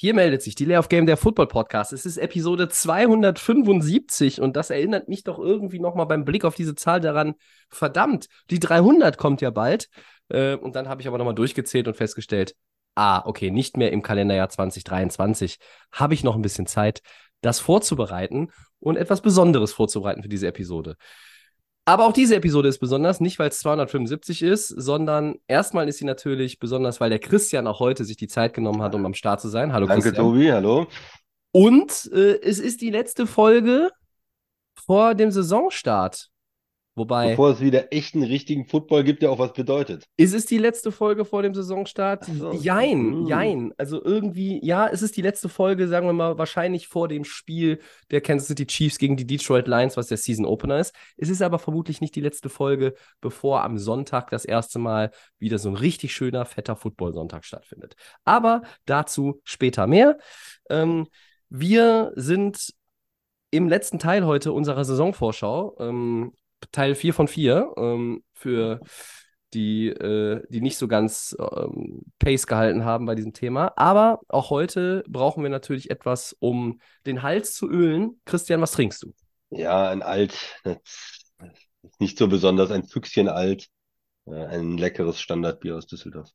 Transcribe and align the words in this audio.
Hier 0.00 0.14
meldet 0.14 0.40
sich 0.40 0.54
die 0.54 0.64
Lay 0.64 0.78
of 0.78 0.88
Game 0.88 1.04
der 1.04 1.18
Football 1.18 1.48
Podcast. 1.48 1.92
Es 1.92 2.06
ist 2.06 2.16
Episode 2.16 2.70
275 2.70 4.40
und 4.40 4.56
das 4.56 4.70
erinnert 4.70 5.10
mich 5.10 5.24
doch 5.24 5.38
irgendwie 5.38 5.78
nochmal 5.78 6.06
beim 6.06 6.24
Blick 6.24 6.46
auf 6.46 6.54
diese 6.54 6.74
Zahl 6.74 7.02
daran, 7.02 7.34
verdammt, 7.68 8.28
die 8.48 8.58
300 8.60 9.18
kommt 9.18 9.42
ja 9.42 9.50
bald. 9.50 9.90
Äh, 10.30 10.54
und 10.54 10.74
dann 10.74 10.88
habe 10.88 11.02
ich 11.02 11.06
aber 11.06 11.18
nochmal 11.18 11.34
durchgezählt 11.34 11.86
und 11.86 11.98
festgestellt, 11.98 12.56
ah, 12.94 13.20
okay, 13.26 13.50
nicht 13.50 13.76
mehr 13.76 13.92
im 13.92 14.00
Kalenderjahr 14.00 14.48
2023. 14.48 15.58
Habe 15.92 16.14
ich 16.14 16.24
noch 16.24 16.34
ein 16.34 16.40
bisschen 16.40 16.66
Zeit, 16.66 17.02
das 17.42 17.60
vorzubereiten 17.60 18.52
und 18.78 18.96
etwas 18.96 19.20
Besonderes 19.20 19.74
vorzubereiten 19.74 20.22
für 20.22 20.30
diese 20.30 20.46
Episode. 20.46 20.96
Aber 21.90 22.06
auch 22.06 22.12
diese 22.12 22.36
Episode 22.36 22.68
ist 22.68 22.78
besonders, 22.78 23.18
nicht 23.18 23.40
weil 23.40 23.48
es 23.48 23.58
275 23.58 24.42
ist, 24.42 24.68
sondern 24.68 25.40
erstmal 25.48 25.88
ist 25.88 25.98
sie 25.98 26.04
natürlich 26.04 26.60
besonders, 26.60 27.00
weil 27.00 27.10
der 27.10 27.18
Christian 27.18 27.66
auch 27.66 27.80
heute 27.80 28.04
sich 28.04 28.16
die 28.16 28.28
Zeit 28.28 28.54
genommen 28.54 28.80
hat, 28.80 28.94
um 28.94 29.04
am 29.04 29.12
Start 29.12 29.40
zu 29.40 29.48
sein. 29.48 29.72
Hallo 29.72 29.88
Danke, 29.88 30.04
Christian. 30.04 30.24
Tobi, 30.24 30.52
hallo. 30.52 30.86
Und 31.50 32.08
äh, 32.12 32.38
es 32.42 32.60
ist 32.60 32.80
die 32.80 32.90
letzte 32.90 33.26
Folge 33.26 33.90
vor 34.86 35.16
dem 35.16 35.32
Saisonstart. 35.32 36.28
Wobei, 37.00 37.30
Bevor 37.30 37.48
es 37.52 37.60
wieder 37.60 37.94
echten, 37.94 38.22
richtigen 38.22 38.66
Football 38.66 39.04
gibt, 39.04 39.22
der 39.22 39.30
auch 39.30 39.38
was 39.38 39.54
bedeutet. 39.54 40.04
ist 40.18 40.34
es 40.34 40.44
die 40.44 40.58
letzte 40.58 40.92
Folge 40.92 41.24
vor 41.24 41.42
dem 41.42 41.54
Saisonstart? 41.54 42.26
So. 42.26 42.52
Jein, 42.52 43.12
Hm. 43.14 43.26
jein. 43.26 43.72
Also 43.78 44.04
irgendwie, 44.04 44.60
ja, 44.62 44.86
es 44.86 45.00
ist 45.00 45.16
die 45.16 45.22
letzte 45.22 45.48
Folge, 45.48 45.88
sagen 45.88 46.06
wir 46.06 46.12
mal, 46.12 46.36
wahrscheinlich 46.36 46.88
vor 46.88 47.08
dem 47.08 47.24
Spiel 47.24 47.80
der 48.10 48.20
Kansas 48.20 48.48
City 48.48 48.66
Chiefs 48.66 48.98
gegen 48.98 49.16
die 49.16 49.26
Detroit 49.26 49.66
Lions, 49.66 49.96
was 49.96 50.08
der 50.08 50.18
Season 50.18 50.44
Opener 50.44 50.78
ist. 50.78 50.94
Es 51.16 51.30
ist 51.30 51.40
aber 51.40 51.58
vermutlich 51.58 52.02
nicht 52.02 52.14
die 52.16 52.20
letzte 52.20 52.50
Folge, 52.50 52.92
bevor 53.22 53.62
am 53.64 53.78
Sonntag 53.78 54.28
das 54.28 54.44
erste 54.44 54.78
Mal 54.78 55.10
wieder 55.38 55.58
so 55.58 55.70
ein 55.70 55.76
richtig 55.76 56.12
schöner, 56.12 56.44
fetter 56.44 56.76
Football-Sonntag 56.76 57.46
stattfindet. 57.46 57.94
Aber 58.26 58.60
dazu 58.84 59.40
später 59.44 59.86
mehr. 59.86 60.18
Ähm, 60.68 61.06
wir 61.48 62.12
sind 62.16 62.74
im 63.50 63.68
letzten 63.68 63.98
Teil 63.98 64.26
heute 64.26 64.52
unserer 64.52 64.84
Saisonvorschau, 64.84 65.76
ähm, 65.80 66.32
Teil 66.72 66.94
4 66.94 67.14
von 67.14 67.28
4, 67.28 67.74
ähm, 67.76 68.22
für 68.34 68.80
die, 69.52 69.88
äh, 69.88 70.42
die 70.48 70.60
nicht 70.60 70.78
so 70.78 70.88
ganz 70.88 71.36
ähm, 71.38 72.02
Pace 72.18 72.46
gehalten 72.46 72.84
haben 72.84 73.06
bei 73.06 73.14
diesem 73.14 73.32
Thema. 73.32 73.72
Aber 73.76 74.20
auch 74.28 74.50
heute 74.50 75.02
brauchen 75.08 75.42
wir 75.42 75.50
natürlich 75.50 75.90
etwas, 75.90 76.36
um 76.38 76.80
den 77.06 77.22
Hals 77.22 77.54
zu 77.54 77.68
ölen. 77.68 78.20
Christian, 78.24 78.60
was 78.60 78.72
trinkst 78.72 79.02
du? 79.02 79.12
Ja, 79.50 79.88
ein 79.88 80.02
Alt, 80.02 80.34
nicht 81.98 82.18
so 82.18 82.28
besonders, 82.28 82.70
ein 82.70 82.84
Füchschen 82.84 83.28
alt, 83.28 83.66
ein 84.32 84.76
leckeres 84.76 85.20
Standardbier 85.20 85.76
aus 85.76 85.86
Düsseldorf. 85.86 86.30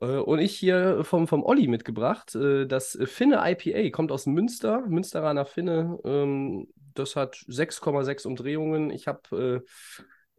Äh, 0.00 0.18
und 0.18 0.38
ich 0.38 0.56
hier 0.56 1.04
vom, 1.04 1.26
vom 1.26 1.42
Olli 1.42 1.68
mitgebracht. 1.68 2.34
Äh, 2.34 2.66
das 2.66 2.98
Finne 3.04 3.40
IPA 3.44 3.90
kommt 3.90 4.12
aus 4.12 4.26
Münster, 4.26 4.84
Münsteraner 4.88 5.46
Finne. 5.46 5.98
Ähm, 6.04 6.68
das 6.94 7.16
hat 7.16 7.36
6,6 7.48 8.26
Umdrehungen. 8.26 8.90
Ich 8.90 9.06
habe 9.06 9.64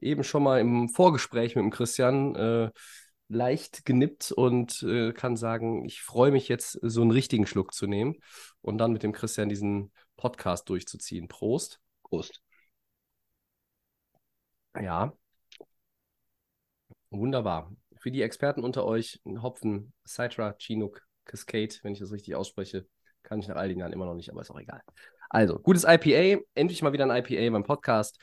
äh, 0.01 0.05
eben 0.05 0.23
schon 0.23 0.43
mal 0.43 0.59
im 0.59 0.89
Vorgespräch 0.89 1.55
mit 1.55 1.63
dem 1.63 1.71
Christian 1.71 2.35
äh, 2.35 2.71
leicht 3.29 3.85
genippt 3.85 4.31
und 4.31 4.81
äh, 4.83 5.13
kann 5.13 5.37
sagen, 5.37 5.85
ich 5.85 6.01
freue 6.01 6.31
mich 6.31 6.47
jetzt, 6.47 6.79
so 6.81 7.01
einen 7.01 7.11
richtigen 7.11 7.45
Schluck 7.45 7.73
zu 7.73 7.85
nehmen 7.87 8.15
und 8.61 8.77
dann 8.79 8.91
mit 8.91 9.03
dem 9.03 9.11
Christian 9.13 9.49
diesen 9.49 9.91
Podcast 10.17 10.67
durchzuziehen. 10.69 11.27
Prost. 11.27 11.79
Prost. 12.03 12.41
Ja. 14.75 15.18
Wunderbar. 17.11 17.71
Für 17.97 18.11
die 18.11 18.21
Experten 18.21 18.63
unter 18.63 18.85
euch, 18.85 19.19
Hopfen, 19.25 19.93
Citra, 20.07 20.55
Chinook, 20.57 21.01
Cascade, 21.25 21.75
wenn 21.83 21.93
ich 21.93 21.99
das 21.99 22.11
richtig 22.11 22.35
ausspreche, 22.35 22.87
kann 23.23 23.39
ich 23.39 23.47
nach 23.47 23.55
all 23.55 23.67
den 23.67 23.79
Jahren 23.79 23.93
immer 23.93 24.05
noch 24.05 24.15
nicht, 24.15 24.31
aber 24.31 24.41
ist 24.41 24.51
auch 24.51 24.59
egal. 24.59 24.81
Also, 25.29 25.59
gutes 25.59 25.83
IPA, 25.83 26.41
endlich 26.55 26.81
mal 26.81 26.93
wieder 26.93 27.09
ein 27.09 27.23
IPA 27.23 27.51
beim 27.51 27.63
Podcast. 27.63 28.19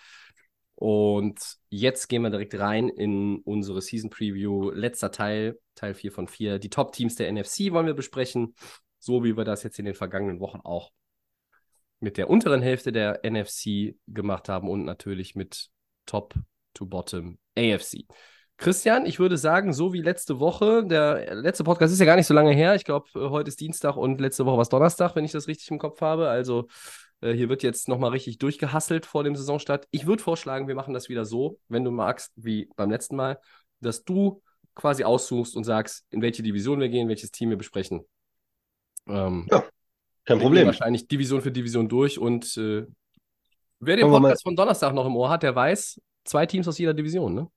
Und 0.74 1.40
jetzt 1.70 2.08
gehen 2.08 2.22
wir 2.22 2.30
direkt 2.30 2.58
rein 2.58 2.88
in 2.88 3.38
unsere 3.44 3.80
Season 3.80 4.10
Preview. 4.10 4.70
Letzter 4.70 5.10
Teil, 5.10 5.58
Teil 5.74 5.94
4 5.94 6.12
von 6.12 6.28
4. 6.28 6.58
Die 6.58 6.68
Top-Teams 6.68 7.14
der 7.14 7.32
NFC 7.32 7.72
wollen 7.72 7.86
wir 7.86 7.94
besprechen, 7.94 8.54
so 8.98 9.24
wie 9.24 9.36
wir 9.36 9.44
das 9.44 9.62
jetzt 9.62 9.78
in 9.78 9.86
den 9.86 9.94
vergangenen 9.94 10.40
Wochen 10.40 10.60
auch 10.64 10.90
mit 12.00 12.18
der 12.18 12.28
unteren 12.28 12.60
Hälfte 12.60 12.92
der 12.92 13.20
NFC 13.24 13.96
gemacht 14.06 14.48
haben 14.48 14.68
und 14.68 14.84
natürlich 14.84 15.34
mit 15.34 15.68
Top 16.04 16.34
to 16.74 16.84
Bottom 16.84 17.38
AFC. 17.56 18.04
Christian, 18.58 19.04
ich 19.04 19.18
würde 19.18 19.36
sagen, 19.36 19.72
so 19.74 19.92
wie 19.92 20.00
letzte 20.00 20.40
Woche, 20.40 20.84
der 20.86 21.34
letzte 21.34 21.62
Podcast 21.62 21.92
ist 21.92 22.00
ja 22.00 22.06
gar 22.06 22.16
nicht 22.16 22.26
so 22.26 22.32
lange 22.32 22.52
her. 22.52 22.74
Ich 22.74 22.84
glaube, 22.84 23.06
heute 23.14 23.48
ist 23.48 23.60
Dienstag 23.60 23.96
und 23.96 24.20
letzte 24.20 24.46
Woche 24.46 24.56
war 24.56 24.62
es 24.62 24.70
Donnerstag, 24.70 25.14
wenn 25.14 25.24
ich 25.24 25.32
das 25.32 25.46
richtig 25.46 25.70
im 25.70 25.78
Kopf 25.78 26.00
habe. 26.00 26.28
Also 26.28 26.66
äh, 27.20 27.32
hier 27.32 27.50
wird 27.50 27.62
jetzt 27.62 27.86
nochmal 27.86 28.10
richtig 28.10 28.38
durchgehasselt 28.38 29.04
vor 29.04 29.24
dem 29.24 29.36
Saisonstart. 29.36 29.86
Ich 29.90 30.06
würde 30.06 30.22
vorschlagen, 30.22 30.68
wir 30.68 30.74
machen 30.74 30.94
das 30.94 31.10
wieder 31.10 31.26
so, 31.26 31.58
wenn 31.68 31.84
du 31.84 31.90
magst, 31.90 32.32
wie 32.36 32.70
beim 32.76 32.90
letzten 32.90 33.16
Mal, 33.16 33.38
dass 33.80 34.04
du 34.04 34.42
quasi 34.74 35.04
aussuchst 35.04 35.54
und 35.54 35.64
sagst, 35.64 36.06
in 36.10 36.22
welche 36.22 36.42
Division 36.42 36.80
wir 36.80 36.88
gehen, 36.88 37.08
welches 37.08 37.30
Team 37.30 37.50
wir 37.50 37.58
besprechen. 37.58 38.06
Ähm, 39.06 39.46
Ja, 39.50 39.64
Kein 40.24 40.38
Problem. 40.38 40.66
wahrscheinlich 40.66 41.08
Division 41.08 41.42
für 41.42 41.52
Division 41.52 41.88
durch 41.88 42.18
und 42.18 42.56
äh, 42.56 42.86
wer 43.80 43.96
den 43.96 44.08
Podcast 44.08 44.42
von 44.42 44.56
Donnerstag 44.56 44.94
noch 44.94 45.06
im 45.06 45.14
Ohr 45.14 45.28
hat, 45.28 45.42
der 45.42 45.54
weiß, 45.54 46.00
zwei 46.24 46.46
Teams 46.46 46.66
aus 46.68 46.78
jeder 46.78 46.94
Division, 46.94 47.34
ne? 47.34 47.50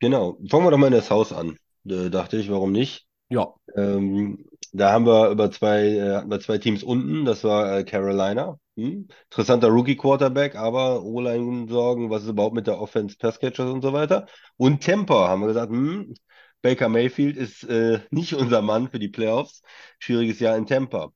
Genau. 0.00 0.38
Fangen 0.48 0.64
wir 0.64 0.70
doch 0.70 0.78
mal 0.78 0.86
in 0.88 0.92
das 0.92 1.10
Haus 1.10 1.32
an. 1.32 1.56
Äh, 1.88 2.10
dachte 2.10 2.36
ich, 2.36 2.50
warum 2.50 2.72
nicht? 2.72 3.06
Ja, 3.30 3.54
Ähm, 3.76 4.46
da 4.72 4.92
haben 4.92 5.06
wir 5.06 5.30
über 5.30 5.50
zwei, 5.50 5.86
äh, 5.88 6.16
hatten 6.16 6.30
wir 6.30 6.40
zwei 6.40 6.58
Teams 6.58 6.82
unten. 6.84 7.24
Das 7.24 7.44
war 7.44 7.78
äh, 7.78 7.84
Carolina. 7.84 8.58
Hm? 8.76 9.08
Interessanter 9.30 9.68
Rookie-Quarterback, 9.68 10.56
aber 10.56 11.02
O-Line-Sorgen, 11.04 12.10
was 12.10 12.24
ist 12.24 12.30
überhaupt 12.30 12.54
mit 12.54 12.66
der 12.68 12.80
Offense, 12.80 13.16
Pass-Catchers 13.18 13.70
und 13.70 13.82
so 13.82 13.92
weiter. 13.92 14.26
Und 14.56 14.84
Tampa 14.84 15.28
haben 15.28 15.42
wir 15.42 15.48
gesagt, 15.48 15.70
hm, 15.72 16.14
Baker 16.62 16.88
Mayfield 16.88 17.36
ist 17.36 17.64
äh, 17.64 18.00
nicht 18.10 18.34
unser 18.34 18.62
Mann 18.62 18.88
für 18.90 18.98
die 19.00 19.08
Playoffs. 19.08 19.62
Schwieriges 19.98 20.40
Jahr 20.40 20.56
in 20.56 20.66
Tampa. 20.66 21.10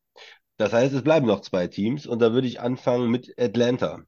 Das 0.59 0.73
heißt, 0.73 0.95
es 0.95 1.03
bleiben 1.05 1.27
noch 1.27 1.41
zwei 1.43 1.69
Teams 1.69 2.07
und 2.07 2.21
da 2.21 2.33
würde 2.35 2.49
ich 2.49 2.61
anfangen 2.61 3.11
mit 3.11 3.35
Atlanta. 3.39 4.01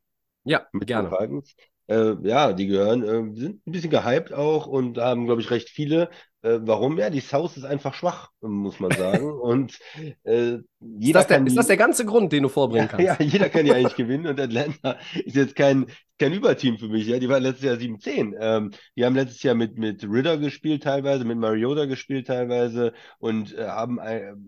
ja, 0.44 0.66
Mit 0.72 0.92
den 0.94 1.02
gerne. 1.02 1.08
Falcons. 1.08 1.56
Äh, 1.86 2.14
ja, 2.22 2.52
die 2.52 2.66
gehören, 2.66 3.02
äh, 3.02 3.36
sind 3.38 3.66
ein 3.66 3.72
bisschen 3.72 3.90
gehypt 3.90 4.32
auch 4.32 4.66
und 4.66 4.98
haben, 4.98 5.26
glaube 5.26 5.40
ich, 5.42 5.50
recht 5.50 5.68
viele. 5.68 6.10
Äh, 6.42 6.58
warum? 6.62 6.98
Ja, 6.98 7.10
die 7.10 7.20
South 7.20 7.56
ist 7.56 7.64
einfach 7.64 7.94
schwach, 7.94 8.30
muss 8.40 8.78
man 8.80 8.92
sagen. 8.92 9.30
Und 9.40 9.78
äh, 10.24 10.56
Ist 10.56 10.64
jeder 10.80 11.20
das, 11.20 11.28
der, 11.28 11.38
kann 11.38 11.46
ist 11.46 11.52
die, 11.52 11.56
das 11.56 11.66
der 11.68 11.76
ganze 11.78 12.04
Grund, 12.04 12.32
den 12.32 12.42
du 12.42 12.48
vorbringen 12.50 12.88
kannst? 12.90 13.06
ja, 13.06 13.16
jeder 13.20 13.48
kann 13.48 13.64
die 13.64 13.72
eigentlich 13.74 13.96
gewinnen 13.96 14.26
und 14.26 14.38
Atlanta 14.40 14.98
ist 15.24 15.36
jetzt 15.36 15.56
kein, 15.56 15.86
kein 16.18 16.32
Überteam 16.32 16.78
für 16.78 16.88
mich. 16.88 17.06
Ja, 17.06 17.18
die 17.18 17.28
waren 17.28 17.42
letztes 17.42 17.64
Jahr 17.64 17.76
7-10. 17.78 18.34
Ähm, 18.38 18.72
die 18.96 19.04
haben 19.04 19.14
letztes 19.14 19.42
Jahr 19.42 19.54
mit, 19.54 19.78
mit 19.78 20.04
Ridder 20.04 20.36
gespielt 20.36 20.82
teilweise, 20.82 21.24
mit 21.24 21.38
Mariota 21.38 21.86
gespielt 21.86 22.26
teilweise 22.26 22.92
und 23.18 23.56
äh, 23.56 23.66
haben 23.66 23.98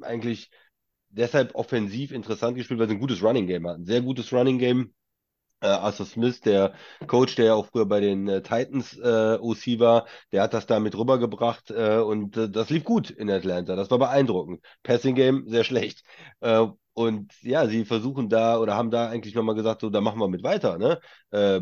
eigentlich 0.02 0.50
deshalb 1.08 1.54
offensiv 1.54 2.12
interessant 2.12 2.56
gespielt, 2.56 2.78
weil 2.78 2.88
sie 2.88 2.94
ein 2.94 3.00
gutes 3.00 3.22
Running 3.22 3.46
Game 3.46 3.66
hatten. 3.66 3.84
Sehr 3.84 4.02
gutes 4.02 4.32
Running 4.32 4.58
Game. 4.58 4.92
Äh, 5.60 5.68
Arthur 5.68 6.06
Smith, 6.06 6.40
der 6.40 6.74
Coach, 7.06 7.36
der 7.36 7.46
ja 7.46 7.54
auch 7.54 7.66
früher 7.66 7.86
bei 7.86 8.00
den 8.00 8.28
äh, 8.28 8.42
Titans 8.42 8.96
äh, 8.98 9.38
OC 9.40 9.78
war, 9.78 10.06
der 10.32 10.42
hat 10.42 10.54
das 10.54 10.66
da 10.66 10.80
mit 10.80 10.96
rübergebracht 10.96 11.70
äh, 11.70 11.98
und 11.98 12.36
äh, 12.36 12.50
das 12.50 12.70
lief 12.70 12.84
gut 12.84 13.10
in 13.10 13.30
Atlanta. 13.30 13.74
Das 13.76 13.90
war 13.90 13.98
beeindruckend. 13.98 14.60
Passing 14.82 15.14
Game 15.14 15.48
sehr 15.48 15.64
schlecht. 15.64 16.02
Äh, 16.40 16.66
und 16.92 17.32
ja, 17.42 17.66
sie 17.66 17.84
versuchen 17.84 18.28
da 18.28 18.58
oder 18.58 18.74
haben 18.74 18.90
da 18.90 19.08
eigentlich 19.08 19.34
nochmal 19.34 19.54
gesagt, 19.54 19.82
so, 19.82 19.90
da 19.90 20.00
machen 20.00 20.18
wir 20.18 20.28
mit 20.28 20.42
weiter. 20.42 20.78
Ne? 20.78 20.98
Äh, 21.30 21.60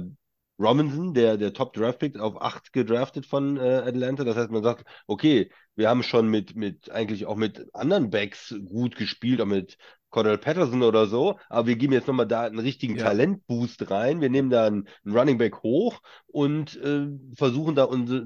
Robinson, 0.59 1.15
der, 1.15 1.37
der 1.37 1.53
Top-Draft-Pick, 1.53 2.19
auf 2.21 2.41
8 2.41 2.73
gedraftet 2.73 3.27
von 3.27 3.57
äh, 3.57 3.83
Atlanta. 3.85 4.23
Das 4.25 4.37
heißt, 4.37 4.51
man 4.51 4.63
sagt, 4.63 4.87
okay, 5.07 5.51
wir 5.75 5.89
haben 5.89 6.05
schon 6.05 6.29
mit, 6.29 6.55
mit 6.55 6.91
eigentlich 6.91 7.27
auch 7.27 7.37
mit 7.37 7.67
anderen 7.75 8.11
Backs 8.11 8.55
gut 8.65 8.95
gespielt, 8.97 9.41
auch 9.41 9.47
mit 9.47 9.77
Cordell 10.15 10.39
Patterson 10.39 10.83
oder 10.85 11.07
so, 11.07 11.41
aber 11.49 11.67
wir 11.67 11.75
geben 11.75 11.93
jetzt 11.93 12.07
nochmal 12.07 12.29
da 12.29 12.43
einen 12.43 12.61
richtigen 12.61 12.95
Ja. 12.97 13.07
Talentboost 13.07 13.91
rein. 13.91 14.21
Wir 14.21 14.31
nehmen 14.31 14.49
da 14.49 14.67
einen, 14.69 14.89
einen 15.05 15.17
Running 15.19 15.39
Back 15.39 15.65
hoch 15.65 16.01
und 16.29 16.77
äh, 16.81 17.09
versuchen 17.37 17.75
da 17.75 17.83
unsere, 17.83 18.25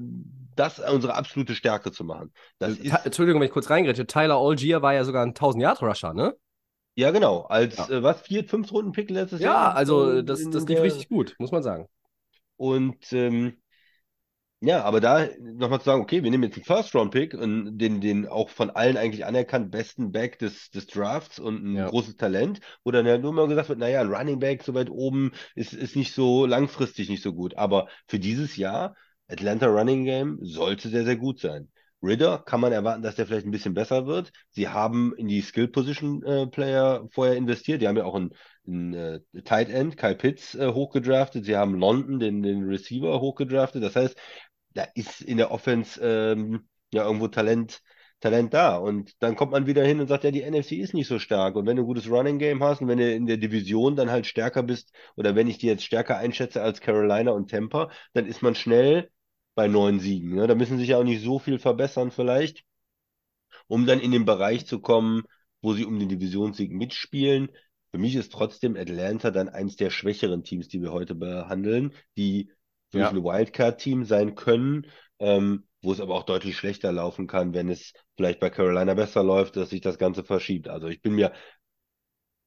das 0.55 0.77
unsere 0.77 1.15
absolute 1.15 1.55
Stärke 1.55 1.91
zu 1.91 2.03
machen. 2.03 2.31
Das 2.59 2.77
Ta- 2.77 2.97
ist 2.97 3.05
Entschuldigung, 3.07 3.41
wenn 3.41 3.47
ich 3.47 3.53
kurz 3.53 3.71
reingrätsche. 3.71 4.05
Tyler 4.05 4.37
Algier 4.37 4.83
war 4.83 4.93
ja 4.93 5.03
sogar 5.03 5.25
ein 5.25 5.33
1000-Yard-Rusher, 5.33 6.13
ne? 6.13 6.35
Ja, 6.95 7.09
genau. 7.09 7.41
Als 7.41 7.77
Ja. 7.77 7.89
äh, 7.89 8.03
was, 8.03 8.21
vier, 8.21 8.43
fünf 8.43 8.71
Runden 8.71 8.91
Pick 8.91 9.09
letztes 9.09 9.39
Ja, 9.41 9.47
Jahr? 9.47 9.75
also 9.75 10.11
äh, 10.11 10.23
das, 10.23 10.43
das 10.43 10.65
lief 10.67 10.75
der- 10.75 10.83
richtig 10.83 11.09
gut, 11.09 11.35
muss 11.39 11.51
man 11.51 11.63
sagen. 11.63 11.87
Und 12.55 13.11
ähm, 13.13 13.57
ja, 14.61 14.83
aber 14.83 14.99
da 14.99 15.27
nochmal 15.39 15.79
zu 15.79 15.85
sagen, 15.85 16.01
okay, 16.01 16.21
wir 16.21 16.31
nehmen 16.31 16.43
jetzt 16.43 16.55
einen 16.57 16.65
First-Round-Pick 16.65 17.33
und 17.33 17.77
den, 17.77 18.01
den 18.01 18.27
auch 18.27 18.49
von 18.49 18.69
allen 18.69 18.97
eigentlich 18.97 19.25
anerkannt 19.25 19.71
besten 19.71 20.11
Back 20.11 20.37
des, 20.39 20.69
des 20.71 20.87
Drafts 20.87 21.39
und 21.39 21.63
ein 21.63 21.75
Ja. 21.77 21.87
großes 21.87 22.17
Talent, 22.17 22.59
wo 22.83 22.91
dann 22.91 23.05
ja 23.05 23.17
nur 23.17 23.31
mal 23.31 23.47
gesagt 23.47 23.69
wird, 23.69 23.79
naja, 23.79 24.01
ein 24.01 24.13
Running 24.13 24.39
Back 24.39 24.63
so 24.63 24.73
weit 24.73 24.89
oben 24.89 25.31
ist, 25.55 25.73
ist 25.73 25.95
nicht 25.95 26.13
so 26.13 26.45
langfristig 26.45 27.09
nicht 27.09 27.23
so 27.23 27.33
gut. 27.33 27.55
Aber 27.57 27.87
für 28.07 28.19
dieses 28.19 28.57
Jahr, 28.57 28.95
Atlanta 29.29 29.67
Running 29.67 30.03
Game 30.05 30.39
sollte 30.41 30.89
sehr, 30.89 31.05
sehr 31.05 31.15
gut 31.15 31.39
sein. 31.39 31.69
Ridder 32.01 32.39
kann 32.45 32.61
man 32.61 32.71
erwarten, 32.71 33.01
dass 33.01 33.15
der 33.15 33.27
vielleicht 33.27 33.45
ein 33.45 33.51
bisschen 33.51 33.73
besser 33.73 34.05
wird. 34.07 34.31
Sie 34.51 34.69
haben 34.69 35.13
in 35.17 35.27
die 35.27 35.41
Skill-Position-Player 35.41 37.07
vorher 37.11 37.35
investiert. 37.35 37.81
Die 37.81 37.87
haben 37.89 37.97
ja 37.97 38.05
auch 38.05 38.15
einen, 38.15 38.31
einen 38.65 38.93
äh, 38.93 39.19
Tight 39.43 39.69
End, 39.69 39.97
Kyle 39.97 40.15
Pitts, 40.15 40.55
äh, 40.55 40.71
hochgedraftet. 40.71 41.43
Sie 41.43 41.57
haben 41.57 41.75
London, 41.77 42.19
den, 42.19 42.41
den 42.41 42.63
Receiver, 42.63 43.19
hochgedraftet. 43.19 43.83
Das 43.83 43.97
heißt, 43.97 44.17
da 44.73 44.85
ist 44.95 45.21
in 45.21 45.37
der 45.37 45.51
Offense 45.51 45.99
ähm, 46.01 46.67
ja 46.93 47.05
irgendwo 47.05 47.27
Talent, 47.27 47.81
Talent 48.19 48.53
da. 48.53 48.77
Und 48.77 49.13
dann 49.19 49.35
kommt 49.35 49.51
man 49.51 49.67
wieder 49.67 49.83
hin 49.83 49.99
und 49.99 50.07
sagt, 50.07 50.23
ja, 50.23 50.31
die 50.31 50.49
NFC 50.49 50.73
ist 50.73 50.93
nicht 50.93 51.07
so 51.07 51.19
stark. 51.19 51.55
Und 51.55 51.65
wenn 51.65 51.77
du 51.77 51.83
ein 51.83 51.87
gutes 51.87 52.09
Running 52.09 52.39
Game 52.39 52.63
hast 52.63 52.81
und 52.81 52.87
wenn 52.87 52.97
du 52.99 53.13
in 53.13 53.25
der 53.25 53.37
Division 53.37 53.95
dann 53.95 54.11
halt 54.11 54.27
stärker 54.27 54.63
bist, 54.63 54.93
oder 55.15 55.35
wenn 55.35 55.47
ich 55.47 55.57
die 55.57 55.67
jetzt 55.67 55.83
stärker 55.83 56.17
einschätze 56.17 56.61
als 56.61 56.81
Carolina 56.81 57.31
und 57.31 57.49
Tampa, 57.49 57.89
dann 58.13 58.25
ist 58.25 58.41
man 58.41 58.55
schnell 58.55 59.09
bei 59.55 59.67
neun 59.67 59.99
Siegen. 59.99 60.35
Ne? 60.35 60.47
Da 60.47 60.55
müssen 60.55 60.77
sich 60.77 60.89
ja 60.89 60.97
auch 60.97 61.03
nicht 61.03 61.23
so 61.23 61.39
viel 61.39 61.59
verbessern 61.59 62.11
vielleicht, 62.11 62.63
um 63.67 63.85
dann 63.85 63.99
in 63.99 64.11
den 64.11 64.25
Bereich 64.25 64.65
zu 64.65 64.79
kommen, 64.79 65.23
wo 65.61 65.73
sie 65.73 65.85
um 65.85 65.99
den 65.99 66.09
Divisionssieg 66.09 66.71
mitspielen. 66.71 67.49
Für 67.91 67.97
mich 67.97 68.15
ist 68.15 68.31
trotzdem 68.31 68.75
Atlanta 68.75 69.31
dann 69.31 69.49
eins 69.49 69.75
der 69.75 69.89
schwächeren 69.89 70.43
Teams, 70.43 70.67
die 70.67 70.81
wir 70.81 70.91
heute 70.91 71.15
behandeln, 71.15 71.93
die 72.17 72.51
für 72.91 72.99
Ja. 72.99 73.09
ein 73.09 73.23
Wildcard-Team 73.23 74.05
sein 74.05 74.35
können, 74.35 74.87
ähm, 75.19 75.65
wo 75.81 75.91
es 75.91 76.01
aber 76.01 76.15
auch 76.15 76.23
deutlich 76.23 76.57
schlechter 76.57 76.91
laufen 76.91 77.27
kann, 77.27 77.53
wenn 77.53 77.69
es 77.69 77.93
vielleicht 78.17 78.39
bei 78.39 78.49
Carolina 78.49 78.93
besser 78.93 79.23
läuft, 79.23 79.55
dass 79.55 79.69
sich 79.69 79.81
das 79.81 79.97
Ganze 79.97 80.23
verschiebt. 80.23 80.67
Also 80.67 80.87
ich 80.87 81.01
bin 81.01 81.15
mir, 81.15 81.31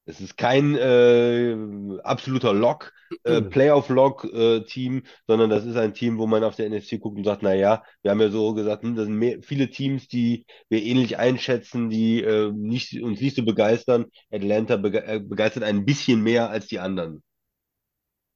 es 0.04 0.20
ist 0.20 0.36
kein 0.36 0.74
äh, 0.76 1.56
absoluter 2.02 2.52
Lock, 2.52 2.92
äh, 3.24 3.40
Playoff-Lock-Team, 3.40 5.02
sondern 5.28 5.48
das 5.48 5.64
ist 5.64 5.76
ein 5.76 5.94
Team, 5.94 6.18
wo 6.18 6.26
man 6.26 6.42
auf 6.42 6.56
der 6.56 6.66
NFC 6.66 6.98
guckt 6.98 7.18
und 7.18 7.24
sagt, 7.24 7.42
na 7.42 7.54
ja, 7.54 7.84
wir 8.02 8.10
haben 8.10 8.20
ja 8.20 8.30
so 8.30 8.52
gesagt, 8.54 8.82
hm, 8.82 8.96
das 8.96 9.04
sind 9.06 9.14
mehr, 9.16 9.38
viele 9.42 9.70
Teams, 9.70 10.08
die 10.08 10.44
wir 10.68 10.82
ähnlich 10.82 11.18
einschätzen, 11.18 11.88
die 11.88 12.20
äh, 12.22 12.50
nicht, 12.52 13.00
uns 13.00 13.20
nicht 13.20 13.36
so 13.36 13.44
begeistern. 13.44 14.06
Atlanta 14.32 14.76
bege 14.76 15.04
äh, 15.06 15.20
begeistert 15.20 15.62
ein 15.62 15.84
bisschen 15.84 16.20
mehr 16.22 16.50
als 16.50 16.66
die 16.66 16.80
anderen. 16.80 17.22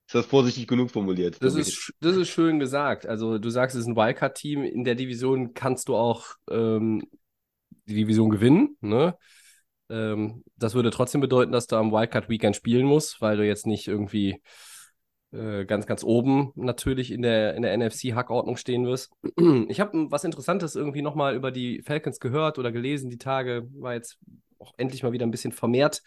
Ist 0.06 0.14
das 0.14 0.26
vorsichtig 0.26 0.69
genug 0.69 0.91
formuliert? 0.93 1.43
Das 1.43 1.56
ist, 1.56 1.93
das 2.00 2.17
ist 2.17 2.29
schön 2.29 2.61
gesagt. 2.61 3.06
Also 3.06 3.38
du 3.38 3.50
sagst, 3.50 3.75
es 3.75 3.82
ist 3.82 3.88
ein 3.88 3.97
Wildcard-Team. 3.97 4.62
In 4.62 4.85
der 4.85 4.94
Division 4.94 5.53
kannst 5.53 5.88
du 5.88 5.97
auch 5.97 6.26
ähm, 6.49 7.03
die 7.87 7.94
Division 7.94 8.31
gewinnen. 8.31 8.76
Ne? 8.81 9.17
Ähm, 9.91 10.44
das 10.56 10.75
würde 10.75 10.91
trotzdem 10.91 11.20
bedeuten, 11.20 11.50
dass 11.50 11.67
du 11.67 11.75
am 11.75 11.91
Wildcard-Weekend 11.91 12.55
spielen 12.55 12.87
musst, 12.87 13.20
weil 13.20 13.37
du 13.37 13.44
jetzt 13.44 13.67
nicht 13.67 13.88
irgendwie 13.88 14.41
äh, 15.32 15.64
ganz, 15.64 15.87
ganz 15.87 16.05
oben 16.05 16.53
natürlich 16.55 17.11
in 17.11 17.23
der, 17.23 17.55
in 17.56 17.62
der 17.62 17.76
NFC-Hackordnung 17.76 18.56
stehen 18.56 18.87
wirst. 18.87 19.11
Ich 19.69 19.81
habe 19.81 20.06
was 20.11 20.23
Interessantes 20.23 20.76
irgendwie 20.76 21.03
nochmal 21.03 21.35
über 21.35 21.50
die 21.50 21.82
Falcons 21.82 22.20
gehört 22.20 22.61
oder 22.61 22.70
gelesen 22.70 23.11
die 23.11 23.19
Tage. 23.19 23.69
War 23.75 23.94
jetzt 23.94 24.19
auch 24.61 24.73
endlich 24.76 25.03
mal 25.03 25.12
wieder 25.12 25.26
ein 25.26 25.32
bisschen 25.32 25.53
vermehrt 25.53 26.03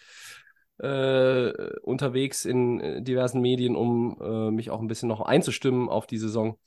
äh, 0.79 1.51
unterwegs 1.81 2.45
in 2.45 2.79
äh, 2.79 3.01
diversen 3.01 3.41
Medien, 3.41 3.75
um 3.75 4.17
äh, 4.21 4.51
mich 4.51 4.69
auch 4.69 4.81
ein 4.81 4.87
bisschen 4.87 5.09
noch 5.09 5.21
einzustimmen 5.21 5.89
auf 5.89 6.07
die 6.07 6.17
Saison. 6.17 6.57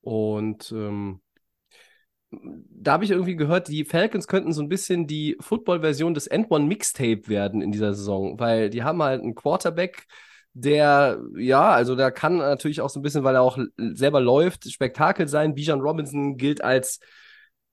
Und 0.00 0.72
ähm, 0.72 1.20
da 2.30 2.92
habe 2.92 3.04
ich 3.04 3.10
irgendwie 3.10 3.36
gehört, 3.36 3.68
die 3.68 3.84
Falcons 3.84 4.26
könnten 4.26 4.52
so 4.52 4.62
ein 4.62 4.68
bisschen 4.68 5.06
die 5.06 5.36
Football-Version 5.40 6.14
des 6.14 6.26
End-One 6.26 6.66
Mixtape 6.66 7.28
werden 7.28 7.60
in 7.62 7.72
dieser 7.72 7.94
Saison, 7.94 8.38
weil 8.40 8.70
die 8.70 8.82
haben 8.82 9.02
halt 9.02 9.22
einen 9.22 9.34
Quarterback, 9.34 10.06
der, 10.54 11.20
ja, 11.36 11.70
also 11.70 11.94
der 11.96 12.10
kann 12.10 12.38
natürlich 12.38 12.80
auch 12.80 12.90
so 12.90 13.00
ein 13.00 13.02
bisschen, 13.02 13.24
weil 13.24 13.36
er 13.36 13.42
auch 13.42 13.58
selber 13.76 14.20
läuft, 14.20 14.70
Spektakel 14.70 15.28
sein. 15.28 15.54
Bijan 15.54 15.80
Robinson 15.80 16.36
gilt 16.36 16.62
als 16.62 17.00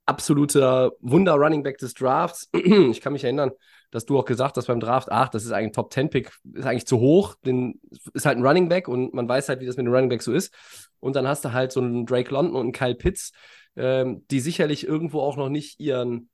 absoluter 0.09 0.93
Wunder-Running-Back 1.01 1.77
des 1.77 1.93
Drafts. 1.93 2.49
Ich 2.91 3.01
kann 3.01 3.13
mich 3.13 3.23
erinnern, 3.23 3.51
dass 3.91 4.05
du 4.05 4.17
auch 4.17 4.25
gesagt 4.25 4.57
hast 4.57 4.67
beim 4.67 4.79
Draft, 4.79 5.11
ach, 5.11 5.29
das 5.29 5.45
ist 5.45 5.51
eigentlich 5.51 5.69
ein 5.69 5.73
Top-10-Pick, 5.73 6.31
ist 6.53 6.65
eigentlich 6.65 6.87
zu 6.87 6.99
hoch, 6.99 7.35
den, 7.45 7.79
ist 8.13 8.25
halt 8.25 8.37
ein 8.37 8.45
Running 8.45 8.69
Back 8.69 8.87
und 8.87 9.13
man 9.13 9.29
weiß 9.29 9.49
halt, 9.49 9.61
wie 9.61 9.65
das 9.65 9.77
mit 9.77 9.85
dem 9.85 9.93
Running 9.93 10.09
Back 10.09 10.21
so 10.21 10.33
ist. 10.33 10.53
Und 10.99 11.15
dann 11.15 11.27
hast 11.27 11.45
du 11.45 11.53
halt 11.53 11.71
so 11.71 11.79
einen 11.79 12.05
Drake 12.05 12.33
London 12.33 12.55
und 12.55 12.61
einen 12.61 12.71
Kyle 12.71 12.95
Pitts, 12.95 13.31
ähm, 13.75 14.25
die 14.31 14.39
sicherlich 14.39 14.85
irgendwo 14.85 15.21
auch 15.21 15.37
noch 15.37 15.49
nicht 15.49 15.79
ihren 15.79 16.29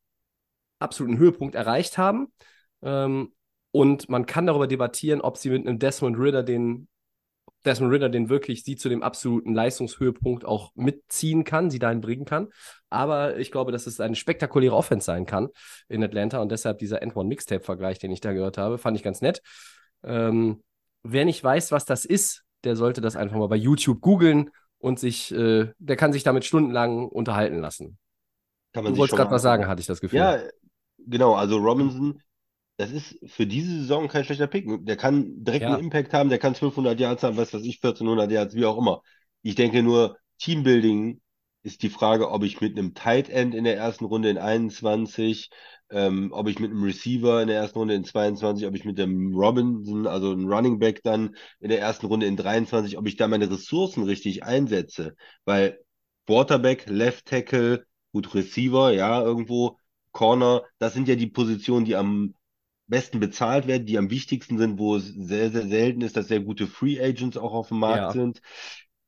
absoluten 0.79 1.17
Höhepunkt 1.17 1.55
erreicht 1.55 1.97
haben. 1.97 2.31
Ähm, 2.81 3.33
und 3.71 4.07
man 4.09 4.25
kann 4.25 4.47
darüber 4.47 4.67
debattieren, 4.67 5.19
ob 5.21 5.37
sie 5.37 5.49
mit 5.49 5.67
einem 5.67 5.79
Desmond 5.79 6.17
Ritter 6.17 6.43
den 6.43 6.87
Desmond 7.65 7.91
Ritter 7.91 8.09
den 8.09 8.29
wirklich 8.29 8.63
sie 8.63 8.75
zu 8.75 8.89
dem 8.89 9.03
absoluten 9.03 9.53
Leistungshöhepunkt 9.53 10.45
auch 10.45 10.71
mitziehen 10.75 11.43
kann, 11.43 11.69
sie 11.69 11.79
dahin 11.79 12.01
bringen 12.01 12.25
kann. 12.25 12.49
Aber 12.89 13.37
ich 13.37 13.51
glaube, 13.51 13.71
dass 13.71 13.87
es 13.87 13.99
eine 13.99 14.15
spektakuläre 14.15 14.75
Offense 14.75 15.05
sein 15.05 15.25
kann 15.25 15.49
in 15.89 16.03
Atlanta 16.03 16.39
und 16.41 16.51
deshalb 16.51 16.79
dieser 16.79 17.01
End-One-Mixtape-Vergleich, 17.01 17.99
den 17.99 18.11
ich 18.11 18.21
da 18.21 18.33
gehört 18.33 18.57
habe, 18.57 18.77
fand 18.77 18.97
ich 18.97 19.03
ganz 19.03 19.21
nett. 19.21 19.41
Ähm, 20.03 20.63
wer 21.03 21.25
nicht 21.25 21.43
weiß, 21.43 21.71
was 21.71 21.85
das 21.85 22.05
ist, 22.05 22.43
der 22.63 22.75
sollte 22.75 23.01
das 23.01 23.15
einfach 23.15 23.37
mal 23.37 23.47
bei 23.47 23.55
YouTube 23.55 24.01
googeln 24.01 24.49
und 24.77 24.99
sich, 24.99 25.33
äh, 25.33 25.71
der 25.77 25.95
kann 25.95 26.13
sich 26.13 26.23
damit 26.23 26.45
stundenlang 26.45 27.07
unterhalten 27.07 27.59
lassen. 27.59 27.97
Kann 28.73 28.83
man 28.83 28.93
Du 28.93 28.99
wolltest 28.99 29.17
gerade 29.17 29.31
was 29.31 29.41
sagen, 29.41 29.67
hatte 29.67 29.79
ich 29.79 29.87
das 29.87 30.01
Gefühl. 30.01 30.19
Ja, 30.19 30.39
genau. 30.99 31.33
Also 31.33 31.57
Robinson, 31.57 32.21
das 32.77 32.91
ist 32.91 33.17
für 33.25 33.47
diese 33.47 33.71
Saison 33.79 34.07
kein 34.07 34.25
schlechter 34.25 34.47
Pick. 34.47 34.65
Der 34.85 34.97
kann 34.97 35.43
direkt 35.43 35.63
Ja. 35.63 35.75
einen 35.75 35.85
Impact 35.85 36.13
haben, 36.13 36.29
der 36.29 36.39
kann 36.39 36.55
1200 36.55 36.99
Yards 36.99 37.23
haben, 37.23 37.37
was 37.37 37.53
weiß 37.53 37.63
ich, 37.63 37.79
1400 37.79 38.31
Yards, 38.31 38.55
wie 38.55 38.65
auch 38.65 38.77
immer. 38.77 39.01
Ich 39.41 39.55
denke 39.55 39.81
nur, 39.81 40.17
Teambuilding 40.39 41.21
ist 41.63 41.81
die 41.83 41.89
Frage, 41.89 42.29
ob 42.29 42.43
ich 42.43 42.61
mit 42.61 42.77
einem 42.77 42.93
Tight 42.93 43.29
End 43.29 43.55
in 43.55 43.63
der 43.63 43.77
ersten 43.77 44.05
Runde 44.05 44.29
in 44.29 44.37
21, 44.37 45.49
ähm, 45.89 46.31
ob 46.31 46.47
ich 46.47 46.59
mit 46.59 46.71
einem 46.71 46.83
Receiver 46.83 47.41
in 47.41 47.47
der 47.47 47.57
ersten 47.57 47.79
Runde 47.79 47.95
in 47.95 48.03
22, 48.03 48.67
ob 48.67 48.75
ich 48.75 48.85
mit 48.85 48.97
dem 48.99 49.33
Robinson, 49.35 50.05
also 50.05 50.31
einem 50.31 50.47
Running 50.47 50.77
Back 50.79 51.01
dann 51.03 51.35
in 51.59 51.69
der 51.69 51.79
ersten 51.79 52.05
Runde 52.07 52.25
in 52.27 52.35
23, 52.37 52.97
ob 52.97 53.07
ich 53.07 53.15
da 53.15 53.27
meine 53.27 53.49
Ressourcen 53.49 54.03
richtig 54.03 54.43
einsetze. 54.43 55.15
Weil 55.45 55.79
Quarterback, 56.27 56.85
Left 56.87 57.25
Tackle, 57.25 57.85
gut 58.11 58.33
Receiver, 58.35 58.91
ja, 58.91 59.21
irgendwo, 59.21 59.77
Corner, 60.11 60.63
das 60.79 60.93
sind 60.93 61.07
ja 61.07 61.15
die 61.15 61.27
Positionen, 61.27 61.85
die 61.85 61.95
am 61.95 62.35
besten 62.87 63.19
bezahlt 63.19 63.67
werden, 63.67 63.85
die 63.85 63.97
am 63.97 64.09
wichtigsten 64.09 64.57
sind, 64.57 64.77
wo 64.79 64.95
es 64.95 65.07
sehr, 65.07 65.49
sehr 65.51 65.67
selten 65.67 66.01
ist, 66.01 66.17
dass 66.17 66.27
sehr 66.27 66.41
gute 66.41 66.67
Free 66.67 66.99
Agents 67.01 67.37
auch 67.37 67.53
auf 67.53 67.69
dem 67.69 67.79
Markt 67.79 67.97
Ja. 68.03 68.11
sind. 68.11 68.41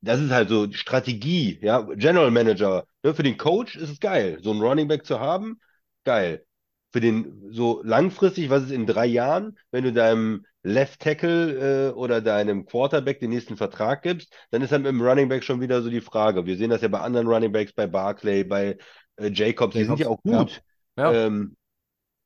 Das 0.01 0.19
ist 0.19 0.31
halt 0.31 0.49
so 0.49 0.71
Strategie, 0.71 1.59
ja, 1.61 1.81
General 1.81 2.31
Manager. 2.31 2.85
Ne, 3.03 3.13
für 3.13 3.23
den 3.23 3.37
Coach 3.37 3.75
ist 3.75 3.89
es 3.89 3.99
geil, 3.99 4.39
so 4.41 4.51
einen 4.51 4.61
Running 4.61 4.87
Back 4.87 5.05
zu 5.05 5.19
haben, 5.19 5.59
geil. 6.03 6.45
Für 6.93 7.01
den 7.01 7.49
so 7.51 7.81
langfristig, 7.83 8.49
was 8.49 8.63
ist 8.63 8.71
in 8.71 8.85
drei 8.85 9.05
Jahren, 9.05 9.57
wenn 9.71 9.83
du 9.83 9.91
deinem 9.91 10.45
Left 10.63 11.01
Tackle 11.01 11.89
äh, 11.89 11.91
oder 11.93 12.21
deinem 12.21 12.65
Quarterback 12.65 13.19
den 13.19 13.29
nächsten 13.29 13.57
Vertrag 13.57 14.03
gibst, 14.03 14.33
dann 14.51 14.61
ist 14.61 14.71
dann 14.71 14.83
mit 14.83 14.91
dem 14.91 15.01
Running 15.01 15.27
Back 15.29 15.43
schon 15.43 15.61
wieder 15.61 15.81
so 15.81 15.89
die 15.89 16.01
Frage. 16.01 16.45
Wir 16.45 16.57
sehen 16.57 16.69
das 16.69 16.81
ja 16.81 16.87
bei 16.87 16.99
anderen 16.99 17.27
Running 17.27 17.51
Backs, 17.51 17.73
bei 17.73 17.87
Barclay, 17.87 18.43
bei 18.43 18.77
äh, 19.17 19.29
Jacobs, 19.31 19.73
die 19.75 19.83
sind 19.83 19.99
ja 19.99 20.07
auch 20.07 20.21
gut. 20.23 20.61
Ja. 20.95 21.11
Ähm, 21.11 21.56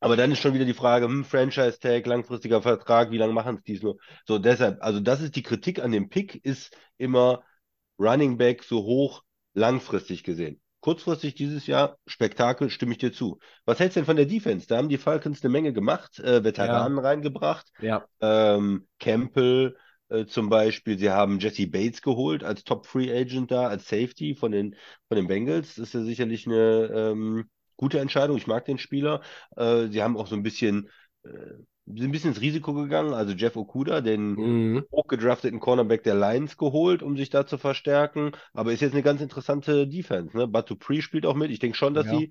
aber 0.01 0.17
dann 0.17 0.31
ist 0.31 0.39
schon 0.39 0.53
wieder 0.53 0.65
die 0.65 0.73
Frage, 0.73 1.05
hm, 1.05 1.23
Franchise-Tag, 1.23 2.05
langfristiger 2.07 2.61
Vertrag, 2.61 3.11
wie 3.11 3.17
lange 3.17 3.33
machen 3.33 3.57
es 3.57 3.63
dies 3.63 3.83
nur? 3.83 3.97
So, 4.27 4.39
deshalb, 4.39 4.81
also 4.83 4.99
das 4.99 5.21
ist 5.21 5.35
die 5.37 5.43
Kritik 5.43 5.79
an 5.81 5.91
dem 5.93 6.09
Pick, 6.09 6.43
ist 6.43 6.75
immer 6.97 7.43
Running 7.99 8.37
Back 8.37 8.63
so 8.63 8.83
hoch, 8.83 9.23
langfristig 9.53 10.23
gesehen. 10.23 10.61
Kurzfristig 10.79 11.35
dieses 11.35 11.67
Jahr, 11.67 11.97
Spektakel, 12.07 12.69
stimme 12.71 12.93
ich 12.93 12.97
dir 12.97 13.13
zu. 13.13 13.37
Was 13.65 13.79
hältst 13.79 13.95
du 13.95 13.99
denn 13.99 14.05
von 14.07 14.15
der 14.15 14.25
Defense? 14.25 14.65
Da 14.67 14.77
haben 14.77 14.89
die 14.89 14.97
Falcons 14.97 15.43
eine 15.43 15.51
Menge 15.51 15.73
gemacht, 15.73 16.19
äh, 16.19 16.43
Veteranen 16.43 16.97
reingebracht, 16.97 17.71
Ja. 17.79 18.05
ähm, 18.19 18.87
Campbell 18.99 19.77
äh, 20.09 20.25
zum 20.25 20.49
Beispiel. 20.49 20.97
Sie 20.97 21.11
haben 21.11 21.39
Jesse 21.39 21.67
Bates 21.67 22.01
geholt 22.01 22.43
als 22.43 22.63
Top 22.63 22.87
Free 22.87 23.11
Agent 23.15 23.51
da, 23.51 23.67
als 23.67 23.87
Safety 23.87 24.33
von 24.35 24.51
den, 24.51 24.75
von 25.07 25.17
den 25.17 25.27
Bengals. 25.27 25.75
Das 25.75 25.89
ist 25.89 25.93
ja 25.93 26.01
sicherlich 26.03 26.47
eine 26.47 26.89
ähm, 26.93 27.49
gute 27.81 27.99
Entscheidung. 27.99 28.37
Ich 28.37 28.47
mag 28.47 28.63
den 28.65 28.77
Spieler. 28.77 29.21
Äh, 29.57 29.87
sie 29.89 30.01
haben 30.01 30.15
auch 30.15 30.27
so 30.27 30.35
ein 30.35 30.43
bisschen, 30.43 30.89
äh, 31.23 31.29
sind 31.87 32.03
ein 32.03 32.11
bisschen 32.11 32.29
ins 32.31 32.41
Risiko 32.41 32.73
gegangen. 32.73 33.13
Also 33.13 33.33
Jeff 33.33 33.57
Okuda, 33.57 34.01
den 34.01 34.35
Mhm. 34.35 34.85
hochgedrafteten 34.91 35.59
Cornerback 35.59 36.03
der 36.03 36.15
Lions 36.15 36.55
geholt, 36.57 37.03
um 37.03 37.17
sich 37.17 37.29
da 37.29 37.45
zu 37.45 37.57
verstärken. 37.57 38.31
Aber 38.53 38.71
ist 38.71 38.81
jetzt 38.81 38.93
eine 38.93 39.03
ganz 39.03 39.21
interessante 39.21 39.87
Defense. 39.87 40.37
Ne? 40.37 40.47
Batu 40.47 40.75
Pre 40.75 41.01
spielt 41.01 41.25
auch 41.25 41.35
mit. 41.35 41.51
Ich 41.51 41.59
denke 41.59 41.77
schon, 41.77 41.93
dass 41.93 42.05
Ja. 42.05 42.17
sie 42.17 42.29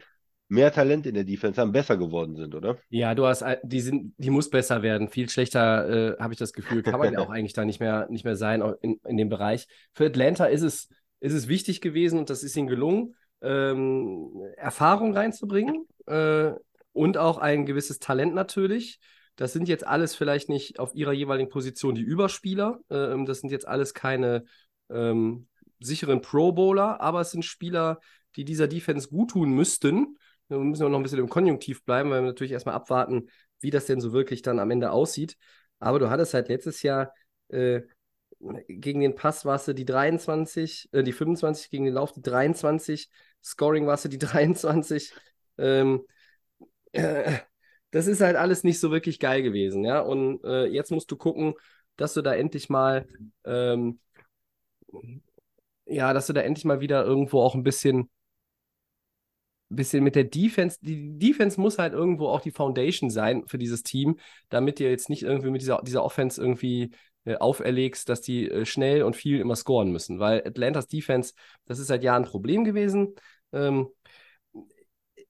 mehr 0.49 0.73
Talent 0.73 1.07
in 1.07 1.15
der 1.15 1.25
Defense 1.25 1.61
haben, 1.61 1.73
besser 1.73 1.97
geworden 1.97 2.37
sind, 2.37 2.55
oder? 2.57 2.77
Ja, 2.89 3.15
du 3.15 3.25
hast, 3.27 3.45
die 3.63 3.81
sind, 3.81 4.15
die 4.19 4.31
muss 4.31 4.51
besser 4.51 4.83
werden. 4.83 5.09
Viel 5.09 5.29
schlechter, 5.29 6.17
äh, 6.17 6.17
habe 6.21 6.33
ich 6.33 6.39
das 6.41 6.53
Gefühl, 6.53 6.83
kann 6.83 6.99
man 6.99 7.13
ja 7.13 7.21
auch 7.25 7.31
eigentlich 7.31 7.53
da 7.53 7.65
nicht 7.65 7.79
mehr, 7.79 8.09
nicht 8.11 8.25
mehr 8.25 8.35
sein 8.37 8.63
in, 8.83 9.01
in 9.07 9.17
dem 9.17 9.29
Bereich. 9.29 9.69
Für 9.93 10.07
Atlanta 10.07 10.47
ist 10.47 10.63
es, 10.63 10.89
ist 11.21 11.33
es 11.35 11.47
wichtig 11.47 11.81
gewesen 11.81 12.19
und 12.19 12.31
das 12.31 12.43
ist 12.43 12.57
ihnen 12.57 12.67
gelungen, 12.67 13.15
ähm, 13.43 14.43
Erfahrung 14.57 15.15
reinzubringen 15.15 15.87
äh, 16.07 16.53
und 16.93 17.19
auch 17.19 17.39
ein 17.39 17.67
gewisses 17.67 17.99
Talent 17.99 18.35
natürlich. 18.35 19.01
Das 19.37 19.53
sind 19.53 19.69
jetzt 19.69 19.87
alles 19.87 20.15
vielleicht 20.15 20.49
nicht 20.49 20.79
auf 20.79 20.95
ihrer 20.95 21.13
jeweiligen 21.13 21.49
Position 21.49 21.95
die 21.95 22.03
Überspieler. 22.03 22.81
Ähm, 22.91 23.25
das 23.25 23.41
sind 23.41 23.51
jetzt 23.51 23.67
alles 23.67 23.95
keine 23.95 24.45
ähm, 24.91 25.47
sicheren 25.79 26.21
Pro 26.21 26.53
Bowler, 26.53 27.01
aber 27.01 27.23
es 27.23 27.31
sind 27.31 27.45
Spieler, 27.45 28.01
die 28.37 28.45
dieser 28.45 28.69
Defense 28.69 29.09
gut 29.09 29.31
tun 29.31 29.51
müssten. 29.51 30.19
Wir 30.49 30.59
müssen 30.59 30.85
auch 30.85 30.91
noch 30.91 30.99
ein 30.99 31.03
bisschen 31.03 31.21
im 31.21 31.29
Konjunktiv 31.29 31.85
bleiben, 31.85 32.11
weil 32.11 32.23
wir 32.23 32.29
natürlich 32.29 32.53
erstmal 32.53 32.75
abwarten, 32.75 33.31
wie 33.61 33.71
das 33.71 33.87
denn 33.87 34.01
so 34.01 34.13
wirklich 34.13 34.43
dann 34.43 34.59
am 34.59 34.71
Ende 34.71 34.91
aussieht. 34.91 35.37
Aber 35.79 35.99
du 35.99 36.11
hattest 36.11 36.35
halt 36.35 36.49
letztes 36.49 36.83
Jahr 36.83 37.15
äh, 37.49 37.83
gegen 38.69 39.01
den 39.01 39.15
Pass 39.15 39.45
warst 39.45 39.69
du 39.69 39.75
die 39.75 39.85
23, 39.85 40.89
äh, 40.93 41.03
die 41.03 41.13
25, 41.13 41.71
gegen 41.71 41.85
den 41.85 41.95
Lauf 41.95 42.13
die 42.13 42.23
23, 42.23 43.11
Scoring 43.43 43.87
warst 43.87 44.05
du 44.05 44.09
die 44.09 44.19
23. 44.19 45.13
Ähm, 45.59 46.05
äh, 46.93 47.39
das 47.91 48.07
ist 48.07 48.21
halt 48.21 48.37
alles 48.37 48.65
nicht 48.65 48.81
so 48.81 48.91
wirklich 48.91 49.21
geil 49.21 49.43
gewesen, 49.43 49.85
ja. 49.85 50.01
Und 50.01 50.45
äh, 50.45 50.67
jetzt 50.67 50.91
musst 50.93 51.11
du 51.11 51.17
gucken, 51.17 51.55
dass 51.97 52.15
du 52.15 52.23
da 52.23 52.35
endlich 52.35 52.69
mal 52.71 53.07
ähm, 53.45 54.01
ja, 55.87 56.13
dass 56.15 56.27
du 56.27 56.33
da 56.33 56.41
endlich 56.43 56.65
mal 56.65 56.81
wieder 56.81 57.05
irgendwo 57.05 57.41
auch 57.43 57.55
ein 57.55 57.63
bisschen, 57.63 58.09
bisschen 59.69 60.03
mit 60.03 60.17
der 60.17 60.25
Defense, 60.25 60.79
die 60.81 61.17
Defense 61.19 61.61
muss 61.61 61.79
halt 61.79 61.93
irgendwo 61.93 62.29
auch 62.29 62.41
die 62.41 62.51
Foundation 62.51 63.09
sein 63.11 63.47
für 63.47 63.59
dieses 63.59 63.83
Team, 63.83 64.19
damit 64.49 64.79
dir 64.79 64.91
jetzt 64.91 65.09
nicht 65.09 65.23
irgendwie 65.23 65.51
mit 65.51 65.61
dieser, 65.63 65.81
dieser 65.83 66.05
Offense 66.05 66.41
irgendwie 66.43 66.91
äh, 67.25 67.37
auferlegst, 67.37 68.09
dass 68.09 68.21
die 68.21 68.51
äh, 68.51 68.67
schnell 68.67 69.03
und 69.03 69.17
viel 69.17 69.41
immer 69.41 69.57
scoren 69.57 69.93
müssen, 69.93 70.19
weil 70.19 70.43
Atlantas 70.47 70.87
Defense, 70.87 71.35
das 71.67 71.79
ist 71.79 71.89
seit 71.89 72.03
Jahren 72.03 72.25
ein 72.25 72.31
Problem 72.31 72.65
gewesen. 72.65 73.15
Ähm, 73.53 73.89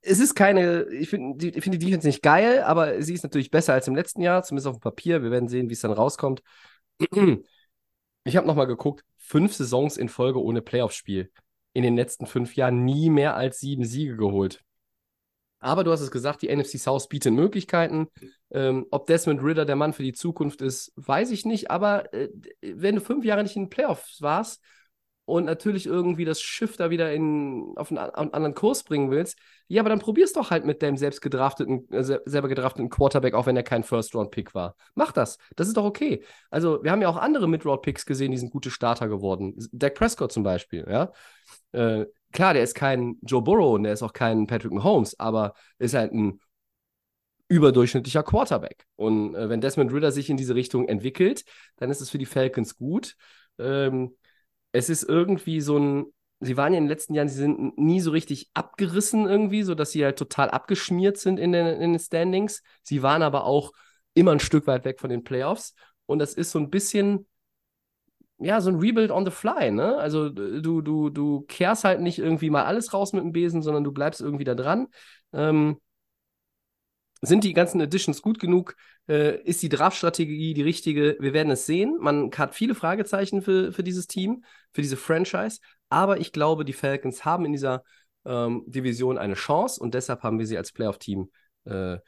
es 0.03 0.19
ist 0.19 0.35
keine, 0.35 0.85
ich 0.91 1.11
finde 1.11 1.37
die, 1.51 1.61
find 1.61 1.75
die 1.75 1.79
Defense 1.79 2.07
nicht 2.07 2.23
geil, 2.23 2.63
aber 2.63 3.03
sie 3.03 3.15
ist 3.15 3.23
natürlich 3.23 3.51
besser 3.51 3.75
als 3.75 3.87
im 3.89 3.95
letzten 3.95 4.23
Jahr, 4.23 4.43
zumindest 4.43 4.69
auf 4.69 4.77
dem 4.77 4.81
Papier. 4.81 5.23
Wir 5.23 5.31
werden 5.31 5.49
sehen, 5.49 5.69
wie 5.69 5.75
es 5.75 5.81
dann 5.81 5.93
rauskommt. 5.93 6.43
Ich 8.25 8.37
habe 8.37 8.47
nochmal 8.47 8.67
geguckt, 8.67 9.03
fünf 9.17 9.55
Saisons 9.55 9.97
in 9.97 10.11
Folge 10.11 10.43
ohne 10.43 10.61
Playoff-Spiel. 10.61 11.33
In 11.73 11.83
den 11.83 11.97
letzten 11.97 12.27
fünf 12.27 12.55
Jahren 12.55 12.85
nie 12.85 13.09
mehr 13.09 13.35
als 13.35 13.61
sieben 13.61 13.85
Siege 13.87 14.15
geholt. 14.19 14.63
Aber 15.61 15.85
du 15.85 15.93
hast 15.93 16.01
es 16.01 16.11
gesagt, 16.11 16.43
die 16.43 16.55
NFC 16.55 16.79
South 16.79 17.09
bietet 17.09 17.35
Möglichkeiten. 17.35 18.09
Ähm, 18.51 18.87
ob 18.91 19.07
Desmond 19.07 19.43
Ritter 19.43 19.67
der 19.67 19.77
Mann 19.77 19.93
für 19.93 20.03
die 20.03 20.15
Zukunft 20.15 20.63
ist, 20.63 20.93
weiß 20.97 21.31
ich 21.31 21.45
nicht. 21.45 21.71
Aber 21.71 22.13
äh, 22.15 22.31
wenn 22.63 22.97
du 22.97 23.01
fünf 23.01 23.25
Jahre 23.25 23.43
nicht 23.43 23.57
in 23.57 23.65
den 23.65 23.71
Playoffs 23.71 24.23
warst 24.23 24.63
und 25.27 25.45
natürlich 25.45 25.87
irgendwie 25.87 26.25
das 26.25 26.41
Schiff 26.41 26.77
da 26.77 26.91
wieder 26.91 27.13
in, 27.13 27.75
auf 27.77 27.91
einen, 27.91 27.99
einen, 27.99 28.33
anderen 28.33 28.55
Kurs 28.55 28.83
bringen 28.85 29.11
willst, 29.11 29.39
ja, 29.69 29.83
aber 29.83 29.91
dann 29.91 30.01
probier's 30.01 30.33
doch 30.33 30.51
halt 30.51 30.65
mit 30.65 30.83
deinem 30.83 30.97
selbst 30.97 31.21
gedrafteten, 31.21 31.89
äh, 31.93 32.03
selber 32.03 32.49
gedrafteten 32.49 32.89
Quarterback, 32.89 33.35
auch 33.35 33.47
wenn 33.47 33.57
er 33.57 33.63
kein 33.63 33.85
First-Round-Pick 33.85 34.55
war. 34.55 34.75
Mach 34.95 35.13
das. 35.13 35.37
Das 35.57 35.69
ist 35.69 35.77
doch 35.77 35.85
okay. 35.85 36.25
Also, 36.51 36.83
wir 36.83 36.91
haben 36.91 37.03
ja 37.03 37.09
auch 37.09 37.19
andere 37.19 37.49
Mid-Round-Picks 37.49 38.07
gesehen, 38.07 38.33
die 38.33 38.39
sind 38.39 38.51
gute 38.51 38.71
Starter 38.71 39.09
geworden. 39.09 39.55
Dak 39.73 39.95
Prescott 39.95 40.33
zum 40.33 40.43
Beispiel, 40.43 40.87
ja. 40.91 41.13
Äh, 41.73 42.07
klar, 42.33 42.55
der 42.55 42.63
ist 42.63 42.75
kein 42.75 43.19
Joe 43.23 43.43
Burrow 43.43 43.75
und 43.75 43.85
der 43.85 43.93
ist 43.93 44.03
auch 44.03 44.13
kein 44.13 44.47
Patrick 44.47 44.73
Mahomes, 44.73 45.19
aber 45.19 45.55
ist 45.79 45.95
halt 45.95 46.13
ein 46.13 46.41
überdurchschnittlicher 47.49 48.23
Quarterback. 48.23 48.87
Und 48.97 49.35
äh, 49.35 49.49
wenn 49.49 49.61
Desmond 49.61 49.93
Ritter 49.93 50.13
sich 50.13 50.31
in 50.31 50.37
diese 50.37 50.55
Richtung 50.55 50.89
entwickelt, 50.89 51.45
dann 51.77 51.91
ist 51.91 52.01
es 52.01 52.09
für 52.09 52.19
die 52.19 52.27
Falcons 52.27 52.77
gut. 52.77 53.17
Ähm, 53.59 54.17
es 54.73 54.89
ist 54.89 55.03
irgendwie 55.03 55.61
so 55.61 55.77
ein, 55.77 56.07
sie 56.39 56.57
waren 56.57 56.73
ja 56.73 56.79
in 56.79 56.85
den 56.85 56.91
letzten 56.91 57.15
Jahren, 57.15 57.29
sie 57.29 57.35
sind 57.35 57.77
nie 57.77 58.01
so 58.01 58.13
richtig 58.13 58.51
abgerissen 58.55 59.27
irgendwie, 59.27 59.65
sodass 59.65 59.91
sie 59.91 60.05
halt 60.05 60.17
total 60.17 60.49
abgeschmiert 60.51 61.19
sind 61.19 61.39
in 61.39 61.51
den, 61.51 61.67
in 61.67 61.93
den 61.93 61.99
Standings. 61.99 62.63
Sie 62.85 63.03
waren 63.03 63.23
aber 63.23 63.45
auch 63.45 63.73
immer 64.15 64.31
ein 64.31 64.41
Stück 64.41 64.69
weit 64.69 64.85
weg 64.85 65.01
von 65.01 65.11
den 65.11 65.25
Playoffs. 65.25 65.75
Und 66.07 66.21
das 66.21 66.35
ist 66.35 66.53
so 66.53 66.61
ein 66.61 66.71
bisschen, 66.71 67.27
ja, 68.41 68.61
so 68.61 68.71
ein 68.71 68.77
Rebuild 68.77 69.11
on 69.11 69.25
the 69.25 69.31
fly, 69.31 69.71
ne? 69.71 69.97
Also 69.97 70.29
du, 70.31 70.81
du, 70.81 71.11
du 71.11 71.43
kehrst 71.43 71.85
halt 71.85 72.01
nicht 72.01 72.19
irgendwie 72.19 72.51
mal 72.51 72.65
alles 72.65 72.93
raus 72.95 73.13
mit 73.13 73.23
dem 73.23 73.33
Besen, 73.33 73.63
sondern 73.63 73.85
du 73.85 73.93
bleibst 73.93 74.21
irgendwie 74.21 74.45
da 74.45 74.55
dran. 74.55 74.89
Ähm, 75.33 75.79
sind 77.23 77.45
die 77.45 77.53
ganzen 77.53 77.81
Editions 77.81 78.23
gut 78.23 78.39
genug? 78.39 78.77
Äh, 79.09 79.43
ist 79.43 79.63
die 79.63 79.69
Draftstrategie 79.69 80.55
die 80.55 80.63
richtige? 80.63 81.17
Wir 81.21 81.35
werden 81.35 81.51
es 81.51 81.67
sehen. 81.67 81.99
Man 82.01 82.31
hat 82.37 82.55
viele 82.55 82.75
Fragezeichen 82.75 83.43
für, 83.43 83.73
für 83.73 83.83
dieses 83.83 84.07
Team, 84.07 84.45
für 84.73 84.81
diese 84.81 84.97
Franchise. 84.97 85.61
Aber 85.91 86.19
ich 86.19 86.33
glaube, 86.33 86.65
die 86.65 86.73
Falcons 86.73 87.25
haben 87.25 87.45
in 87.45 87.53
dieser 87.53 87.85
ähm, 88.25 88.65
Division 88.67 89.19
eine 89.19 89.35
Chance 89.35 89.81
und 89.81 89.95
deshalb 89.95 90.23
haben 90.23 90.39
wir 90.39 90.47
sie 90.47 90.57
als 90.57 90.73
Playoff-Team 90.73 91.31
äh, 91.65 91.99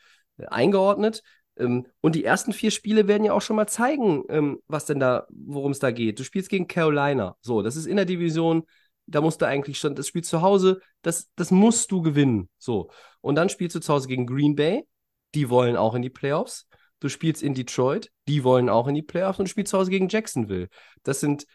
eingeordnet. 0.46 1.22
Ähm, 1.56 1.86
und 2.00 2.14
die 2.14 2.24
ersten 2.24 2.52
vier 2.52 2.70
Spiele 2.70 3.08
werden 3.08 3.24
ja 3.24 3.32
auch 3.32 3.42
schon 3.42 3.56
mal 3.56 3.66
zeigen, 3.66 4.24
ähm, 4.28 4.60
was 4.68 4.86
denn 4.86 5.00
da, 5.00 5.26
worum 5.30 5.72
es 5.72 5.78
da 5.78 5.90
geht. 5.90 6.18
Du 6.18 6.24
spielst 6.24 6.48
gegen 6.48 6.66
Carolina. 6.66 7.36
So, 7.40 7.62
das 7.62 7.76
ist 7.76 7.86
in 7.86 7.96
der 7.96 8.06
Division 8.06 8.64
da 9.06 9.20
musst 9.20 9.42
du 9.42 9.46
eigentlich 9.46 9.78
schon, 9.78 9.96
das 9.96 10.06
Spiel 10.06 10.22
zu 10.22 10.42
Hause, 10.42 10.80
das, 11.02 11.28
das 11.34 11.50
musst 11.50 11.90
du 11.90 12.02
gewinnen. 12.02 12.48
So. 12.56 12.88
Und 13.20 13.34
dann 13.34 13.48
spielst 13.48 13.74
du 13.74 13.80
zu 13.80 13.92
Hause 13.92 14.06
gegen 14.06 14.26
Green 14.26 14.54
Bay 14.54 14.86
die 15.34 15.50
wollen 15.50 15.76
auch 15.76 15.94
in 15.94 16.02
die 16.02 16.10
Playoffs. 16.10 16.66
Du 17.00 17.08
spielst 17.08 17.42
in 17.42 17.54
Detroit, 17.54 18.10
die 18.28 18.44
wollen 18.44 18.68
auch 18.68 18.86
in 18.86 18.94
die 18.94 19.02
Playoffs 19.02 19.38
und 19.38 19.46
du 19.46 19.50
spielst 19.50 19.70
zu 19.70 19.78
Hause 19.78 19.90
gegen 19.90 20.08
Jacksonville. 20.08 20.68
Das 21.02 21.20
sind, 21.20 21.46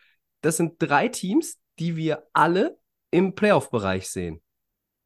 das 0.42 0.58
sind 0.58 0.76
drei 0.80 1.08
Teams, 1.08 1.58
die 1.80 1.96
wir 1.96 2.28
alle 2.34 2.78
im 3.12 3.34
Playoff-Bereich 3.34 4.10
sehen. 4.10 4.42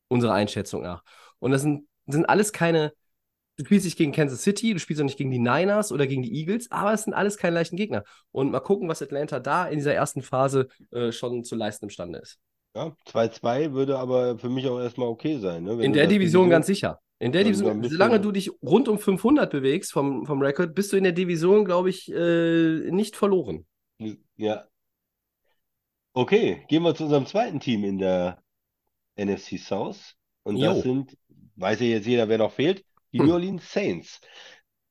Unserer 0.07 0.33
Einschätzung 0.33 0.81
nach. 0.81 1.03
Und 1.39 1.51
das 1.51 1.62
sind, 1.62 1.88
das 2.05 2.15
sind 2.15 2.25
alles 2.25 2.53
keine, 2.53 2.93
du 3.62 3.65
spielst 3.65 3.86
nicht 3.86 3.98
gegen 3.98 4.12
Kansas 4.12 4.41
City, 4.41 4.74
du 4.74 4.80
spielst 4.80 5.01
auch 5.01 5.06
nicht 5.06 5.18
gegen 5.18 5.32
die 5.32 5.39
Niners 5.39 5.91
oder 5.91 6.08
gegen 6.08 6.24
die 6.24 6.34
Eagles, 6.34 6.72
aber 6.72 6.94
es 6.94 7.03
sind 7.03 7.13
alles 7.13 7.38
keine 7.38 7.56
leichten 7.56 7.75
Gegner. 7.75 8.03
Und 8.32 8.51
mal 8.51 8.60
gucken, 8.60 8.89
was 8.89 9.01
Atlanta 9.01 9.39
da 9.39 9.68
in 9.68 9.77
dieser 9.77 9.94
ersten 9.94 10.22
Phase 10.22 10.68
äh, 10.91 11.12
schon 11.12 11.44
zu 11.44 11.56
leisten 11.56 11.86
imstande 11.86 12.20
ist. 12.20 12.39
Ja, 12.75 12.96
2-2 13.08 13.74
würde 13.74 14.00
aber 14.00 14.38
für 14.39 14.50
mich 14.50 14.68
auch 14.68 14.80
erstmal 14.80 15.08
okay 15.08 15.38
sein. 15.38 15.63
Ne? 15.63 15.84
in 15.84 15.94
der 15.94 16.08
Division 16.08 16.50
ganz 16.50 16.68
sicher. 16.68 17.00
In 17.20 17.32
der 17.32 17.44
Division, 17.44 17.84
solange 17.84 18.20
du 18.20 18.32
dich 18.32 18.50
rund 18.63 18.88
um 18.88 18.98
500 18.98 19.51
bewegst 19.51 19.91
vom, 19.91 20.25
vom 20.25 20.41
Rekord, 20.41 20.74
bist 20.74 20.91
du 20.91 20.98
in 20.98 21.03
der 21.03 21.13
Division, 21.13 21.65
glaube 21.65 21.91
ich, 21.91 22.12
äh, 22.12 22.89
nicht 22.89 23.15
verloren. 23.15 23.68
Ja. 24.38 24.65
Okay, 26.13 26.65
gehen 26.68 26.82
wir 26.82 26.96
zu 26.96 27.03
unserem 27.03 27.27
zweiten 27.27 27.60
Team 27.60 27.84
in 27.84 28.00
der 28.00 28.41
NFC 29.18 29.60
South. 29.60 30.15
Und 30.44 30.58
jo. 30.58 30.74
das 30.74 30.82
sind, 30.82 31.15
weiß 31.58 31.80
ja 31.82 31.88
jetzt 31.88 32.08
jeder, 32.08 32.27
wer 32.27 32.39
noch 32.39 32.53
fehlt, 32.53 32.84
die 33.13 33.20
hm. 33.20 33.25
New 33.25 33.34
Orleans 33.34 33.72
Saints. 33.72 34.22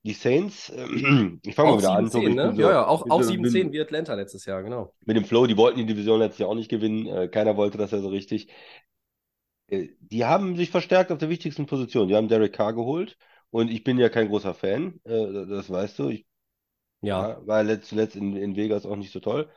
Die 0.03 0.15
Saints, 0.15 0.71
äh, 0.71 0.87
ich 1.45 1.55
fange 1.55 1.73
mal 1.73 1.79
wieder 1.79 1.89
7, 1.89 1.97
an. 1.97 2.11
10, 2.11 2.35
ne? 2.35 2.55
so, 2.55 2.63
ja, 2.63 2.71
ja, 2.71 2.87
auch, 2.87 3.09
auch 3.11 3.21
7-10 3.21 3.73
wie 3.73 3.81
Atlanta 3.81 4.15
letztes 4.15 4.47
Jahr, 4.47 4.63
genau. 4.63 4.95
Mit 5.05 5.17
dem 5.17 5.25
Flow, 5.25 5.47
die 5.47 5.57
wollten 5.57 5.79
die 5.79 5.87
Division 5.87 6.21
letztes 6.21 6.39
Jahr 6.39 6.49
auch 6.49 6.55
nicht 6.55 6.71
gewinnen. 6.71 7.07
Äh, 7.07 7.29
keiner 7.29 7.57
wollte 7.57 7.77
das 7.77 7.91
ja 7.91 8.01
so 8.01 8.09
richtig. 8.09 8.51
Äh, 9.69 9.89
die 10.01 10.25
haben 10.25 10.57
sich 10.57 10.71
verstärkt 10.71 11.13
auf 11.13 11.19
der 11.19 11.29
wichtigsten 11.29 11.67
Position. 11.67 12.09
Die 12.09 12.17
haben 12.17 12.29
Derek 12.29 12.55
Carr 12.55 12.73
geholt 12.73 13.19
und 13.51 13.71
ich 13.71 13.85
bin 13.85 13.99
ja 13.99 14.09
kein 14.09 14.29
großer 14.29 14.55
Fan, 14.55 15.01
äh, 15.05 15.47
das 15.47 15.71
weißt 15.71 15.99
du. 15.99 16.09
Ich 16.09 16.27
ja. 17.03 17.31
ja 17.31 17.47
war 17.47 17.83
zuletzt 17.83 18.17
in, 18.17 18.37
in 18.37 18.57
Vegas 18.57 18.87
auch 18.87 18.97
nicht 18.97 19.13
so 19.13 19.21
toll. 19.21 19.51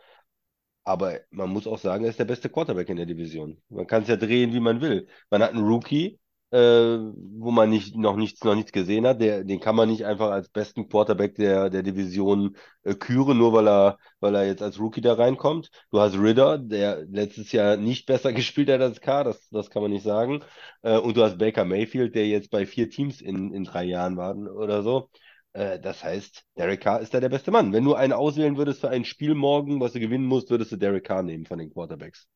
Aber 0.86 1.20
man 1.30 1.50
muss 1.50 1.68
auch 1.68 1.78
sagen, 1.78 2.04
er 2.04 2.10
ist 2.10 2.20
der 2.20 2.26
beste 2.26 2.50
Quarterback 2.50 2.90
in 2.90 2.98
der 2.98 3.06
Division. 3.06 3.62
Man 3.70 3.88
kann 3.88 4.04
es 4.04 4.10
ja 4.10 4.18
drehen, 4.18 4.54
wie 4.54 4.60
man 4.60 4.82
will. 4.82 5.08
Man 5.30 5.42
hat 5.42 5.52
einen 5.52 5.66
Rookie, 5.66 6.20
äh, 6.54 7.00
wo 7.40 7.50
man 7.50 7.72
nicht, 7.72 7.96
noch 7.96 8.16
nichts, 8.16 8.44
noch 8.44 8.54
nichts 8.54 8.72
gesehen 8.72 9.08
hat. 9.08 9.20
Der, 9.20 9.44
den 9.44 9.60
kann 9.60 9.76
man 9.76 9.90
nicht 9.90 10.06
einfach 10.06 10.30
als 10.30 10.50
besten 10.50 10.88
Quarterback 10.88 11.34
der, 11.34 11.72
der 11.72 11.82
Division 11.82 12.56
äh, 12.84 12.94
küren, 12.94 13.40
nur 13.40 13.54
weil 13.54 13.68
er, 13.68 13.98
weil 14.20 14.36
er 14.36 14.46
jetzt 14.46 14.62
als 14.62 14.80
Rookie 14.80 15.02
da 15.02 15.16
reinkommt. 15.16 15.72
Du 15.90 16.00
hast 16.00 16.16
Ridder, 16.16 16.60
der 16.60 17.06
letztes 17.06 17.52
Jahr 17.52 17.76
nicht 17.78 18.06
besser 18.06 18.34
gespielt 18.34 18.70
hat 18.70 18.82
als 18.82 19.02
K, 19.02 19.24
das, 19.24 19.50
das 19.50 19.72
kann 19.72 19.82
man 19.82 19.92
nicht 19.92 20.04
sagen. 20.04 20.44
Äh, 20.84 21.00
und 21.00 21.18
du 21.18 21.24
hast 21.24 21.40
Baker 21.40 21.66
Mayfield, 21.66 22.14
der 22.14 22.28
jetzt 22.28 22.52
bei 22.52 22.68
vier 22.68 22.88
Teams 22.90 23.20
in, 23.20 23.52
in 23.52 23.64
drei 23.64 23.86
Jahren 23.86 24.16
war 24.16 24.36
oder 24.36 24.84
so. 24.84 25.10
Äh, 25.54 25.80
das 25.80 26.04
heißt, 26.04 26.44
Derek 26.56 26.82
Carr 26.82 27.02
ist 27.02 27.16
da 27.16 27.20
der 27.20 27.30
beste 27.30 27.50
Mann. 27.50 27.74
Wenn 27.74 27.84
du 27.84 27.96
einen 27.96 28.14
auswählen 28.14 28.58
würdest 28.58 28.82
für 28.82 28.90
ein 28.90 29.06
Spiel 29.06 29.34
morgen, 29.34 29.80
was 29.80 29.94
du 29.94 30.00
gewinnen 30.00 30.26
musst, 30.26 30.52
würdest 30.52 30.72
du 30.72 30.76
Derek 30.76 31.04
Carr 31.04 31.24
nehmen 31.24 31.48
von 31.48 31.58
den 31.58 31.74
Quarterbacks. 31.74 32.28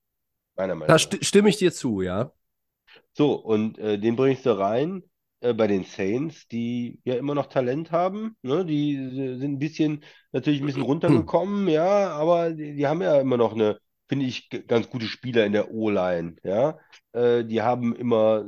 Meiner 0.55 0.73
Meinung 0.73 0.87
nach. 0.87 0.95
Da 0.95 0.99
st 0.99 1.23
stimme 1.23 1.49
ich 1.49 1.57
dir 1.57 1.71
zu, 1.71 2.01
ja. 2.01 2.31
So, 3.13 3.33
und 3.33 3.77
äh, 3.77 3.99
den 3.99 4.15
bringst 4.15 4.45
du 4.45 4.57
rein 4.57 5.03
äh, 5.41 5.53
bei 5.53 5.67
den 5.67 5.83
Saints, 5.83 6.47
die 6.47 6.99
ja 7.03 7.15
immer 7.15 7.35
noch 7.35 7.47
Talent 7.47 7.91
haben. 7.91 8.35
Ne? 8.41 8.65
Die 8.65 8.95
sind 9.37 9.53
ein 9.53 9.59
bisschen, 9.59 10.03
natürlich 10.31 10.61
ein 10.61 10.65
bisschen 10.65 10.81
runtergekommen, 10.83 11.67
ja, 11.67 12.09
aber 12.09 12.51
die, 12.51 12.75
die 12.75 12.87
haben 12.87 13.01
ja 13.01 13.19
immer 13.19 13.37
noch 13.37 13.53
eine, 13.53 13.79
finde 14.07 14.25
ich, 14.25 14.49
ganz 14.67 14.89
gute 14.89 15.05
Spieler 15.05 15.45
in 15.45 15.53
der 15.53 15.71
O-Line, 15.71 16.35
ja. 16.43 16.79
Äh, 17.13 17.43
die 17.45 17.61
haben 17.61 17.95
immer 17.95 18.45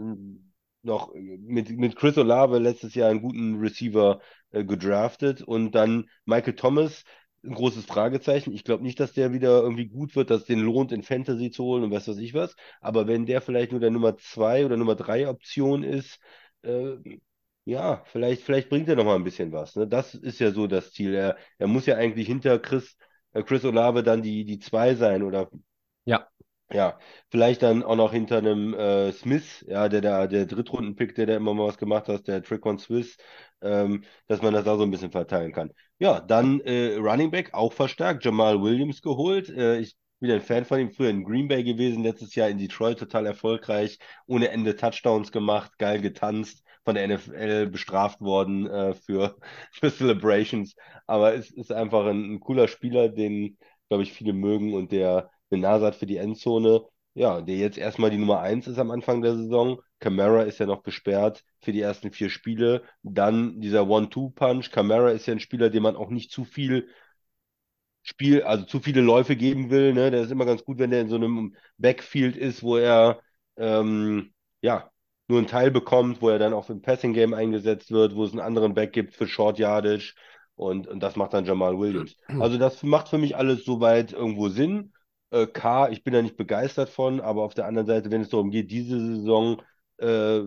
noch 0.81 1.13
mit, 1.13 1.69
mit 1.77 1.95
Chris 1.95 2.17
Olave 2.17 2.57
letztes 2.59 2.95
Jahr 2.95 3.09
einen 3.09 3.21
guten 3.21 3.59
Receiver 3.59 4.21
äh, 4.51 4.63
gedraftet 4.63 5.41
und 5.41 5.71
dann 5.71 6.09
Michael 6.25 6.55
Thomas, 6.55 7.03
ein 7.43 7.53
großes 7.53 7.85
Fragezeichen. 7.85 8.53
Ich 8.53 8.63
glaube 8.63 8.83
nicht, 8.83 8.99
dass 8.99 9.13
der 9.13 9.33
wieder 9.33 9.61
irgendwie 9.61 9.87
gut 9.87 10.15
wird, 10.15 10.29
dass 10.29 10.41
es 10.41 10.47
den 10.47 10.59
lohnt, 10.59 10.91
in 10.91 11.03
Fantasy 11.03 11.51
zu 11.51 11.63
holen 11.63 11.83
und 11.83 11.91
was 11.91 12.07
weiß 12.07 12.17
ich 12.17 12.33
was. 12.33 12.55
Aber 12.81 13.07
wenn 13.07 13.25
der 13.25 13.41
vielleicht 13.41 13.71
nur 13.71 13.79
der 13.81 13.91
Nummer 13.91 14.17
zwei 14.17 14.65
oder 14.65 14.77
Nummer 14.77 14.95
drei 14.95 15.27
Option 15.29 15.83
ist, 15.83 16.19
äh, 16.63 16.97
ja, 17.65 18.03
vielleicht, 18.05 18.43
vielleicht 18.43 18.69
bringt 18.69 18.89
er 18.89 18.95
noch 18.95 19.05
mal 19.05 19.15
ein 19.15 19.23
bisschen 19.23 19.51
was. 19.51 19.75
Ne? 19.75 19.87
Das 19.87 20.15
ist 20.15 20.39
ja 20.39 20.51
so 20.51 20.67
das 20.67 20.91
Ziel. 20.93 21.13
Er, 21.13 21.37
er 21.57 21.67
muss 21.67 21.85
ja 21.85 21.95
eigentlich 21.95 22.27
hinter 22.27 22.59
Chris, 22.59 22.97
äh, 23.33 23.43
Chris 23.43 23.63
Olave 23.65 24.03
dann 24.03 24.21
die, 24.21 24.43
die 24.45 24.59
zwei 24.59 24.95
sein 24.95 25.23
oder 25.23 25.49
Ja. 26.05 26.29
Ja, 26.71 26.99
vielleicht 27.31 27.63
dann 27.63 27.83
auch 27.83 27.95
noch 27.95 28.11
hinter 28.13 28.37
einem 28.37 28.73
äh, 28.75 29.11
Smith, 29.11 29.65
ja, 29.67 29.89
der 29.89 30.01
da, 30.01 30.27
der 30.27 30.45
Drittrunden-Pick, 30.45 31.15
der 31.15 31.25
da 31.25 31.35
immer 31.35 31.53
mal 31.53 31.67
was 31.67 31.77
gemacht 31.77 32.07
hat, 32.07 32.27
der 32.27 32.43
Trickon 32.43 32.77
Swiss, 32.77 33.17
ähm, 33.61 34.03
dass 34.27 34.41
man 34.41 34.53
das 34.53 34.65
da 34.65 34.77
so 34.77 34.83
ein 34.83 34.91
bisschen 34.91 35.11
verteilen 35.11 35.51
kann. 35.51 35.71
Ja, 35.97 36.19
dann 36.19 36.61
äh, 36.61 36.95
Running 36.97 37.31
Back 37.31 37.53
auch 37.53 37.73
verstärkt, 37.73 38.23
Jamal 38.23 38.61
Williams 38.61 39.01
geholt. 39.01 39.49
Äh, 39.49 39.79
ich 39.79 39.95
bin 40.19 40.31
ein 40.31 40.41
Fan 40.41 40.65
von 40.65 40.79
ihm, 40.79 40.91
früher 40.91 41.09
in 41.09 41.23
Green 41.23 41.47
Bay 41.47 41.63
gewesen, 41.63 42.03
letztes 42.03 42.35
Jahr 42.35 42.49
in 42.49 42.57
Detroit 42.57 42.99
total 42.99 43.25
erfolgreich, 43.25 43.97
ohne 44.27 44.49
Ende 44.49 44.75
Touchdowns 44.75 45.31
gemacht, 45.31 45.71
geil 45.77 46.01
getanzt, 46.01 46.63
von 46.83 46.95
der 46.95 47.07
NFL 47.07 47.67
bestraft 47.67 48.21
worden 48.21 48.67
äh, 48.67 48.93
für, 48.93 49.37
für 49.71 49.89
Celebrations. 49.91 50.75
Aber 51.07 51.33
es 51.33 51.49
ist 51.51 51.71
einfach 51.71 52.05
ein, 52.05 52.33
ein 52.35 52.39
cooler 52.39 52.67
Spieler, 52.67 53.09
den, 53.09 53.57
glaube 53.87 54.03
ich, 54.03 54.13
viele 54.13 54.33
mögen 54.33 54.73
und 54.73 54.91
der 54.91 55.31
eine 55.51 55.61
Nase 55.61 55.85
hat 55.85 55.95
für 55.95 56.05
die 56.05 56.17
Endzone. 56.17 56.83
Ja, 57.15 57.41
der 57.41 57.57
jetzt 57.57 57.77
erstmal 57.77 58.11
die 58.11 58.17
Nummer 58.17 58.39
1 58.39 58.67
ist 58.67 58.77
am 58.79 58.91
Anfang 58.91 59.21
der 59.21 59.35
Saison. 59.35 59.81
Camara 59.99 60.43
ist 60.43 60.59
ja 60.59 60.65
noch 60.65 60.83
gesperrt 60.83 61.43
für 61.59 61.71
die 61.73 61.81
ersten 61.81 62.11
vier 62.11 62.29
Spiele. 62.29 62.83
Dann 63.03 63.59
dieser 63.59 63.87
One-Two-Punch. 63.87 64.71
Camara 64.71 65.11
ist 65.11 65.25
ja 65.25 65.33
ein 65.33 65.39
Spieler, 65.39 65.69
dem 65.69 65.83
man 65.83 65.95
auch 65.95 66.09
nicht 66.09 66.31
zu 66.31 66.45
viel 66.45 66.87
Spiel, 68.03 68.43
also 68.43 68.65
zu 68.65 68.79
viele 68.79 69.01
Läufe 69.01 69.35
geben 69.35 69.69
will. 69.69 69.93
Ne? 69.93 70.11
Der 70.11 70.21
ist 70.21 70.31
immer 70.31 70.45
ganz 70.45 70.63
gut, 70.63 70.79
wenn 70.79 70.91
der 70.91 71.01
in 71.01 71.09
so 71.09 71.15
einem 71.15 71.55
Backfield 71.77 72.37
ist, 72.37 72.63
wo 72.63 72.77
er 72.77 73.19
ähm, 73.57 74.33
ja 74.61 74.89
nur 75.27 75.39
einen 75.39 75.47
Teil 75.47 75.71
bekommt, 75.71 76.21
wo 76.21 76.29
er 76.29 76.39
dann 76.39 76.53
auch 76.53 76.69
im 76.69 76.81
Passing 76.81 77.13
Game 77.13 77.33
eingesetzt 77.33 77.91
wird, 77.91 78.15
wo 78.15 78.23
es 78.23 78.31
einen 78.31 78.39
anderen 78.39 78.73
Back 78.73 78.93
gibt 78.93 79.13
für 79.13 79.27
Short 79.27 79.59
Yardage 79.59 80.15
und, 80.55 80.87
und 80.87 81.01
das 81.01 81.15
macht 81.15 81.33
dann 81.33 81.45
Jamal 81.45 81.77
Williams. 81.77 82.15
Also 82.39 82.57
das 82.57 82.81
macht 82.83 83.09
für 83.09 83.17
mich 83.17 83.35
alles 83.35 83.63
soweit 83.63 84.11
irgendwo 84.11 84.49
Sinn. 84.49 84.93
Äh, 85.31 85.47
K, 85.47 85.89
ich 85.89 86.03
bin 86.03 86.13
da 86.13 86.21
nicht 86.21 86.37
begeistert 86.37 86.89
von, 86.89 87.21
aber 87.21 87.43
auf 87.43 87.53
der 87.53 87.65
anderen 87.65 87.87
Seite, 87.87 88.11
wenn 88.11 88.21
es 88.21 88.29
darum 88.29 88.51
geht, 88.51 88.71
diese 88.71 88.99
Saison 88.99 89.61
äh, 89.97 90.41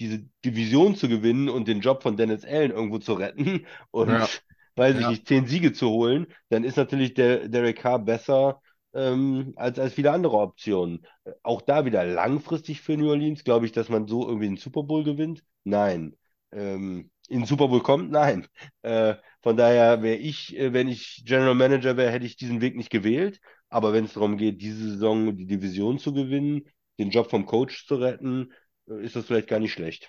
diese 0.00 0.24
Division 0.44 0.96
zu 0.96 1.08
gewinnen 1.08 1.48
und 1.48 1.68
den 1.68 1.80
Job 1.80 2.02
von 2.02 2.16
Dennis 2.16 2.44
Allen 2.44 2.70
irgendwo 2.72 2.98
zu 2.98 3.14
retten 3.14 3.66
und 3.90 4.20
Ja. 4.20 4.28
weiß 4.76 4.98
ich 4.98 5.00
Ja. 5.02 5.08
nicht, 5.08 5.26
zehn 5.28 5.46
Siege 5.46 5.72
zu 5.72 5.88
holen, 5.90 6.26
dann 6.50 6.64
ist 6.64 6.76
natürlich 6.76 7.14
der 7.14 7.48
Derek 7.48 7.78
Carr 7.78 7.98
besser 7.98 8.60
ähm, 8.94 9.52
als, 9.56 9.78
als 9.78 9.94
viele 9.94 10.12
andere 10.12 10.36
Optionen. 10.38 11.06
Auch 11.42 11.62
da 11.62 11.84
wieder 11.84 12.04
langfristig 12.04 12.80
für 12.82 12.96
New 12.96 13.08
Orleans, 13.10 13.44
glaube 13.44 13.66
ich, 13.66 13.72
dass 13.72 13.88
man 13.88 14.06
so 14.06 14.26
irgendwie 14.26 14.46
den 14.48 14.56
Super 14.56 14.82
Bowl 14.82 15.04
gewinnt? 15.04 15.42
Nein. 15.64 16.16
Ähm, 16.52 17.10
in 17.28 17.40
den 17.40 17.46
Super 17.46 17.68
Bowl 17.68 17.82
kommt? 17.82 18.10
Nein. 18.10 18.46
Äh, 18.82 19.14
von 19.42 19.56
daher 19.56 20.02
wäre 20.02 20.16
ich, 20.16 20.56
äh, 20.56 20.72
wenn 20.72 20.88
ich 20.88 21.22
General 21.26 21.54
Manager 21.54 21.96
wäre, 21.96 22.10
hätte 22.12 22.26
ich 22.26 22.36
diesen 22.36 22.60
Weg 22.60 22.76
nicht 22.76 22.90
gewählt. 22.90 23.40
Aber 23.76 23.92
wenn 23.92 24.06
es 24.06 24.14
darum 24.14 24.38
geht, 24.38 24.62
diese 24.62 24.92
Saison 24.92 25.36
die 25.36 25.44
Division 25.44 25.98
zu 25.98 26.14
gewinnen, 26.14 26.62
den 26.98 27.10
Job 27.10 27.28
vom 27.28 27.44
Coach 27.44 27.86
zu 27.86 27.96
retten, 27.96 28.50
äh, 28.88 29.04
ist 29.04 29.16
das 29.16 29.26
vielleicht 29.26 29.48
gar 29.48 29.60
nicht 29.60 29.74
schlecht. 29.74 30.08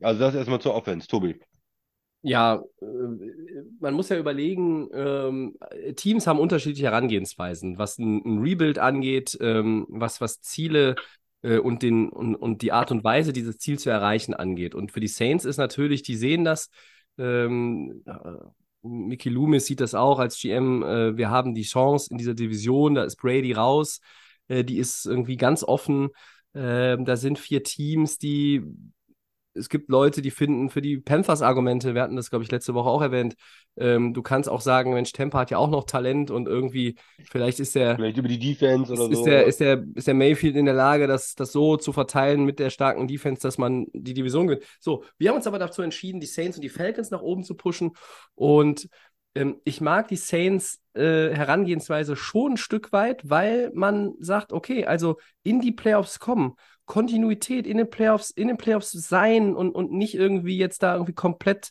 Also 0.00 0.18
das 0.18 0.34
erstmal 0.34 0.60
zur 0.60 0.74
Offense, 0.74 1.06
Tobi. 1.06 1.38
Ja, 2.22 2.60
äh, 2.82 2.86
man 3.78 3.94
muss 3.94 4.08
ja 4.08 4.18
überlegen, 4.18 4.88
ähm, 4.92 5.56
Teams 5.94 6.26
haben 6.26 6.40
unterschiedliche 6.40 6.86
Herangehensweisen, 6.86 7.78
was 7.78 7.98
ein, 8.00 8.40
Rebuild 8.42 8.80
angeht, 8.80 9.38
ähm, 9.40 9.86
was, 9.88 10.20
was 10.20 10.40
Ziele 10.40 10.96
äh, 11.42 11.58
und, 11.58 11.84
den, 11.84 12.08
und, 12.08 12.34
und 12.34 12.62
die 12.62 12.72
Art 12.72 12.90
und 12.90 13.04
Weise, 13.04 13.32
dieses 13.32 13.58
Ziel 13.58 13.78
zu 13.78 13.90
erreichen 13.90 14.34
angeht. 14.34 14.74
Und 14.74 14.90
für 14.90 14.98
die 14.98 15.06
Saints 15.06 15.44
ist 15.44 15.58
natürlich, 15.58 16.02
die 16.02 16.16
sehen 16.16 16.42
das, 16.42 16.68
ähm, 17.16 18.02
äh, 18.06 18.63
Mickey 18.84 19.30
Loomis 19.30 19.66
sieht 19.66 19.80
das 19.80 19.94
auch 19.94 20.18
als 20.18 20.38
GM, 20.38 20.82
äh, 20.82 21.16
wir 21.16 21.30
haben 21.30 21.54
die 21.54 21.62
Chance 21.62 22.08
in 22.10 22.18
dieser 22.18 22.34
Division, 22.34 22.94
da 22.94 23.04
ist 23.04 23.16
Brady 23.16 23.52
raus, 23.52 24.00
äh, 24.48 24.64
die 24.64 24.78
ist 24.78 25.06
irgendwie 25.06 25.36
ganz 25.36 25.64
offen, 25.64 26.10
ähm, 26.54 27.04
da 27.04 27.16
sind 27.16 27.38
vier 27.38 27.62
Teams, 27.62 28.18
die 28.18 28.62
es 29.54 29.68
gibt 29.68 29.88
Leute, 29.88 30.20
die 30.20 30.30
finden 30.30 30.68
für 30.68 30.82
die 30.82 30.98
Panthers 30.98 31.42
Argumente, 31.42 31.94
wir 31.94 32.02
hatten 32.02 32.16
das, 32.16 32.30
glaube 32.30 32.44
ich, 32.44 32.50
letzte 32.50 32.74
Woche 32.74 32.88
auch 32.88 33.02
erwähnt. 33.02 33.34
Ähm, 33.76 34.12
du 34.12 34.22
kannst 34.22 34.48
auch 34.48 34.60
sagen, 34.60 34.92
Mensch, 34.92 35.12
Tampa 35.12 35.38
hat 35.40 35.50
ja 35.50 35.58
auch 35.58 35.70
noch 35.70 35.84
Talent 35.84 36.30
und 36.30 36.46
irgendwie, 36.46 36.96
vielleicht 37.30 37.60
ist 37.60 37.74
der, 37.74 37.96
Vielleicht 37.96 38.18
über 38.18 38.28
die 38.28 38.38
Defense 38.38 38.92
oder 38.92 39.10
ist, 39.10 39.18
so. 39.18 39.24
der, 39.24 39.44
ist, 39.44 39.60
der, 39.60 39.84
ist 39.94 40.06
der 40.06 40.14
Mayfield 40.14 40.56
in 40.56 40.64
der 40.64 40.74
Lage, 40.74 41.06
das, 41.06 41.34
das 41.34 41.52
so 41.52 41.76
zu 41.76 41.92
verteilen 41.92 42.44
mit 42.44 42.58
der 42.58 42.70
starken 42.70 43.06
Defense, 43.06 43.42
dass 43.42 43.58
man 43.58 43.86
die 43.92 44.14
Division 44.14 44.46
gewinnt. 44.46 44.64
So, 44.80 45.04
wir 45.18 45.30
haben 45.30 45.36
uns 45.36 45.46
aber 45.46 45.58
dazu 45.58 45.82
entschieden, 45.82 46.20
die 46.20 46.26
Saints 46.26 46.56
und 46.56 46.62
die 46.62 46.68
Falcons 46.68 47.10
nach 47.10 47.22
oben 47.22 47.44
zu 47.44 47.54
pushen. 47.54 47.92
Und 48.34 48.88
ähm, 49.34 49.60
ich 49.64 49.80
mag 49.80 50.08
die 50.08 50.16
Saints 50.16 50.80
äh, 50.94 51.30
Herangehensweise 51.30 52.16
schon 52.16 52.52
ein 52.52 52.56
Stück 52.56 52.92
weit, 52.92 53.28
weil 53.28 53.70
man 53.74 54.14
sagt, 54.20 54.52
okay, 54.52 54.86
also 54.86 55.18
in 55.42 55.60
die 55.60 55.72
Playoffs 55.72 56.18
kommen. 56.18 56.54
Kontinuität 56.86 57.66
in 57.66 57.78
den 57.78 57.88
Playoffs, 57.88 58.30
in 58.30 58.48
den 58.48 58.56
Playoffs 58.56 58.92
sein 58.92 59.54
und, 59.54 59.70
und 59.70 59.92
nicht 59.92 60.14
irgendwie 60.14 60.58
jetzt 60.58 60.82
da 60.82 60.94
irgendwie 60.94 61.14
komplett. 61.14 61.70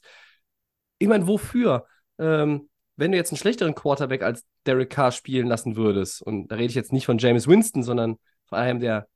Ich 0.97 1.08
meine, 1.08 1.28
wofür? 1.28 1.86
Ähm, 2.19 2.69
wenn 2.95 3.12
du 3.12 3.17
jetzt 3.17 3.32
einen 3.32 3.38
schlechteren 3.38 3.76
Quarterback 3.76 4.23
als 4.23 4.45
Derek 4.65 4.89
Carr 4.89 5.12
spielen 5.12 5.47
lassen 5.47 5.76
würdest, 5.76 6.21
und 6.21 6.47
da 6.47 6.56
rede 6.56 6.69
ich 6.69 6.76
jetzt 6.76 6.93
nicht 6.93 7.06
von 7.06 7.17
James 7.17 7.47
Winston, 7.47 7.84
sondern 7.84 8.17
von 8.45 8.60
einem, 8.60 8.80
der 8.80 9.08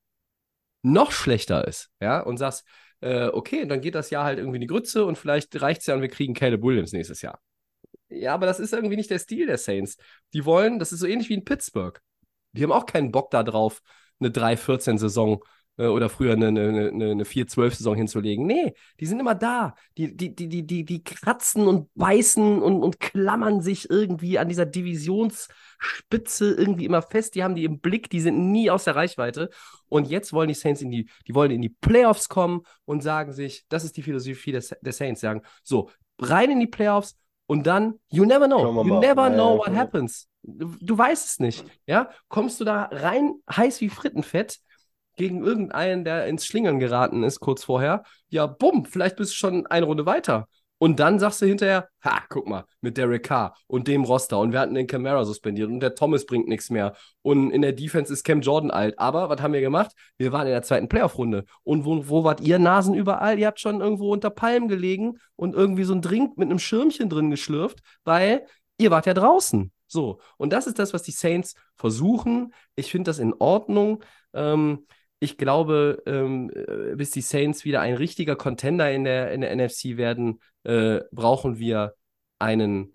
noch 0.82 1.12
schlechter 1.12 1.68
ist, 1.68 1.90
ja, 2.00 2.20
und 2.20 2.38
sagst, 2.38 2.66
äh, 3.02 3.28
okay, 3.28 3.66
dann 3.66 3.82
geht 3.82 3.96
das 3.96 4.10
Jahr 4.10 4.26
halt 4.26 4.40
irgendwie 4.40 4.58
in 4.58 4.62
die 4.62 4.68
Grütze 4.68 5.06
und 5.06 5.18
vielleicht 5.18 5.60
reicht 5.62 5.82
es 5.82 5.88
ja 5.88 5.96
und 5.96 6.02
wir 6.02 6.10
kriegen 6.10 6.34
Caleb 6.34 6.64
Williams 6.64 6.92
nächstes 6.92 7.22
Jahr. 7.22 7.40
Ja, 8.10 8.34
aber 8.34 8.46
das 8.46 8.60
ist 8.60 8.74
irgendwie 8.74 8.96
nicht 8.96 9.10
der 9.10 9.20
Stil 9.20 9.48
der 9.48 9.58
Saints. 9.58 9.98
Die 10.34 10.46
wollen, 10.46 10.80
das 10.80 10.92
ist 10.92 11.00
so 11.00 11.08
ähnlich 11.08 11.30
wie 11.30 11.34
in 11.34 11.46
Pittsburgh. 11.46 12.00
Die 12.54 12.64
haben 12.64 12.72
auch 12.72 12.86
keinen 12.86 13.12
Bock 13.12 13.30
da 13.32 13.44
drauf, 13.44 13.82
eine 14.20 14.30
3-14-Saison 14.30 15.36
äh, 15.36 15.57
oder 15.86 16.10
früher 16.10 16.34
eine, 16.34 16.48
eine, 16.48 16.90
eine, 16.90 17.12
eine 17.12 17.24
4-12-Saison 17.24 17.96
hinzulegen. 17.96 18.46
Nee, 18.46 18.74
die 19.00 19.06
sind 19.06 19.20
immer 19.20 19.36
da. 19.36 19.76
Die, 19.98 20.16
die, 20.16 20.36
die, 20.36 20.48
die, 20.66 20.84
die, 20.84 21.04
kratzen 21.04 21.68
und 21.68 21.94
beißen 21.94 22.62
und, 22.62 22.82
und 22.82 23.00
klammern 23.00 23.62
sich 23.62 23.90
irgendwie 23.90 24.40
an 24.40 24.50
dieser 24.50 24.66
Divisionsspitze 24.66 26.54
irgendwie 26.54 26.86
immer 26.86 27.02
fest. 27.02 27.36
Die 27.36 27.44
haben 27.44 27.56
die 27.56 27.66
im 27.66 27.80
Blick, 27.80 28.10
die 28.10 28.22
sind 28.22 28.52
nie 28.52 28.72
aus 28.72 28.86
der 28.86 28.96
Reichweite. 28.96 29.50
Und 29.88 30.10
jetzt 30.10 30.34
wollen 30.34 30.48
die 30.48 30.56
Saints 30.56 30.82
in 30.82 30.90
die, 30.90 31.10
die 31.28 31.36
wollen 31.36 31.52
in 31.52 31.62
die 31.62 31.70
Playoffs 31.70 32.28
kommen 32.28 32.62
und 32.86 33.04
sagen 33.04 33.32
sich, 33.32 33.66
das 33.70 33.84
ist 33.84 33.98
die 33.98 34.04
Philosophie 34.04 34.52
der, 34.52 34.64
der 34.82 34.94
Saints, 34.94 35.22
sagen, 35.22 35.42
so, 35.64 35.90
rein 36.20 36.50
in 36.50 36.60
die 36.60 36.68
Playoffs 36.68 37.16
und 37.46 37.66
dann, 37.66 38.00
you 38.10 38.26
never 38.26 38.48
know. 38.48 38.84
You 38.84 38.84
mal. 38.84 39.00
never 39.00 39.30
know 39.30 39.58
what 39.58 39.76
happens. 39.76 40.28
Du, 40.44 40.76
du 40.80 40.98
weißt 40.98 41.26
es 41.26 41.40
nicht. 41.40 41.66
Ja, 41.86 42.10
kommst 42.30 42.60
du 42.60 42.66
da 42.66 42.90
rein, 42.92 43.36
heiß 43.50 43.82
wie 43.82 43.90
Frittenfett, 43.90 44.60
gegen 45.18 45.44
irgendeinen, 45.44 46.06
der 46.06 46.28
ins 46.28 46.46
Schlingern 46.46 46.80
geraten 46.80 47.24
ist 47.24 47.40
kurz 47.40 47.64
vorher, 47.64 48.04
ja, 48.30 48.46
bumm, 48.48 48.86
vielleicht 48.86 49.18
bist 49.18 49.32
du 49.32 49.36
schon 49.36 49.68
eine 49.68 49.86
Runde 49.86 50.06
weiter. 50.06 50.48
Und 50.80 51.00
dann 51.00 51.18
sagst 51.18 51.42
du 51.42 51.48
hinterher, 51.48 51.90
ha, 52.04 52.22
guck 52.30 52.48
mal, 52.48 52.64
mit 52.82 52.98
Derek 52.98 53.24
Carr 53.24 53.56
und 53.66 53.88
dem 53.88 54.04
Roster 54.04 54.40
und 54.40 54.52
wir 54.52 54.60
hatten 54.60 54.76
den 54.76 54.86
Camara 54.86 55.26
suspendiert 55.26 55.70
und 55.70 55.80
der 55.80 55.96
Thomas 55.96 56.26
bringt 56.28 56.48
nichts 56.48 56.70
mehr 56.70 56.96
und 57.24 57.50
in 57.50 57.64
der 57.64 57.74
Defense 57.74 58.14
ist 58.14 58.24
Cam 58.24 58.42
Jordan 58.42 58.70
alt. 58.70 59.00
Aber 59.00 59.28
was 59.28 59.42
haben 59.42 59.54
wir 59.54 59.62
gemacht? 59.62 59.92
Wir 60.18 60.32
waren 60.32 60.46
in 60.46 60.54
der 60.54 60.62
zweiten 60.62 60.88
Playoff-Runde. 60.88 61.46
Und 61.64 61.86
wo, 61.86 62.08
wo 62.08 62.24
wart 62.24 62.42
ihr 62.42 62.60
Nasen 62.60 62.94
überall? 62.94 63.40
Ihr 63.40 63.48
habt 63.48 63.60
schon 63.60 63.82
irgendwo 63.82 64.12
unter 64.14 64.30
Palmen 64.30 64.68
gelegen 64.68 65.18
und 65.36 65.56
irgendwie 65.56 65.84
so 65.84 65.94
ein 65.94 66.02
Drink 66.02 66.38
mit 66.38 66.48
einem 66.48 66.60
Schirmchen 66.60 67.10
drin 67.10 67.32
geschlürft, 67.32 67.80
weil 68.04 68.46
ihr 68.78 68.92
wart 68.92 69.08
ja 69.08 69.16
draußen. 69.16 69.72
So. 69.88 70.20
Und 70.38 70.54
das 70.54 70.68
ist 70.68 70.78
das, 70.78 70.94
was 70.94 71.02
die 71.02 71.12
Saints 71.12 71.56
versuchen. 71.76 72.54
Ich 72.76 72.92
finde 72.92 73.10
das 73.10 73.18
in 73.18 73.34
Ordnung. 73.34 74.04
Ähm, 74.34 74.86
ich 75.20 75.38
glaube, 75.38 76.04
ähm, 76.06 76.52
äh, 76.54 76.96
bis 76.96 77.12
die 77.12 77.22
Saints 77.22 77.66
wieder 77.66 77.82
ein 77.82 77.96
richtiger 77.96 78.36
Contender 78.36 78.92
in 78.92 79.04
der, 79.04 79.32
in 79.32 79.42
der 79.42 79.56
NFC 79.56 79.98
werden, 79.98 80.40
äh, 80.64 81.02
brauchen 81.12 81.58
wir 81.58 81.96
einen 82.40 82.94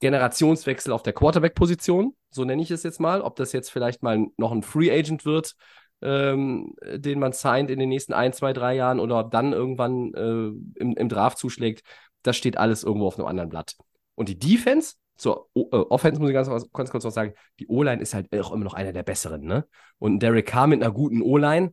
Generationswechsel 0.00 0.92
auf 0.92 1.02
der 1.02 1.12
Quarterback-Position. 1.12 2.14
So 2.30 2.44
nenne 2.44 2.62
ich 2.62 2.70
es 2.70 2.82
jetzt 2.82 3.00
mal. 3.00 3.22
Ob 3.22 3.36
das 3.36 3.52
jetzt 3.52 3.70
vielleicht 3.70 4.02
mal 4.02 4.26
noch 4.36 4.52
ein 4.52 4.62
Free 4.62 4.90
Agent 4.90 5.24
wird, 5.24 5.54
ähm, 6.02 6.74
den 6.84 7.18
man 7.18 7.32
signed 7.32 7.70
in 7.70 7.78
den 7.78 7.88
nächsten 7.88 8.12
ein, 8.12 8.32
zwei, 8.32 8.52
drei 8.52 8.74
Jahren 8.74 9.00
oder 9.00 9.20
ob 9.20 9.30
dann 9.30 9.52
irgendwann 9.52 10.12
äh, 10.14 10.80
im, 10.80 10.96
im 10.96 11.08
Draft 11.08 11.38
zuschlägt, 11.38 11.82
das 12.22 12.36
steht 12.36 12.58
alles 12.58 12.84
irgendwo 12.84 13.06
auf 13.06 13.18
einem 13.18 13.28
anderen 13.28 13.48
Blatt. 13.48 13.76
Und 14.14 14.28
die 14.28 14.38
Defense, 14.38 14.96
zur 15.16 15.48
o 15.54 15.68
äh, 15.72 15.76
Offense 15.76 16.20
muss 16.20 16.30
ich 16.30 16.34
ganz, 16.34 16.48
ganz 16.72 16.90
kurz 16.90 17.04
noch 17.04 17.10
sagen, 17.10 17.34
die 17.58 17.66
O-Line 17.68 18.02
ist 18.02 18.14
halt 18.14 18.28
auch 18.38 18.52
immer 18.52 18.64
noch 18.64 18.74
einer 18.74 18.92
der 18.92 19.02
besseren, 19.02 19.44
ne? 19.44 19.66
Und 19.98 20.20
Derek 20.20 20.46
Carr 20.46 20.66
mit 20.66 20.82
einer 20.82 20.92
guten 20.92 21.22
O-Line, 21.22 21.72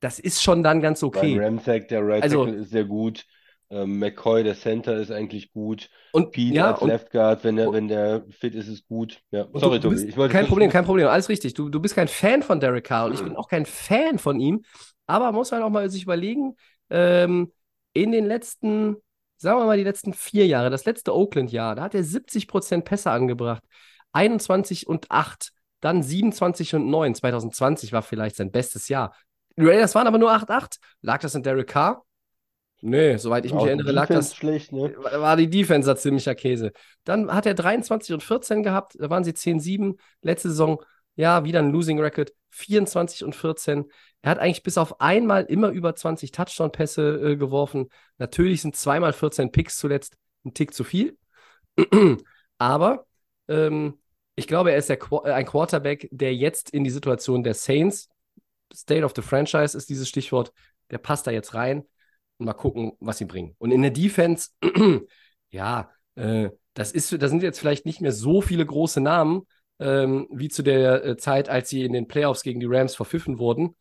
das 0.00 0.18
ist 0.18 0.42
schon 0.42 0.62
dann 0.62 0.80
ganz 0.80 1.02
okay. 1.02 1.34
Ryan 1.34 1.44
Ramsack, 1.44 1.88
der 1.88 2.06
Right 2.06 2.22
Also- 2.22 2.44
Tackle, 2.44 2.60
ist 2.60 2.70
sehr 2.70 2.84
gut. 2.84 3.24
Ähm, 3.70 3.98
McCoy, 3.98 4.44
der 4.44 4.54
Center, 4.54 4.98
ist 4.98 5.10
eigentlich 5.10 5.50
gut. 5.50 5.88
Und 6.12 6.30
Pete 6.32 6.56
ja, 6.56 6.72
als 6.72 6.82
und 6.82 6.88
Left 6.88 7.10
Guard, 7.10 7.42
wenn 7.42 7.56
er, 7.56 7.72
wenn 7.72 7.88
der 7.88 8.22
fit 8.28 8.54
ist, 8.54 8.68
ist 8.68 8.86
gut. 8.86 9.22
Ja, 9.30 9.46
sorry, 9.54 9.80
du, 9.80 9.88
du 9.88 10.10
Tobi. 10.10 10.28
kein 10.28 10.46
Problem, 10.46 10.70
kein 10.70 10.84
Problem, 10.84 11.06
alles 11.08 11.30
richtig. 11.30 11.54
Du, 11.54 11.70
du 11.70 11.80
bist 11.80 11.94
kein 11.94 12.06
Fan 12.08 12.42
von 12.42 12.60
Derek 12.60 12.84
Carr 12.84 13.06
und 13.06 13.14
ich 13.14 13.22
bin 13.22 13.34
auch 13.34 13.48
kein 13.48 13.64
Fan 13.64 14.18
von 14.18 14.38
ihm. 14.40 14.62
Aber 15.06 15.26
man 15.26 15.36
muss 15.36 15.52
halt 15.52 15.62
auch 15.62 15.70
mal 15.70 15.88
sich 15.88 16.02
überlegen, 16.02 16.54
ähm, 16.90 17.50
in 17.94 18.12
den 18.12 18.26
letzten, 18.26 18.96
sagen 19.42 19.58
wir 19.58 19.66
mal, 19.66 19.76
die 19.76 19.84
letzten 19.84 20.14
vier 20.14 20.46
Jahre, 20.46 20.70
das 20.70 20.84
letzte 20.84 21.14
Oakland-Jahr, 21.14 21.74
da 21.74 21.82
hat 21.82 21.94
er 21.94 22.04
70% 22.04 22.82
Pässe 22.82 23.10
angebracht. 23.10 23.62
21 24.12 24.86
und 24.86 25.10
8, 25.10 25.52
dann 25.80 26.02
27 26.02 26.74
und 26.76 26.88
9. 26.88 27.14
2020 27.16 27.92
war 27.92 28.02
vielleicht 28.02 28.36
sein 28.36 28.50
bestes 28.50 28.88
Jahr. 28.88 29.14
Die 29.56 29.64
Raiders 29.64 29.94
waren 29.94 30.06
aber 30.06 30.18
nur 30.18 30.32
8-8. 30.32 30.76
Lag 31.02 31.20
das 31.20 31.34
an 31.34 31.42
Derek 31.42 31.68
Carr? 31.68 32.04
Nee, 32.80 33.16
soweit 33.16 33.44
ich 33.44 33.52
mich 33.52 33.62
Auch 33.62 33.66
erinnere, 33.66 33.92
lag 33.92 34.08
das 34.08 34.34
schlecht, 34.34 34.72
ne? 34.72 34.92
war 34.96 35.36
die 35.36 35.48
Defense 35.48 35.88
da 35.88 35.96
ziemlicher 35.96 36.34
Käse. 36.34 36.72
Dann 37.04 37.32
hat 37.32 37.46
er 37.46 37.54
23 37.54 38.12
und 38.14 38.22
14 38.24 38.62
gehabt, 38.64 38.96
da 38.98 39.08
waren 39.08 39.22
sie 39.22 39.32
10-7. 39.32 39.98
Letzte 40.20 40.48
Saison, 40.48 40.82
ja, 41.14 41.44
wieder 41.44 41.60
ein 41.60 41.70
Losing 41.70 42.00
Record, 42.00 42.32
24 42.52 43.24
und 43.24 43.34
14. 43.34 43.84
Er 44.22 44.30
hat 44.30 44.38
eigentlich 44.38 44.62
bis 44.62 44.78
auf 44.78 45.00
einmal 45.00 45.44
immer 45.44 45.70
über 45.70 45.94
20 45.94 46.30
Touchdown-Pässe 46.30 47.32
äh, 47.32 47.36
geworfen. 47.36 47.88
Natürlich 48.18 48.62
sind 48.62 48.76
zweimal 48.76 49.12
14 49.12 49.50
Picks 49.50 49.76
zuletzt 49.78 50.16
ein 50.44 50.54
Tick 50.54 50.72
zu 50.74 50.84
viel. 50.84 51.18
Aber 52.58 53.06
ähm, 53.48 53.98
ich 54.36 54.46
glaube, 54.46 54.70
er 54.72 54.78
ist 54.78 54.88
der, 54.88 55.00
Qu- 55.00 55.26
äh, 55.26 55.32
ein 55.32 55.46
Quarterback, 55.46 56.08
der 56.12 56.34
jetzt 56.34 56.70
in 56.70 56.84
die 56.84 56.90
Situation 56.90 57.42
der 57.42 57.54
Saints, 57.54 58.08
State 58.74 59.04
of 59.04 59.12
the 59.14 59.22
Franchise 59.22 59.76
ist 59.76 59.90
dieses 59.90 60.08
Stichwort, 60.08 60.52
der 60.90 60.98
passt 60.98 61.26
da 61.26 61.30
jetzt 61.30 61.54
rein 61.54 61.84
und 62.38 62.46
mal 62.46 62.54
gucken, 62.54 62.92
was 63.00 63.18
sie 63.18 63.24
bringen. 63.24 63.54
Und 63.58 63.70
in 63.70 63.82
der 63.82 63.90
Defense, 63.90 64.50
ja, 65.50 65.90
äh, 66.14 66.50
das 66.74 66.92
ist, 66.92 67.12
da 67.20 67.28
sind 67.28 67.42
jetzt 67.42 67.58
vielleicht 67.58 67.84
nicht 67.84 68.00
mehr 68.00 68.12
so 68.12 68.40
viele 68.40 68.64
große 68.64 69.00
Namen, 69.00 69.42
ähm, 69.82 70.28
wie 70.30 70.48
zu 70.48 70.62
der 70.62 71.04
äh, 71.04 71.16
Zeit, 71.16 71.48
als 71.48 71.68
sie 71.68 71.84
in 71.84 71.92
den 71.92 72.08
Playoffs 72.08 72.42
gegen 72.42 72.60
die 72.60 72.66
Rams 72.66 72.94
verpfiffen 72.94 73.38
wurden. 73.38 73.76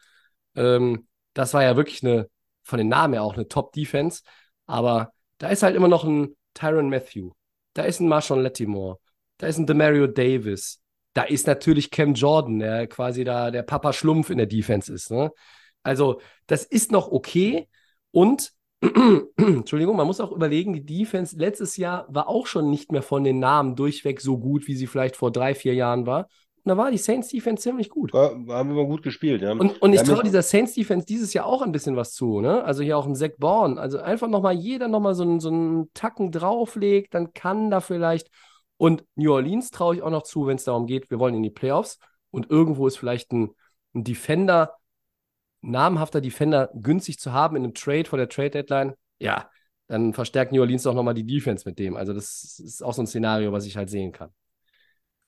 Ähm, 0.55 1.07
das 1.33 1.53
war 1.53 1.63
ja 1.63 1.75
wirklich 1.77 2.03
eine, 2.03 2.29
von 2.63 2.79
den 2.79 2.89
Namen 2.89 3.13
her 3.13 3.23
auch 3.23 3.35
eine 3.35 3.47
Top-Defense. 3.47 4.23
Aber 4.65 5.13
da 5.37 5.49
ist 5.49 5.63
halt 5.63 5.75
immer 5.75 5.87
noch 5.87 6.03
ein 6.03 6.35
Tyron 6.53 6.89
Matthew. 6.89 7.31
Da 7.73 7.83
ist 7.83 7.99
ein 7.99 8.07
Marshawn 8.07 8.41
Lattimore. 8.41 8.97
Da 9.37 9.47
ist 9.47 9.57
ein 9.57 9.67
Demario 9.67 10.07
Davis. 10.07 10.81
Da 11.13 11.23
ist 11.23 11.47
natürlich 11.47 11.91
Cam 11.91 12.13
Jordan, 12.13 12.59
der 12.59 12.87
quasi 12.87 13.23
da 13.23 13.51
der 13.51 13.63
Papa 13.63 13.93
Schlumpf 13.93 14.29
in 14.29 14.37
der 14.37 14.47
Defense 14.47 14.91
ist. 14.93 15.11
Ne? 15.11 15.31
Also, 15.83 16.21
das 16.47 16.63
ist 16.63 16.91
noch 16.91 17.11
okay. 17.11 17.67
Und, 18.11 18.51
Entschuldigung, 19.37 19.95
man 19.95 20.07
muss 20.07 20.19
auch 20.19 20.31
überlegen, 20.31 20.73
die 20.73 20.85
Defense 20.85 21.37
letztes 21.37 21.77
Jahr 21.77 22.07
war 22.09 22.27
auch 22.27 22.47
schon 22.47 22.69
nicht 22.69 22.91
mehr 22.91 23.03
von 23.03 23.23
den 23.23 23.39
Namen 23.39 23.75
durchweg 23.75 24.19
so 24.19 24.37
gut, 24.37 24.67
wie 24.67 24.75
sie 24.75 24.87
vielleicht 24.87 25.15
vor 25.15 25.31
drei, 25.31 25.53
vier 25.53 25.75
Jahren 25.75 26.05
war. 26.05 26.27
Und 26.63 26.69
da 26.69 26.77
war 26.77 26.91
die 26.91 26.97
Saints 26.97 27.29
Defense 27.29 27.63
ziemlich 27.63 27.89
gut. 27.89 28.13
War, 28.13 28.31
haben 28.31 28.69
wir 28.69 28.75
mal 28.75 28.85
gut 28.85 29.01
gespielt, 29.01 29.41
ja. 29.41 29.51
Und, 29.51 29.81
und 29.81 29.93
ich 29.93 30.01
traue 30.01 30.23
dieser 30.23 30.43
Saints 30.43 30.73
Defense 30.73 31.05
dieses 31.05 31.33
Jahr 31.33 31.45
auch 31.45 31.61
ein 31.63 31.71
bisschen 31.71 31.95
was 31.95 32.13
zu, 32.13 32.39
ne? 32.39 32.63
Also 32.63 32.83
hier 32.83 32.97
auch 32.97 33.07
ein 33.07 33.15
Zach 33.15 33.31
Bourne. 33.39 33.79
Also 33.79 33.99
einfach 33.99 34.27
nochmal 34.27 34.53
jeder 34.53 34.87
nochmal 34.87 35.15
so 35.15 35.23
einen, 35.23 35.39
so 35.39 35.49
einen 35.49 35.91
Tacken 35.93 36.31
drauflegt, 36.31 37.13
dann 37.15 37.33
kann 37.33 37.71
da 37.71 37.81
vielleicht. 37.81 38.29
Und 38.77 39.05
New 39.15 39.31
Orleans 39.31 39.71
traue 39.71 39.95
ich 39.95 40.01
auch 40.01 40.11
noch 40.11 40.23
zu, 40.23 40.45
wenn 40.47 40.57
es 40.57 40.63
darum 40.63 40.85
geht, 40.85 41.09
wir 41.09 41.19
wollen 41.19 41.35
in 41.35 41.43
die 41.43 41.49
Playoffs 41.49 41.97
und 42.29 42.49
irgendwo 42.49 42.87
ist 42.87 42.97
vielleicht 42.97 43.31
ein, 43.31 43.51
ein 43.93 44.03
Defender, 44.03 44.73
namhafter 45.61 46.21
Defender 46.21 46.69
günstig 46.73 47.19
zu 47.19 47.33
haben 47.33 47.55
in 47.55 47.63
einem 47.63 47.73
Trade 47.73 48.05
vor 48.05 48.17
der 48.17 48.29
Trade 48.29 48.51
Deadline. 48.51 48.93
Ja, 49.19 49.49
dann 49.87 50.13
verstärkt 50.13 50.51
New 50.51 50.61
Orleans 50.61 50.87
auch 50.87 50.93
nochmal 50.93 51.13
die 51.13 51.25
Defense 51.25 51.67
mit 51.67 51.77
dem. 51.79 51.95
Also 51.95 52.13
das 52.13 52.59
ist 52.59 52.83
auch 52.83 52.93
so 52.93 53.03
ein 53.03 53.07
Szenario, 53.07 53.51
was 53.51 53.65
ich 53.65 53.77
halt 53.77 53.89
sehen 53.89 54.11
kann. 54.11 54.31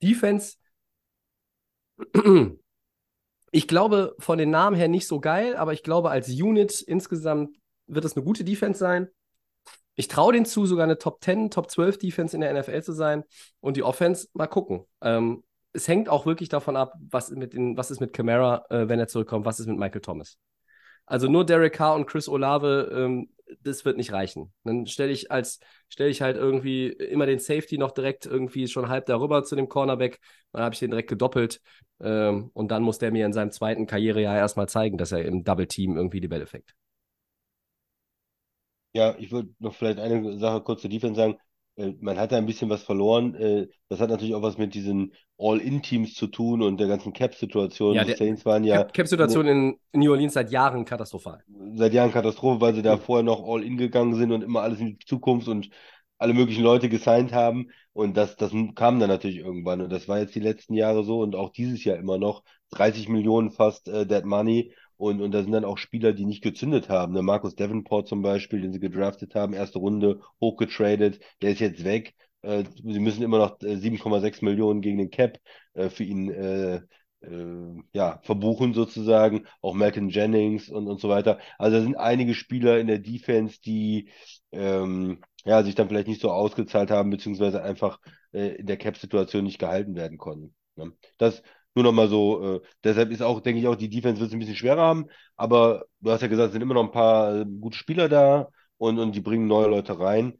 Defense 0.02 0.56
ich 3.52 3.67
glaube 3.67 4.15
von 4.19 4.38
den 4.38 4.50
Namen 4.50 4.76
her 4.76 4.88
nicht 4.88 5.08
so 5.08 5.19
geil, 5.19 5.56
aber 5.56 5.74
ich 5.74 5.84
glaube 5.84 6.10
als 6.10 6.30
Unit 6.30 6.82
insgesamt 6.82 7.56
wird 7.88 8.06
es 8.06 8.15
eine 8.15 8.26
gute 8.26 8.43
Defense 8.43 8.80
sein. 8.80 9.10
Ich 9.96 10.08
traue 10.08 10.34
denen 10.34 10.46
zu, 10.46 10.65
sogar 10.65 10.86
eine 10.86 10.98
Top 10.98 11.24
10, 11.24 11.52
Top 11.52 11.69
12 11.69 12.00
Defense 12.00 12.36
in 12.36 12.41
der 12.41 12.54
NFL 12.54 12.82
zu 12.82 12.93
sein. 12.93 13.24
Und 13.60 13.78
die 13.78 13.84
Offense, 13.84 14.28
mal 14.34 14.48
gucken. 14.48 14.86
Ähm, 15.02 15.43
es 15.74 15.88
hängt 15.88 16.10
auch 16.10 16.26
wirklich 16.26 16.50
davon 16.50 16.76
ab, 16.76 16.94
was, 17.10 17.32
mit 17.32 17.54
den, 17.54 17.78
was 17.78 17.92
ist 17.92 18.00
mit 18.00 18.14
Camara, 18.14 18.66
äh, 18.70 18.88
wenn 18.88 19.00
er 19.00 19.08
zurückkommt, 19.08 19.46
was 19.46 19.60
ist 19.60 19.68
mit 19.68 19.78
Michael 19.78 20.02
Thomas. 20.02 20.38
Also 21.06 21.28
nur 21.28 21.46
Derek 21.46 21.74
Carr 21.74 21.96
und 21.96 22.06
Chris 22.06 22.30
Olave, 22.30 22.90
ähm, 22.94 23.30
das 23.62 23.84
wird 23.86 23.98
nicht 23.98 24.14
reichen. 24.14 24.54
Dann 24.64 24.88
stelle 24.88 25.12
ich 25.12 25.32
als, 25.32 25.60
stelle 25.90 26.10
ich 26.10 26.22
halt 26.22 26.38
irgendwie 26.38 26.88
immer 26.88 27.26
den 27.26 27.40
Safety 27.40 27.78
noch 27.78 27.92
direkt 27.92 28.26
irgendwie 28.26 28.68
schon 28.68 28.88
halb 28.90 29.06
darüber 29.06 29.44
zu 29.44 29.56
dem 29.56 29.70
Cornerback. 29.70 30.20
Dann 30.52 30.64
habe 30.64 30.74
ich 30.74 30.80
den 30.80 30.92
direkt 30.92 31.10
gedoppelt. 31.10 31.62
Ähm, 32.00 32.50
und 32.54 32.72
dann 32.72 32.84
muss 32.84 33.00
der 33.00 33.12
mir 33.12 33.26
in 33.26 33.34
seinem 33.34 33.52
zweiten 33.52 33.86
Karrierejahr 33.86 34.38
erstmal 34.38 34.70
zeigen, 34.70 34.98
dass 34.98 35.12
er 35.12 35.26
im 35.26 35.44
Double 35.44 35.68
Team 35.68 35.98
irgendwie 35.98 36.22
die 36.22 36.28
Bälle 36.28 36.48
fängt. 36.48 36.74
Ja, 38.94 39.16
ich 39.18 39.32
würde 39.32 39.50
noch 39.60 39.74
vielleicht 39.76 40.00
eine 40.00 40.38
Sache 40.40 40.62
kurz 40.62 40.82
zur 40.82 40.90
Defense 40.90 41.16
sagen. 41.20 41.38
Äh, 41.76 41.94
Man 42.02 42.18
hat 42.20 42.32
da 42.32 42.38
ein 42.38 42.46
bisschen 42.46 42.70
was 42.70 42.84
verloren. 42.84 43.36
Äh, 43.36 43.68
Das 43.90 44.00
hat 44.00 44.10
natürlich 44.10 44.36
auch 44.36 44.42
was 44.42 44.58
mit 44.58 44.74
diesen 44.74 45.14
All-In-Teams 45.38 46.14
zu 46.14 46.28
tun 46.28 46.62
und 46.62 46.80
der 46.80 46.88
ganzen 46.88 47.14
Cap-Situation. 47.14 47.96
Ja, 47.96 48.04
Die 48.06 48.14
Saints 48.16 48.46
waren 48.46 48.64
ja 48.64 48.78
Cap- 48.78 48.94
Cap-Situation 48.94 49.48
in 49.48 49.78
New 49.94 50.12
Orleans 50.12 50.34
seit 50.34 50.52
Jahren 50.52 50.86
katastrophal. 50.86 51.44
seit 51.76 51.94
Jahren 51.94 52.12
Katastrophe, 52.12 52.62
weil 52.62 52.76
sie 52.76 52.82
da 52.82 52.98
vorher 52.98 53.24
noch 53.24 53.44
All-In 53.44 53.78
gegangen 53.78 54.16
sind 54.16 54.32
und 54.32 54.44
immer 54.44 54.62
alles 54.62 54.80
in 54.80 54.98
die 54.98 55.00
Zukunft 55.06 55.48
und 55.48 55.70
alle 56.18 56.34
möglichen 56.34 56.64
Leute 56.64 56.90
gesigned 56.90 57.34
haben. 57.34 57.70
Und 57.92 58.16
das, 58.18 58.36
das 58.38 58.52
kam 58.76 59.00
dann 59.00 59.10
natürlich 59.10 59.38
irgendwann. 59.38 59.82
Und 59.82 59.92
das 59.92 60.08
war 60.08 60.20
jetzt 60.20 60.36
die 60.36 60.40
letzten 60.40 60.74
Jahre 60.74 61.04
so 61.04 61.20
und 61.22 61.36
auch 61.36 61.52
dieses 61.52 61.84
Jahr 61.84 61.98
immer 61.98 62.18
noch. 62.18 62.44
30 62.72 63.08
Millionen 63.10 63.52
fast 63.52 63.88
äh, 63.88 64.06
Dead 64.08 64.26
Money. 64.26 64.74
Und, 65.04 65.22
und 65.22 65.32
da 65.34 65.44
sind 65.44 65.52
dann 65.52 65.66
auch 65.66 65.78
Spieler, 65.78 66.13
die 66.13 66.24
nicht 66.24 66.42
gezündet 66.42 66.88
haben. 66.88 67.12
Ne? 67.12 67.22
Marcus 67.22 67.56
Davenport 67.56 68.08
zum 68.08 68.22
Beispiel, 68.22 68.62
den 68.62 68.72
sie 68.72 68.80
gedraftet 68.80 69.36
haben, 69.36 69.52
erste 69.52 69.80
Runde 69.80 70.22
hochgetradet, 70.39 71.20
der 71.42 71.52
ist 71.52 71.60
jetzt 71.60 71.84
weg. 71.84 72.16
Äh, 72.42 72.63
sie 72.82 73.00
müssen 73.00 73.22
immer 73.22 73.38
noch 73.38 73.60
äh, 73.63 73.76
7,6 73.76 74.46
Millionen 74.46 74.80
gegen 74.80 74.98
den 74.98 75.10
Cap 75.10 75.39
äh, 75.74 75.89
für 75.89 76.06
ihn 76.06 76.30
äh, 76.32 76.76
äh, 77.20 77.84
ja, 77.92 78.22
verbuchen 78.24 78.74
sozusagen. 78.74 79.46
Auch 79.62 79.74
Malcolm 79.74 80.08
Jennings 80.08 80.70
und, 80.70 80.88
und 80.88 81.02
so 81.02 81.10
weiter. 81.10 81.38
Also 81.58 81.80
da 81.80 81.84
sind 81.84 81.98
einige 81.98 82.34
Spieler 82.34 82.80
in 82.80 82.88
der 82.88 83.00
Defense, 83.00 83.60
die 83.60 84.10
ähm, 84.54 85.20
ja, 85.44 85.63
sich 85.63 85.76
dann 85.76 85.89
vielleicht 85.89 86.08
nicht 86.08 86.22
so 86.22 86.32
ausgezahlt 86.32 86.92
haben, 86.92 87.10
beziehungsweise 87.10 87.62
einfach 87.62 88.00
äh, 88.32 88.56
in 88.56 88.68
der 88.68 88.78
Cap-Situation 88.78 89.44
nicht 89.44 89.60
gehalten 89.60 89.96
werden 89.96 90.18
konnten. 90.18 90.56
Ne? 90.78 90.94
Das 91.18 91.44
nur 91.76 91.84
noch 91.84 91.92
mal 91.92 92.08
so, 92.08 92.58
äh, 92.58 92.62
deshalb 92.84 93.12
ist 93.12 93.22
auch, 93.22 93.42
denke 93.42 93.60
ich 93.60 93.68
auch, 93.68 93.76
die 93.76 93.90
Defense 93.90 94.20
wird 94.20 94.30
es 94.30 94.34
ein 94.34 94.40
bisschen 94.40 94.56
schwerer 94.56 94.82
haben, 94.82 95.06
aber 95.36 95.86
du 96.02 96.12
hast 96.12 96.22
ja 96.22 96.28
gesagt, 96.28 96.48
es 96.48 96.54
sind 96.54 96.62
immer 96.62 96.76
noch 96.76 96.84
ein 96.84 96.92
paar 96.92 97.42
äh, 97.42 97.46
gute 97.46 97.78
Spieler 97.78 98.10
da 98.10 98.50
und, 98.78 99.00
und 99.00 99.14
die 99.16 99.22
bringen 99.22 99.48
neue 99.48 99.68
Leute 99.68 100.00
rein. 100.00 100.40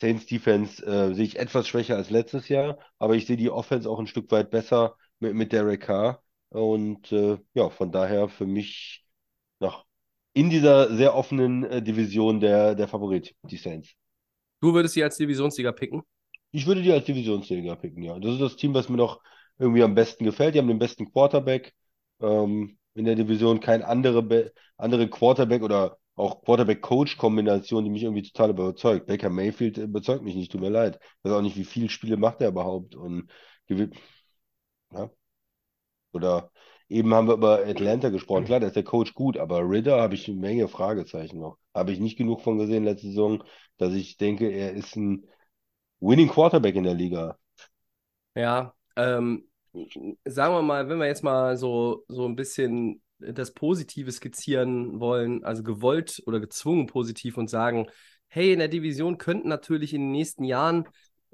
Saints 0.00 0.26
Defense 0.26 0.84
äh, 0.86 1.14
sehe 1.14 1.24
ich 1.24 1.38
etwas 1.38 1.66
schwächer 1.68 1.96
als 1.96 2.10
letztes 2.10 2.48
Jahr, 2.48 2.78
aber 2.98 3.16
ich 3.16 3.26
sehe 3.26 3.36
die 3.36 3.50
Offense 3.50 3.88
auch 3.90 3.98
ein 3.98 4.06
Stück 4.06 4.30
weit 4.30 4.50
besser 4.50 4.96
mit, 5.18 5.34
mit 5.34 5.52
Derek 5.52 5.82
Carr. 5.82 6.22
Und 6.50 7.12
äh, 7.12 7.38
ja, 7.54 7.68
von 7.68 7.92
daher 7.92 8.28
für 8.28 8.46
mich 8.46 9.04
noch 9.60 9.84
in 10.32 10.50
dieser 10.50 10.94
sehr 10.94 11.14
offenen 11.14 11.64
äh, 11.64 11.82
Division 11.82 12.40
der, 12.40 12.74
der 12.74 12.88
Favorit, 12.88 13.34
die 13.42 13.56
Saints. 13.56 13.94
Du 14.60 14.72
würdest 14.72 14.94
sie 14.94 15.02
als 15.02 15.16
Divisionssieger 15.16 15.72
picken? 15.72 16.02
Ich 16.50 16.66
würde 16.66 16.82
die 16.82 16.92
als 16.92 17.04
Divisionssieger 17.04 17.76
picken, 17.76 18.02
ja. 18.02 18.18
Das 18.18 18.32
ist 18.34 18.40
das 18.40 18.56
Team, 18.56 18.72
was 18.74 18.88
mir 18.88 18.96
noch 18.96 19.20
irgendwie 19.58 19.82
am 19.82 19.94
besten 19.94 20.24
gefällt. 20.24 20.54
Die 20.54 20.58
haben 20.58 20.68
den 20.68 20.78
besten 20.78 21.10
Quarterback 21.12 21.74
ähm, 22.20 22.78
in 22.94 23.04
der 23.04 23.14
Division. 23.16 23.60
Kein 23.60 23.82
andere, 23.82 24.52
andere 24.76 25.08
Quarterback 25.08 25.62
oder 25.62 25.98
auch 26.14 26.42
Quarterback-Coach-Kombination, 26.42 27.84
die 27.84 27.90
mich 27.90 28.02
irgendwie 28.02 28.22
total 28.22 28.50
überzeugt. 28.50 29.06
Baker 29.06 29.30
Mayfield 29.30 29.78
überzeugt 29.78 30.24
mich 30.24 30.34
nicht, 30.34 30.50
tut 30.50 30.60
mir 30.60 30.68
leid. 30.68 30.98
Ich 31.00 31.24
weiß 31.24 31.32
auch 31.32 31.42
nicht, 31.42 31.56
wie 31.56 31.64
viele 31.64 31.88
Spiele 31.88 32.16
macht 32.16 32.40
er 32.40 32.48
überhaupt 32.48 32.94
und. 32.96 33.30
Ja. 34.92 35.10
Oder 36.12 36.50
eben 36.88 37.14
haben 37.14 37.28
wir 37.28 37.34
über 37.34 37.66
Atlanta 37.66 38.08
gesprochen. 38.08 38.46
Klar, 38.46 38.60
da 38.60 38.66
ist 38.66 38.76
der 38.76 38.84
Coach 38.84 39.14
gut, 39.14 39.36
aber 39.36 39.60
Ridder 39.60 40.00
habe 40.00 40.14
ich 40.14 40.28
eine 40.28 40.38
Menge 40.38 40.68
Fragezeichen 40.68 41.38
noch. 41.38 41.58
Habe 41.74 41.92
ich 41.92 42.00
nicht 42.00 42.16
genug 42.16 42.40
von 42.40 42.58
gesehen 42.58 42.84
letzte 42.84 43.08
Saison, 43.08 43.44
dass 43.76 43.94
ich 43.94 44.16
denke, 44.16 44.50
er 44.50 44.72
ist 44.72 44.96
ein 44.96 45.26
Winning 46.00 46.28
Quarterback 46.28 46.74
in 46.76 46.84
der 46.84 46.94
Liga. 46.94 47.38
Ja, 48.34 48.74
ähm, 48.98 49.48
sagen 50.24 50.54
wir 50.54 50.62
mal, 50.62 50.88
wenn 50.88 50.98
wir 50.98 51.06
jetzt 51.06 51.22
mal 51.22 51.56
so, 51.56 52.04
so 52.08 52.26
ein 52.26 52.36
bisschen 52.36 53.00
das 53.18 53.52
Positive 53.52 54.10
skizzieren 54.12 55.00
wollen, 55.00 55.44
also 55.44 55.62
gewollt 55.62 56.22
oder 56.26 56.40
gezwungen 56.40 56.86
positiv 56.86 57.36
und 57.36 57.48
sagen, 57.48 57.88
hey, 58.28 58.52
in 58.52 58.58
der 58.58 58.68
Division 58.68 59.18
könnten 59.18 59.48
natürlich 59.48 59.94
in 59.94 60.02
den 60.02 60.12
nächsten 60.12 60.44
Jahren 60.44 60.86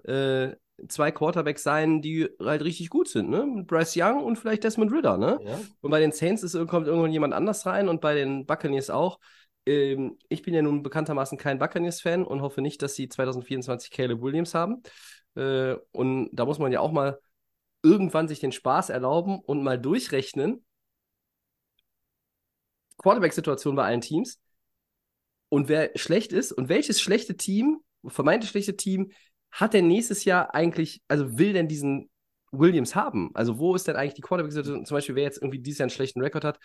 äh, 0.05 0.53
zwei 0.88 1.11
Quarterbacks 1.11 1.62
sein, 1.62 2.03
die 2.03 2.29
halt 2.40 2.62
richtig 2.62 2.90
gut 2.90 3.09
sind, 3.09 3.31
ne? 3.31 3.64
Bryce 3.66 3.96
Young 3.96 4.22
und 4.22 4.37
vielleicht 4.37 4.64
Desmond 4.64 4.92
Ritter, 4.92 5.16
ne? 5.16 5.38
Ja. 5.44 5.61
Und 5.81 5.90
bei 5.90 6.00
den 6.00 6.12
Saints 6.12 6.42
ist, 6.42 6.55
kommt 6.66 6.87
irgendwann 6.87 7.12
jemand 7.12 7.33
anders 7.33 7.64
rein 7.66 7.88
und 7.88 8.00
bei 8.00 8.14
den 8.14 8.46
Buccaneers 8.46 8.90
auch. 8.90 9.18
Ähm, 9.66 10.18
ich 10.29 10.42
bin 10.42 10.55
ja 10.55 10.62
nun 10.62 10.83
bekanntermaßen 10.83 11.38
kein 11.38 11.59
Buccaneers-Fan 11.59 12.24
und 12.24 12.42
hoffe 12.42 12.61
nicht, 12.61 12.83
dass 12.83 12.94
sie 12.94 13.09
2024 13.09 13.90
Caleb 13.90 14.20
Williams 14.20 14.55
haben. 14.55 14.83
Äh, 15.37 15.77
und 15.92 16.31
da 16.33 16.44
muss 16.44 16.59
man 16.59 16.72
ja 16.72 16.81
auch 16.81 16.92
mal 16.92 17.18
irgendwann 17.85 18.27
sich 18.27 18.40
den 18.40 18.51
Spaß 18.51 18.90
erlauben 18.90 19.38
und 19.38 19.62
mal 19.62 19.79
durchrechnen. 19.79 20.64
Quarterback-Situation 22.99 23.77
bei 23.77 23.85
allen 23.85 24.01
Teams. 24.01 24.40
Und 25.51 25.68
wer 25.68 25.90
schlecht 25.94 26.33
ist 26.33 26.51
und 26.51 26.68
welches 26.68 27.01
schlechte 27.01 27.37
Team, 27.37 27.81
vermeintlich 28.07 28.51
schlechte 28.51 28.77
Team, 28.77 29.12
hat 29.53 29.75
denn 29.75 29.87
nächstes 29.87 30.25
Jahr 30.25 30.55
eigentlich, 30.55 31.03
also 31.07 31.38
will 31.38 31.53
denn 31.53 31.68
diesen 31.68 32.11
Williams 32.51 32.94
haben? 32.94 33.31
Also 33.35 33.59
wo 33.59 33.75
ist 33.77 33.87
denn 33.87 33.97
eigentlich 33.97 34.14
die 34.14 34.23
Quarterback-Situation? 34.23 34.87
Zum 34.87 34.97
Beispiel, 34.97 35.14
wer 35.14 35.25
jetzt 35.25 35.38
irgendwie 35.38 35.61
dieses 35.61 35.79
Jahr 35.79 35.85
einen 35.85 35.90
schlechten 35.90 36.23
Rekord 36.23 36.44
hat, 36.44 36.59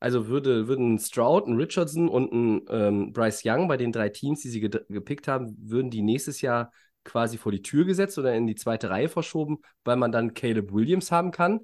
also 0.00 0.26
würde, 0.26 0.66
würden 0.66 0.98
Stroud, 0.98 1.46
ein 1.46 1.56
Richardson 1.56 2.08
und 2.08 2.32
ein 2.32 2.66
ähm, 2.70 3.12
Bryce 3.12 3.42
Young 3.44 3.68
bei 3.68 3.76
den 3.76 3.92
drei 3.92 4.08
Teams, 4.08 4.40
die 4.40 4.48
sie 4.48 4.60
ge 4.60 4.80
gepickt 4.88 5.28
haben, 5.28 5.56
würden 5.60 5.90
die 5.90 6.02
nächstes 6.02 6.40
Jahr 6.40 6.72
quasi 7.04 7.38
vor 7.38 7.52
die 7.52 7.62
Tür 7.62 7.84
gesetzt 7.84 8.18
oder 8.18 8.34
in 8.34 8.46
die 8.46 8.54
zweite 8.54 8.90
Reihe 8.90 9.08
verschoben, 9.08 9.58
weil 9.84 9.96
man 9.96 10.12
dann 10.12 10.34
Caleb 10.34 10.72
Williams 10.72 11.10
haben 11.10 11.30
kann. 11.30 11.60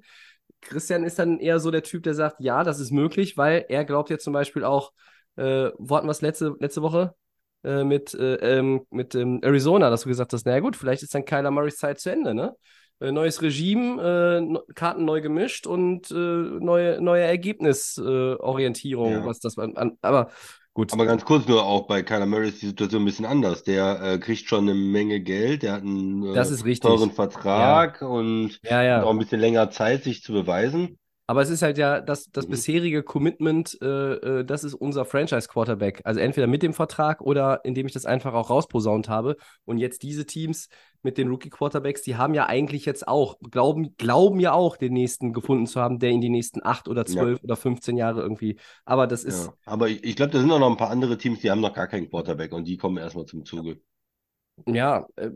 Christian 0.61 1.03
ist 1.03 1.19
dann 1.19 1.39
eher 1.39 1.59
so 1.59 1.71
der 1.71 1.83
Typ, 1.83 2.03
der 2.03 2.13
sagt, 2.13 2.37
ja, 2.39 2.63
das 2.63 2.79
ist 2.79 2.91
möglich, 2.91 3.37
weil 3.37 3.65
er 3.69 3.85
glaubt 3.85 4.09
jetzt 4.09 4.23
zum 4.23 4.33
Beispiel 4.33 4.63
auch, 4.63 4.91
äh, 5.37 5.69
wo 5.77 5.95
hatten 5.95 6.07
wir 6.07 6.11
es 6.11 6.21
letzte, 6.21 6.55
letzte 6.59 6.81
Woche? 6.81 7.15
Äh, 7.63 7.83
mit, 7.83 8.13
äh, 8.13 8.35
ähm, 8.35 8.85
mit 8.89 9.15
ähm, 9.15 9.39
Arizona, 9.41 9.89
dass 9.89 10.03
du 10.03 10.09
gesagt 10.09 10.31
hast, 10.31 10.45
naja 10.45 10.59
gut, 10.61 10.77
vielleicht 10.77 11.03
ist 11.03 11.13
dann 11.13 11.25
Kyler 11.25 11.51
Murrays 11.51 11.77
Zeit 11.77 11.99
zu 11.99 12.09
Ende, 12.09 12.33
ne? 12.33 12.55
Äh, 13.01 13.11
neues 13.11 13.41
Regime, 13.41 14.01
äh, 14.67 14.73
Karten 14.75 15.05
neu 15.05 15.21
gemischt 15.21 15.67
und 15.67 16.09
äh, 16.11 16.13
neue, 16.15 17.01
neue 17.01 17.23
Ergebnisorientierung, 17.23 19.11
Ja. 19.11 19.25
was 19.25 19.39
das 19.39 19.57
an, 19.57 19.97
aber 20.01 20.29
gut. 20.73 20.93
Aber 20.93 21.05
ganz 21.05 21.25
kurz 21.25 21.47
nur 21.47 21.65
auch 21.65 21.87
bei 21.87 22.03
Kyler 22.03 22.25
Murray 22.25 22.49
ist 22.49 22.61
die 22.61 22.67
Situation 22.67 23.01
ein 23.03 23.05
bisschen 23.05 23.25
anders. 23.25 23.63
Der 23.63 24.01
äh, 24.01 24.17
kriegt 24.19 24.47
schon 24.47 24.69
eine 24.69 24.73
Menge 24.73 25.19
Geld, 25.19 25.63
der 25.63 25.73
hat 25.73 25.81
einen 25.81 26.23
äh, 26.25 26.33
Das 26.33 26.51
ist 26.51 26.65
richtig. 26.65 26.89
teuren 26.89 27.11
Vertrag 27.11 28.01
und 28.01 28.59
ja, 28.63 28.77
hat 28.77 28.85
ja. 28.85 29.03
auch 29.03 29.11
ein 29.11 29.19
bisschen 29.19 29.39
länger 29.39 29.69
Zeit, 29.71 30.03
sich 30.03 30.23
zu 30.23 30.33
beweisen. 30.33 30.99
Aber 31.29 31.43
es 31.43 31.51
ist 31.51 31.61
halt 31.61 31.77
ja 31.77 32.01
das, 32.01 32.31
das 32.31 32.47
Mhm. 32.47 32.51
bisherige 32.51 33.03
Commitment, 33.03 33.77
äh, 33.83 34.13
äh, 34.39 34.43
das 34.45 34.63
ist 34.63 34.73
unser 34.73 35.05
Franchise-Quarterback. 35.05 36.01
Also 36.03 36.19
entweder 36.19 36.47
mit 36.47 36.63
dem 36.63 36.73
Vertrag 36.73 37.21
oder 37.21 37.63
indem 37.65 37.85
ich 37.85 37.93
das 37.93 38.07
einfach 38.07 38.33
auch 38.33 38.49
rausposaunt 38.49 39.09
habe. 39.09 39.35
Und 39.63 39.77
jetzt 39.77 40.01
diese 40.01 40.25
Teams 40.25 40.69
mit 41.03 41.19
den 41.19 41.29
Rookie-Quarterbacks, 41.29 42.01
die 42.01 42.17
haben 42.17 42.33
ja 42.33 42.47
eigentlich 42.47 42.85
jetzt 42.85 43.07
auch, 43.07 43.37
glauben, 43.51 43.95
glauben 43.97 44.39
ja 44.39 44.53
auch, 44.53 44.75
den 44.75 44.93
nächsten 44.93 45.31
gefunden 45.31 45.67
zu 45.67 45.79
haben, 45.79 45.99
der 45.99 46.09
in 46.09 46.21
die 46.21 46.29
nächsten 46.29 46.65
acht 46.65 46.87
oder 46.87 47.05
zwölf 47.05 47.43
oder 47.43 47.55
15 47.55 47.95
Jahre 47.95 48.21
irgendwie. 48.21 48.57
Aber 48.85 49.05
das 49.05 49.23
ist, 49.23 49.45
Ja. 49.45 49.53
Aber 49.65 49.87
ich, 49.87 50.03
ich 50.03 50.15
glaube, 50.15 50.31
da 50.31 50.39
sind 50.39 50.51
auch 50.51 50.59
noch 50.59 50.71
ein 50.71 50.77
paar 50.77 50.89
andere 50.89 51.17
Teams, 51.19 51.41
die 51.41 51.51
haben 51.51 51.61
noch 51.61 51.73
gar 51.75 51.87
keinen 51.87 52.09
Quarterback 52.09 52.51
und 52.53 52.67
die 52.67 52.77
kommen 52.77 52.97
erstmal 52.97 53.25
zum 53.25 53.45
Zuge. 53.45 53.79
Ja, 54.65 55.07
äh, 55.15 55.31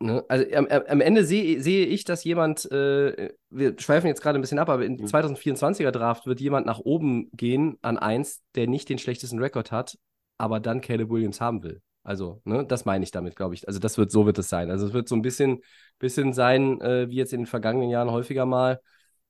ne? 0.00 0.24
Also 0.28 0.44
am, 0.54 0.66
am 0.66 1.00
Ende 1.00 1.24
sehe 1.24 1.60
sehe 1.62 1.86
ich, 1.86 2.04
dass 2.04 2.24
jemand, 2.24 2.70
äh, 2.70 3.30
wir 3.50 3.74
schweifen 3.78 4.06
jetzt 4.06 4.22
gerade 4.22 4.38
ein 4.38 4.40
bisschen 4.42 4.58
ab, 4.58 4.68
aber 4.68 4.84
im 4.84 4.96
Mhm. 4.98 5.06
2024er 5.06 5.92
Draft 5.92 6.26
wird 6.26 6.40
jemand 6.40 6.66
nach 6.66 6.78
oben 6.80 7.30
gehen 7.32 7.78
an 7.82 7.98
eins, 7.98 8.42
der 8.54 8.66
nicht 8.66 8.88
den 8.88 8.98
schlechtesten 8.98 9.38
Rekord 9.38 9.72
hat, 9.72 9.98
aber 10.38 10.60
dann 10.60 10.80
Caleb 10.80 11.10
Williams 11.10 11.40
haben 11.40 11.62
will. 11.62 11.80
Also, 12.04 12.40
ne, 12.44 12.64
das 12.64 12.84
meine 12.84 13.04
ich 13.04 13.10
damit, 13.10 13.36
glaube 13.36 13.54
ich. 13.54 13.66
Also, 13.68 13.80
das 13.80 13.98
wird, 13.98 14.10
so 14.10 14.24
wird 14.24 14.38
es 14.38 14.48
sein. 14.48 14.70
Also, 14.70 14.86
es 14.86 14.92
wird 14.94 15.08
so 15.08 15.14
ein 15.16 15.22
bisschen, 15.22 15.60
bisschen 15.98 16.32
sein, 16.32 16.80
äh, 16.80 17.08
wie 17.10 17.16
jetzt 17.16 17.32
in 17.32 17.40
den 17.40 17.46
vergangenen 17.46 17.90
Jahren 17.90 18.10
häufiger 18.10 18.46
mal, 18.46 18.80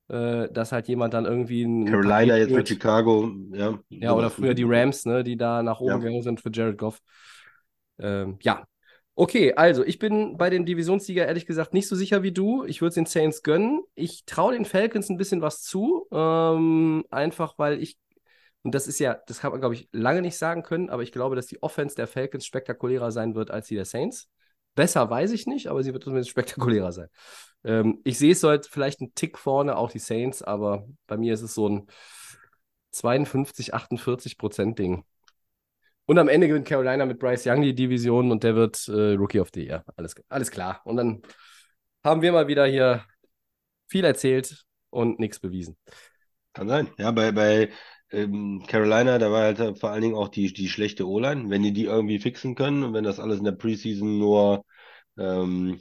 äh, 0.09 0.49
dass 0.53 0.71
halt 0.73 0.87
jemand 0.89 1.13
dann 1.15 1.25
irgendwie 1.25 1.65
ein 1.65 1.87
Carolina 1.87 2.11
Paket 2.35 2.51
jetzt 2.51 2.55
mit. 2.57 2.69
Chicago, 2.69 3.31
ja. 3.53 3.79
Ja, 3.91 4.13
oder 4.15 4.31
früher 4.31 4.55
die 4.55 4.65
Rams, 4.65 5.07
ne, 5.07 5.25
die 5.25 5.37
da 5.37 5.63
nach 5.63 5.81
oben 5.81 5.95
Ja. 5.95 5.99
gegangen 5.99 6.23
sind 6.23 6.41
für 6.41 6.51
Jared 6.53 6.79
Goff. 6.79 7.01
Ähm, 7.99 8.39
ja. 8.43 8.65
Okay, 9.21 9.53
also 9.55 9.85
ich 9.85 9.99
bin 9.99 10.37
bei 10.37 10.49
den 10.49 10.65
Divisionssieger 10.65 11.27
ehrlich 11.27 11.45
gesagt 11.45 11.75
nicht 11.75 11.89
so 11.89 11.97
sicher 11.97 12.23
wie 12.23 12.31
du. 12.31 12.65
Ich 12.67 12.81
würde 12.81 12.95
den 12.95 13.07
Saints 13.07 13.43
gönnen. 13.43 13.83
Ich 13.97 14.25
traue 14.27 14.53
den 14.53 14.65
Falcons 14.65 15.09
ein 15.09 15.17
bisschen 15.17 15.43
was 15.43 15.61
zu. 15.63 16.07
Ähm, 16.13 17.05
einfach 17.11 17.59
weil 17.59 17.83
ich, 17.83 17.99
und 18.63 18.77
das 18.77 18.87
ist 18.87 19.01
ja, 19.01 19.15
das 19.27 19.43
hat 19.43 19.51
man, 19.51 19.59
glaube 19.59 19.75
ich, 19.75 19.89
lange 19.91 20.23
nicht 20.23 20.39
sagen 20.39 20.63
können, 20.63 20.89
aber 20.89 21.03
ich 21.03 21.11
glaube, 21.11 21.35
dass 21.35 21.49
die 21.49 21.61
Offense 21.65 21.97
der 21.97 22.07
Falcons 22.07 22.47
spektakulärer 22.47 23.11
sein 23.11 23.35
wird 23.35 23.51
als 23.51 23.67
die 23.67 23.75
der 23.75 23.87
Saints. 23.87 24.29
Besser 24.77 25.11
weiß 25.11 25.33
ich 25.33 25.49
nicht, 25.49 25.67
aber 25.67 25.83
sie 25.83 25.93
wird 25.93 26.05
zumindest 26.05 26.31
spektakulärer 26.31 26.93
sein. 26.93 27.09
Ähm, 27.65 28.01
ich 28.05 28.19
sehe 28.19 28.31
es 28.33 28.41
so 28.41 28.49
halt 28.51 28.69
vielleicht 28.69 29.01
einen 29.01 29.17
Tick 29.17 29.37
vorne, 29.37 29.77
auch 29.79 29.91
die 29.91 29.99
Saints, 29.99 30.43
aber 30.43 30.87
bei 31.09 31.17
mir 31.17 31.35
ist 31.35 31.43
es 31.43 31.55
so 31.55 31.69
ein 31.69 31.89
52, 32.93 33.75
48 33.75 34.39
Prozent 34.39 34.79
Ding. 34.79 35.05
Und 36.09 36.19
am 36.19 36.29
Ende 36.29 36.49
gewinnt 36.49 36.67
Carolina 36.67 37.05
mit 37.05 37.19
Bryce 37.19 37.45
Young 37.49 37.61
die 37.61 37.75
Division 37.75 38.33
und 38.33 38.43
der 38.43 38.55
wird 38.57 38.89
äh, 38.89 39.13
Rookie 39.13 39.41
of 39.41 39.51
the 39.53 39.67
Year. 39.67 39.85
Alles, 39.95 40.15
alles 40.31 40.51
klar. 40.51 40.81
Und 40.87 40.97
dann 40.97 41.21
haben 42.03 42.23
wir 42.23 42.33
mal 42.33 42.49
wieder 42.49 42.65
hier 42.67 43.05
viel 43.89 44.07
erzählt 44.07 44.65
und 44.89 45.21
nichts 45.21 45.39
bewiesen. 45.39 45.77
Kann 46.55 46.67
sein. 46.67 46.89
Ja, 46.97 47.11
bei, 47.11 47.31
bei 47.31 47.69
ähm, 48.11 48.65
Carolina, 48.67 49.19
da 49.19 49.31
war 49.31 49.43
halt 49.43 49.79
vor 49.79 49.91
allen 49.91 50.01
Dingen 50.01 50.15
auch 50.15 50.29
die, 50.29 50.51
die 50.51 50.71
schlechte 50.71 51.07
O-Line. 51.07 51.51
Wenn 51.51 51.63
die 51.63 51.75
die 51.75 51.85
irgendwie 51.85 52.19
fixen 52.19 52.55
können 52.55 52.85
und 52.85 52.95
wenn 52.95 53.05
das 53.05 53.21
alles 53.21 53.37
in 53.39 53.45
der 53.45 53.53
Preseason 53.53 54.19
nur 54.19 54.65
ähm, 55.19 55.79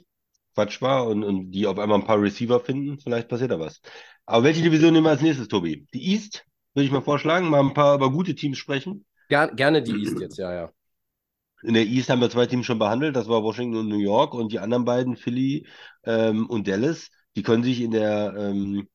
Quatsch 0.52 0.82
war 0.82 1.06
und, 1.06 1.24
und 1.24 1.52
die 1.52 1.66
auf 1.66 1.78
einmal 1.78 2.00
ein 2.00 2.06
paar 2.06 2.20
Receiver 2.20 2.60
finden, 2.60 3.00
vielleicht 3.00 3.28
passiert 3.28 3.50
da 3.50 3.58
was. 3.60 3.80
Aber 4.26 4.44
welche 4.44 4.60
Division 4.60 4.92
nehmen 4.92 5.06
wir 5.06 5.10
als 5.10 5.22
nächstes, 5.22 5.48
Tobi? 5.48 5.86
Die 5.94 6.12
East, 6.12 6.44
würde 6.74 6.84
ich 6.84 6.92
mal 6.92 7.00
vorschlagen, 7.00 7.48
mal 7.48 7.60
ein 7.60 7.72
paar 7.72 7.94
über 7.94 8.12
gute 8.12 8.34
Teams 8.34 8.58
sprechen. 8.58 9.06
Ger 9.28 9.48
gerne 9.54 9.82
die 9.82 10.00
East 10.00 10.20
jetzt, 10.20 10.36
ja, 10.38 10.52
ja. 10.52 10.72
In 11.62 11.74
der 11.74 11.86
East 11.86 12.08
haben 12.08 12.20
wir 12.20 12.30
zwei 12.30 12.46
Teams 12.46 12.66
schon 12.66 12.78
behandelt, 12.78 13.16
das 13.16 13.28
war 13.28 13.42
Washington 13.42 13.78
und 13.78 13.88
New 13.88 13.98
York 13.98 14.32
und 14.34 14.52
die 14.52 14.60
anderen 14.60 14.84
beiden, 14.84 15.16
Philly 15.16 15.66
ähm, 16.04 16.46
und 16.48 16.68
Dallas, 16.68 17.10
die 17.36 17.42
können 17.42 17.64
sich 17.64 17.80
in 17.80 17.90
der 17.90 18.32
ähm, 18.38 18.88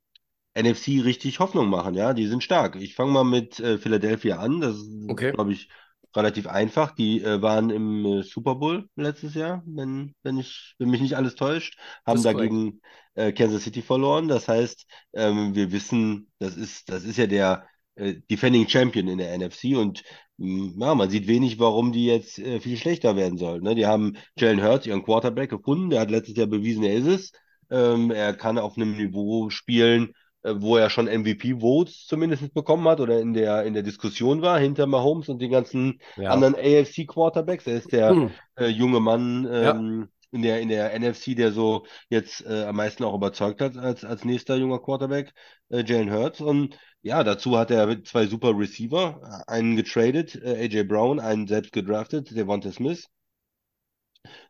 NFC 0.56 1.02
richtig 1.04 1.40
Hoffnung 1.40 1.68
machen, 1.70 1.94
ja, 1.96 2.14
die 2.14 2.28
sind 2.28 2.42
stark. 2.44 2.76
Ich 2.78 2.96
fange 2.96 3.12
mal 3.12 3.26
mit 3.26 3.60
äh, 3.60 3.78
Philadelphia 3.78 4.38
an, 4.38 4.62
das 4.62 4.78
ist, 4.78 4.90
Okay. 5.10 5.34
glaube 5.34 5.52
ich, 5.54 5.70
relativ 6.16 6.48
einfach. 6.48 6.92
Die 6.96 7.22
äh, 7.22 7.42
waren 7.42 7.70
im 7.70 8.06
äh, 8.06 8.24
Super 8.24 8.56
Bowl 8.56 8.88
letztes 8.96 9.34
Jahr, 9.34 9.62
wenn, 9.66 10.14
wenn 10.24 10.38
ich, 10.38 10.76
wenn 10.80 10.90
mich 10.90 11.02
nicht 11.02 11.18
alles 11.18 11.36
täuscht, 11.36 11.78
haben 12.06 12.24
dagegen 12.24 12.80
äh, 13.16 13.34
Kansas 13.34 13.64
City 13.64 13.82
verloren. 13.82 14.28
Das 14.30 14.48
heißt, 14.48 14.86
ähm, 15.14 15.54
wir 15.56 15.72
wissen, 15.74 16.32
das 16.40 16.56
ist, 16.56 16.90
das 16.90 17.04
ist 17.04 17.18
ja 17.18 17.28
der 17.28 17.68
äh, 17.96 18.16
Defending 18.30 18.68
Champion 18.70 19.08
in 19.08 19.18
der 19.18 19.34
NFC 19.34 19.76
und 19.76 20.04
ja, 20.38 20.96
man 20.96 21.10
sieht 21.10 21.28
wenig, 21.28 21.60
warum 21.60 21.92
die 21.92 22.06
jetzt 22.06 22.40
äh, 22.40 22.60
viel 22.60 22.78
schlechter 22.78 23.16
werden 23.16 23.38
sollen. 23.38 23.64
Ne? 23.64 23.76
Die 23.76 23.86
haben 23.86 24.18
Jalen 24.38 24.64
Hurts, 24.64 24.86
ihren 24.86 25.04
Quarterback, 25.04 25.50
gefunden. 25.50 25.90
Der 25.90 26.02
hat 26.02 26.12
letztes 26.12 26.36
Jahr 26.36 26.48
bewiesen, 26.48 26.84
er 26.84 26.96
ist 26.96 27.08
es. 27.08 27.32
Ähm, 27.70 28.12
er 28.12 28.34
kann 28.34 28.58
auf 28.58 28.76
einem 28.76 28.98
Niveau 28.98 29.50
spielen, 29.50 30.14
äh, 30.44 30.54
wo 30.58 30.76
er 30.78 30.90
schon 30.90 31.08
MVP-Votes 31.08 32.06
zumindest 32.08 32.54
bekommen 32.54 32.88
hat 32.88 33.00
oder 33.00 33.20
in 33.20 33.34
der, 33.34 33.64
in 33.64 33.74
der 33.74 33.84
Diskussion 33.84 34.42
war, 34.42 34.60
hinter 34.60 34.88
Mahomes 34.88 35.30
und 35.30 35.42
den 35.42 35.52
ganzen 35.52 36.00
Ja. 36.18 36.32
anderen 36.32 36.56
AFC-Quarterbacks. 36.56 37.68
Er 37.68 37.78
ist 37.78 37.92
der 37.92 38.12
Hm. 38.12 38.30
äh, 38.58 38.68
junge 38.68 39.00
Mann 39.00 39.48
Ja. 39.52 39.72
ähm, 39.72 40.10
in 40.32 40.42
der, 40.42 40.62
in 40.62 40.70
der 40.70 40.94
NFC, 40.96 41.36
der 41.36 41.52
so 41.52 41.86
jetzt 42.10 42.44
äh, 42.46 42.64
am 42.64 42.76
meisten 42.76 43.04
auch 43.04 43.14
überzeugt 43.14 43.62
hat 43.62 43.78
als, 43.78 44.04
als 44.04 44.26
nächster 44.26 44.56
junger 44.56 44.80
Quarterback, 44.80 45.32
äh, 45.70 45.84
Jalen 45.86 46.12
Hurts. 46.12 46.42
Und 46.42 46.78
ja, 47.04 47.24
dazu 47.24 47.58
hat 47.58 47.70
er 47.72 47.86
mit 47.88 48.08
zwei 48.08 48.26
super 48.28 48.58
Receiver, 48.58 49.44
einen 49.48 49.76
getradet, 49.76 50.36
äh, 50.36 50.64
AJ 50.66 50.84
Brown, 50.86 51.20
einen 51.20 51.48
selbst 51.48 51.72
gedraftet, 51.72 52.36
Devonta 52.36 52.72
Smith. 52.72 53.08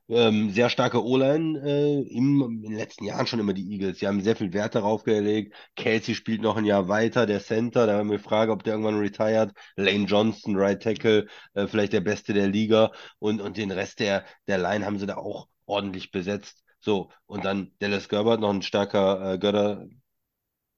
Ähm, 0.09 0.51
sehr 0.51 0.69
starke 0.69 1.03
O-Line 1.03 1.59
äh, 1.63 2.01
im, 2.09 2.41
in 2.41 2.61
den 2.63 2.73
letzten 2.75 3.05
Jahren 3.05 3.25
schon 3.27 3.39
immer 3.39 3.53
die 3.53 3.71
Eagles. 3.71 3.99
Sie 3.99 4.07
haben 4.07 4.21
sehr 4.21 4.35
viel 4.35 4.53
Wert 4.53 4.75
darauf 4.75 5.03
gelegt. 5.03 5.55
Kelsey 5.75 6.13
spielt 6.15 6.41
noch 6.41 6.57
ein 6.57 6.65
Jahr 6.65 6.87
weiter, 6.89 7.25
der 7.25 7.39
Center. 7.41 7.87
Da 7.87 7.97
haben 7.97 8.11
wir 8.11 8.19
Frage, 8.19 8.51
ob 8.51 8.63
der 8.63 8.73
irgendwann 8.73 8.99
retired. 8.99 9.51
Lane 9.77 10.05
Johnson, 10.05 10.55
Right 10.57 10.81
Tackle, 10.81 11.27
äh, 11.53 11.67
vielleicht 11.67 11.93
der 11.93 12.01
Beste 12.01 12.33
der 12.33 12.47
Liga. 12.47 12.91
Und, 13.19 13.41
und 13.41 13.57
den 13.57 13.71
Rest 13.71 13.99
der, 13.99 14.25
der 14.47 14.57
Line 14.57 14.85
haben 14.85 14.99
sie 14.99 15.05
da 15.07 15.15
auch 15.17 15.47
ordentlich 15.65 16.11
besetzt. 16.11 16.63
So, 16.81 17.09
und 17.25 17.45
dann 17.45 17.71
Dallas 17.79 18.09
Gerbert, 18.09 18.41
noch 18.41 18.49
ein 18.49 18.61
starker 18.61 19.33
äh, 19.33 19.37
Götter, 19.39 19.87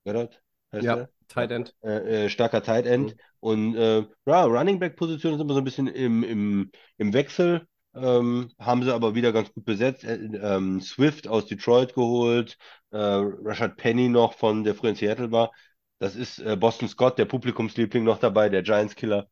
Göttert, 0.05 0.41
heißt 0.71 0.87
Ja, 0.87 0.93
der? 0.93 1.09
Tight 1.27 1.51
End. 1.51 1.75
äh, 1.83 2.25
äh, 2.25 2.29
starker 2.29 2.63
Tight 2.63 2.85
End. 2.85 3.13
Mhm. 3.15 3.19
Und 3.39 3.75
äh, 3.75 4.05
ja, 4.25 4.43
Running 4.43 4.79
Back 4.79 4.95
Position 4.95 5.33
ist 5.33 5.41
immer 5.41 5.53
so 5.53 5.59
ein 5.61 5.63
bisschen 5.65 5.87
im, 5.87 6.23
im, 6.23 6.71
im 6.97 7.13
Wechsel. 7.13 7.67
Ähm, 7.93 8.51
haben 8.59 8.83
sie 8.83 8.93
aber 8.93 9.15
wieder 9.15 9.31
ganz 9.31 9.53
gut 9.53 9.65
besetzt. 9.65 10.03
Äh, 10.03 10.15
ähm, 10.15 10.81
Swift 10.81 11.27
aus 11.27 11.45
Detroit 11.45 11.93
geholt, 11.93 12.57
äh, 12.91 12.97
Rashad 12.97 13.77
Penny 13.77 14.09
noch 14.09 14.33
von 14.33 14.63
der 14.63 14.75
früher 14.75 14.89
in 14.91 14.95
Seattle 14.95 15.31
war. 15.31 15.51
Das 15.99 16.15
ist 16.15 16.39
äh, 16.39 16.57
Boston 16.57 16.89
Scott, 16.89 17.17
der 17.17 17.25
Publikumsliebling 17.25 18.03
noch 18.03 18.19
dabei, 18.19 18.49
der 18.49 18.63
Giants 18.63 18.95
Killer. 18.95 19.29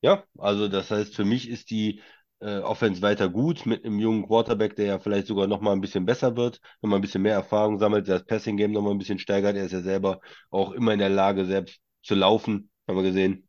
Ja, 0.00 0.24
also 0.38 0.68
das 0.68 0.90
heißt, 0.90 1.14
für 1.14 1.24
mich 1.24 1.48
ist 1.48 1.70
die 1.70 2.00
äh, 2.40 2.58
Offense 2.58 3.02
weiter 3.02 3.28
gut 3.28 3.66
mit 3.66 3.84
einem 3.84 3.98
jungen 3.98 4.26
Quarterback, 4.26 4.76
der 4.76 4.86
ja 4.86 4.98
vielleicht 4.98 5.26
sogar 5.26 5.46
noch 5.46 5.60
mal 5.60 5.72
ein 5.72 5.80
bisschen 5.80 6.04
besser 6.06 6.36
wird, 6.36 6.60
noch 6.82 6.90
mal 6.90 6.96
ein 6.96 7.02
bisschen 7.02 7.22
mehr 7.22 7.34
Erfahrung 7.34 7.78
sammelt, 7.78 8.08
das 8.08 8.24
Passing 8.24 8.56
Game 8.56 8.72
noch 8.72 8.82
mal 8.82 8.90
ein 8.92 8.98
bisschen 8.98 9.18
steigert. 9.18 9.56
Er 9.56 9.64
ist 9.64 9.72
ja 9.72 9.80
selber 9.82 10.20
auch 10.50 10.72
immer 10.72 10.92
in 10.92 10.98
der 10.98 11.08
Lage, 11.08 11.44
selbst 11.46 11.80
zu 12.02 12.14
laufen, 12.14 12.70
haben 12.86 12.96
wir 12.96 13.02
gesehen. 13.02 13.48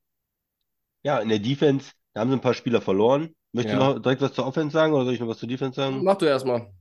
Ja, 1.04 1.20
in 1.20 1.30
der 1.30 1.40
Defense, 1.40 1.92
da 2.14 2.22
haben 2.22 2.30
sie 2.30 2.38
ein 2.38 2.42
paar 2.42 2.54
Spieler 2.54 2.82
verloren. 2.82 3.36
Möchtest 3.52 3.78
Ja. 3.80 3.88
du 3.88 3.94
noch 3.96 4.02
direkt 4.02 4.22
was 4.22 4.34
zur 4.34 4.46
Offense 4.46 4.74
sagen 4.74 4.94
oder 4.94 5.06
soll 5.06 5.14
ich 5.14 5.20
noch 5.20 5.28
was 5.28 5.40
zur 5.40 5.50
Defense 5.50 5.76
sagen? 5.76 6.04
Mach 6.04 6.18
du 6.18 6.26
erstmal. 6.26 6.72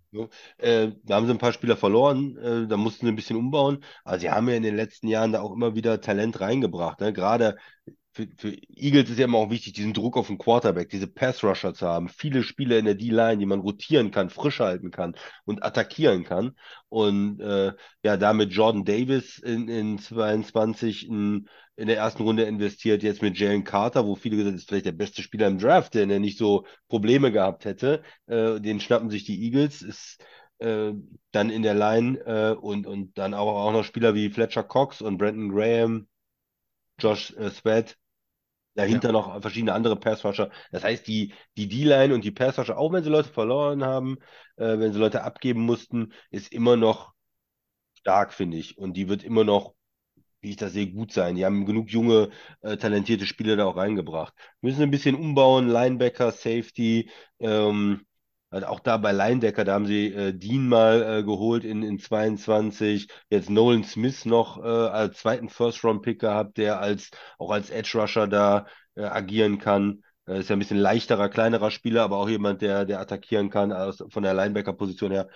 Äh, 0.59 0.92
da 1.05 1.16
haben 1.16 1.27
sie 1.27 1.33
ein 1.33 1.38
paar 1.38 1.53
Spieler 1.53 1.77
verloren, 1.77 2.37
äh, 2.38 2.66
da 2.66 2.77
mussten 2.77 3.07
sie 3.07 3.12
ein 3.12 3.16
bisschen 3.16 3.37
umbauen. 3.37 3.85
Aber 4.05 4.18
sie 4.18 4.31
haben 4.31 4.49
ja 4.49 4.55
in 4.57 4.62
den 4.62 4.77
letzten 4.77 5.09
Jahren 5.09 5.33
da 5.33 5.40
auch 5.40 5.53
immer 5.53 5.75
wieder 5.75 6.01
Talent 6.01 6.40
reingebracht. 6.40 7.01
Ne? 7.01 7.12
Gerade 7.12 7.57
für, 8.18 8.26
für 8.37 8.57
Eagles 8.74 9.11
ist 9.11 9.18
ja 9.18 9.26
immer 9.26 9.38
auch 9.38 9.50
wichtig, 9.50 9.74
diesen 9.74 9.94
Druck 9.94 10.16
auf 10.16 10.26
den 10.26 10.38
Quarterback, 10.38 10.88
diese 10.88 11.07
Pass-Rusher 11.07 11.72
zu 11.72 11.87
haben. 11.87 12.09
Viele 12.09 12.42
Spieler 12.42 12.76
in 12.78 12.85
der 12.85 12.96
D-Line, 12.96 13.38
die 13.38 13.46
man 13.46 13.61
rotieren 13.61 14.11
kann, 14.11 14.28
frisch 14.28 14.59
halten 14.59 14.90
kann 14.90 15.14
und 15.44 15.62
attackieren 15.62 16.24
kann. 16.24 16.57
Und 16.88 17.40
äh, 17.40 17.74
ja, 18.02 18.16
damit 18.16 18.52
Jordan 18.52 18.85
Davis 18.85 19.38
in, 19.38 19.68
in 19.68 19.98
22 19.98 21.09
in, 21.09 21.48
in 21.76 21.87
der 21.87 21.98
ersten 21.98 22.24
Runde 22.24 22.42
investiert, 22.42 23.04
jetzt 23.04 23.22
mit 23.22 23.38
Jalen 23.38 23.62
Carter, 23.62 24.04
wo 24.04 24.16
viele 24.16 24.37
gesagt 24.37 24.50
haben, 24.50 24.59
ist 24.59 24.68
vielleicht 24.68 24.87
der 24.87 24.92
beste 24.92 25.22
Spieler 25.22 25.46
im 25.46 25.59
Draft, 25.59 25.94
der 25.94 26.07
nicht 26.07 26.38
so 26.38 26.66
Probleme 26.88 27.31
gehabt 27.31 27.66
hätte. 27.66 28.02
Äh, 28.26 28.61
den 28.61 28.81
schnappen 28.81 29.11
sich 29.11 29.24
die 29.24 29.44
Eagles, 29.44 29.83
ist 29.83 30.24
äh, 30.59 30.92
dann 31.31 31.50
in 31.50 31.62
der 31.62 31.74
Line 31.74 32.18
äh, 32.26 32.57
und, 32.57 32.88
und 32.88 33.16
dann 33.16 33.33
auch, 33.33 33.46
auch 33.46 33.72
noch 33.72 33.85
Spieler 33.85 34.14
wie 34.14 34.31
Fletcher 34.31 34.64
Cox 34.64 35.02
und 35.02 35.18
Brandon 35.18 35.50
Graham, 35.50 36.09
Josh 36.98 37.33
äh, 37.37 37.50
Sweat, 37.50 37.96
dahinter 38.79 39.12
noch 39.12 39.41
verschiedene 39.43 39.73
andere 39.75 39.97
Passrusher. 39.97 40.51
Das 40.71 40.85
heißt, 40.85 41.07
die 41.09 41.35
die 41.57 41.69
D-Line 41.69 42.14
und 42.14 42.25
die 42.25 42.31
Passrusher, 42.31 42.79
auch 42.79 42.93
wenn 42.93 43.05
sie 43.05 43.11
Leute 43.11 43.29
verloren 43.29 43.85
haben, 43.85 44.19
äh, 44.57 44.79
wenn 44.79 44.93
sie 44.93 44.99
Leute 45.01 45.23
abgeben 45.25 45.62
mussten, 45.62 46.12
ist 46.31 46.53
immer 46.53 46.77
noch 46.77 47.12
stark, 47.95 48.33
finde 48.33 48.57
ich. 48.59 48.79
Und 48.79 48.95
die 48.97 49.09
wird 49.09 49.25
immer 49.25 49.45
noch, 49.45 49.75
wie 50.41 50.51
ich 50.51 50.57
das 50.57 50.73
sehe, 50.73 50.91
gut 50.93 51.12
sein. 51.12 51.37
Die 51.37 51.45
haben 51.45 51.67
genug 51.67 51.91
junge, 51.91 52.31
äh, 52.62 52.77
talentierte 52.77 53.27
Spieler 53.27 53.57
da 53.57 53.67
auch 53.67 53.77
reingebracht. 53.77 54.35
Müssen 54.61 54.83
ein 54.83 54.91
bisschen 54.91 55.17
umbauen, 55.17 55.69
Linebacker, 55.69 56.33
Safety, 56.33 57.11
ähm, 57.41 58.07
also 58.51 58.67
auch 58.67 58.81
da 58.81 58.97
bei 58.97 59.13
Linebacker, 59.13 59.65
da 59.65 59.75
haben 59.75 59.87
sie 59.87 60.13
äh, 60.13 60.33
Dean 60.33 60.69
mal 60.69 61.19
äh, 61.21 61.23
geholt 61.23 61.65
in, 61.65 61.83
in 61.83 61.99
22, 61.99 63.09
jetzt 63.29 63.51
Nolan 63.51 63.85
Smith 63.85 64.25
noch 64.25 64.59
äh, 64.63 64.67
als 64.67 65.19
zweiten 65.19 65.49
First-Round-Pick 65.51 66.21
gehabt, 66.21 66.57
der 66.57 66.81
als 66.81 67.11
auch 67.39 67.51
als 67.51 67.71
Edge-Rusher 67.71 68.27
da 68.27 68.67
äh, 68.95 69.03
agieren 69.03 69.59
kann. 69.59 70.03
Äh, 70.27 70.41
ist 70.41 70.49
ja 70.49 70.57
ein 70.57 70.61
bisschen 70.61 70.79
leichterer, 70.79 71.29
kleinerer 71.29 71.71
Spieler, 71.71 72.03
aber 72.05 72.17
auch 72.17 72.29
jemand, 72.29 72.63
der, 72.63 72.87
der 72.87 73.01
attackieren 73.01 73.51
kann 73.51 73.71
aus, 73.73 74.03
von 74.09 74.23
der 74.23 74.35
Linebacker-Position 74.35 75.13
her. 75.13 75.29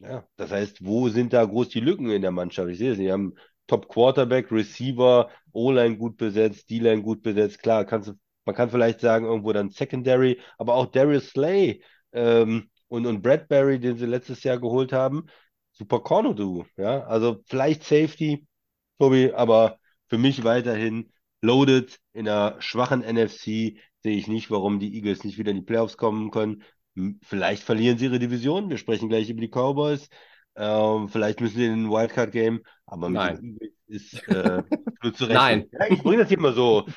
Ja, 0.00 0.24
das 0.36 0.50
heißt, 0.50 0.84
wo 0.84 1.08
sind 1.08 1.32
da 1.32 1.44
groß 1.44 1.68
die 1.70 1.80
Lücken 1.80 2.10
in 2.10 2.22
der 2.22 2.30
Mannschaft? 2.30 2.68
Ich 2.70 2.78
sehe 2.78 2.92
es. 2.92 2.98
Die 2.98 3.10
haben 3.10 3.34
Top 3.66 3.88
Quarterback, 3.88 4.50
Receiver, 4.50 5.28
O-Line 5.52 5.96
gut 5.98 6.16
besetzt, 6.16 6.70
D-Line 6.70 7.02
gut 7.02 7.22
besetzt. 7.22 7.62
Klar, 7.62 7.84
kannst 7.84 8.08
du, 8.08 8.14
man 8.44 8.54
kann 8.54 8.70
vielleicht 8.70 9.00
sagen, 9.00 9.26
irgendwo 9.26 9.52
dann 9.52 9.70
Secondary, 9.70 10.40
aber 10.56 10.74
auch 10.74 10.86
Darius 10.86 11.30
Slay 11.30 11.82
ähm, 12.12 12.70
und, 12.88 13.06
und 13.06 13.22
Bradbury, 13.22 13.78
den 13.78 13.98
sie 13.98 14.06
letztes 14.06 14.42
Jahr 14.42 14.58
geholt 14.58 14.92
haben, 14.92 15.26
super 15.72 16.00
Corner-Duo. 16.00 16.66
Ja, 16.76 17.04
also 17.04 17.42
vielleicht 17.46 17.84
Safety, 17.84 18.46
Tobi, 18.98 19.32
aber 19.32 19.78
für 20.08 20.18
mich 20.18 20.44
weiterhin 20.44 21.12
loaded 21.40 21.98
in 22.12 22.28
einer 22.28 22.60
schwachen 22.60 23.00
NFC 23.02 23.78
sehe 24.02 24.16
ich 24.16 24.28
nicht, 24.28 24.50
warum 24.50 24.80
die 24.80 24.94
Eagles 24.94 25.24
nicht 25.24 25.38
wieder 25.38 25.50
in 25.50 25.58
die 25.58 25.64
Playoffs 25.64 25.96
kommen 25.96 26.30
können. 26.30 26.64
Vielleicht 27.22 27.62
verlieren 27.62 27.98
sie 27.98 28.06
ihre 28.06 28.18
Division. 28.18 28.70
Wir 28.70 28.78
sprechen 28.78 29.08
gleich 29.08 29.30
über 29.30 29.40
die 29.40 29.50
Cowboys. 29.50 30.08
Ähm, 30.56 31.08
vielleicht 31.08 31.40
müssen 31.40 31.56
sie 31.56 31.66
in 31.66 31.84
ein 31.84 31.90
Wildcard-Game, 31.90 32.62
aber 32.86 33.08
mit 33.08 33.16
Nein. 33.16 33.36
den 33.36 33.58
Eagles 33.60 33.72
ist 33.86 34.28
äh, 34.28 34.62
nur 35.02 35.14
zu 35.14 35.24
rechnen. 35.24 35.36
Nein. 35.36 35.68
Ja, 35.72 35.86
ich 35.88 36.02
bringe 36.02 36.18
das 36.18 36.28
hier 36.28 36.40
mal 36.40 36.54
so. 36.54 36.86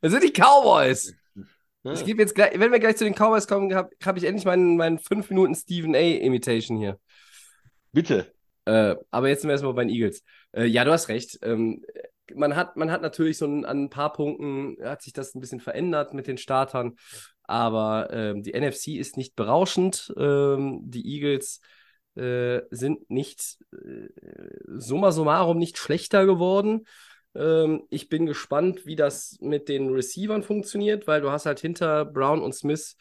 Das 0.00 0.12
sind 0.12 0.22
die 0.22 0.32
Cowboys. 0.32 1.14
Ja. 1.88 1.94
Ich 1.94 2.04
gebe 2.04 2.20
jetzt 2.20 2.34
gleich, 2.34 2.58
wenn 2.58 2.70
wir 2.70 2.78
gleich 2.78 2.96
zu 2.96 3.04
den 3.04 3.14
Cowboys 3.14 3.46
kommen, 3.46 3.74
habe 3.74 3.90
hab 4.04 4.16
ich 4.18 4.24
endlich 4.24 4.44
meinen, 4.44 4.76
meinen 4.76 4.98
5 4.98 5.30
Minuten 5.30 5.54
Stephen 5.54 5.94
A. 5.94 5.98
Imitation 5.98 6.76
hier. 6.76 6.98
Bitte. 7.92 8.30
Äh, 8.66 8.96
aber 9.10 9.28
jetzt 9.28 9.40
sind 9.40 9.48
wir 9.48 9.52
erstmal 9.52 9.72
bei 9.72 9.84
den 9.84 9.94
Eagles. 9.94 10.22
Äh, 10.52 10.66
ja, 10.66 10.84
du 10.84 10.92
hast 10.92 11.08
recht. 11.08 11.38
Ähm, 11.42 11.82
man, 12.34 12.56
hat, 12.56 12.76
man 12.76 12.90
hat 12.90 13.00
natürlich 13.00 13.38
so 13.38 13.46
ein, 13.46 13.64
an 13.64 13.84
ein 13.84 13.90
paar 13.90 14.12
Punkten 14.12 14.76
hat 14.84 15.00
sich 15.00 15.14
das 15.14 15.34
ein 15.34 15.40
bisschen 15.40 15.60
verändert 15.60 16.12
mit 16.12 16.26
den 16.26 16.36
Startern. 16.36 16.96
Aber 17.44 18.10
ähm, 18.12 18.42
die 18.42 18.52
NFC 18.52 18.88
ist 18.98 19.16
nicht 19.16 19.34
berauschend. 19.34 20.12
Ähm, 20.18 20.80
die 20.82 21.06
Eagles 21.06 21.60
äh, 22.16 22.60
sind 22.70 23.08
nicht 23.08 23.56
äh, 23.72 24.08
summa 24.66 25.12
summarum 25.12 25.56
nicht 25.56 25.78
schlechter 25.78 26.26
geworden. 26.26 26.84
Ähm, 27.34 27.82
ich 27.90 28.08
bin 28.08 28.26
gespannt, 28.26 28.86
wie 28.86 28.96
das 28.96 29.38
mit 29.40 29.68
den 29.68 29.90
Receivern 29.90 30.42
funktioniert, 30.42 31.06
weil 31.06 31.20
du 31.20 31.30
hast 31.30 31.46
halt 31.46 31.60
hinter 31.60 32.04
Brown 32.04 32.42
und 32.42 32.54
Smith 32.54 32.96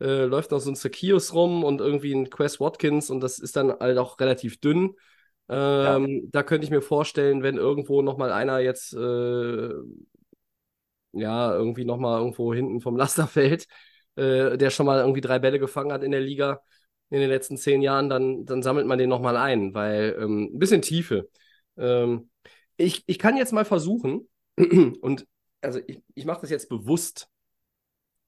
äh, 0.00 0.24
läuft 0.24 0.50
noch 0.50 0.60
so 0.60 0.70
ein 0.70 0.76
Zacchaeus 0.76 1.32
rum 1.34 1.64
und 1.64 1.80
irgendwie 1.80 2.12
ein 2.14 2.30
Quest 2.30 2.60
Watkins 2.60 3.10
und 3.10 3.20
das 3.20 3.38
ist 3.38 3.56
dann 3.56 3.72
halt 3.78 3.98
auch 3.98 4.18
relativ 4.20 4.60
dünn. 4.60 4.94
Ähm, 5.48 6.28
Da 6.32 6.42
könnte 6.42 6.64
ich 6.64 6.70
mir 6.70 6.82
vorstellen, 6.82 7.42
wenn 7.42 7.56
irgendwo 7.58 8.02
nochmal 8.02 8.32
einer 8.32 8.58
jetzt 8.60 8.94
äh, 8.94 9.70
ja 11.12 11.52
irgendwie 11.54 11.84
nochmal 11.84 12.20
irgendwo 12.20 12.54
hinten 12.54 12.80
vom 12.80 12.96
Laster 12.98 13.26
fällt, 13.26 13.66
äh, 14.16 14.56
der 14.58 14.70
schon 14.70 14.86
mal 14.86 15.00
irgendwie 15.00 15.20
drei 15.20 15.38
Bälle 15.38 15.58
gefangen 15.58 15.92
hat 15.92 16.02
in 16.02 16.10
der 16.12 16.20
Liga 16.20 16.60
in 17.10 17.20
den 17.20 17.28
letzten 17.30 17.56
zehn 17.56 17.82
Jahren, 17.82 18.08
dann, 18.08 18.44
dann 18.46 18.62
sammelt 18.62 18.86
man 18.86 18.98
den 18.98 19.08
nochmal 19.10 19.36
ein, 19.36 19.74
weil 19.74 20.16
ähm, 20.20 20.50
ein 20.54 20.58
bisschen 20.58 20.82
Tiefe. 20.82 21.28
Ähm, 21.76 22.30
ich, 22.76 23.04
ich 23.06 23.18
kann 23.18 23.36
jetzt 23.36 23.52
mal 23.52 23.64
versuchen, 23.64 24.28
und 25.00 25.26
also 25.60 25.80
ich, 25.86 26.02
ich 26.14 26.24
mache 26.24 26.42
das 26.42 26.50
jetzt 26.50 26.68
bewusst, 26.68 27.28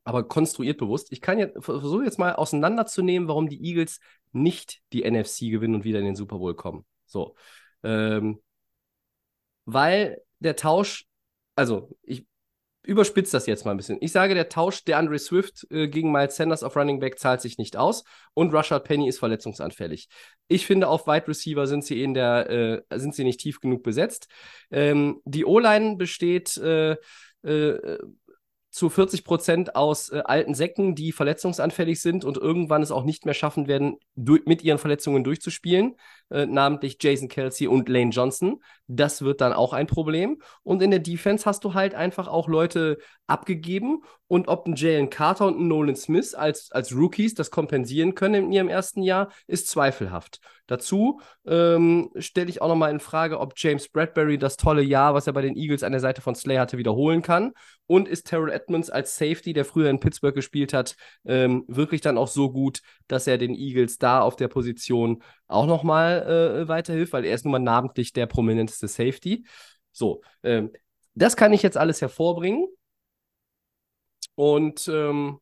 aber 0.04 0.26
konstruiert 0.26 0.78
bewusst. 0.78 1.12
Ich 1.12 1.20
kann 1.20 1.38
jetzt 1.38 1.64
versuche 1.64 2.04
jetzt 2.04 2.18
mal 2.18 2.34
auseinanderzunehmen, 2.34 3.28
warum 3.28 3.48
die 3.48 3.62
Eagles 3.62 4.00
nicht 4.32 4.80
die 4.92 5.08
NFC 5.08 5.50
gewinnen 5.50 5.74
und 5.74 5.84
wieder 5.84 5.98
in 5.98 6.04
den 6.04 6.16
Super 6.16 6.38
Bowl 6.38 6.54
kommen. 6.54 6.86
So. 7.06 7.34
Ähm, 7.82 8.40
weil 9.64 10.22
der 10.38 10.56
Tausch, 10.56 11.06
also 11.56 11.90
ich 12.02 12.26
überspitze 12.86 13.32
das 13.32 13.46
jetzt 13.46 13.64
mal 13.64 13.72
ein 13.72 13.76
bisschen. 13.76 13.98
Ich 14.00 14.12
sage, 14.12 14.34
der 14.34 14.48
Tausch 14.48 14.84
der 14.84 14.98
Andre 14.98 15.18
Swift 15.18 15.66
äh, 15.70 15.88
gegen 15.88 16.12
Miles 16.12 16.36
Sanders 16.36 16.62
auf 16.62 16.76
Running 16.76 17.00
Back 17.00 17.18
zahlt 17.18 17.40
sich 17.40 17.58
nicht 17.58 17.76
aus 17.76 18.04
und 18.34 18.52
Rashad 18.52 18.84
Penny 18.84 19.08
ist 19.08 19.18
verletzungsanfällig. 19.18 20.08
Ich 20.48 20.66
finde, 20.66 20.88
auf 20.88 21.06
Wide 21.06 21.28
Receiver 21.28 21.66
sind 21.66 21.84
sie 21.84 22.02
in 22.02 22.14
der, 22.14 22.50
äh, 22.90 22.98
sind 22.98 23.14
sie 23.14 23.24
nicht 23.24 23.40
tief 23.40 23.60
genug 23.60 23.82
besetzt. 23.82 24.28
Ähm, 24.70 25.20
die 25.24 25.44
O-Line 25.44 25.96
besteht 25.96 26.56
äh, 26.56 26.96
äh, 27.42 27.98
zu 28.76 28.90
40 28.90 29.24
Prozent 29.24 29.74
aus 29.74 30.10
äh, 30.10 30.22
alten 30.24 30.54
Säcken, 30.54 30.94
die 30.94 31.12
verletzungsanfällig 31.12 32.00
sind 32.00 32.26
und 32.26 32.36
irgendwann 32.36 32.82
es 32.82 32.90
auch 32.90 33.04
nicht 33.04 33.24
mehr 33.24 33.34
schaffen 33.34 33.68
werden, 33.68 33.96
mit 34.14 34.62
ihren 34.62 34.76
Verletzungen 34.76 35.24
durchzuspielen, 35.24 35.96
äh, 36.30 36.46
namentlich 36.46 36.98
Jason 37.00 37.28
Kelsey 37.28 37.66
und 37.66 37.88
Lane 37.88 38.10
Johnson. 38.10 38.60
Das 38.88 39.22
wird 39.22 39.40
dann 39.40 39.52
auch 39.52 39.72
ein 39.72 39.86
Problem. 39.86 40.40
Und 40.62 40.82
in 40.82 40.90
der 40.90 41.00
Defense 41.00 41.44
hast 41.44 41.64
du 41.64 41.74
halt 41.74 41.94
einfach 41.94 42.28
auch 42.28 42.48
Leute 42.48 42.98
abgegeben 43.26 44.02
und 44.28 44.48
ob 44.48 44.66
ein 44.66 44.76
Jalen 44.76 45.10
Carter 45.10 45.46
und 45.46 45.58
ein 45.60 45.68
Nolan 45.68 45.96
Smith 45.96 46.34
als, 46.34 46.70
als 46.72 46.94
Rookies 46.94 47.34
das 47.34 47.50
kompensieren 47.50 48.14
können 48.14 48.46
in 48.46 48.52
ihrem 48.52 48.68
ersten 48.68 49.02
Jahr, 49.02 49.30
ist 49.46 49.68
zweifelhaft. 49.68 50.40
Dazu 50.66 51.20
ähm, 51.46 52.10
stelle 52.18 52.50
ich 52.50 52.60
auch 52.60 52.68
nochmal 52.68 52.90
in 52.90 52.98
Frage, 52.98 53.38
ob 53.38 53.54
James 53.56 53.88
Bradbury 53.88 54.36
das 54.36 54.56
tolle 54.56 54.82
Jahr, 54.82 55.14
was 55.14 55.28
er 55.28 55.32
bei 55.32 55.42
den 55.42 55.56
Eagles 55.56 55.84
an 55.84 55.92
der 55.92 56.00
Seite 56.00 56.22
von 56.22 56.34
Slay 56.34 56.56
hatte, 56.56 56.76
wiederholen 56.76 57.22
kann. 57.22 57.52
Und 57.86 58.08
ist 58.08 58.26
Terrell 58.26 58.50
Edmonds 58.50 58.90
als 58.90 59.16
Safety, 59.16 59.52
der 59.52 59.64
früher 59.64 59.90
in 59.90 60.00
Pittsburgh 60.00 60.34
gespielt 60.34 60.72
hat, 60.72 60.96
ähm, 61.24 61.64
wirklich 61.68 62.00
dann 62.00 62.18
auch 62.18 62.26
so 62.26 62.50
gut, 62.50 62.80
dass 63.06 63.28
er 63.28 63.38
den 63.38 63.54
Eagles 63.54 63.98
da 63.98 64.20
auf 64.20 64.34
der 64.34 64.48
Position 64.48 65.22
auch 65.48 65.66
nochmal 65.66 66.62
äh, 66.62 66.68
weiterhilft, 66.68 67.12
weil 67.12 67.24
er 67.24 67.34
ist 67.34 67.44
nun 67.44 67.52
mal 67.52 67.58
namentlich 67.58 68.12
der 68.12 68.26
prominenteste 68.26 68.88
Safety. 68.88 69.46
So, 69.92 70.22
ähm, 70.42 70.72
das 71.14 71.36
kann 71.36 71.52
ich 71.52 71.62
jetzt 71.62 71.76
alles 71.76 72.00
hervorbringen. 72.00 72.66
Und 74.34 74.88
ähm, 74.88 75.40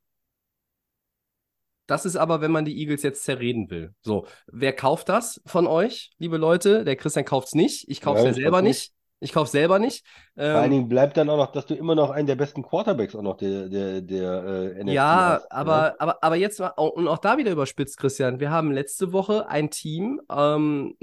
das 1.86 2.07
ist 2.07 2.16
aber, 2.16 2.40
wenn 2.40 2.50
man 2.50 2.64
die 2.64 2.78
Eagles 2.78 3.02
jetzt 3.02 3.24
zerreden 3.24 3.68
will. 3.70 3.94
So, 4.00 4.26
wer 4.46 4.72
kauft 4.72 5.09
das 5.09 5.42
von 5.44 5.66
euch, 5.66 6.12
liebe 6.18 6.38
Leute? 6.38 6.84
Der 6.84 6.96
Christian 6.96 7.24
kauft 7.24 7.48
es 7.48 7.55
nicht. 7.55 7.88
Ich 7.88 8.00
kaufe 8.00 8.20
es 8.20 8.24
Ja, 8.24 8.30
ja 8.30 8.34
selber 8.34 8.62
nicht. 8.62 8.92
Ich 9.24 9.32
kaufe 9.32 9.50
selber 9.50 9.78
nicht. 9.78 10.04
Vor 10.36 10.44
allen 10.60 10.64
Ähm, 10.64 10.70
Dingen 10.70 10.88
bleibt 10.88 11.16
dann 11.16 11.30
auch 11.30 11.36
noch, 11.38 11.52
dass 11.52 11.66
du 11.66 11.74
immer 11.74 11.94
noch 11.94 12.10
einen 12.10 12.26
der 12.26 12.36
besten 12.36 12.62
Quarterbacks 12.62 13.14
auch 13.16 13.22
noch 13.22 13.36
der, 13.36 13.68
der, 13.68 14.00
der 14.02 14.44
äh, 14.76 14.84
NFC 14.84 14.92
Ja, 14.94 15.34
hast. 15.34 15.52
aber, 15.52 15.96
aber, 15.98 16.22
aber 16.22 16.36
jetzt 16.36 16.60
und 16.60 17.08
auch 17.08 17.18
da 17.18 17.38
wieder 17.38 17.50
überspitzt, 17.50 17.96
Christian. 17.96 18.38
Wir 18.40 18.50
haben 18.50 18.70
letzte 18.70 19.12
Woche 19.12 19.48
ein 19.48 19.70
Team 19.70 20.20
ähm, 20.30 20.94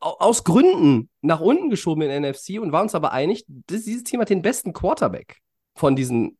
au- 0.00 0.16
aus 0.18 0.42
Gründen 0.44 1.08
nach 1.20 1.40
unten 1.40 1.70
geschoben 1.70 2.02
in 2.02 2.22
NFC 2.22 2.58
und 2.60 2.72
waren 2.72 2.82
uns 2.82 2.94
aber 2.94 3.12
einig, 3.12 3.44
dass 3.46 3.82
dieses 3.84 4.02
Team 4.04 4.20
hat 4.20 4.30
den 4.30 4.42
besten 4.42 4.72
Quarterback 4.72 5.38
von 5.76 5.94
diesen 5.94 6.36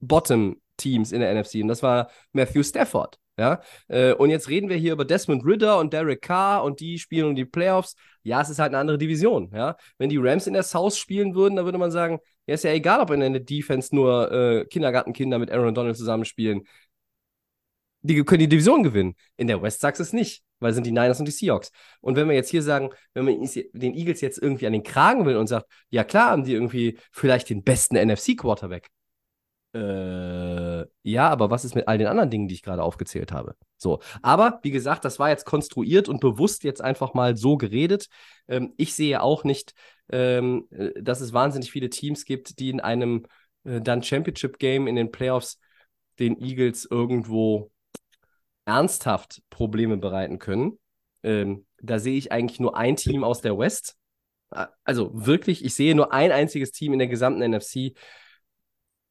Bottom-Teams 0.00 1.12
in 1.12 1.20
der 1.20 1.34
NFC 1.34 1.56
und 1.56 1.68
das 1.68 1.82
war 1.82 2.08
Matthew 2.32 2.62
Stafford. 2.62 3.18
Ja, 3.42 3.60
äh, 3.88 4.12
und 4.12 4.30
jetzt 4.30 4.48
reden 4.48 4.68
wir 4.68 4.76
hier 4.76 4.92
über 4.92 5.04
Desmond 5.04 5.44
Ritter 5.44 5.80
und 5.80 5.92
Derek 5.92 6.22
Carr 6.22 6.62
und 6.62 6.78
die 6.78 6.96
spielen 7.00 7.26
um 7.30 7.34
die 7.34 7.44
Playoffs. 7.44 7.96
Ja, 8.22 8.40
es 8.40 8.48
ist 8.50 8.60
halt 8.60 8.68
eine 8.70 8.78
andere 8.78 8.98
Division. 8.98 9.50
Ja, 9.52 9.76
wenn 9.98 10.10
die 10.10 10.16
Rams 10.18 10.46
in 10.46 10.52
der 10.52 10.62
South 10.62 10.96
spielen 10.96 11.34
würden, 11.34 11.56
dann 11.56 11.64
würde 11.64 11.78
man 11.78 11.90
sagen, 11.90 12.20
ja, 12.46 12.54
ist 12.54 12.62
ja 12.62 12.70
egal, 12.70 13.00
ob 13.00 13.10
in 13.10 13.18
der 13.18 13.40
Defense 13.40 13.92
nur 13.92 14.30
äh, 14.30 14.64
Kindergartenkinder 14.66 15.40
mit 15.40 15.50
Aaron 15.50 15.74
Donald 15.74 15.96
zusammenspielen. 15.96 16.62
Die 18.02 18.22
können 18.24 18.40
die 18.40 18.48
Division 18.48 18.84
gewinnen. 18.84 19.16
In 19.36 19.48
der 19.48 19.60
West 19.60 19.80
sagst 19.80 19.98
du 19.98 20.04
es 20.04 20.12
nicht, 20.12 20.44
weil 20.60 20.72
sind 20.72 20.86
die 20.86 20.92
Niners 20.92 21.18
und 21.18 21.26
die 21.26 21.32
Seahawks. 21.32 21.72
Und 22.00 22.14
wenn 22.14 22.28
wir 22.28 22.36
jetzt 22.36 22.50
hier 22.50 22.62
sagen, 22.62 22.90
wenn 23.14 23.24
man 23.24 23.48
den 23.72 23.94
Eagles 23.94 24.20
jetzt 24.20 24.38
irgendwie 24.40 24.68
an 24.68 24.72
den 24.72 24.84
Kragen 24.84 25.26
will 25.26 25.36
und 25.36 25.48
sagt, 25.48 25.66
ja 25.90 26.04
klar, 26.04 26.30
haben 26.30 26.44
die 26.44 26.52
irgendwie 26.52 26.96
vielleicht 27.10 27.50
den 27.50 27.64
besten 27.64 27.96
NFC-Quarterback. 27.96 28.88
Äh, 29.74 30.84
ja, 31.02 31.30
aber 31.30 31.50
was 31.50 31.64
ist 31.64 31.74
mit 31.74 31.88
all 31.88 31.96
den 31.96 32.06
anderen 32.06 32.28
Dingen, 32.30 32.46
die 32.46 32.54
ich 32.54 32.62
gerade 32.62 32.82
aufgezählt 32.82 33.32
habe? 33.32 33.56
So, 33.78 34.00
aber 34.20 34.60
wie 34.62 34.70
gesagt, 34.70 35.04
das 35.04 35.18
war 35.18 35.30
jetzt 35.30 35.46
konstruiert 35.46 36.08
und 36.08 36.20
bewusst 36.20 36.62
jetzt 36.62 36.82
einfach 36.82 37.14
mal 37.14 37.36
so 37.36 37.56
geredet. 37.56 38.08
Ähm, 38.48 38.74
ich 38.76 38.94
sehe 38.94 39.22
auch 39.22 39.44
nicht, 39.44 39.74
ähm, 40.10 40.66
äh, 40.70 40.90
dass 41.00 41.20
es 41.20 41.32
wahnsinnig 41.32 41.70
viele 41.70 41.88
Teams 41.88 42.24
gibt, 42.24 42.58
die 42.58 42.68
in 42.68 42.80
einem 42.80 43.24
äh, 43.64 43.80
dann 43.80 44.02
Championship-Game 44.02 44.86
in 44.86 44.96
den 44.96 45.10
Playoffs 45.10 45.58
den 46.18 46.38
Eagles 46.40 46.86
irgendwo 46.90 47.70
ernsthaft 48.66 49.42
Probleme 49.50 49.96
bereiten 49.96 50.38
können. 50.38 50.78
Ähm, 51.22 51.66
da 51.80 51.98
sehe 51.98 52.16
ich 52.18 52.30
eigentlich 52.30 52.60
nur 52.60 52.76
ein 52.76 52.96
Team 52.96 53.24
aus 53.24 53.40
der 53.40 53.58
West. 53.58 53.96
Also 54.84 55.10
wirklich, 55.14 55.64
ich 55.64 55.74
sehe 55.74 55.94
nur 55.94 56.12
ein 56.12 56.30
einziges 56.30 56.72
Team 56.72 56.92
in 56.92 56.98
der 56.98 57.08
gesamten 57.08 57.40
NFC, 57.40 57.94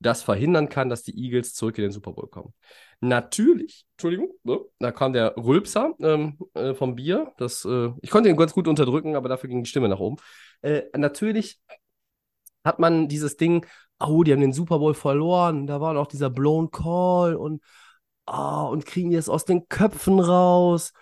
das 0.02 0.24
verhindern 0.24 0.70
kann, 0.70 0.90
dass 0.90 1.04
die 1.04 1.18
Eagles 1.18 1.54
zurück 1.54 1.78
in 1.78 1.84
den 1.84 1.92
Super 1.92 2.14
Bowl 2.14 2.28
kommen. 2.28 2.54
Natürlich, 3.00 3.86
Entschuldigung, 3.94 4.32
ne, 4.44 4.60
da 4.80 4.92
kam 4.92 5.14
der 5.14 5.36
Rülpser 5.38 5.94
ähm, 6.00 6.38
äh, 6.54 6.74
vom 6.74 6.96
Bier. 6.96 7.34
Das, 7.38 7.66
äh, 7.66 7.90
ich 8.02 8.10
konnte 8.10 8.30
ihn 8.30 8.38
ganz 8.38 8.54
gut 8.54 8.68
unterdrücken, 8.68 9.16
aber 9.16 9.30
dafür 9.30 9.50
ging 9.50 9.64
die 9.64 9.70
Stimme 9.70 9.90
nach 9.90 10.00
oben. 10.00 10.18
Äh, 10.62 10.84
natürlich 10.96 11.60
hat 12.64 12.80
man 12.80 13.08
dieses 13.08 13.38
Ding, 13.38 13.66
oh, 14.00 14.24
die 14.24 14.32
haben 14.34 14.42
den 14.42 14.54
Super 14.54 14.80
Bowl 14.80 14.94
verloren, 14.94 15.68
da 15.68 15.82
war 15.82 15.94
noch 15.94 16.08
dieser 16.08 16.30
Blown 16.30 16.72
Call 16.72 17.36
und, 17.36 17.62
oh, 18.28 18.70
und 18.72 18.86
kriegen 18.86 19.10
die 19.12 19.18
es 19.18 19.30
aus 19.30 19.46
den 19.46 19.68
Köpfen 19.68 20.20
raus. 20.20 20.94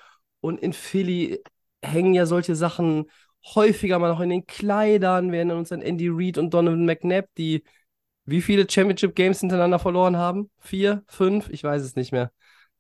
Und 0.41 0.60
in 0.62 0.74
Philly 0.74 1.41
hängen 1.82 2.14
ja 2.14 2.26
solche 2.26 2.56
Sachen 2.56 3.06
häufiger 3.56 4.00
mal 4.00 4.10
noch 4.10 4.20
in 4.20 4.30
den 4.30 4.45
Kleidern. 4.45 5.32
Wir 5.32 5.39
erinnern 5.39 5.60
uns 5.60 5.72
an 5.72 5.82
Andy 5.82 6.10
Reid 6.10 6.38
und 6.38 6.54
Donovan 6.54 6.86
McNabb, 6.86 7.28
die 7.38 7.64
wie 8.30 8.42
viele 8.42 8.70
Championship 8.70 9.16
Games 9.16 9.40
hintereinander 9.40 9.80
verloren 9.80 10.18
haben? 10.18 10.50
Vier, 10.60 11.04
fünf? 11.08 11.50
Ich 11.50 11.64
weiß 11.64 11.82
es 11.82 11.96
nicht 11.96 12.12
mehr. 12.12 12.32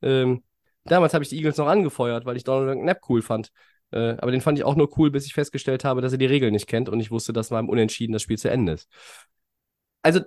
Ähm, 0.01 0.43
damals 0.85 1.13
habe 1.13 1.23
ich 1.23 1.29
die 1.29 1.37
Eagles 1.37 1.57
noch 1.57 1.67
angefeuert, 1.67 2.25
weil 2.25 2.37
ich 2.37 2.43
Donald 2.43 2.77
McNabb 2.77 3.01
cool 3.09 3.21
fand. 3.21 3.51
Äh, 3.91 4.15
aber 4.17 4.31
den 4.31 4.41
fand 4.41 4.57
ich 4.57 4.63
auch 4.63 4.75
nur 4.75 4.97
cool, 4.97 5.11
bis 5.11 5.25
ich 5.25 5.33
festgestellt 5.33 5.83
habe, 5.83 6.01
dass 6.01 6.11
er 6.11 6.17
die 6.17 6.25
Regeln 6.25 6.53
nicht 6.53 6.67
kennt 6.67 6.89
und 6.89 6.99
ich 6.99 7.11
wusste, 7.11 7.33
dass 7.33 7.49
beim 7.49 7.69
Unentschieden 7.69 8.13
das 8.13 8.21
Spiel 8.21 8.37
zu 8.37 8.49
Ende 8.49 8.73
ist. 8.73 8.87
Also, 10.01 10.21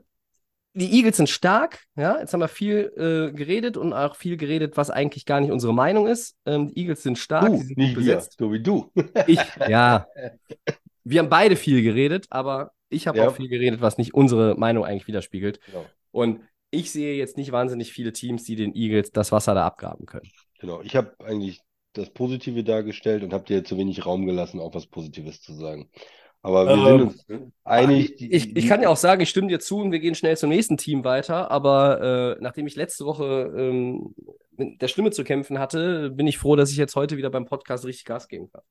die 0.75 0.91
Eagles 0.97 1.19
sind 1.19 1.29
stark, 1.29 1.85
ja. 1.97 2.19
Jetzt 2.19 2.33
haben 2.33 2.41
wir 2.41 2.49
viel 2.49 2.93
äh, 2.97 3.33
geredet 3.37 3.77
und 3.77 3.93
auch 3.93 4.17
viel 4.17 4.37
geredet, 4.39 4.77
was 4.77 4.91
eigentlich 4.91 5.27
gar 5.27 5.41
nicht 5.41 5.51
unsere 5.51 5.75
Meinung 5.75 6.07
ist. 6.07 6.37
Ähm, 6.47 6.69
die 6.69 6.81
Eagles 6.81 7.03
sind 7.03 7.19
stark, 7.19 7.47
Du, 7.47 7.59
sie 7.59 7.65
sind 7.67 7.77
nicht 7.77 7.95
gut 7.95 8.05
wir, 8.05 8.17
besetzt. 8.17 8.37
so 8.39 8.53
wie 8.53 8.63
du. 8.63 8.91
Ich, 9.27 9.41
ja. 9.69 10.07
Wir 11.05 11.21
haben 11.21 11.29
beide 11.29 11.57
viel 11.57 11.83
geredet, 11.83 12.27
aber 12.31 12.73
ich 12.89 13.07
habe 13.07 13.19
Ja. 13.19 13.29
auch 13.29 13.35
viel 13.37 13.49
geredet, 13.49 13.81
was 13.81 13.99
nicht 13.99 14.15
unsere 14.15 14.55
Meinung 14.57 14.85
eigentlich 14.85 15.07
widerspiegelt. 15.07 15.61
Genau. 15.67 15.85
Und 16.11 16.41
ich 16.71 16.91
sehe 16.91 17.15
jetzt 17.17 17.37
nicht 17.37 17.53
wahnsinnig 17.53 17.93
viele 17.93 18.13
Teams, 18.13 18.45
die 18.45 18.57
den 18.57 18.75
Eagles 18.75 19.11
das 19.13 19.33
Wasser 19.33 19.55
da 19.55 19.67
abgraben 19.67 20.07
können. 20.07 20.29
Genau, 20.61 20.81
ich 20.83 20.95
habe 20.97 21.15
eigentlich 21.25 21.61
das 21.95 22.11
Positive 22.11 22.65
dargestellt 22.65 23.23
und 23.23 23.33
habe 23.33 23.45
dir 23.45 23.65
zu 23.65 23.77
wenig 23.77 24.07
Raum 24.07 24.25
gelassen, 24.27 24.61
auch 24.61 24.75
was 24.75 24.87
Positives 24.87 25.41
zu 25.43 25.53
sagen. 25.55 25.91
Aber 26.45 26.67
wir 26.67 26.75
sind 26.75 26.87
Ähm, 26.87 27.09
uns 27.09 27.53
einig. 27.63 28.17
die- 28.17 28.33
Ich, 28.33 28.57
ich 28.57 28.67
kann 28.67 28.83
ja 28.83 28.89
auch 28.89 28.97
sagen, 28.97 29.21
ich 29.21 29.29
stimme 29.29 29.47
dir 29.49 29.61
zu 29.61 29.79
und 29.79 29.93
wir 29.93 30.01
gehen 30.01 30.15
schnell 30.17 30.37
zum 30.37 30.49
nächsten 30.51 30.77
Team 30.77 31.05
weiter. 31.05 31.51
Aber 31.51 32.37
äh, 32.37 32.43
nachdem 32.43 32.67
ich 32.67 32.75
letzte 32.75 33.05
Woche 33.05 33.53
ähm, 33.57 34.15
mit 34.57 34.81
der 34.83 34.89
Stimme 34.89 35.11
zu 35.11 35.23
kämpfen 35.25 35.59
hatte, 35.59 36.11
bin 36.11 36.27
ich 36.27 36.39
froh, 36.39 36.57
dass 36.57 36.71
ich 36.73 36.77
jetzt 36.79 36.97
heute 36.97 37.17
wieder 37.17 37.31
beim 37.31 37.45
Podcast 37.45 37.85
richtig 37.85 38.07
Gas 38.07 38.27
geben 38.29 38.51
kann. 38.51 38.63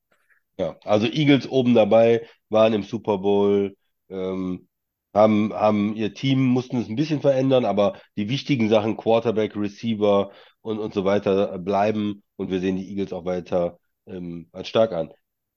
Ja, 0.58 0.76
also 0.84 1.06
Eagles 1.06 1.48
oben 1.48 1.74
dabei, 1.74 2.26
waren 2.48 2.72
im 2.74 2.82
Super 2.82 3.18
Bowl, 3.18 3.76
ähm, 4.10 4.68
haben, 5.14 5.52
haben 5.52 5.94
ihr 5.96 6.14
Team, 6.14 6.44
mussten 6.44 6.78
es 6.78 6.88
ein 6.88 6.96
bisschen 6.96 7.20
verändern, 7.20 7.64
aber 7.64 7.98
die 8.16 8.28
wichtigen 8.28 8.68
Sachen, 8.68 8.96
Quarterback, 8.96 9.56
Receiver 9.56 10.30
und, 10.60 10.78
und 10.78 10.94
so 10.94 11.04
weiter, 11.04 11.54
äh, 11.54 11.58
bleiben 11.58 12.22
und 12.36 12.50
wir 12.50 12.60
sehen 12.60 12.76
die 12.76 12.88
Eagles 12.88 13.12
auch 13.12 13.24
weiter 13.24 13.78
ähm, 14.06 14.48
als 14.52 14.68
stark 14.68 14.92
an. 14.92 15.12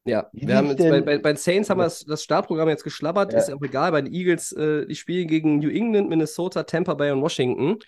Ja, 0.05 0.29
Wie 0.33 0.47
wir 0.47 0.55
haben 0.57 0.67
jetzt 0.67 0.77
bei, 0.77 1.01
bei, 1.01 1.17
bei 1.17 1.33
den 1.33 1.37
Saints 1.37 1.69
haben 1.69 1.79
wir 1.79 1.85
das, 1.85 2.05
das 2.05 2.23
Startprogramm 2.23 2.69
jetzt 2.69 2.83
geschlabbert, 2.83 3.33
Ja. 3.33 3.39
ist 3.39 3.51
auch 3.51 3.61
egal. 3.61 3.91
Bei 3.91 4.01
den 4.01 4.13
Eagles, 4.13 4.51
äh, 4.51 4.85
die 4.85 4.95
spielen 4.95 5.27
gegen 5.27 5.57
New 5.59 5.69
England, 5.69 6.09
Minnesota, 6.09 6.63
Tampa 6.63 6.93
Bay 6.93 7.11
und 7.11 7.21
Washington. 7.21 7.79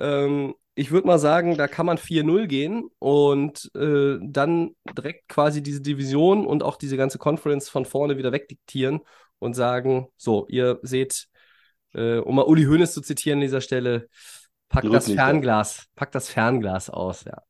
Ähm, 0.00 0.54
ich 0.74 0.90
würde 0.90 1.06
mal 1.06 1.18
sagen, 1.18 1.56
da 1.56 1.68
kann 1.68 1.86
man 1.86 1.96
4-0 1.98 2.46
gehen 2.46 2.90
und 2.98 3.70
äh, 3.74 4.18
dann 4.20 4.76
direkt 4.96 5.28
quasi 5.28 5.62
diese 5.62 5.80
Division 5.80 6.46
und 6.46 6.62
auch 6.62 6.76
diese 6.76 6.96
ganze 6.96 7.18
Conference 7.18 7.68
von 7.68 7.86
vorne 7.86 8.18
wieder 8.18 8.32
wegdiktieren 8.32 9.00
und 9.38 9.54
sagen: 9.54 10.08
So, 10.16 10.46
ihr 10.48 10.78
seht, 10.82 11.28
äh, 11.94 12.18
um 12.18 12.36
mal 12.36 12.44
Uli 12.44 12.64
Hoeneß 12.64 12.92
zu 12.92 13.00
zitieren 13.00 13.38
an 13.38 13.42
dieser 13.42 13.60
Stelle, 13.62 14.08
packt 14.68 14.92
das. 14.92 15.10
Fernglas, 15.10 15.86
packt 15.94 16.14
das 16.14 16.28
Fernglas 16.28 16.90
aus, 16.90 17.24
ja. 17.24 17.42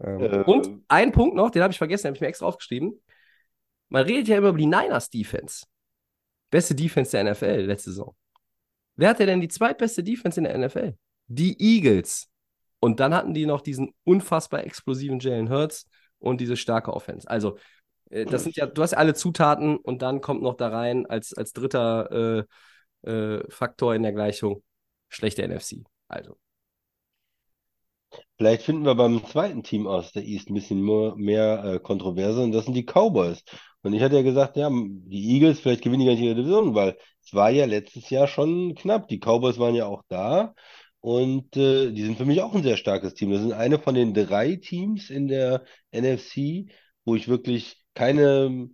Ähm, 0.00 0.20
Äh, 0.20 0.42
und 0.44 0.82
ein 0.88 1.12
Punkt 1.12 1.34
noch, 1.36 1.50
den 1.50 1.62
habe 1.62 1.72
ich 1.72 1.78
vergessen, 1.78 2.04
den 2.04 2.08
habe 2.10 2.16
ich 2.16 2.20
mir 2.20 2.28
extra 2.28 2.46
aufgeschrieben. 2.46 3.00
Man 3.88 4.04
redet 4.04 4.28
ja 4.28 4.38
immer 4.38 4.48
über 4.48 4.58
die 4.58 4.66
Niners 4.66 5.10
Defense. 5.10 5.66
Beste 6.50 6.74
Defense 6.74 7.10
der 7.10 7.24
NFL 7.24 7.62
letzte 7.62 7.90
Saison. 7.90 8.14
Wer 8.96 9.10
hatte 9.10 9.26
denn 9.26 9.40
die 9.40 9.48
zweitbeste 9.48 10.04
Defense 10.04 10.38
in 10.38 10.44
der 10.44 10.56
NFL? 10.58 10.94
Die 11.26 11.56
Eagles. 11.60 12.28
Und 12.80 13.00
dann 13.00 13.14
hatten 13.14 13.34
die 13.34 13.46
noch 13.46 13.60
diesen 13.62 13.94
unfassbar 14.04 14.64
explosiven 14.64 15.18
Jalen 15.18 15.48
Hurts 15.50 15.88
und 16.18 16.40
diese 16.40 16.56
starke 16.56 16.92
Offense. 16.92 17.28
Also, 17.28 17.56
äh, 18.10 18.26
das 18.26 18.44
sind 18.44 18.56
ja, 18.56 18.66
du 18.66 18.82
hast 18.82 18.92
ja 18.92 18.98
alle 18.98 19.14
Zutaten 19.14 19.76
und 19.76 20.02
dann 20.02 20.20
kommt 20.20 20.42
noch 20.42 20.54
da 20.54 20.68
rein 20.68 21.06
als, 21.06 21.32
als 21.32 21.52
dritter 21.52 22.46
äh, 23.04 23.10
äh, 23.10 23.50
Faktor 23.50 23.94
in 23.94 24.02
der 24.02 24.12
Gleichung 24.12 24.62
schlechte 25.08 25.42
NFC. 25.42 25.84
Also, 26.08 26.36
Vielleicht 28.36 28.62
finden 28.62 28.84
wir 28.84 28.94
beim 28.94 29.24
zweiten 29.26 29.62
Team 29.62 29.86
aus 29.86 30.12
der 30.12 30.24
East 30.24 30.50
ein 30.50 30.54
bisschen 30.54 30.82
mehr, 30.84 31.14
mehr 31.16 31.64
äh, 31.64 31.78
Kontroverse 31.80 32.42
und 32.42 32.52
das 32.52 32.64
sind 32.64 32.74
die 32.74 32.84
Cowboys. 32.84 33.42
Und 33.82 33.92
ich 33.92 34.02
hatte 34.02 34.16
ja 34.16 34.22
gesagt, 34.22 34.56
ja, 34.56 34.70
die 34.70 35.34
Eagles, 35.34 35.60
vielleicht 35.60 35.82
gewinnen 35.82 36.00
die 36.00 36.06
gar 36.06 36.12
nicht 36.14 36.22
ihre 36.22 36.34
Division, 36.34 36.74
weil 36.74 36.96
es 37.24 37.34
war 37.34 37.50
ja 37.50 37.66
letztes 37.66 38.10
Jahr 38.10 38.26
schon 38.26 38.74
knapp. 38.74 39.08
Die 39.08 39.18
Cowboys 39.18 39.58
waren 39.58 39.74
ja 39.74 39.86
auch 39.86 40.02
da 40.08 40.54
und 41.04 41.54
äh, 41.58 41.92
die 41.92 42.02
sind 42.02 42.16
für 42.16 42.24
mich 42.24 42.40
auch 42.40 42.54
ein 42.54 42.62
sehr 42.62 42.78
starkes 42.78 43.12
Team. 43.12 43.30
Das 43.30 43.42
sind 43.42 43.52
eine 43.52 43.78
von 43.78 43.94
den 43.94 44.14
drei 44.14 44.56
Teams 44.56 45.10
in 45.10 45.28
der 45.28 45.62
NFC, 45.92 46.70
wo 47.04 47.14
ich 47.14 47.28
wirklich 47.28 47.84
keine 47.92 48.70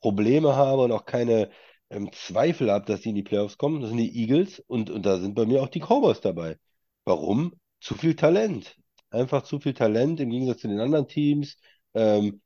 Probleme 0.00 0.56
habe 0.56 0.82
und 0.84 0.92
auch 0.92 1.04
keine 1.04 1.50
ähm, 1.90 2.10
Zweifel 2.12 2.70
habe, 2.72 2.86
dass 2.86 3.02
die 3.02 3.10
in 3.10 3.14
die 3.16 3.22
Playoffs 3.22 3.58
kommen. 3.58 3.82
Das 3.82 3.90
sind 3.90 3.98
die 3.98 4.22
Eagles 4.22 4.60
und, 4.68 4.88
und 4.88 5.04
da 5.04 5.18
sind 5.18 5.34
bei 5.34 5.44
mir 5.44 5.62
auch 5.62 5.68
die 5.68 5.80
Cowboys 5.80 6.22
dabei. 6.22 6.56
Warum? 7.04 7.54
Zu 7.80 7.94
viel 7.94 8.16
Talent. 8.16 8.76
Einfach 9.10 9.42
zu 9.42 9.60
viel 9.60 9.74
Talent 9.74 10.18
im 10.20 10.30
Gegensatz 10.30 10.62
zu 10.62 10.68
den 10.68 10.80
anderen 10.80 11.08
Teams. 11.08 11.58
Ähm, 11.92 12.40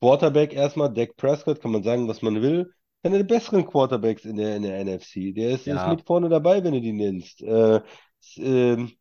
Quarterback 0.00 0.52
erstmal, 0.54 0.92
Dak 0.92 1.16
Prescott, 1.16 1.60
kann 1.60 1.70
man 1.72 1.84
sagen, 1.84 2.08
was 2.08 2.20
man 2.20 2.42
will. 2.42 2.72
Einer 3.04 3.18
der 3.18 3.24
besseren 3.24 3.66
Quarterbacks 3.66 4.24
in 4.24 4.36
der, 4.36 4.56
in 4.56 4.62
der 4.62 4.80
NFC. 4.80 5.32
Der 5.32 5.50
ist, 5.50 5.66
Ja. 5.66 5.76
ist 5.76 5.98
mit 5.98 6.06
vorne 6.06 6.28
dabei, 6.28 6.64
wenn 6.64 6.72
du 6.72 6.80
die 6.80 6.92
nennst. 6.92 7.42
Äh, 7.42 7.80
ähm, 8.38 8.92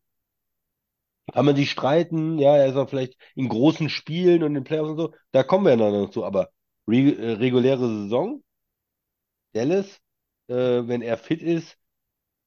kann 1.33 1.45
man 1.45 1.55
sich 1.55 1.71
streiten, 1.71 2.37
ja, 2.39 2.55
er 2.57 2.67
ist 2.67 2.75
auch 2.75 2.89
vielleicht 2.89 3.17
in 3.35 3.49
großen 3.49 3.89
Spielen 3.89 4.43
und 4.43 4.55
in 4.55 4.63
Playoffs 4.63 4.91
und 4.91 4.97
so, 4.97 5.13
da 5.31 5.43
kommen 5.43 5.65
wir 5.65 5.71
ja 5.71 5.77
noch 5.77 6.09
zu, 6.11 6.25
aber 6.25 6.49
re 6.87 7.15
äh, 7.15 7.31
reguläre 7.33 7.87
Saison, 7.87 8.43
Dallas, 9.53 9.99
äh, 10.47 10.53
wenn 10.87 11.01
er 11.01 11.17
fit 11.17 11.41
ist, 11.41 11.77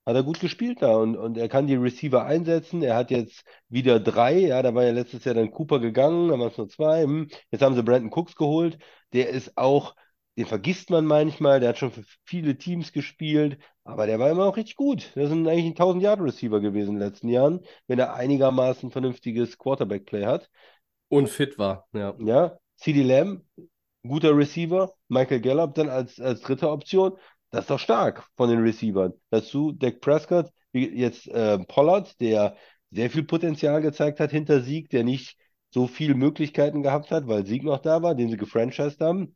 hat 0.07 0.14
er 0.16 0.22
gut 0.22 0.41
gespielt 0.41 0.83
da 0.83 0.97
und, 0.97 1.16
und 1.16 1.37
er 1.37 1.49
kann 1.49 1.66
die 1.66 1.74
Receiver 1.74 2.24
einsetzen. 2.24 2.83
Er 2.83 2.97
hat 2.97 3.11
jetzt 3.11 3.45
wieder 3.68 3.99
drei, 4.01 4.39
ja, 4.39 4.62
da 4.62 4.74
war 4.74 4.85
ja 4.85 4.93
letztes 4.93 5.24
Jahr 5.24 5.35
dann 5.35 5.51
Cooper 5.51 5.81
gegangen, 5.81 6.29
dann 6.29 6.41
waren 6.41 6.51
es 6.51 6.59
nur 6.59 6.68
zwei. 6.68 7.03
Hm. 7.05 7.29
Jetzt 7.51 7.62
haben 7.62 7.74
sie 7.74 7.83
Brandon 7.83 8.12
Cooks 8.12 8.37
geholt. 8.37 8.79
Der 9.12 9.31
ist 9.31 9.59
auch, 9.59 9.97
den 10.37 10.47
vergisst 10.47 10.91
man 10.91 11.07
manchmal, 11.07 11.61
der 11.61 11.70
hat 11.70 11.78
schon 11.78 11.91
für 11.93 12.05
viele 12.24 12.59
Teams 12.59 12.93
gespielt, 12.93 13.59
aber 13.84 14.07
der 14.07 14.18
war 14.18 14.30
immer 14.30 14.45
auch 14.45 14.57
richtig 14.57 14.76
gut. 14.76 15.11
Das 15.14 15.28
sind 15.28 15.49
eigentlich 15.49 15.66
ein 15.66 15.74
1000-Yard-Receiver 15.74 16.61
gewesen 16.61 16.95
in 16.95 17.01
den 17.01 17.09
letzten 17.09 17.28
Jahren, 17.28 17.61
wenn 17.87 17.99
er 17.99 18.14
einigermaßen 18.14 18.91
vernünftiges 18.91 19.59
Quarterback-Play 19.59 20.26
hat. 20.26 20.51
unfit 21.09 21.59
war, 21.59 21.87
ja. 21.93 22.14
Ja, 22.20 22.59
CeeDee 22.78 23.03
Lamb, 23.03 23.45
guter 24.07 24.37
Receiver. 24.37 24.93
Michael 25.09 25.41
Gallup 25.41 25.74
dann 25.74 25.89
als, 25.89 26.20
als 26.20 26.41
dritte 26.41 26.70
Option. 26.70 27.16
Das 27.51 27.62
ist 27.62 27.70
doch 27.70 27.78
stark 27.78 28.26
von 28.37 28.51
den 28.51 28.61
Receivern. 28.62 29.12
Dazu 29.30 29.72
Dak 29.72 30.01
Prescott, 30.01 30.51
jetzt 30.72 31.28
äh, 31.28 31.59
Pollard, 31.66 32.20
der 32.20 32.57
sehr 32.91 33.11
viel 33.11 33.24
Potenzial 33.24 33.80
gezeigt 33.82 34.20
hat 34.20 34.30
hinter 34.30 34.61
Sieg, 34.62 34.91
der 34.91 35.05
nicht 35.05 35.39
so 35.70 35.87
viele 35.87 36.14
Möglichkeiten 36.14 36.82
gehabt 36.82 37.11
hat, 37.11 37.26
weil 37.26 37.47
Sieg 37.47 37.64
noch 37.64 37.80
da 37.80 38.03
war, 38.03 38.14
den 38.14 38.30
sie 38.30 38.37
gefranchised 38.37 39.01
haben. 39.01 39.34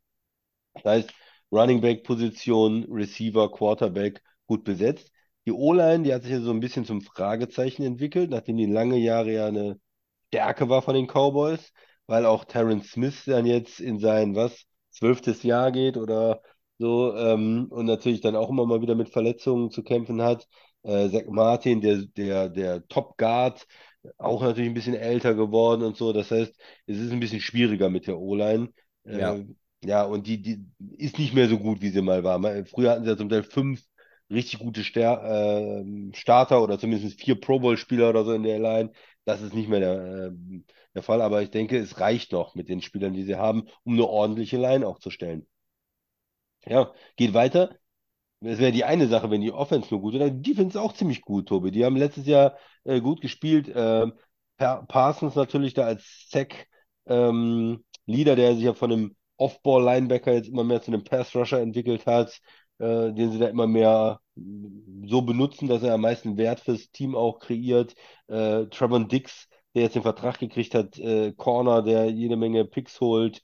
Das 0.73 0.83
heißt, 0.85 1.11
Running 1.51 1.81
Back 1.81 2.03
Position, 2.03 2.85
Receiver, 2.89 3.51
Quarterback 3.51 4.21
gut 4.47 4.63
besetzt. 4.63 5.11
Die 5.45 5.51
O-Line, 5.51 6.03
die 6.03 6.13
hat 6.13 6.23
sich 6.23 6.31
ja 6.31 6.41
so 6.41 6.51
ein 6.51 6.59
bisschen 6.59 6.85
zum 6.85 7.01
Fragezeichen 7.01 7.83
entwickelt, 7.83 8.29
nachdem 8.29 8.57
die 8.57 8.67
lange 8.67 8.97
Jahre 8.97 9.31
ja 9.31 9.47
eine 9.47 9.79
Stärke 10.27 10.69
war 10.69 10.81
von 10.81 10.95
den 10.95 11.07
Cowboys, 11.07 11.73
weil 12.07 12.25
auch 12.25 12.45
Terrence 12.45 12.91
Smith 12.91 13.23
dann 13.25 13.45
jetzt 13.45 13.79
in 13.79 13.99
sein, 13.99 14.35
was, 14.35 14.65
zwölftes 14.91 15.43
Jahr 15.43 15.71
geht 15.71 15.97
oder 15.97 16.41
so 16.77 17.15
ähm, 17.15 17.67
und 17.69 17.85
natürlich 17.85 18.21
dann 18.21 18.35
auch 18.35 18.49
immer 18.49 18.65
mal 18.65 18.81
wieder 18.81 18.95
mit 18.95 19.09
Verletzungen 19.09 19.71
zu 19.71 19.83
kämpfen 19.83 20.21
hat. 20.21 20.47
Äh, 20.83 21.09
Zach 21.09 21.23
Martin, 21.27 21.81
der, 21.81 22.03
der, 22.17 22.49
der 22.49 22.87
Top 22.87 23.17
Guard, 23.17 23.65
auch 24.17 24.41
natürlich 24.41 24.69
ein 24.69 24.73
bisschen 24.73 24.95
älter 24.95 25.35
geworden 25.35 25.83
und 25.83 25.95
so. 25.95 26.11
Das 26.13 26.31
heißt, 26.31 26.53
es 26.87 26.97
ist 26.97 27.11
ein 27.11 27.19
bisschen 27.19 27.41
schwieriger 27.41 27.89
mit 27.89 28.07
der 28.07 28.19
O-Line. 28.19 28.69
Äh, 29.05 29.43
Ja. 29.83 30.03
und 30.03 30.27
die, 30.27 30.41
die 30.41 30.65
ist 30.97 31.17
nicht 31.17 31.33
mehr 31.33 31.47
so 31.49 31.57
gut, 31.57 31.81
wie 31.81 31.89
sie 31.89 32.01
mal 32.01 32.23
war. 32.23 32.39
Früher 32.65 32.91
hatten 32.91 33.03
sie 33.03 33.09
ja 33.09 33.17
zum 33.17 33.29
Teil 33.29 33.43
fünf 33.43 33.81
richtig 34.29 34.59
gute 34.59 34.83
Ster 34.83 35.81
ähm, 35.81 36.11
Starter 36.13 36.61
oder 36.63 36.79
zumindest 36.79 37.19
vier 37.19 37.39
Pro 37.39 37.59
Bowl-Spieler 37.59 38.09
oder 38.09 38.23
so 38.23 38.33
in 38.33 38.43
der 38.43 38.59
Line. 38.59 38.91
Das 39.25 39.41
ist 39.41 39.53
nicht 39.53 39.69
mehr 39.69 39.79
der, 39.79 40.27
ähm, 40.27 40.65
der 40.95 41.03
Fall, 41.03 41.21
aber 41.21 41.41
ich 41.41 41.49
denke, 41.51 41.77
es 41.77 41.99
reicht 41.99 42.31
noch 42.31 42.55
mit 42.55 42.69
den 42.69 42.81
Spielern, 42.81 43.13
die 43.13 43.23
sie 43.23 43.35
haben, 43.35 43.67
um 43.83 43.93
eine 43.93 44.07
ordentliche 44.07 44.57
Line 44.57 44.85
aufzustellen. 44.87 45.47
Ja, 46.65 46.93
geht 47.15 47.33
weiter. 47.33 47.77
Das 48.41 48.59
wäre 48.59 48.71
die 48.73 48.85
eine 48.85 49.07
Sache, 49.07 49.31
wenn 49.31 49.41
die 49.41 49.51
Offense 49.53 49.89
nur 49.91 50.01
gut 50.01 50.15
ist. 50.15 50.21
Die 50.23 50.41
Defense 50.53 50.77
ist 50.77 50.83
auch 50.83 50.93
ziemlich 50.93 51.21
gut, 51.21 51.47
Tobi. 51.49 51.71
Die 51.71 51.85
haben 51.85 51.97
letztes 51.97 52.27
Jahr 52.27 52.57
äh, 52.85 53.01
gut 53.01 53.21
gespielt. 53.21 53.69
Pa- 54.57 54.83
Parsons 54.87 55.35
natürlich 55.35 55.73
da 55.73 55.85
als 55.85 56.27
Sack 56.29 56.67
ähm, 57.07 57.83
Leader, 58.05 58.35
der 58.35 58.55
sich 58.55 58.63
ja 58.65 58.73
von 58.73 58.91
einem 58.91 59.15
Off-Ball-Linebacker 59.41 60.33
jetzt 60.33 60.49
immer 60.49 60.63
mehr 60.63 60.81
zu 60.81 60.91
einem 60.91 61.03
Pass-Rusher 61.03 61.59
entwickelt 61.59 62.05
hat, 62.05 62.39
äh, 62.79 63.11
den 63.13 63.31
sie 63.31 63.39
da 63.39 63.47
immer 63.47 63.67
mehr 63.67 64.19
so 65.05 65.21
benutzen, 65.21 65.67
dass 65.67 65.83
er 65.83 65.93
am 65.95 66.01
meisten 66.01 66.37
Wert 66.37 66.59
fürs 66.61 66.91
Team 66.91 67.15
auch 67.15 67.39
kreiert. 67.39 67.95
Äh, 68.27 68.65
Trevon 68.67 69.07
Diggs, 69.07 69.47
der 69.75 69.83
jetzt 69.83 69.95
den 69.95 70.03
Vertrag 70.03 70.39
gekriegt 70.39 70.75
hat, 70.75 70.97
äh, 70.99 71.33
Corner, 71.33 71.81
der 71.81 72.09
jede 72.09 72.37
Menge 72.37 72.65
Picks 72.65 72.99
holt. 73.01 73.41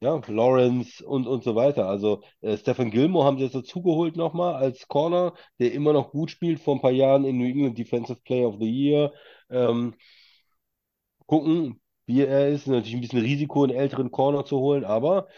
Ja, 0.00 0.20
Lawrence 0.28 1.04
und, 1.04 1.26
und 1.26 1.42
so 1.42 1.56
weiter. 1.56 1.88
Also 1.88 2.22
äh, 2.40 2.56
Stephen 2.56 2.90
Gilmore 2.90 3.26
haben 3.26 3.38
sie 3.38 3.44
jetzt 3.44 3.56
dazugeholt 3.56 4.16
nochmal 4.16 4.54
als 4.54 4.86
Corner, 4.86 5.34
der 5.58 5.72
immer 5.72 5.92
noch 5.92 6.12
gut 6.12 6.30
spielt, 6.30 6.60
vor 6.60 6.76
ein 6.76 6.80
paar 6.80 6.92
Jahren 6.92 7.24
in 7.24 7.36
New 7.38 7.46
England 7.46 7.76
Defensive 7.78 8.20
Player 8.24 8.48
of 8.48 8.56
the 8.60 8.70
Year. 8.70 9.12
Ähm, 9.50 9.94
gucken, 11.26 11.80
wie 12.08 12.22
er 12.22 12.48
ist. 12.48 12.66
Natürlich 12.66 12.94
ein 12.94 13.00
bisschen 13.02 13.20
Risiko, 13.20 13.64
einen 13.64 13.74
älteren 13.76 14.10
Corner 14.10 14.44
zu 14.44 14.58
holen, 14.58 14.84
aber 14.84 15.28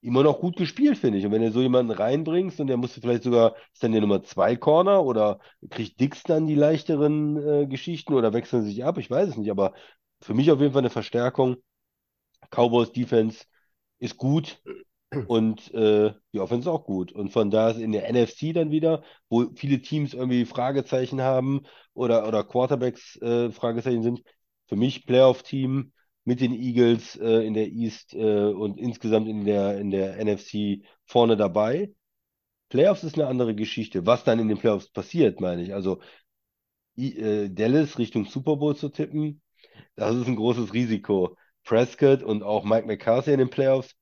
immer 0.00 0.22
noch 0.22 0.40
gut 0.40 0.56
gespielt, 0.56 0.98
finde 0.98 1.18
ich. 1.18 1.26
Und 1.26 1.32
wenn 1.32 1.42
du 1.42 1.50
so 1.50 1.60
jemanden 1.60 1.92
reinbringst 1.92 2.60
und 2.60 2.68
der 2.68 2.76
musste 2.76 3.00
vielleicht 3.00 3.24
sogar, 3.24 3.56
ist 3.72 3.82
dann 3.82 3.92
der 3.92 4.00
Nummer 4.00 4.22
zwei 4.22 4.56
Corner 4.56 5.04
oder 5.04 5.40
kriegt 5.70 6.00
Dix 6.00 6.22
dann 6.22 6.46
die 6.46 6.54
leichteren 6.54 7.36
äh, 7.64 7.66
Geschichten 7.66 8.14
oder 8.14 8.32
wechseln 8.32 8.64
sich 8.64 8.84
ab? 8.84 8.98
Ich 8.98 9.10
weiß 9.10 9.30
es 9.30 9.36
nicht, 9.36 9.50
aber 9.50 9.74
für 10.20 10.34
mich 10.34 10.50
auf 10.50 10.60
jeden 10.60 10.72
Fall 10.72 10.82
eine 10.82 10.90
Verstärkung. 10.90 11.56
Cowboys 12.50 12.92
Defense 12.92 13.44
ist 13.98 14.16
gut 14.16 14.62
und 15.26 15.72
äh, 15.74 16.14
die 16.32 16.40
Offense 16.40 16.70
auch 16.70 16.84
gut. 16.84 17.12
Und 17.12 17.30
von 17.32 17.50
da 17.50 17.70
ist 17.70 17.78
in 17.80 17.92
der 17.92 18.08
NFC 18.08 18.52
dann 18.52 18.70
wieder, 18.70 19.02
wo 19.28 19.46
viele 19.56 19.80
Teams 19.82 20.14
irgendwie 20.14 20.44
Fragezeichen 20.44 21.20
haben 21.22 21.62
oder, 21.94 22.28
oder 22.28 22.44
Quarterbacks 22.44 23.16
äh, 23.22 23.50
Fragezeichen 23.50 24.02
sind, 24.02 24.22
für 24.68 24.76
mich 24.76 25.06
Playoff-Team 25.06 25.92
mit 26.24 26.40
den 26.40 26.52
Eagles 26.52 27.16
äh, 27.16 27.46
in 27.46 27.54
der 27.54 27.68
East 27.68 28.14
äh, 28.14 28.44
und 28.44 28.78
insgesamt 28.78 29.28
in 29.28 29.44
der, 29.44 29.78
in 29.78 29.90
der 29.90 30.18
NFC 30.24 30.84
vorne 31.06 31.36
dabei. 31.36 31.92
Playoffs 32.68 33.04
ist 33.04 33.14
eine 33.14 33.26
andere 33.28 33.54
Geschichte. 33.54 34.06
Was 34.06 34.24
dann 34.24 34.38
in 34.38 34.48
den 34.48 34.58
Playoffs 34.58 34.90
passiert, 34.90 35.40
meine 35.40 35.62
ich. 35.62 35.74
Also 35.74 36.00
äh, 36.96 37.48
Dallas 37.50 37.98
Richtung 37.98 38.26
Super 38.26 38.56
Bowl 38.56 38.76
zu 38.76 38.88
tippen, 38.90 39.40
das 39.96 40.16
ist 40.16 40.26
ein 40.28 40.36
großes 40.36 40.74
Risiko. 40.74 41.36
Prescott 41.64 42.22
und 42.22 42.42
auch 42.42 42.64
Mike 42.64 42.86
McCarthy 42.86 43.32
in 43.32 43.38
den 43.38 43.50
Playoffs, 43.50 43.94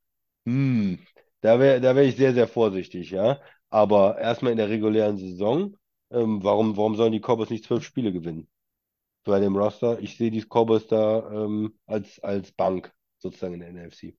hm, 0.47 1.01
da 1.41 1.59
wäre 1.61 1.81
da 1.81 1.97
wär 1.97 2.05
ich 2.05 2.17
sehr, 2.17 2.35
sehr 2.35 2.49
vorsichtig, 2.49 3.11
ja. 3.11 3.41
Aber 3.71 4.19
erstmal 4.19 4.53
in 4.53 4.59
der 4.59 4.69
regulären 4.71 5.19
Saison, 5.19 5.77
ähm, 6.11 6.43
warum, 6.45 6.77
warum 6.77 6.97
sollen 6.97 7.13
die 7.13 7.21
Cowboys 7.21 7.51
nicht 7.51 7.65
zwölf 7.65 7.85
Spiele 7.85 8.13
gewinnen? 8.13 8.49
Bei 9.27 9.41
dem 9.41 9.57
Roster, 9.57 9.99
ich 10.01 10.17
sehe 10.17 10.31
die 10.31 10.43
Cowboys 10.43 10.87
da 10.87 11.31
ähm, 11.31 11.79
als, 11.87 12.19
als 12.21 12.53
Bank 12.53 12.95
sozusagen 13.19 13.55
in 13.55 13.61
der 13.61 13.69
NFC. 13.71 14.17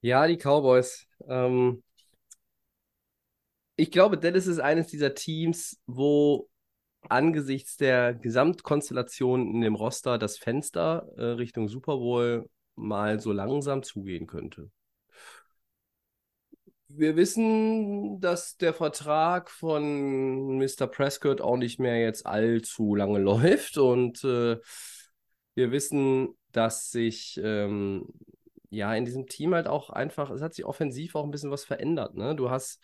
Ja, 0.00 0.26
die 0.26 0.36
Cowboys. 0.36 1.06
Ähm, 1.28 1.82
ich 3.76 3.90
glaube, 3.90 4.18
Dallas 4.18 4.46
ist 4.46 4.58
eines 4.60 4.88
dieser 4.88 5.14
Teams, 5.14 5.80
wo 5.86 6.48
angesichts 7.08 7.76
der 7.76 8.14
Gesamtkonstellation 8.14 9.54
in 9.54 9.60
dem 9.62 9.74
Roster 9.76 10.18
das 10.18 10.38
Fenster 10.38 11.08
äh, 11.16 11.22
Richtung 11.24 11.68
Super 11.68 11.96
Bowl 11.98 12.48
mal 12.76 13.20
so 13.20 13.32
langsam 13.32 13.82
zugehen 13.82 14.26
könnte. 14.26 14.70
Wir 16.94 17.16
wissen, 17.16 18.20
dass 18.20 18.58
der 18.58 18.74
Vertrag 18.74 19.50
von 19.50 20.58
Mr. 20.58 20.86
Prescott 20.86 21.40
auch 21.40 21.56
nicht 21.56 21.80
mehr 21.80 21.98
jetzt 22.00 22.26
allzu 22.26 22.94
lange 22.94 23.18
läuft 23.20 23.78
und 23.78 24.22
äh, 24.24 24.58
wir 25.54 25.70
wissen, 25.72 26.36
dass 26.52 26.90
sich 26.90 27.40
ähm, 27.42 28.08
ja 28.68 28.94
in 28.94 29.06
diesem 29.06 29.26
Team 29.26 29.54
halt 29.54 29.66
auch 29.68 29.88
einfach, 29.88 30.30
es 30.30 30.42
hat 30.42 30.52
sich 30.54 30.66
offensiv 30.66 31.14
auch 31.14 31.24
ein 31.24 31.30
bisschen 31.30 31.50
was 31.50 31.64
verändert. 31.64 32.14
Ne? 32.14 32.36
Du 32.36 32.50
hast, 32.50 32.78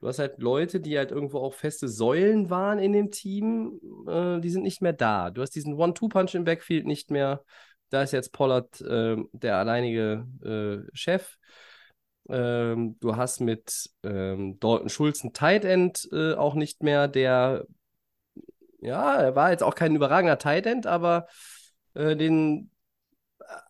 du 0.00 0.08
hast 0.08 0.18
halt 0.18 0.42
Leute, 0.42 0.80
die 0.80 0.98
halt 0.98 1.12
irgendwo 1.12 1.38
auch 1.38 1.54
feste 1.54 1.86
Säulen 1.88 2.50
waren 2.50 2.80
in 2.80 2.92
dem 2.92 3.12
Team, 3.12 3.78
äh, 4.08 4.40
die 4.40 4.50
sind 4.50 4.62
nicht 4.64 4.82
mehr 4.82 4.92
da. 4.92 5.30
Du 5.30 5.40
hast 5.40 5.54
diesen 5.54 5.74
One-Two-Punch 5.74 6.34
im 6.34 6.44
Backfield 6.44 6.86
nicht 6.86 7.12
mehr. 7.12 7.44
Da 7.90 8.02
ist 8.02 8.12
jetzt 8.12 8.32
Pollard 8.32 8.80
äh, 8.80 9.16
der 9.32 9.58
alleinige 9.58 10.26
äh, 10.44 10.96
Chef. 10.96 11.36
Ähm, 12.28 12.98
du 13.00 13.16
hast 13.16 13.40
mit 13.40 13.90
ähm, 14.04 14.58
Dalton 14.60 14.88
Schulz 14.88 15.22
einen 15.22 15.32
Tight 15.32 15.64
End 15.64 16.08
äh, 16.12 16.34
auch 16.34 16.54
nicht 16.54 16.82
mehr, 16.82 17.08
der, 17.08 17.66
ja, 18.80 19.16
er 19.16 19.34
war 19.36 19.50
jetzt 19.50 19.62
auch 19.62 19.74
kein 19.74 19.94
überragender 19.94 20.38
Tight 20.38 20.66
End, 20.66 20.86
aber 20.86 21.26
äh, 21.94 22.16
den 22.16 22.70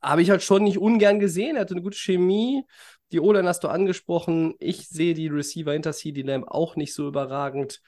habe 0.00 0.22
ich 0.22 0.30
halt 0.30 0.42
schon 0.42 0.64
nicht 0.64 0.78
ungern 0.78 1.18
gesehen. 1.18 1.56
Er 1.56 1.62
hatte 1.62 1.74
eine 1.74 1.82
gute 1.82 1.98
Chemie. 1.98 2.64
Die 3.12 3.20
O-Line 3.20 3.48
hast 3.48 3.64
du 3.64 3.68
angesprochen. 3.68 4.54
Ich 4.58 4.88
sehe 4.88 5.14
die 5.14 5.28
Receiver 5.28 5.72
hinter 5.72 5.92
CD 5.92 6.22
Lamb 6.22 6.46
auch 6.48 6.76
nicht 6.76 6.94
so 6.94 7.08
überragend. 7.08 7.82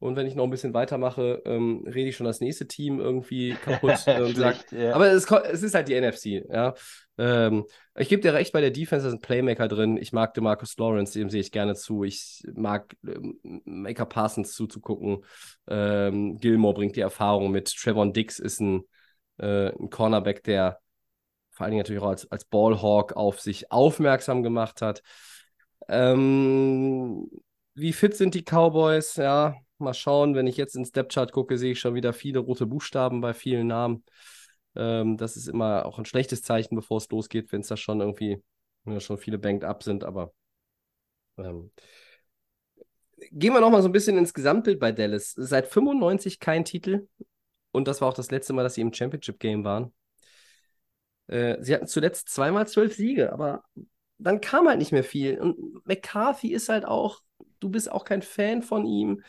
Und 0.00 0.14
wenn 0.14 0.26
ich 0.26 0.36
noch 0.36 0.44
ein 0.44 0.50
bisschen 0.50 0.74
weitermache, 0.74 1.42
ähm, 1.44 1.84
rede 1.86 2.08
ich 2.08 2.16
schon 2.16 2.26
das 2.26 2.40
nächste 2.40 2.68
Team 2.68 3.00
irgendwie 3.00 3.50
kaputt 3.64 3.98
Schlecht, 4.32 4.70
ja. 4.70 4.94
aber 4.94 5.10
es, 5.10 5.28
es 5.28 5.62
ist 5.62 5.74
halt 5.74 5.88
die 5.88 6.00
NFC, 6.00 6.44
ja. 6.48 6.74
Ähm, 7.18 7.64
ich 7.96 8.08
gebe 8.08 8.22
dir 8.22 8.32
recht, 8.32 8.52
bei 8.52 8.60
der 8.60 8.70
Defense 8.70 9.04
da 9.06 9.10
sind 9.10 9.22
Playmaker 9.22 9.66
drin. 9.66 9.96
Ich 9.96 10.12
mag 10.12 10.34
DeMarcus 10.34 10.76
Lawrence, 10.78 11.18
dem 11.18 11.30
sehe 11.30 11.40
ich 11.40 11.50
gerne 11.50 11.74
zu. 11.74 12.04
Ich 12.04 12.44
mag 12.54 12.94
ähm, 13.04 13.40
Maker 13.64 14.06
Parsons 14.06 14.52
zuzugucken. 14.52 15.24
Ähm, 15.66 16.38
Gilmore 16.38 16.74
bringt 16.74 16.94
die 16.94 17.00
Erfahrung 17.00 17.50
mit. 17.50 17.74
Trevon 17.74 18.12
Diggs 18.12 18.38
ist 18.38 18.60
ein, 18.60 18.84
äh, 19.38 19.70
ein 19.70 19.90
Cornerback, 19.90 20.44
der 20.44 20.78
vor 21.50 21.64
allen 21.64 21.72
Dingen 21.72 21.82
natürlich 21.82 22.00
auch 22.00 22.10
als, 22.10 22.30
als 22.30 22.44
Ballhawk 22.44 23.14
auf 23.14 23.40
sich 23.40 23.72
aufmerksam 23.72 24.44
gemacht 24.44 24.80
hat. 24.80 25.02
Ähm, 25.88 27.28
wie 27.74 27.92
fit 27.92 28.16
sind 28.16 28.34
die 28.34 28.44
Cowboys? 28.44 29.16
Ja, 29.16 29.56
mal 29.80 29.94
schauen. 29.94 30.34
Wenn 30.34 30.46
ich 30.46 30.56
jetzt 30.56 30.76
ins 30.76 30.92
Depth-Chart 30.92 31.32
gucke, 31.32 31.58
sehe 31.58 31.72
ich 31.72 31.80
schon 31.80 31.94
wieder 31.94 32.12
viele 32.12 32.40
rote 32.40 32.66
Buchstaben 32.66 33.20
bei 33.20 33.34
vielen 33.34 33.66
Namen. 33.66 34.04
Ähm, 34.76 35.16
das 35.16 35.36
ist 35.36 35.48
immer 35.48 35.86
auch 35.86 35.98
ein 35.98 36.04
schlechtes 36.04 36.42
Zeichen, 36.42 36.76
bevor 36.76 36.98
es 36.98 37.08
losgeht, 37.10 37.52
wenn 37.52 37.60
es 37.62 37.68
da 37.68 37.76
schon 37.76 38.00
irgendwie 38.00 38.42
ja, 38.86 39.00
schon 39.00 39.18
viele 39.18 39.38
banked 39.38 39.64
up 39.64 39.82
sind. 39.82 40.04
Aber 40.04 40.32
ähm, 41.38 41.70
gehen 43.32 43.52
wir 43.52 43.60
nochmal 43.60 43.82
so 43.82 43.88
ein 43.88 43.92
bisschen 43.92 44.18
ins 44.18 44.34
Gesamtbild 44.34 44.78
bei 44.78 44.92
Dallas. 44.92 45.32
Seit 45.36 45.66
95 45.66 46.40
kein 46.40 46.64
Titel. 46.64 47.08
Und 47.72 47.88
das 47.88 48.00
war 48.00 48.08
auch 48.08 48.14
das 48.14 48.30
letzte 48.30 48.52
Mal, 48.52 48.62
dass 48.62 48.74
sie 48.74 48.80
im 48.80 48.92
Championship-Game 48.92 49.64
waren. 49.64 49.92
Äh, 51.26 51.56
sie 51.60 51.74
hatten 51.74 51.86
zuletzt 51.86 52.30
zweimal 52.30 52.66
zwölf 52.66 52.94
Siege, 52.94 53.32
aber 53.32 53.62
dann 54.18 54.40
kam 54.40 54.66
halt 54.66 54.78
nicht 54.78 54.92
mehr 54.92 55.04
viel. 55.04 55.38
Und 55.40 55.86
McCarthy 55.86 56.52
ist 56.52 56.68
halt 56.68 56.84
auch, 56.84 57.20
du 57.60 57.70
bist 57.70 57.90
auch 57.90 58.04
kein 58.04 58.22
Fan 58.22 58.62
von 58.62 58.86
ihm. 58.86 59.22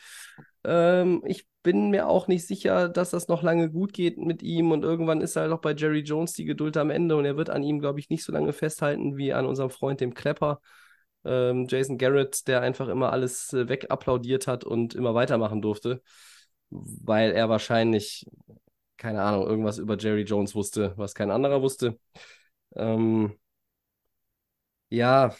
Ähm, 0.63 1.21
ich 1.25 1.47
bin 1.63 1.89
mir 1.89 2.07
auch 2.07 2.27
nicht 2.27 2.47
sicher, 2.47 2.89
dass 2.89 3.11
das 3.11 3.27
noch 3.27 3.43
lange 3.43 3.69
gut 3.69 3.93
geht 3.93 4.17
mit 4.17 4.43
ihm. 4.43 4.71
Und 4.71 4.84
irgendwann 4.84 5.21
ist 5.21 5.36
halt 5.36 5.51
auch 5.51 5.59
bei 5.61 5.73
Jerry 5.73 6.01
Jones 6.01 6.34
die 6.34 6.45
Geduld 6.45 6.77
am 6.77 6.89
Ende 6.89 7.15
und 7.17 7.25
er 7.25 7.38
wird 7.38 7.49
an 7.49 7.63
ihm, 7.63 7.80
glaube 7.80 7.99
ich, 7.99 8.09
nicht 8.09 8.23
so 8.23 8.32
lange 8.32 8.53
festhalten 8.53 9.17
wie 9.17 9.34
an 9.34 9.45
unserem 9.45 9.69
Freund, 9.69 10.01
dem 10.01 10.13
Klepper. 10.13 10.61
Ähm, 11.25 11.67
Jason 11.69 11.97
Garrett, 11.97 12.47
der 12.47 12.61
einfach 12.61 12.88
immer 12.88 13.11
alles 13.11 13.51
äh, 13.53 13.67
wegapplaudiert 13.67 14.47
hat 14.47 14.63
und 14.63 14.95
immer 14.95 15.13
weitermachen 15.15 15.61
durfte, 15.61 16.01
weil 16.69 17.32
er 17.32 17.49
wahrscheinlich, 17.49 18.25
keine 18.97 19.21
Ahnung, 19.23 19.47
irgendwas 19.47 19.77
über 19.80 19.97
Jerry 19.97 20.23
Jones 20.23 20.55
wusste, 20.55 20.93
was 20.97 21.15
kein 21.15 21.32
anderer 21.32 21.61
wusste. 21.61 21.99
Ähm, 22.75 23.38
ja, 24.89 25.34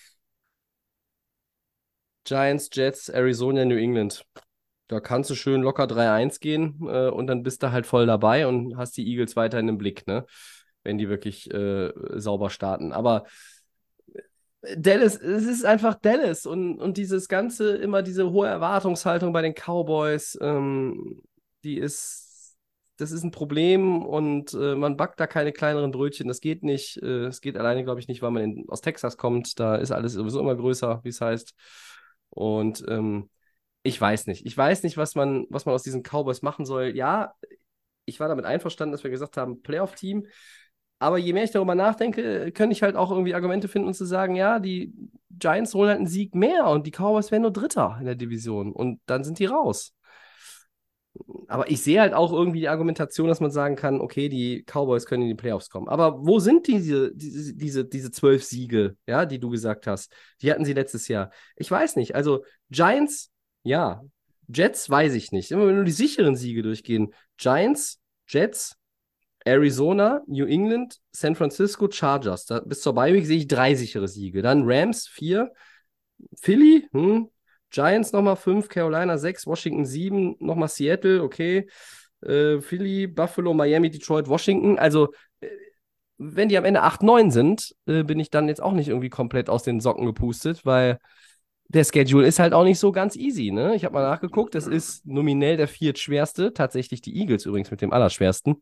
Giants, 2.30 2.70
Jets, 2.72 3.10
Arizona, 3.10 3.66
New 3.66 3.76
England. 3.76 4.24
Da 4.88 5.00
kannst 5.00 5.32
du 5.32 5.36
schön 5.36 5.62
locker 5.62 5.88
3-1 5.88 6.40
gehen 6.40 6.80
äh, 6.88 7.10
und 7.10 7.28
dann 7.28 7.42
bist 7.42 7.64
du 7.64 7.72
halt 7.72 7.88
voll 7.88 8.06
dabei 8.06 8.46
und 8.46 8.78
hast 8.78 8.96
die 8.98 9.08
Eagles 9.08 9.36
weiterhin 9.36 9.68
im 9.68 9.78
Blick, 9.80 10.06
ne? 10.06 10.26
Wenn 10.84 10.98
die 11.00 11.10
wirklich 11.10 11.52
äh, 11.52 11.92
sauber 12.20 12.52
starten. 12.52 12.92
Aber 12.92 13.26
äh, 14.62 14.78
Dallas, 14.78 15.16
es 15.16 15.46
ist 15.46 15.66
einfach 15.66 15.96
Dallas 15.96 16.46
und, 16.46 16.80
und 16.80 16.98
dieses 16.98 17.28
Ganze, 17.28 17.78
immer 17.78 18.04
diese 18.04 18.32
hohe 18.32 18.48
Erwartungshaltung 18.48 19.34
bei 19.34 19.42
den 19.42 19.56
Cowboys, 19.56 20.38
ähm, 20.40 21.22
die 21.64 21.78
ist, 21.78 22.56
das 22.98 23.12
ist 23.12 23.24
ein 23.24 23.32
Problem 23.32 24.06
und 24.06 24.54
äh, 24.54 24.76
man 24.76 24.98
backt 24.98 25.20
da 25.20 25.26
keine 25.26 25.52
kleineren 25.52 25.92
Brötchen. 25.92 26.28
Das 26.28 26.42
geht 26.42 26.64
nicht. 26.64 26.98
Äh, 27.02 27.26
es 27.26 27.42
geht 27.42 27.58
alleine, 27.58 27.84
glaube 27.84 28.00
ich, 28.00 28.08
nicht, 28.08 28.22
weil 28.22 28.32
man 28.32 28.44
in, 28.44 28.70
aus 28.70 28.82
Texas 28.82 29.18
kommt. 29.18 29.60
Da 29.60 29.76
ist 29.76 29.92
alles 29.92 30.14
sowieso 30.14 30.40
immer 30.40 30.56
größer, 30.56 31.02
wie 31.04 31.10
es 31.10 31.22
heißt. 31.22 31.54
Und 32.30 32.84
ähm, 32.88 33.30
ich 33.84 34.00
weiß 34.00 34.28
nicht. 34.28 34.46
Ich 34.46 34.58
weiß 34.58 34.84
nicht, 34.84 34.98
was 34.98 35.16
man, 35.16 35.46
was 35.50 35.66
man 35.66 35.76
aus 35.76 35.84
diesen 35.84 36.04
Cowboys 36.04 36.42
machen 36.42 36.66
soll. 36.66 36.96
Ja, 36.96 37.34
ich 38.06 38.20
war 38.20 38.28
damit 38.28 38.46
einverstanden, 38.46 38.92
dass 38.92 39.04
wir 39.04 39.12
gesagt 39.12 39.38
haben, 39.38 39.62
Playoff-Team. 39.62 40.28
Aber 41.00 41.18
je 41.18 41.32
mehr 41.32 41.46
ich 41.46 41.52
darüber 41.52 41.76
nachdenke, 41.76 42.52
könnte 42.52 42.74
ich 42.74 42.84
halt 42.84 42.98
auch 42.98 43.10
irgendwie 43.10 43.34
Argumente 43.34 43.70
finden 43.70 43.88
und 43.88 43.94
zu 43.94 44.06
sagen, 44.06 44.36
ja, 44.36 44.60
die 44.60 44.94
Giants 45.30 45.74
holen 45.74 45.90
halt 45.90 46.00
einen 46.00 46.08
Sieg 46.08 46.36
mehr 46.36 46.68
und 46.68 46.86
die 46.86 46.92
Cowboys 46.92 47.32
wären 47.32 47.44
nur 47.44 47.54
Dritter 47.54 47.96
in 48.00 48.06
der 48.06 48.16
Division 48.16 48.74
und 48.74 49.00
dann 49.06 49.24
sind 49.24 49.40
die 49.40 49.46
raus. 49.46 49.94
Aber 51.48 51.70
ich 51.70 51.82
sehe 51.82 52.00
halt 52.00 52.14
auch 52.14 52.32
irgendwie 52.32 52.60
die 52.60 52.70
Argumentation, 52.70 53.28
dass 53.28 53.40
man 53.40 53.52
sagen 53.52 53.76
kann, 53.76 54.02
okay, 54.02 54.30
die 54.30 54.64
Cowboys 54.66 55.06
können 55.06 55.24
in 55.24 55.30
die 55.30 55.36
Playoffs 55.36 55.70
kommen. 55.70 55.88
Aber 55.88 56.26
wo 56.26 56.40
sind 56.40 56.68
diese, 56.68 57.12
diese, 57.16 57.86
diese, 57.86 58.12
zwölf 58.12 58.44
Siege, 58.44 58.96
ja, 59.08 59.26
die 59.26 59.40
du 59.40 59.50
gesagt 59.50 59.88
hast? 59.88 60.14
Die 60.42 60.52
hatten 60.52 60.66
sie 60.66 60.74
letztes 60.74 61.08
Jahr. 61.08 61.32
Ich 61.56 61.70
weiß 61.70 61.96
nicht. 61.96 62.16
Also 62.16 62.44
Giants 62.70 63.32
ja. 63.64 64.02
Jets 64.48 64.90
weiß 64.90 65.14
ich 65.14 65.32
nicht. 65.32 65.52
Immer 65.52 65.68
wenn 65.68 65.76
nur 65.76 65.84
die 65.84 65.92
sicheren 65.92 66.36
Siege 66.36 66.64
durchgehen. 66.64 67.14
Giants, 67.38 68.00
Jets, 68.28 68.76
Arizona, 69.46 70.22
New 70.28 70.46
England, 70.46 71.00
San 71.12 71.36
Francisco, 71.36 71.90
Chargers. 71.90 72.46
Da, 72.46 72.60
bis 72.62 72.82
zur 72.82 72.94
Bye 72.94 73.24
sehe 73.24 73.38
ich 73.38 73.48
drei 73.48 73.76
sichere 73.76 74.08
Siege. 74.08 74.42
Dann 74.42 74.64
Rams, 74.66 75.08
vier. 75.08 75.52
Philly, 76.42 76.88
hm. 76.92 77.30
Giants 77.72 78.12
nochmal 78.12 78.36
fünf, 78.36 78.68
Carolina 78.70 79.18
sechs, 79.18 79.46
Washington 79.46 79.86
sieben, 79.86 80.36
nochmal 80.40 80.70
Seattle, 80.70 81.24
okay. 81.24 81.68
Äh, 82.22 82.60
Philly, 82.62 83.08
Buffalo, 83.08 83.54
Miami, 83.54 83.90
Detroit, 83.90 84.28
Washington. 84.28 84.78
Also, 84.78 85.14
äh, 85.42 85.48
wenn 86.18 86.50
die 86.50 86.58
am 86.58 86.66
Ende 86.66 86.84
8-9 86.84 87.32
sind, 87.32 87.76
äh, 87.86 88.04
bin 88.04 88.20
ich 88.20 88.30
dann 88.30 88.48
jetzt 88.48 88.62
auch 88.62 88.74
nicht 88.74 88.90
irgendwie 88.90 89.10
komplett 89.10 89.50
aus 89.50 89.64
den 89.64 89.80
Socken 89.80 90.06
gepustet, 90.06 90.66
weil 90.66 91.00
der 91.70 91.84
Schedule 91.84 92.28
ist 92.28 92.40
halt 92.40 92.54
auch 92.54 92.64
nicht 92.64 92.80
so 92.80 92.92
ganz 92.92 93.16
easy. 93.16 93.52
Ne? 93.52 93.76
Ich 93.76 93.86
habe 93.86 93.94
mal 93.94 94.02
nachgeguckt, 94.02 94.56
das 94.56 94.68
ist 94.68 95.06
nominell 95.06 95.56
der 95.56 95.68
viertschwerste, 95.68 96.54
tatsächlich 96.54 97.02
die 97.02 97.16
Eagles 97.16 97.46
übrigens 97.46 97.72
mit 97.72 97.82
dem 97.82 97.94
allerschwersten. 97.94 98.62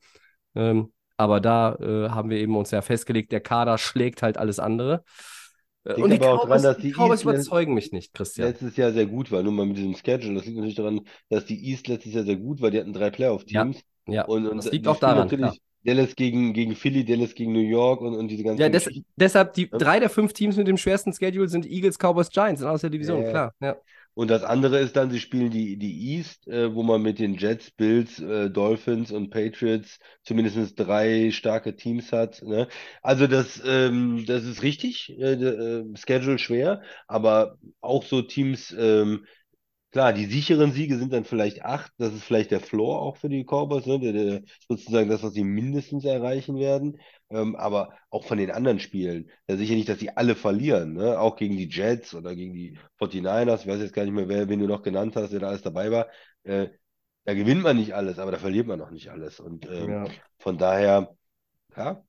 Ähm, 0.56 0.92
aber 1.16 1.40
da 1.40 1.76
äh, 1.76 2.10
haben 2.10 2.30
wir 2.30 2.38
eben 2.38 2.56
uns 2.56 2.72
ja 2.72 2.82
festgelegt, 2.82 3.32
der 3.32 3.40
Kader 3.40 3.78
schlägt 3.78 4.22
halt 4.22 4.38
alles 4.38 4.60
andere. 4.60 5.04
Äh, 5.88 6.02
und 6.02 6.10
die 6.10 6.18
Cowboys, 6.18 6.62
dran, 6.62 6.76
die, 6.78 6.88
die 6.88 6.92
Cowboys 6.94 7.24
überzeugen 7.24 7.74
mich 7.74 7.92
nicht, 7.92 8.14
Christian. 8.14 8.50
Letztes 8.50 8.76
Jahr 8.76 8.92
sehr 8.92 9.06
gut 9.06 9.32
war, 9.32 9.42
nur 9.42 9.54
mal 9.54 9.66
mit 9.66 9.78
diesem 9.78 9.96
Schedule. 9.96 10.36
Das 10.36 10.46
liegt 10.46 10.58
natürlich 10.58 10.76
daran, 10.76 11.02
dass 11.30 11.46
die 11.46 11.70
East 11.70 11.88
letztes 11.88 12.14
Jahr 12.14 12.24
sehr 12.24 12.36
gut 12.36 12.62
war. 12.62 12.72
Die 12.72 12.80
hatten 12.80 12.94
drei 12.94 13.10
Playoff-Teams. 13.10 13.78
Ja, 14.08 14.14
ja. 14.14 14.26
Und, 14.26 14.48
und 14.48 14.58
das 14.58 14.72
liegt 14.72 14.88
auch 14.88 15.00
daran. 15.00 15.20
Natürlich, 15.20 15.46
klar. 15.46 15.56
Dallas 15.84 16.16
gegen, 16.16 16.54
gegen 16.54 16.76
Philly, 16.76 17.06
Dallas 17.06 17.34
gegen 17.34 17.54
New 17.54 17.62
York 17.62 18.02
und, 18.02 18.16
und 18.16 18.28
diese 18.28 18.44
ganzen. 18.44 18.62
Ja, 18.62 18.68
des, 18.68 18.90
deshalb 19.16 19.54
die 19.54 19.70
ja. 19.72 19.78
drei 19.78 20.00
der 20.00 20.10
fünf 20.10 20.34
Teams 20.34 20.58
mit 20.58 20.68
dem 20.68 20.78
schwersten 20.78 21.14
Schedule 21.14 21.48
sind 21.48 21.66
Eagles, 21.66 21.98
Cowboys, 21.98 22.30
Giants 22.30 22.62
aus 22.62 22.82
der 22.82 22.90
Division, 22.90 23.24
ja. 23.24 23.30
klar. 23.30 23.54
Ja. 23.62 23.78
Und 24.18 24.32
das 24.32 24.42
andere 24.44 24.80
ist 24.80 24.96
dann, 24.96 25.12
sie 25.12 25.20
spielen 25.20 25.52
die, 25.52 25.78
die 25.78 26.16
East, 26.16 26.48
äh, 26.48 26.74
wo 26.74 26.82
man 26.82 27.04
mit 27.04 27.20
den 27.20 27.36
Jets, 27.36 27.70
Bills, 27.70 28.20
äh, 28.20 28.50
Dolphins 28.50 29.12
und 29.12 29.30
Patriots 29.30 30.00
zumindest 30.24 30.80
drei 30.80 31.30
starke 31.30 31.76
Teams 31.76 32.12
hat. 32.12 32.42
Ne? 32.42 32.68
Also 33.04 33.28
das, 33.28 33.62
ähm, 33.64 34.26
das 34.26 34.44
ist 34.44 34.64
richtig, 34.64 35.16
äh, 35.20 35.34
äh 35.34 35.86
Schedule 35.96 36.40
schwer, 36.40 36.82
aber 37.08 37.60
auch 37.80 38.04
so 38.04 38.24
Teams, 38.24 38.76
ähm, 38.76 39.24
Klar, 39.92 40.12
die 40.12 40.26
sicheren 40.26 40.74
Siege 40.74 40.98
sind 40.98 41.14
dann 41.14 41.24
vielleicht 41.24 41.64
acht. 41.64 41.92
Das 41.98 42.14
ist 42.14 42.24
vielleicht 42.24 42.52
der 42.52 42.60
Floor 42.60 43.02
auch 43.02 43.18
für 43.18 43.30
die 43.30 43.46
Cowboys, 43.46 43.86
ne? 43.86 44.00
Der, 44.00 44.12
der, 44.12 44.42
sozusagen 44.68 45.10
das, 45.10 45.24
was 45.24 45.34
sie 45.34 45.46
mindestens 45.46 46.04
erreichen 46.04 46.60
werden. 46.60 47.00
Ähm, 47.30 47.56
aber 47.56 47.94
auch 48.10 48.26
von 48.26 48.38
den 48.38 48.52
anderen 48.52 48.80
Spielen. 48.80 49.32
Ja, 49.48 49.56
sicher 49.56 49.76
nicht, 49.76 49.88
dass 49.88 50.00
sie 50.00 50.10
alle 50.10 50.36
verlieren. 50.36 50.94
Ne? 50.94 51.20
Auch 51.20 51.38
gegen 51.38 51.56
die 51.56 51.70
Jets 51.70 52.14
oder 52.14 52.36
gegen 52.36 52.54
die 52.54 52.78
49ers. 53.00 53.62
Ich 53.62 53.68
weiß 53.68 53.80
jetzt 53.80 53.94
gar 53.94 54.04
nicht 54.04 54.14
mehr, 54.14 54.28
wer, 54.28 54.50
wen 54.50 54.60
du 54.60 54.68
noch 54.68 54.84
genannt 54.84 55.16
hast, 55.16 55.32
der 55.32 55.40
da 55.40 55.48
alles 55.48 55.62
dabei 55.62 55.90
war. 55.90 56.08
Äh, 56.44 56.68
da 57.24 57.34
gewinnt 57.34 57.64
man 57.64 57.78
nicht 57.78 57.94
alles, 57.94 58.20
aber 58.20 58.32
da 58.32 58.40
verliert 58.40 58.68
man 58.68 58.82
auch 58.82 58.92
nicht 58.92 59.10
alles. 59.10 59.40
Und 59.40 59.66
ähm, 59.70 59.90
ja. 59.90 60.06
von 60.38 60.58
daher, 60.58 61.16
ja, 61.76 62.04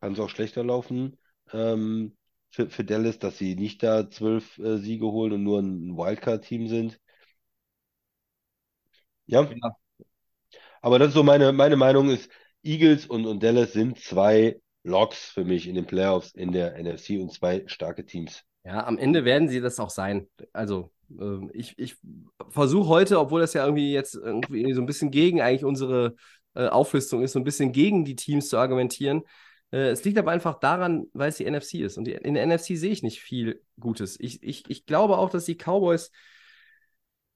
kann 0.00 0.12
es 0.12 0.20
auch 0.20 0.28
schlechter 0.28 0.64
laufen. 0.64 1.18
Ähm, 1.52 2.16
für, 2.50 2.68
für 2.70 2.84
Dallas, 2.84 3.18
dass 3.18 3.38
sie 3.38 3.54
nicht 3.54 3.82
da 3.82 4.10
zwölf 4.10 4.58
äh, 4.58 4.78
Siege 4.78 5.06
holen 5.06 5.32
und 5.32 5.42
nur 5.42 5.60
ein 5.60 5.96
Wildcard-Team 5.96 6.68
sind. 6.68 7.00
Ja. 9.28 9.42
ja. 9.42 9.76
Aber 10.80 10.98
das 10.98 11.08
ist 11.08 11.14
so 11.14 11.22
meine, 11.22 11.52
meine 11.52 11.76
Meinung 11.76 12.10
ist, 12.10 12.30
Eagles 12.62 13.06
und, 13.06 13.26
und 13.26 13.42
Dallas 13.42 13.72
sind 13.72 13.98
zwei 13.98 14.60
Locks 14.82 15.30
für 15.30 15.44
mich 15.44 15.68
in 15.68 15.74
den 15.74 15.86
Playoffs 15.86 16.32
in 16.32 16.52
der 16.52 16.76
NFC 16.76 17.20
und 17.20 17.32
zwei 17.32 17.62
starke 17.66 18.04
Teams. 18.04 18.42
Ja, 18.64 18.86
am 18.86 18.98
Ende 18.98 19.24
werden 19.24 19.48
sie 19.48 19.60
das 19.60 19.78
auch 19.78 19.90
sein. 19.90 20.28
Also 20.52 20.90
äh, 21.18 21.46
ich, 21.52 21.78
ich 21.78 21.96
versuche 22.50 22.88
heute, 22.88 23.18
obwohl 23.20 23.40
das 23.40 23.54
ja 23.54 23.64
irgendwie 23.64 23.92
jetzt 23.92 24.14
irgendwie 24.14 24.72
so 24.72 24.80
ein 24.80 24.86
bisschen 24.86 25.10
gegen 25.10 25.40
eigentlich 25.40 25.64
unsere 25.64 26.16
äh, 26.54 26.66
Auflistung 26.66 27.22
ist, 27.22 27.32
so 27.32 27.38
ein 27.38 27.44
bisschen 27.44 27.72
gegen 27.72 28.04
die 28.04 28.16
Teams 28.16 28.48
zu 28.48 28.58
argumentieren. 28.58 29.22
Äh, 29.70 29.90
es 29.90 30.04
liegt 30.04 30.18
aber 30.18 30.30
einfach 30.30 30.58
daran, 30.58 31.06
weil 31.12 31.28
es 31.28 31.36
die 31.36 31.48
NFC 31.48 31.74
ist. 31.74 31.98
Und 31.98 32.04
die, 32.04 32.12
in 32.12 32.34
der 32.34 32.46
NFC 32.46 32.76
sehe 32.76 32.90
ich 32.92 33.02
nicht 33.02 33.20
viel 33.20 33.62
Gutes. 33.78 34.18
Ich, 34.20 34.42
ich, 34.42 34.68
ich 34.68 34.86
glaube 34.86 35.18
auch, 35.18 35.30
dass 35.30 35.44
die 35.44 35.56
Cowboys 35.56 36.10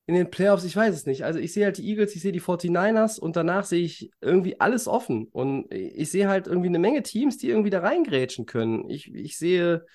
in 0.06 0.14
den 0.14 0.30
Playoffs, 0.30 0.64
ich 0.64 0.74
weiß 0.74 0.94
es 0.94 1.06
nicht. 1.06 1.24
Also 1.24 1.38
ich 1.38 1.52
sehe 1.52 1.64
halt 1.64 1.78
die 1.78 1.88
Eagles, 1.88 2.14
ich 2.16 2.22
sehe 2.22 2.32
die 2.32 2.40
49ers 2.40 3.20
und 3.20 3.36
danach 3.36 3.64
sehe 3.64 3.84
ich 3.84 4.10
irgendwie 4.20 4.60
alles 4.60 4.88
offen. 4.88 5.28
Und 5.30 5.72
ich 5.72 6.10
sehe 6.10 6.28
halt 6.28 6.48
irgendwie 6.48 6.68
eine 6.68 6.80
Menge 6.80 7.02
Teams, 7.02 7.38
die 7.38 7.48
irgendwie 7.48 7.70
da 7.70 7.80
reingrätschen 7.80 8.46
können. 8.46 8.90
Ich, 8.90 9.14
ich 9.14 9.38
sehe 9.38 9.86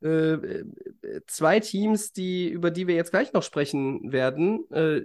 äh, 0.00 0.64
zwei 1.26 1.60
Teams, 1.60 2.12
die, 2.12 2.48
über 2.48 2.70
die 2.70 2.86
wir 2.86 2.94
jetzt 2.94 3.10
gleich 3.10 3.32
noch 3.32 3.42
sprechen 3.42 4.12
werden, 4.12 4.70
äh, 4.70 5.02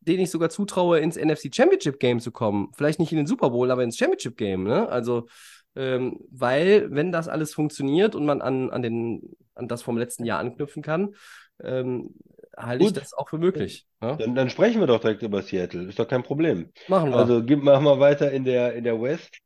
denen 0.00 0.22
ich 0.22 0.30
sogar 0.30 0.50
zutraue, 0.50 1.00
ins 1.00 1.16
NFC 1.16 1.54
Championship 1.54 1.98
Game 1.98 2.20
zu 2.20 2.30
kommen. 2.30 2.70
Vielleicht 2.76 3.00
nicht 3.00 3.10
in 3.12 3.18
den 3.18 3.26
Super 3.26 3.50
Bowl, 3.50 3.70
aber 3.70 3.82
ins 3.82 3.96
Championship 3.96 4.36
Game. 4.36 4.64
Ne? 4.64 4.88
Also, 4.88 5.26
ähm, 5.74 6.20
weil, 6.30 6.92
wenn 6.92 7.10
das 7.10 7.26
alles 7.26 7.54
funktioniert 7.54 8.14
und 8.14 8.24
man 8.24 8.40
an, 8.40 8.70
an, 8.70 8.82
den, 8.82 9.36
an 9.54 9.66
das 9.66 9.82
vom 9.82 9.98
letzten 9.98 10.24
Jahr 10.24 10.38
anknüpfen 10.38 10.82
kann, 10.82 11.14
ähm, 11.62 12.14
halte 12.56 12.84
ich 12.84 12.92
das 12.92 13.14
auch 13.14 13.28
für 13.28 13.38
möglich. 13.38 13.86
Ja? 14.02 14.16
Dann, 14.16 14.34
dann, 14.34 14.50
sprechen 14.50 14.80
wir 14.80 14.86
doch 14.86 15.00
direkt 15.00 15.22
über 15.22 15.42
Seattle. 15.42 15.88
Ist 15.88 15.98
doch 15.98 16.08
kein 16.08 16.22
Problem. 16.22 16.70
Machen 16.88 17.10
wir. 17.10 17.16
Also 17.16 17.42
gib, 17.42 17.62
machen 17.62 17.84
wir 17.84 17.98
weiter 18.00 18.30
in 18.30 18.44
der, 18.44 18.74
in 18.74 18.84
der 18.84 19.00
West. 19.00 19.38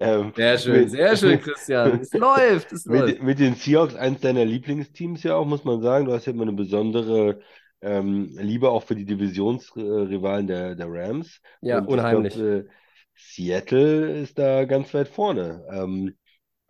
ähm, 0.00 0.32
sehr 0.34 0.58
schön, 0.58 0.88
sehr 0.88 1.16
schön, 1.16 1.40
Christian. 1.42 2.00
Es 2.00 2.12
läuft, 2.12 2.72
es 2.72 2.86
mit, 2.86 3.00
läuft. 3.00 3.22
Mit 3.22 3.38
den 3.38 3.54
Seahawks, 3.54 3.94
eins 3.94 4.20
deiner 4.20 4.44
Lieblingsteams 4.44 5.22
ja 5.22 5.34
auch, 5.34 5.46
muss 5.46 5.64
man 5.64 5.82
sagen. 5.82 6.06
Du 6.06 6.12
hast 6.12 6.26
ja 6.26 6.32
immer 6.32 6.42
eine 6.42 6.52
besondere 6.52 7.40
ähm, 7.80 8.36
Liebe 8.38 8.70
auch 8.70 8.82
für 8.82 8.96
die 8.96 9.04
Divisionsrivalen 9.04 10.46
der, 10.46 10.74
der 10.74 10.86
Rams. 10.88 11.40
Ja, 11.60 11.78
Und 11.78 11.88
unheimlich. 11.88 12.34
Glaub, 12.34 12.46
äh, 12.46 12.64
Seattle 13.14 14.20
ist 14.20 14.38
da 14.38 14.64
ganz 14.64 14.94
weit 14.94 15.08
vorne. 15.08 15.66
Ähm, 15.70 16.16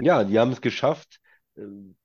ja, 0.01 0.24
die 0.24 0.38
haben 0.38 0.53
es 0.53 0.61
geschafft, 0.61 1.20
ähm, 1.57 1.96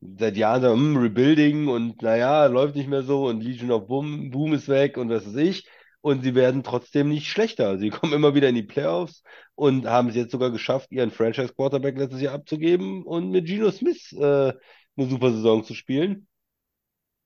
seit 0.00 0.36
Jahren 0.36 0.62
sagen, 0.62 0.78
hm, 0.80 0.96
Rebuilding 0.96 1.68
und 1.68 2.02
naja, 2.02 2.46
läuft 2.46 2.76
nicht 2.76 2.88
mehr 2.88 3.02
so 3.02 3.26
und 3.28 3.42
Legion 3.42 3.70
of 3.70 3.86
Boom, 3.86 4.30
Boom 4.30 4.54
ist 4.54 4.68
weg 4.68 4.96
und 4.96 5.10
was 5.10 5.26
weiß 5.26 5.36
ich. 5.36 5.68
Und 6.02 6.22
sie 6.24 6.34
werden 6.34 6.62
trotzdem 6.62 7.08
nicht 7.10 7.28
schlechter. 7.28 7.78
Sie 7.78 7.90
kommen 7.90 8.12
immer 8.14 8.34
wieder 8.34 8.48
in 8.48 8.54
die 8.54 8.62
Playoffs 8.62 9.22
und 9.54 9.86
haben 9.86 10.08
es 10.08 10.16
jetzt 10.16 10.32
sogar 10.32 10.50
geschafft, 10.50 10.90
ihren 10.92 11.10
Franchise-Quarterback 11.10 11.98
letztes 11.98 12.22
Jahr 12.22 12.34
abzugeben 12.34 13.04
und 13.04 13.30
mit 13.30 13.46
Geno 13.46 13.70
Smith 13.70 14.12
äh, 14.12 14.52
eine 14.96 15.08
super 15.08 15.30
Saison 15.32 15.64
zu 15.64 15.74
spielen. 15.74 16.26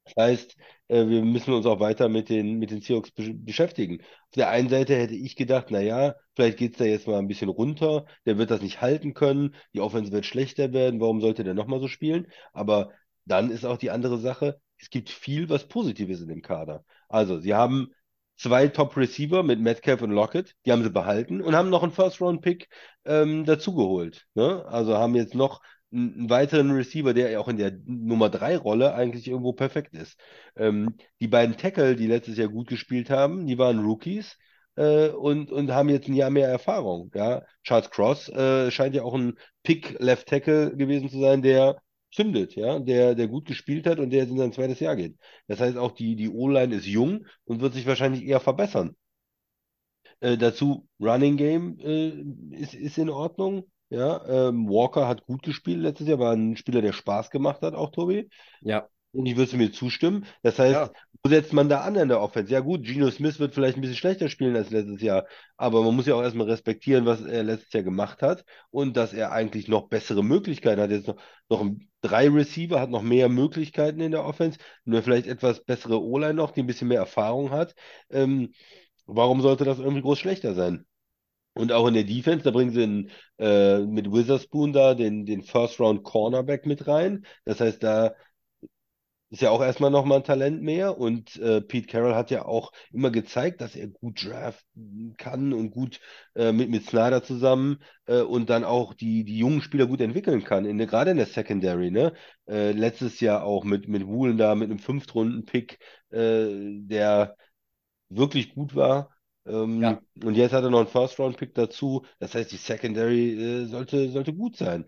Das 0.05 0.15
heißt, 0.17 0.57
äh, 0.89 1.07
wir 1.07 1.25
müssen 1.25 1.55
uns 1.55 1.67
auch 1.67 1.81
weiter 1.81 2.09
mit 2.09 2.29
den, 2.29 2.59
mit 2.59 2.71
den 2.71 2.81
Seahawks 2.81 3.11
be 3.13 3.33
beschäftigen. 3.35 4.01
Auf 4.01 4.35
der 4.37 4.51
einen 4.51 4.69
Seite 4.69 4.97
hätte 4.97 5.15
ich 5.15 5.37
gedacht, 5.37 5.71
naja, 5.71 6.15
vielleicht 6.35 6.59
geht 6.59 6.73
es 6.73 6.79
da 6.79 6.85
jetzt 6.85 7.07
mal 7.07 7.19
ein 7.19 7.29
bisschen 7.29 7.49
runter, 7.49 8.07
der 8.27 8.39
wird 8.39 8.51
das 8.51 8.61
nicht 8.63 8.81
halten 8.81 9.15
können, 9.15 9.55
die 9.73 9.81
Offense 9.81 10.13
wird 10.13 10.27
schlechter 10.27 10.73
werden, 10.73 11.01
warum 11.01 11.21
sollte 11.21 11.45
der 11.45 11.55
nochmal 11.55 11.81
so 11.81 11.89
spielen? 11.89 12.27
Aber 12.53 12.91
dann 13.25 13.51
ist 13.51 13.65
auch 13.65 13.79
die 13.79 13.91
andere 13.91 14.19
Sache, 14.19 14.61
es 14.79 14.91
gibt 14.91 15.09
viel, 15.11 15.49
was 15.49 15.67
Positives 15.69 16.21
in 16.21 16.29
dem 16.29 16.43
Kader. 16.43 16.85
Also, 17.09 17.39
sie 17.41 17.55
haben 17.55 17.89
zwei 18.37 18.69
Top-Receiver 18.69 19.43
mit 19.43 19.61
Metcalf 19.61 20.03
und 20.03 20.11
Lockett, 20.11 20.55
die 20.67 20.73
haben 20.73 20.83
sie 20.83 20.91
behalten 20.91 21.41
und 21.41 21.55
haben 21.55 21.71
noch 21.71 21.83
einen 21.83 21.93
First-Round-Pick 21.93 22.69
ähm, 23.05 23.45
dazugeholt. 23.45 24.27
Ne? 24.35 24.65
Also 24.67 24.97
haben 24.97 25.15
jetzt 25.15 25.35
noch 25.35 25.61
einen 25.95 26.29
weiteren 26.31 26.71
Receiver, 26.73 27.15
der 27.15 27.31
ja 27.31 27.41
auch 27.41 27.49
in 27.49 27.57
der 27.57 27.73
Nummer 27.87 28.29
3 28.31 28.57
Rolle 28.57 28.95
eigentlich 28.95 29.29
irgendwo 29.29 29.53
perfekt 29.53 29.95
ist. 29.95 30.19
Ähm, 30.57 30.97
die 31.21 31.29
beiden 31.29 31.57
Tackle, 31.57 31.97
die 31.97 32.07
letztes 32.07 32.37
Jahr 32.37 32.49
gut 32.49 32.69
gespielt 32.69 33.11
haben, 33.11 33.47
die 33.47 33.59
waren 33.59 33.85
Rookies 33.85 34.37
äh, 34.77 35.09
und, 35.09 35.51
und 35.53 35.71
haben 35.73 35.89
jetzt 35.89 36.09
ein 36.09 36.15
Jahr 36.15 36.31
mehr 36.31 36.49
Erfahrung. 36.49 37.11
Ja? 37.15 37.45
Charles 37.63 37.91
Cross 37.91 38.29
äh, 38.31 38.71
scheint 38.71 38.95
ja 38.95 39.03
auch 39.05 39.15
ein 39.15 39.39
Pick 39.63 39.97
Left 40.01 40.29
Tackle 40.29 40.77
gewesen 40.77 41.09
zu 41.09 41.21
sein, 41.21 41.43
der 41.43 41.81
zündet, 42.13 42.55
ja, 42.55 42.79
der, 42.79 43.15
der 43.15 43.29
gut 43.29 43.45
gespielt 43.47 43.87
hat 43.87 43.99
und 43.99 44.11
der 44.11 44.21
jetzt 44.21 44.31
in 44.31 44.39
sein 44.39 44.53
zweites 44.53 44.81
Jahr 44.81 44.97
geht. 44.97 45.17
Das 45.49 45.61
heißt, 45.61 45.77
auch 45.77 45.93
die, 45.93 46.17
die 46.17 46.29
O-Line 46.29 46.75
ist 46.75 46.87
jung 46.87 47.27
und 47.45 47.61
wird 47.61 47.75
sich 47.75 47.87
wahrscheinlich 47.87 48.25
eher 48.25 48.41
verbessern. 48.41 48.97
Äh, 50.21 50.39
dazu 50.39 50.89
Running 51.01 51.37
Game 51.37 51.79
äh, 51.81 52.11
ist, 52.57 52.75
ist 52.75 52.99
in 52.99 53.11
Ordnung. 53.11 53.65
Ja, 53.91 54.25
ähm, 54.49 54.69
Walker 54.69 55.07
hat 55.07 55.25
gut 55.27 55.43
gespielt 55.43 55.81
letztes 55.81 56.09
Jahr, 56.09 56.19
war 56.19 56.33
ein 56.33 56.57
Spieler, 56.57 56.83
der 56.83 56.93
Spaß 56.93 57.31
gemacht 57.31 57.63
hat, 57.63 57.75
auch 57.75 57.91
Tobi. 57.91 58.29
Ja. 58.61 58.89
Und 59.13 59.27
ich 59.27 59.37
würde 59.37 59.57
mir 59.57 59.71
zustimmen. 59.71 60.27
Das 60.43 60.59
heißt, 60.59 60.75
Ja. 60.75 60.91
wo 61.23 61.31
setzt 61.31 61.53
man 61.53 61.69
da 61.69 61.83
an 61.83 61.95
in 61.95 62.09
der 62.09 62.21
Offense? 62.21 62.53
Ja, 62.53 62.59
gut, 62.61 62.83
Geno 62.85 63.11
Smith 63.11 63.39
wird 63.39 63.55
vielleicht 63.55 63.77
ein 63.77 63.81
bisschen 63.81 63.97
schlechter 63.97 64.29
spielen 64.29 64.57
als 64.57 64.71
letztes 64.71 65.01
Jahr, 65.01 65.27
aber 65.57 65.83
man 65.83 65.95
muss 65.95 66.07
ja 66.07 66.15
auch 66.17 66.23
erstmal 66.23 66.51
respektieren, 66.51 67.07
was 67.07 67.23
er 67.23 67.45
letztes 67.45 67.73
Jahr 67.73 67.85
gemacht 67.85 68.23
hat 68.23 68.45
und 68.71 68.97
dass 68.97 69.13
er 69.13 69.31
eigentlich 69.31 69.69
noch 69.69 69.89
bessere 69.89 70.25
Möglichkeiten 70.25 70.81
hat. 70.81 70.91
Jetzt 70.91 71.07
noch, 71.07 71.17
noch 71.49 71.61
ein- 71.61 71.89
drei 72.01 72.29
Receiver, 72.29 72.81
hat 72.81 72.91
noch 72.91 73.03
mehr 73.03 73.29
Möglichkeiten 73.29 74.01
in 74.01 74.11
der 74.11 74.25
Offense, 74.25 74.59
nur 74.85 75.03
vielleicht 75.03 75.27
etwas 75.29 75.65
bessere 75.65 76.03
O-Line 76.03 76.35
noch, 76.35 76.51
die 76.51 76.61
ein 76.61 76.67
bisschen 76.67 76.89
mehr 76.89 76.99
Erfahrung 76.99 77.51
hat. 77.51 77.75
Ähm, 78.11 78.53
warum 79.07 79.41
sollte 79.41 79.65
das 79.65 79.79
irgendwie 79.79 80.03
groß 80.03 80.19
schlechter 80.19 80.55
sein? 80.55 80.85
Und 81.55 81.73
auch 81.73 81.87
in 81.87 81.95
der 81.95 82.05
Defense, 82.05 82.45
da 82.45 82.51
bringen 82.51 82.73
sie 82.73 82.83
in, 82.83 83.11
äh, 83.39 83.79
mit 83.81 84.11
Witherspoon 84.13 84.73
da 84.73 84.95
den, 84.95 85.25
den 85.25 85.43
First-Round 85.43 86.03
Cornerback 86.03 86.67
mit 86.67 86.87
rein. 86.87 87.25
Das 87.45 87.61
heißt, 87.61 87.83
da 87.83 88.15
ist 89.31 89.43
ja 89.43 89.51
auch 89.51 89.63
erstmal 89.63 89.91
nochmal 89.91 90.19
ein 90.19 90.25
Talent 90.25 90.63
mehr. 90.63 90.99
Und 90.99 91.37
äh, 91.37 91.61
Pete 91.61 91.89
Carroll 91.89 92.15
hat 92.15 92.31
ja 92.31 92.45
auch 92.45 92.73
immer 92.93 93.11
gezeigt, 93.11 93.61
dass 93.61 93.75
er 93.75 93.89
gut 93.89 94.25
draften 94.25 95.15
kann 95.17 95.53
und 95.53 95.71
gut 95.71 96.01
äh, 96.37 96.53
mit, 96.53 96.71
mit 96.71 96.87
Snyder 96.87 97.23
zusammen 97.23 97.83
äh, 98.07 98.21
und 98.21 98.49
dann 98.49 98.65
auch 98.65 98.95
die, 98.95 99.25
die 99.25 99.39
jungen 99.39 99.61
Spieler 99.61 99.87
gut 99.87 100.01
entwickeln 100.01 100.45
kann, 100.45 100.65
in 100.65 100.79
gerade 100.79 101.11
in 101.11 101.17
der 101.17 101.27
Secondary. 101.27 101.91
Ne? 101.91 102.13
Äh, 102.49 102.73
letztes 102.73 103.21
Jahr 103.21 103.45
auch 103.45 103.65
mit, 103.65 103.89
mit 103.89 104.07
Woolen 104.07 104.39
da, 104.39 104.55
mit 104.55 104.71
einem 104.71 104.79
Fünftrunden-Pick, 104.79 105.79
äh, 106.11 106.47
der 106.83 107.37
wirklich 108.09 108.55
gut 108.55 108.75
war. 108.77 109.14
Ähm, 109.47 109.83
Ja. 109.83 110.01
Und 110.23 110.37
jetzt 110.37 110.53
hat 110.53 110.65
er 110.65 110.71
noch 110.71 110.79
einen 110.81 110.89
First-Round-Pick 110.89 111.55
dazu. 111.55 112.05
Das 112.19 112.35
heißt, 112.35 112.51
die 112.53 112.57
Secondary 112.57 113.63
äh, 113.65 113.67
sollte, 113.67 114.11
sollte 114.11 114.33
gut 114.35 114.57
sein. 114.57 114.87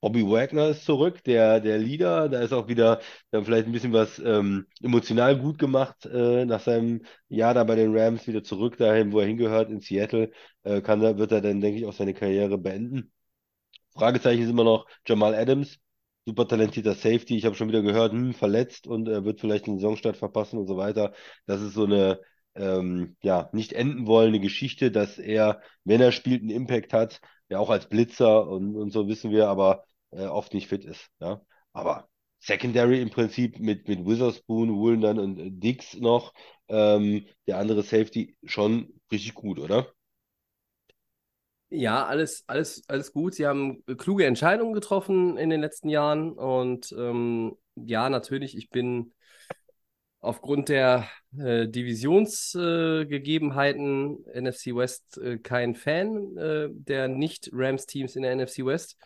Bobby 0.00 0.22
Wagner 0.24 0.68
ist 0.68 0.84
zurück, 0.84 1.24
der, 1.24 1.58
der 1.60 1.78
Leader. 1.78 2.28
Da 2.28 2.40
ist 2.40 2.52
auch 2.52 2.68
wieder 2.68 3.00
vielleicht 3.32 3.66
ein 3.66 3.72
bisschen 3.72 3.92
was 3.92 4.18
ähm, 4.20 4.66
emotional 4.82 5.38
gut 5.38 5.58
gemacht 5.58 6.06
äh, 6.06 6.44
nach 6.44 6.60
seinem 6.60 7.02
Jahr 7.28 7.54
da 7.54 7.64
bei 7.64 7.74
den 7.76 7.96
Rams 7.96 8.26
wieder 8.26 8.44
zurück 8.44 8.76
dahin, 8.76 9.10
wo 9.12 9.20
er 9.20 9.26
hingehört, 9.26 9.70
in 9.70 9.80
Seattle. 9.80 10.30
Äh, 10.62 10.82
kann, 10.82 11.00
wird 11.00 11.32
er 11.32 11.40
dann, 11.40 11.60
denke 11.60 11.78
ich, 11.80 11.86
auch 11.86 11.92
seine 11.94 12.14
Karriere 12.14 12.58
beenden. 12.58 13.10
Fragezeichen 13.94 14.42
ist 14.42 14.50
immer 14.50 14.64
noch 14.64 14.86
Jamal 15.06 15.34
Adams, 15.34 15.78
super 16.26 16.46
talentierter 16.46 16.94
Safety. 16.94 17.36
Ich 17.36 17.44
habe 17.46 17.54
schon 17.56 17.68
wieder 17.68 17.82
gehört, 17.82 18.12
hm, 18.12 18.34
verletzt 18.34 18.86
und 18.86 19.08
er 19.08 19.24
wird 19.24 19.40
vielleicht 19.40 19.66
den 19.66 19.78
Saisonstart 19.78 20.16
verpassen 20.16 20.58
und 20.58 20.66
so 20.66 20.76
weiter. 20.76 21.12
Das 21.46 21.60
ist 21.62 21.74
so 21.74 21.84
eine 21.84 22.20
ähm, 22.56 23.16
ja, 23.22 23.48
nicht 23.52 23.72
enden 23.72 24.06
wollende 24.06 24.40
Geschichte, 24.40 24.90
dass 24.90 25.18
er, 25.18 25.60
wenn 25.84 26.00
er 26.00 26.12
spielt, 26.12 26.42
einen 26.42 26.50
Impact 26.50 26.92
hat, 26.92 27.20
ja 27.48 27.58
auch 27.58 27.70
als 27.70 27.88
Blitzer 27.88 28.48
und, 28.48 28.76
und 28.76 28.90
so 28.90 29.08
wissen 29.08 29.30
wir, 29.30 29.48
aber 29.48 29.84
äh, 30.10 30.26
oft 30.26 30.54
nicht 30.54 30.68
fit 30.68 30.84
ist. 30.84 31.08
Ja? 31.20 31.42
Aber 31.72 32.08
Secondary 32.40 33.00
im 33.00 33.10
Prinzip 33.10 33.58
mit, 33.58 33.88
mit 33.88 34.06
Witherspoon, 34.06 34.74
Woolen 34.74 35.00
dann 35.00 35.18
und 35.18 35.38
äh, 35.38 35.50
Diggs 35.50 35.94
noch, 35.94 36.32
ähm, 36.68 37.26
der 37.46 37.58
andere 37.58 37.82
Safety 37.82 38.36
schon 38.44 39.00
richtig 39.10 39.34
gut, 39.34 39.58
oder? 39.58 39.92
Ja, 41.68 42.06
alles, 42.06 42.44
alles, 42.46 42.88
alles 42.88 43.12
gut. 43.12 43.34
Sie 43.34 43.46
haben 43.46 43.82
kluge 43.96 44.24
Entscheidungen 44.24 44.72
getroffen 44.72 45.36
in 45.36 45.50
den 45.50 45.60
letzten 45.60 45.88
Jahren. 45.88 46.32
Und 46.32 46.94
ähm, 46.96 47.56
ja, 47.74 48.08
natürlich, 48.08 48.56
ich 48.56 48.70
bin 48.70 49.12
aufgrund 50.26 50.68
der 50.68 51.08
äh, 51.38 51.66
Divisionsgegebenheiten 51.68 54.26
äh, 54.26 54.40
NFC 54.40 54.74
West 54.74 55.18
äh, 55.18 55.38
kein 55.38 55.74
Fan 55.74 56.36
äh, 56.36 56.68
der 56.70 57.08
Nicht-Rams-Teams 57.08 58.16
in 58.16 58.22
der 58.22 58.32
NFC 58.32 58.66
West. 58.66 58.96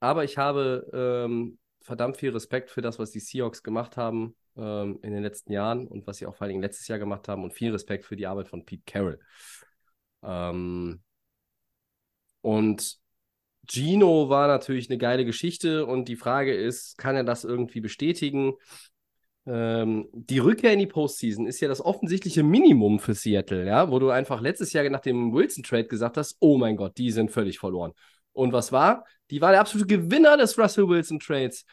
Aber 0.00 0.24
ich 0.24 0.36
habe 0.38 0.88
ähm, 0.92 1.58
verdammt 1.80 2.18
viel 2.18 2.30
Respekt 2.30 2.70
für 2.70 2.82
das, 2.82 2.98
was 2.98 3.10
die 3.10 3.20
Seahawks 3.20 3.62
gemacht 3.62 3.96
haben 3.96 4.36
ähm, 4.56 4.98
in 5.02 5.12
den 5.12 5.22
letzten 5.22 5.52
Jahren 5.52 5.86
und 5.88 6.06
was 6.06 6.18
sie 6.18 6.26
auch 6.26 6.36
vor 6.36 6.42
allen 6.42 6.50
Dingen 6.50 6.62
letztes 6.62 6.88
Jahr 6.88 6.98
gemacht 6.98 7.26
haben 7.28 7.42
und 7.42 7.54
viel 7.54 7.72
Respekt 7.72 8.04
für 8.04 8.16
die 8.16 8.26
Arbeit 8.26 8.48
von 8.48 8.64
Pete 8.64 8.82
Carroll. 8.86 9.18
Ähm, 10.22 11.02
und 12.42 12.98
Gino 13.68 14.28
war 14.28 14.48
natürlich 14.48 14.90
eine 14.90 14.98
geile 14.98 15.24
Geschichte 15.24 15.86
und 15.86 16.08
die 16.08 16.16
Frage 16.16 16.54
ist, 16.54 16.98
kann 16.98 17.16
er 17.16 17.24
das 17.24 17.44
irgendwie 17.44 17.80
bestätigen? 17.80 18.54
Ähm, 19.52 20.08
die 20.12 20.38
Rückkehr 20.38 20.72
in 20.72 20.78
die 20.78 20.86
Postseason 20.86 21.44
ist 21.48 21.60
ja 21.60 21.66
das 21.66 21.84
offensichtliche 21.84 22.44
Minimum 22.44 23.00
für 23.00 23.14
Seattle, 23.14 23.66
ja, 23.66 23.90
wo 23.90 23.98
du 23.98 24.10
einfach 24.10 24.40
letztes 24.40 24.72
Jahr 24.72 24.88
nach 24.90 25.00
dem 25.00 25.32
Wilson-Trade 25.32 25.88
gesagt 25.88 26.16
hast, 26.16 26.36
oh 26.38 26.56
mein 26.56 26.76
Gott, 26.76 26.96
die 26.98 27.10
sind 27.10 27.32
völlig 27.32 27.58
verloren. 27.58 27.92
Und 28.32 28.52
was 28.52 28.70
war? 28.70 29.04
Die 29.32 29.40
war 29.40 29.50
der 29.50 29.60
absolute 29.60 29.88
Gewinner 29.88 30.36
des 30.36 30.56
Russell 30.56 30.88
Wilson-Trades. 30.88 31.64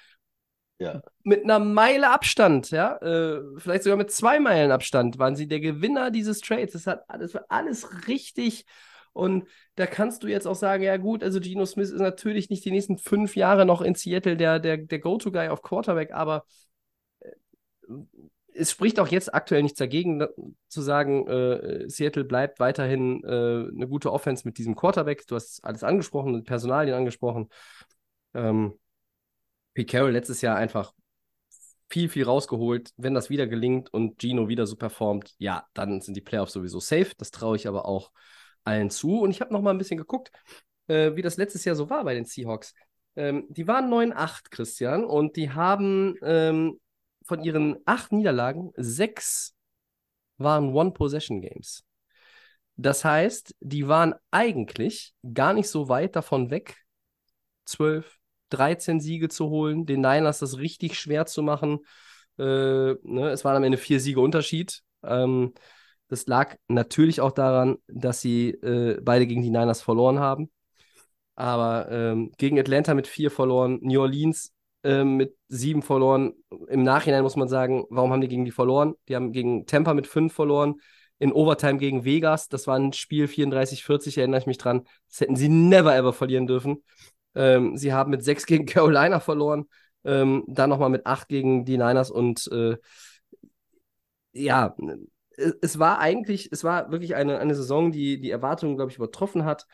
Ja. 0.79 1.03
Mit 1.23 1.43
einer 1.43 1.59
Meile 1.59 2.09
Abstand, 2.09 2.71
ja, 2.71 2.97
äh, 2.97 3.41
vielleicht 3.57 3.83
sogar 3.83 3.97
mit 3.97 4.09
zwei 4.09 4.39
Meilen 4.39 4.71
Abstand 4.71 5.19
waren 5.19 5.35
sie 5.35 5.47
der 5.47 5.59
Gewinner 5.59 6.09
dieses 6.09 6.39
Trades. 6.39 6.73
Das 6.73 6.87
hat 6.87 7.03
alles, 7.07 7.35
war 7.35 7.45
alles 7.49 8.07
richtig. 8.07 8.65
Und 9.13 9.47
da 9.75 9.85
kannst 9.85 10.23
du 10.23 10.27
jetzt 10.27 10.47
auch 10.47 10.55
sagen, 10.55 10.83
ja 10.83 10.97
gut, 10.97 11.23
also 11.23 11.39
Geno 11.39 11.65
Smith 11.65 11.91
ist 11.91 11.99
natürlich 11.99 12.49
nicht 12.49 12.65
die 12.65 12.71
nächsten 12.71 12.97
fünf 12.97 13.35
Jahre 13.35 13.65
noch 13.65 13.81
in 13.81 13.93
Seattle 13.93 14.35
der, 14.35 14.59
der, 14.59 14.77
der 14.77 14.99
Go-To-Guy 14.99 15.49
auf 15.49 15.61
Quarterback, 15.61 16.11
aber 16.11 16.43
es 18.53 18.71
spricht 18.71 18.99
auch 18.99 19.07
jetzt 19.07 19.33
aktuell 19.33 19.63
nichts 19.63 19.77
dagegen, 19.77 20.19
da, 20.19 20.29
zu 20.67 20.81
sagen, 20.81 21.27
äh, 21.27 21.89
Seattle 21.89 22.23
bleibt 22.25 22.59
weiterhin 22.59 23.23
äh, 23.23 23.27
eine 23.27 23.87
gute 23.87 24.11
Offense 24.11 24.47
mit 24.47 24.57
diesem 24.57 24.75
Quarterback. 24.75 25.27
Du 25.27 25.35
hast 25.35 25.63
alles 25.63 25.83
angesprochen, 25.83 26.43
Personalien 26.43 26.95
angesprochen. 26.95 27.49
Ähm, 28.33 28.73
Pete 29.73 29.91
Carroll 29.91 30.11
letztes 30.11 30.41
Jahr 30.41 30.55
einfach 30.55 30.93
viel, 31.89 32.09
viel 32.09 32.25
rausgeholt. 32.25 32.91
Wenn 32.97 33.13
das 33.13 33.29
wieder 33.29 33.47
gelingt 33.47 33.93
und 33.93 34.19
Gino 34.19 34.47
wieder 34.47 34.65
so 34.65 34.75
performt, 34.75 35.35
ja, 35.37 35.65
dann 35.73 36.01
sind 36.01 36.17
die 36.17 36.21
Playoffs 36.21 36.53
sowieso 36.53 36.79
safe. 36.79 37.11
Das 37.17 37.31
traue 37.31 37.55
ich 37.55 37.67
aber 37.67 37.85
auch 37.85 38.11
allen 38.63 38.89
zu. 38.89 39.21
Und 39.21 39.31
ich 39.31 39.41
habe 39.41 39.53
noch 39.53 39.61
mal 39.61 39.71
ein 39.71 39.77
bisschen 39.77 39.97
geguckt, 39.97 40.31
äh, 40.87 41.15
wie 41.15 41.21
das 41.21 41.37
letztes 41.37 41.63
Jahr 41.63 41.75
so 41.75 41.89
war 41.89 42.03
bei 42.03 42.15
den 42.15 42.25
Seahawks. 42.25 42.73
Ähm, 43.15 43.45
die 43.49 43.67
waren 43.67 43.89
9-8, 43.89 44.51
Christian, 44.51 45.05
und 45.05 45.35
die 45.35 45.51
haben 45.51 46.15
ähm, 46.21 46.79
von 47.27 47.43
ihren 47.43 47.77
acht 47.85 48.11
Niederlagen 48.11 48.71
sechs 48.75 49.55
waren 50.37 50.73
One-Possession-Games. 50.73 51.83
Das 52.77 53.03
heißt, 53.03 53.55
die 53.59 53.87
waren 53.87 54.13
eigentlich 54.31 55.13
gar 55.33 55.53
nicht 55.53 55.67
so 55.67 55.89
weit 55.89 56.15
davon 56.15 56.51
weg, 56.51 56.77
12, 57.65 58.19
13 58.49 58.99
Siege 58.99 59.29
zu 59.29 59.49
holen, 59.49 59.85
den 59.85 60.01
Niners 60.01 60.39
das 60.39 60.57
richtig 60.57 60.97
schwer 60.97 61.25
zu 61.25 61.41
machen. 61.41 61.79
Äh, 62.37 62.43
ne? 63.03 63.29
Es 63.31 63.43
waren 63.43 63.57
am 63.57 63.63
Ende 63.63 63.77
vier 63.77 63.99
Siege 63.99 64.21
Unterschied. 64.21 64.83
Ähm, 65.03 65.53
das 66.07 66.27
lag 66.27 66.55
natürlich 66.67 67.19
auch 67.19 67.31
daran, 67.31 67.77
dass 67.87 68.21
sie 68.21 68.51
äh, 68.51 69.01
beide 69.01 69.27
gegen 69.27 69.41
die 69.41 69.49
Niners 69.49 69.81
verloren 69.81 70.19
haben. 70.19 70.51
Aber 71.35 71.91
ähm, 71.91 72.31
gegen 72.37 72.59
Atlanta 72.59 72.93
mit 72.93 73.07
vier 73.07 73.31
verloren, 73.31 73.79
New 73.81 74.01
Orleans 74.01 74.53
äh, 74.87 75.03
mit 75.03 75.35
sieben 75.49 75.81
verloren. 75.81 76.33
Im 76.69 76.83
Nachhinein 76.83 77.23
muss 77.23 77.35
man 77.35 77.49
sagen, 77.49 77.83
warum 77.89 78.11
haben 78.13 78.21
die 78.21 78.29
gegen 78.29 78.45
die 78.45 78.51
verloren? 78.51 78.95
Die 79.09 79.15
haben 79.15 79.33
gegen 79.33 79.65
Tampa 79.65 79.93
mit 79.93 80.07
fünf 80.07 80.33
verloren. 80.33 80.75
In 81.19 81.33
Overtime 81.33 81.77
gegen 81.77 82.05
Vegas, 82.05 82.47
das 82.47 82.67
war 82.67 82.77
ein 82.77 82.93
Spiel 82.93 83.27
34-40, 83.27 84.17
erinnere 84.17 84.39
ich 84.39 84.47
mich 84.47 84.57
dran. 84.57 84.83
Das 85.09 85.19
hätten 85.19 85.35
sie 85.35 85.49
never 85.49 85.93
ever 85.95 86.13
verlieren 86.13 86.47
dürfen. 86.47 86.83
Ähm, 87.35 87.75
sie 87.75 87.91
haben 87.91 88.11
mit 88.11 88.23
sechs 88.23 88.45
gegen 88.45 88.65
Carolina 88.67 89.19
verloren. 89.19 89.65
Ähm, 90.05 90.43
dann 90.47 90.69
nochmal 90.69 90.89
mit 90.89 91.05
acht 91.05 91.27
gegen 91.27 91.65
die 91.65 91.77
Niners 91.77 92.09
und 92.09 92.47
äh, 92.51 92.77
ja, 94.31 94.75
es 95.61 95.79
war 95.79 95.99
eigentlich, 95.99 96.49
es 96.51 96.63
war 96.63 96.91
wirklich 96.91 97.15
eine, 97.15 97.39
eine 97.39 97.55
Saison, 97.55 97.91
die 97.91 98.19
die 98.19 98.31
Erwartungen, 98.31 98.77
glaube 98.77 98.91
ich, 98.91 98.97
übertroffen 98.97 99.43
hat. 99.43 99.65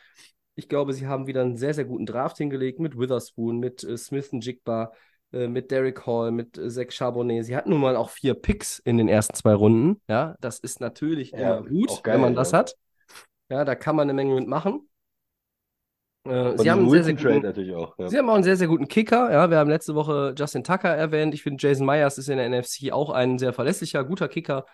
Ich 0.55 0.69
glaube, 0.69 0.93
sie 0.93 1.07
haben 1.07 1.27
wieder 1.27 1.41
einen 1.41 1.57
sehr, 1.57 1.73
sehr 1.73 1.85
guten 1.85 2.05
Draft 2.05 2.37
hingelegt 2.37 2.79
mit 2.79 2.97
Witherspoon, 2.97 3.59
mit 3.59 3.83
äh, 3.83 3.97
Smith 3.97 4.29
und 4.31 4.45
Jigba, 4.45 4.91
äh, 5.31 5.47
mit 5.47 5.71
Derek 5.71 6.05
Hall, 6.05 6.31
mit 6.31 6.57
äh, 6.57 6.69
Zach 6.69 6.91
Charbonnet. 6.91 7.45
Sie 7.45 7.55
hatten 7.55 7.71
nun 7.71 7.81
mal 7.81 7.95
auch 7.95 8.09
vier 8.09 8.35
Picks 8.35 8.79
in 8.79 8.97
den 8.97 9.07
ersten 9.07 9.33
zwei 9.35 9.53
Runden. 9.53 10.01
Ja, 10.07 10.35
das 10.39 10.59
ist 10.59 10.79
natürlich 10.79 11.31
Ja, 11.31 11.57
immer 11.57 11.67
gut, 11.67 12.03
geil, 12.03 12.15
wenn 12.15 12.21
man 12.21 12.35
das 12.35 12.51
ja. 12.51 12.59
hat. 12.59 12.75
Ja, 13.49 13.65
da 13.65 13.75
kann 13.75 13.95
man 13.95 14.03
eine 14.03 14.13
Menge 14.13 14.35
mitmachen. 14.35 14.89
Äh, 16.25 16.57
sie 16.57 16.71
haben 16.71 16.89
sehr, 16.89 17.03
sehr 17.03 17.15
guten, 17.15 17.75
auch. 17.75 17.97
Ja. 17.97 18.07
Sie 18.07 18.17
haben 18.17 18.29
auch 18.29 18.35
einen 18.35 18.43
sehr, 18.43 18.55
sehr 18.55 18.67
guten 18.67 18.87
Kicker. 18.87 19.31
Ja, 19.31 19.49
wir 19.49 19.57
haben 19.57 19.69
letzte 19.69 19.95
Woche 19.95 20.33
Justin 20.37 20.63
Tucker 20.63 20.89
erwähnt. 20.89 21.33
Ich 21.33 21.43
finde, 21.43 21.61
Jason 21.65 21.85
Myers 21.85 22.17
ist 22.17 22.29
in 22.29 22.37
der 22.37 22.47
NFC 22.49 22.91
auch 22.91 23.09
ein 23.09 23.37
sehr 23.37 23.53
verlässlicher, 23.53 24.03
guter 24.03 24.27
Kicker. 24.27 24.65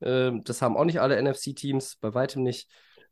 Ähm, 0.00 0.42
das 0.44 0.60
haben 0.62 0.76
auch 0.76 0.84
nicht 0.84 1.00
alle 1.00 1.16
NFC-Teams, 1.16 1.96
bei 1.96 2.12
weitem 2.14 2.42
nicht. 2.42 2.68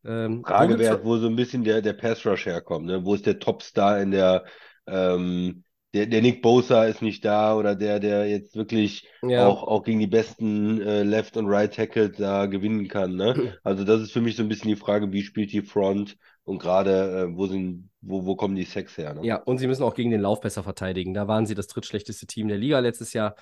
Ähm, 0.07 0.45
Frage 0.45 0.75
wo 0.75 0.79
wäre, 0.79 1.05
wo 1.05 1.17
so 1.17 1.27
ein 1.27 1.37
bisschen 1.37 1.65
der, 1.65 1.83
der 1.83 1.95
Pass-Rush 1.95 2.47
herkommt. 2.47 2.87
Ne? 2.87 3.05
Wo 3.05 3.15
ist 3.15 3.27
der 3.27 3.39
Topstar 3.39 4.01
in 4.01 4.11
der, 4.11 4.45
ähm, 4.87 5.65
der, 5.95 6.07
der 6.07 6.23
Nick 6.23 6.43
Bosa 6.43 6.85
ist 6.85 7.03
nicht 7.03 7.25
da 7.25 7.57
oder 7.57 7.75
der, 7.75 7.99
der 7.99 8.29
jetzt 8.29 8.55
wirklich 8.55 9.09
ja, 9.23 9.47
auch, 9.47 9.63
auch 9.65 9.83
gegen 9.83 9.99
die 9.99 10.07
besten 10.07 10.81
äh, 10.81 11.03
Left- 11.03 11.37
und 11.37 11.47
Right-Tackle 11.47 12.11
da 12.11 12.47
gewinnen 12.47 12.89
kann. 12.89 13.17
Ne? 13.17 13.55
Also 13.65 13.85
das 13.85 14.03
ist 14.03 14.13
für 14.13 14.21
mich 14.21 14.37
so 14.37 14.43
ein 14.43 14.49
bisschen 14.49 14.69
die 14.69 14.77
Frage, 14.77 15.13
wie 15.13 15.23
spielt 15.23 15.53
die 15.53 15.63
Front 15.63 16.17
und 16.45 16.59
gerade 16.59 17.31
äh, 17.31 17.37
wo 17.37 17.47
sind, 17.47 17.91
wo, 18.01 18.25
wo 18.25 18.37
kommen 18.37 18.55
die 18.55 18.65
Sacks 18.65 18.97
her? 18.97 19.15
Ne? 19.15 19.27
ja, 19.27 19.37
und 19.37 19.59
sie 19.59 19.67
müssen 19.67 19.83
auch 19.83 19.95
gegen 19.95 20.11
den 20.11 20.21
Lauf 20.21 20.41
besser 20.41 20.63
verteidigen. 20.63 21.15
Da 21.15 21.27
waren 21.27 21.47
sie 21.47 21.55
das 21.55 21.67
drittschlechteste 21.67 22.27
Team 22.27 22.49
der 22.49 22.59
Liga 22.59 22.79
letztes 22.79 23.13
Jahr. 23.13 23.35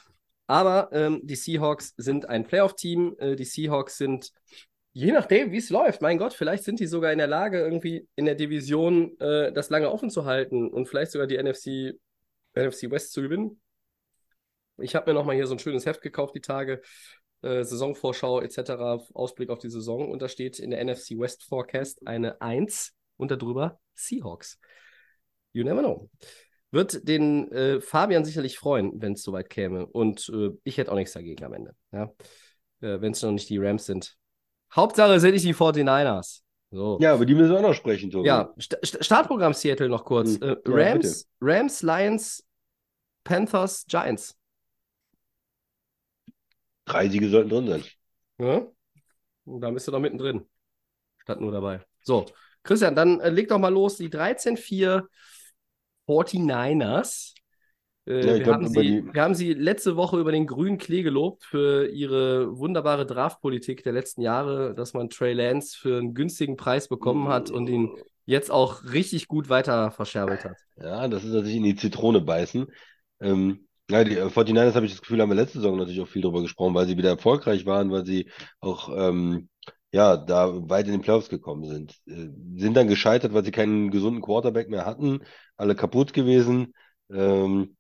Aber 0.47 0.91
ähm, 0.93 1.21
die 1.23 1.37
Seahawks 1.37 1.95
sind 1.97 2.29
ein 2.29 2.45
Playoff-Team. 2.45 3.17
Äh, 3.19 3.37
die 3.37 3.45
Seahawks 3.45 3.97
sind, 3.97 4.31
je 4.95 5.13
nachdem, 5.13 5.51
wie 5.51 5.59
es 5.59 5.71
läuft, 5.71 6.01
mein 6.01 6.19
Gott, 6.19 6.33
vielleicht 6.33 6.65
sind 6.65 6.81
die 6.81 6.87
sogar 6.87 7.13
in 7.13 7.19
der 7.19 7.27
Lage, 7.27 7.59
irgendwie 7.61 8.09
in 8.15 8.25
der 8.25 8.37
Division 8.37 9.19
äh, 9.21 9.53
das 9.53 9.69
lange 9.69 9.91
offen 9.91 10.09
zu 10.09 10.25
halten 10.25 10.69
und 10.69 10.89
vielleicht 10.89 11.13
sogar 11.13 11.27
die 11.27 11.37
NFC, 11.37 11.99
NFC 12.55 12.91
West 12.91 13.13
zu 13.13 13.21
gewinnen. 13.21 13.61
Ich 14.79 14.95
habe 14.95 15.11
mir 15.11 15.15
nochmal 15.15 15.35
hier 15.35 15.47
so 15.47 15.55
ein 15.55 15.59
schönes 15.59 15.85
Heft 15.85 16.01
gekauft, 16.01 16.35
die 16.35 16.41
Tage. 16.41 16.81
Äh, 17.43 17.65
Saisonvorschau 17.65 18.41
etc., 18.41 18.71
Ausblick 19.13 19.51
auf 19.51 19.59
die 19.59 19.69
Saison. 19.69 20.11
Und 20.11 20.23
da 20.23 20.29
steht 20.29 20.61
in 20.61 20.71
der 20.71 20.85
NFC 20.85 21.19
West 21.19 21.43
Forecast 21.43 22.07
eine 22.07 22.41
1 22.41 22.95
und 23.17 23.31
darüber 23.33 23.81
Seahawks. 23.95 24.59
You 25.53 25.65
never 25.65 25.81
know. 25.81 26.09
Wird 26.71 27.07
den 27.07 27.51
äh, 27.53 27.81
Fabian 27.81 28.25
sicherlich 28.25 28.59
freuen, 28.59 29.01
wenn 29.01 29.13
es 29.13 29.23
soweit 29.23 29.51
käme. 29.51 29.87
Und 29.87 30.29
äh, 30.33 30.51
ich 30.63 30.79
hätte 30.79 30.93
auch 30.93 30.97
nichts 30.97 31.13
dagegen 31.13 31.45
am 31.45 31.53
Ende. 31.53 31.75
Ja? 31.93 32.13
Äh, 32.81 33.01
wenn 33.01 33.13
es 33.13 33.23
noch 33.23 33.33
nicht 33.33 33.49
die 33.49 33.59
Rams 33.59 33.87
sind. 33.87 34.17
Hauptsache 34.75 35.21
sind 35.21 35.35
nicht 35.35 35.45
die 35.45 35.55
49ers. 35.55 36.41
So. 36.71 36.99
Ja, 37.01 37.15
aber 37.15 37.25
die 37.25 37.35
müssen 37.35 37.51
wir 37.51 37.59
auch 37.59 37.63
noch 37.63 37.75
sprechen, 37.75 38.11
Tobi. 38.11 38.27
Ja, 38.27 38.53
St 38.61 38.79
St 38.85 39.05
Startprogramm 39.05 39.55
Seattle 39.55 39.89
noch 39.89 40.05
kurz. 40.05 40.35
Hm. 40.35 40.43
Äh, 40.43 40.47
Ja, 40.49 40.57
Rams, 40.67 41.29
Rams, 41.41 41.83
Lions, 41.83 42.45
Panthers, 43.23 43.85
Giants. 43.87 44.37
Drei 46.85 47.09
Siege 47.09 47.29
sollten 47.29 47.49
drin 47.51 47.67
sein. 47.69 47.85
Ja? 48.39 48.67
Und 49.45 49.61
da 49.61 49.71
bist 49.71 49.87
du 49.87 49.93
doch 49.93 50.01
mittendrin. 50.01 50.45
Statt 51.19 51.41
nur 51.41 51.53
dabei. 51.53 51.81
So, 52.03 52.27
Christian, 52.63 52.95
dann 52.95 53.21
äh, 53.21 53.31
leg 53.31 53.49
doch 53.49 53.59
mal 53.59 53.73
los. 53.73 53.97
Die 53.97 54.09
13-4 54.09 55.07
49ers. 56.07 57.35
Äh, 58.07 58.13
Ja, 58.27 58.35
wir, 58.39 58.45
glaub, 58.45 58.55
haben 58.57 58.67
sie, 58.69 59.05
wir 59.13 59.23
haben 59.23 59.35
sie 59.35 59.53
letzte 59.55 59.97
Woche 59.97 60.19
über 60.19 60.33
den 60.33 60.47
grünen 60.47 60.79
Klee 60.79 61.03
gelobt 61.03 61.45
für 61.45 61.89
ihre 61.89 62.57
wunderbare 62.59 63.07
Draftpolitik 63.07 63.83
der 63.83 63.93
letzten 63.93 64.23
Jahre, 64.23 64.75
dass 64.75 64.93
man 64.95 65.09
Trey 65.09 65.33
Lance 65.33 65.77
für 65.79 65.99
einen 65.99 66.15
günstigen 66.15 66.57
Preis 66.57 66.89
bekommen 66.89 67.29
hat 67.29 67.51
und 67.51 67.69
ihn 67.69 67.97
jetzt 68.27 68.51
auch 68.51 68.85
richtig 68.85 69.29
gut 69.29 69.49
weiter 69.49 69.91
verscherbelt 69.91 70.45
hat. 70.45 70.57
Ja, 70.77 71.09
das 71.09 71.25
ist 71.25 71.33
natürlich 71.33 71.57
in 71.57 71.65
die 71.65 71.77
Zitrone 71.77 72.21
beißen. 72.21 72.67
Ähm, 73.21 73.67
ja, 73.91 74.03
die 74.05 74.17
äh, 74.17 74.29
49ers 74.31 74.75
habe 74.75 74.87
ich 74.87 74.93
das 74.93 75.01
Gefühl, 75.03 75.21
haben 75.21 75.31
wir 75.31 75.37
letzte 75.37 75.59
Saison 75.59 75.77
natürlich 75.77 76.01
auch 76.01 76.09
viel 76.09 76.23
drüber 76.23 76.43
gesprochen, 76.43 76.75
weil 76.75 76.87
sie 76.87 76.97
wieder 76.97 77.11
erfolgreich 77.11 77.67
waren, 77.67 77.91
weil 77.91 78.05
sie 78.05 78.31
auch 78.61 78.89
ähm, 78.97 79.49
ja, 79.93 80.17
da 80.17 80.69
weit 80.69 80.87
in 80.87 80.93
den 80.93 81.01
Playoffs 81.03 81.29
gekommen 81.29 81.65
sind. 81.67 81.95
Äh, 82.07 82.29
sind 82.61 82.75
dann 82.77 82.89
gescheitert, 82.89 83.33
weil 83.33 83.45
sie 83.45 83.51
keinen 83.53 83.91
gesunden 83.91 84.23
Quarterback 84.23 84.69
mehr 84.69 84.87
hatten, 84.87 85.21
alle 85.57 85.75
kaputt 85.75 86.13
gewesen. 86.13 86.75
Ähm, 87.11 87.77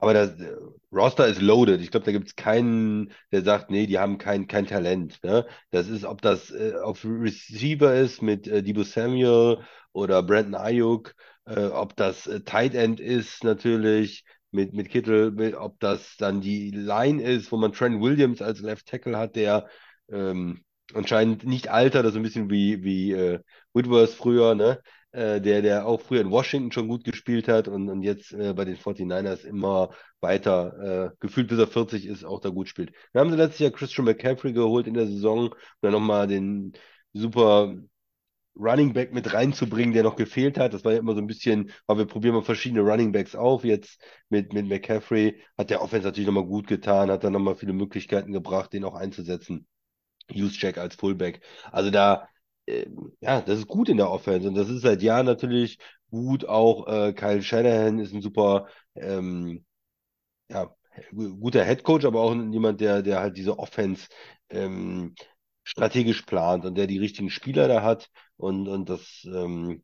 aber 0.00 0.14
das 0.14 0.30
äh, 0.40 0.56
Roster 0.92 1.28
ist 1.28 1.40
loaded. 1.40 1.80
Ich 1.80 1.90
glaube, 1.90 2.06
da 2.06 2.12
gibt 2.12 2.28
es 2.28 2.36
keinen, 2.36 3.12
der 3.32 3.42
sagt, 3.42 3.70
nee, 3.70 3.86
die 3.86 3.98
haben 3.98 4.18
kein, 4.18 4.46
kein 4.48 4.66
Talent. 4.66 5.22
Ne? 5.22 5.46
Das 5.70 5.88
ist, 5.88 6.04
ob 6.04 6.22
das 6.22 6.50
äh, 6.50 6.74
auf 6.82 7.04
Receiver 7.04 7.94
ist 7.94 8.22
mit 8.22 8.48
äh, 8.48 8.62
Deebo 8.62 8.82
Samuel 8.82 9.58
oder 9.92 10.22
Brandon 10.22 10.54
Ayuk, 10.54 11.14
äh, 11.46 11.66
ob 11.66 11.96
das 11.96 12.26
äh, 12.26 12.40
Tight 12.40 12.74
End 12.74 13.00
ist 13.00 13.44
natürlich 13.44 14.24
mit, 14.50 14.72
mit 14.72 14.88
Kittel, 14.90 15.30
mit, 15.30 15.54
ob 15.54 15.78
das 15.80 16.16
dann 16.16 16.40
die 16.40 16.70
Line 16.70 17.22
ist, 17.22 17.52
wo 17.52 17.56
man 17.56 17.72
Trent 17.72 18.00
Williams 18.00 18.42
als 18.42 18.60
Left 18.60 18.86
Tackle 18.86 19.16
hat, 19.16 19.36
der 19.36 19.68
ähm, 20.10 20.64
anscheinend 20.94 21.44
nicht 21.44 21.68
altert, 21.68 22.04
also 22.04 22.18
ein 22.18 22.22
bisschen 22.22 22.50
wie, 22.50 22.82
wie 22.82 23.12
äh, 23.12 23.40
Whitworth 23.72 24.10
früher, 24.10 24.54
ne? 24.54 24.80
Äh, 25.12 25.40
der, 25.40 25.60
der 25.60 25.86
auch 25.86 26.00
früher 26.00 26.20
in 26.20 26.30
Washington 26.30 26.70
schon 26.70 26.86
gut 26.86 27.02
gespielt 27.02 27.48
hat 27.48 27.66
und, 27.66 27.88
und 27.88 28.02
jetzt 28.02 28.32
äh, 28.32 28.52
bei 28.54 28.64
den 28.64 28.76
49ers 28.76 29.44
immer 29.44 29.90
weiter, 30.20 31.10
äh, 31.10 31.16
gefühlt 31.18 31.48
bis 31.48 31.58
er 31.58 31.66
40 31.66 32.06
ist, 32.06 32.24
auch 32.24 32.40
da 32.40 32.50
gut 32.50 32.68
spielt. 32.68 32.92
Wir 33.12 33.20
haben 33.20 33.30
sie 33.30 33.36
letztes 33.36 33.58
Jahr 33.58 33.72
Christian 33.72 34.04
McCaffrey 34.04 34.52
geholt 34.52 34.86
in 34.86 34.94
der 34.94 35.06
Saison 35.06 35.48
und 35.48 35.54
dann 35.80 35.92
nochmal 35.92 36.28
den 36.28 36.74
super 37.12 37.74
Running 38.56 38.92
Back 38.92 39.12
mit 39.12 39.32
reinzubringen, 39.32 39.94
der 39.94 40.04
noch 40.04 40.16
gefehlt 40.16 40.58
hat. 40.58 40.74
Das 40.74 40.84
war 40.84 40.92
ja 40.92 40.98
immer 40.98 41.14
so 41.14 41.20
ein 41.20 41.26
bisschen, 41.26 41.72
aber 41.88 42.00
wir 42.00 42.06
probieren 42.06 42.34
mal 42.34 42.42
verschiedene 42.42 42.82
Running 42.82 43.10
Backs 43.10 43.34
auf. 43.34 43.64
Jetzt 43.64 44.00
mit, 44.28 44.52
mit 44.52 44.68
McCaffrey 44.68 45.42
hat 45.58 45.70
der 45.70 45.82
Offense 45.82 46.06
natürlich 46.06 46.26
nochmal 46.26 46.46
gut 46.46 46.66
getan, 46.68 47.10
hat 47.10 47.24
dann 47.24 47.32
nochmal 47.32 47.56
viele 47.56 47.72
Möglichkeiten 47.72 48.32
gebracht, 48.32 48.72
den 48.72 48.84
auch 48.84 48.94
einzusetzen. 48.94 49.66
Juszczyk 50.30 50.78
als 50.78 50.94
Fullback. 50.94 51.40
Also 51.72 51.90
da, 51.90 52.28
ja, 53.20 53.40
das 53.40 53.58
ist 53.60 53.66
gut 53.68 53.88
in 53.88 53.96
der 53.96 54.10
Offense 54.10 54.48
und 54.48 54.54
das 54.54 54.68
ist 54.68 54.82
seit 54.82 55.02
Jahren 55.02 55.26
natürlich 55.26 55.78
gut. 56.10 56.44
Auch 56.46 56.86
äh, 56.88 57.12
Kyle 57.12 57.42
Shanahan 57.42 57.98
ist 57.98 58.12
ein 58.14 58.22
super, 58.22 58.66
ähm, 58.94 59.64
ja, 60.50 60.74
gu- 61.12 61.36
guter 61.38 61.64
Headcoach, 61.64 62.04
aber 62.06 62.22
auch 62.22 62.34
jemand, 62.34 62.80
der, 62.80 63.02
der 63.02 63.20
halt 63.20 63.36
diese 63.36 63.58
Offense 63.58 64.08
ähm, 64.50 65.14
strategisch 65.64 66.22
plant 66.22 66.64
und 66.66 66.76
der 66.76 66.86
die 66.86 66.98
richtigen 66.98 67.30
Spieler 67.30 67.68
da 67.68 67.82
hat 67.82 68.10
und, 68.36 68.68
und 68.68 68.88
das 68.88 69.24
ähm, 69.26 69.82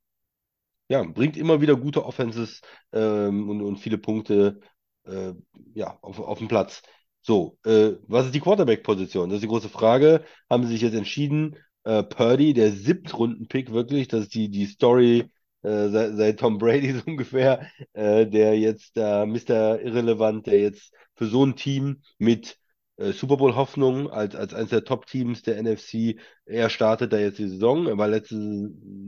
ja, 0.89 1.03
bringt 1.05 1.37
immer 1.37 1.61
wieder 1.61 1.77
gute 1.77 2.05
Offenses 2.05 2.61
ähm, 2.93 3.49
und, 3.49 3.63
und 3.63 3.77
viele 3.79 3.99
Punkte 3.99 4.61
äh, 5.05 5.33
ja, 5.75 5.99
auf, 6.03 6.21
auf 6.21 6.39
den 6.39 6.49
Platz. 6.49 6.83
So, 7.23 7.59
äh, 7.65 7.93
was 8.07 8.27
ist 8.27 8.35
die 8.35 8.41
Quarterback-Position? 8.41 9.29
Das 9.29 9.37
ist 9.37 9.43
die 9.43 9.49
große 9.49 9.69
Frage. 9.69 10.25
Haben 10.49 10.65
sie 10.65 10.73
sich 10.73 10.83
jetzt 10.83 10.95
entschieden? 10.95 11.57
Äh, 11.87 12.03
Purdy, 12.03 12.53
der 12.53 12.73
Siebtrunden-Pick 12.73 13.73
wirklich, 13.73 14.09
das 14.09 14.23
ist 14.25 14.35
die, 14.35 14.49
die 14.51 14.67
Story 14.67 15.31
äh, 15.63 15.89
seit, 15.89 16.17
seit 16.17 16.41
Tom 16.41 16.59
Brady 16.59 16.93
so 16.95 17.03
ungefähr, 17.07 17.69
äh, 17.93 18.27
der 18.27 18.59
jetzt 18.59 18.97
da 18.97 19.25
Mr. 19.25 19.81
Irrelevant, 19.81 20.47
der 20.49 20.61
jetzt 20.61 20.93
für 21.15 21.27
so 21.27 21.45
ein 21.47 21.55
Team 21.57 22.03
mit 22.19 22.59
äh, 22.97 23.13
Super 23.13 23.37
Bowl-Hoffnung 23.37 24.11
als, 24.11 24.35
als 24.35 24.53
eines 24.53 24.71
der 24.71 24.85
Top-Teams 24.85 25.43
der 25.43 25.59
NFC, 25.59 26.19
er 26.45 26.71
startet 26.71 27.13
da 27.13 27.19
jetzt 27.19 27.39
die 27.39 27.49
Saison. 27.49 27.87
Er 27.87 27.99
war 27.99 28.09
letztes, 28.09 28.39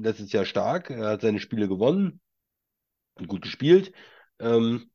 letztes 0.00 0.32
Jahr 0.32 0.44
stark, 0.44 0.90
er 0.90 1.08
hat 1.10 1.22
seine 1.22 1.40
Spiele 1.40 1.68
gewonnen 1.68 2.20
und 3.14 3.28
gut 3.28 3.42
gespielt. 3.42 3.92
Ähm, 4.38 4.90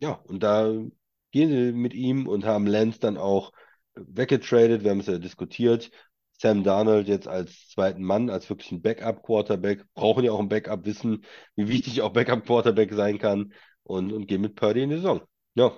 ja, 0.00 0.12
und 0.26 0.42
da 0.42 0.72
gehen 1.32 1.50
sie 1.50 1.72
mit 1.72 1.94
ihm 1.94 2.28
und 2.28 2.44
haben 2.44 2.66
Lance 2.66 3.00
dann 3.00 3.16
auch 3.18 3.52
weggetradet. 3.94 4.84
Wir 4.84 4.90
haben 4.92 5.00
es 5.00 5.06
ja 5.06 5.18
diskutiert. 5.18 5.90
Sam 6.38 6.62
Darnold 6.62 7.08
jetzt 7.08 7.28
als 7.28 7.68
zweiten 7.68 8.02
Mann, 8.02 8.30
als 8.30 8.48
wirklich 8.48 8.70
ein 8.72 8.82
Backup-Quarterback, 8.82 9.84
brauchen 9.94 10.24
ja 10.24 10.32
auch 10.32 10.40
ein 10.40 10.48
Backup, 10.48 10.84
wissen, 10.86 11.24
wie 11.56 11.68
wichtig 11.68 12.00
auch 12.02 12.12
Backup-Quarterback 12.12 12.94
sein 12.94 13.18
kann 13.18 13.52
und, 13.82 14.12
und 14.12 14.26
gehen 14.26 14.40
mit 14.40 14.54
Purdy 14.54 14.82
in 14.82 14.90
die 14.90 14.96
Saison. 14.96 15.22
Ja. 15.54 15.76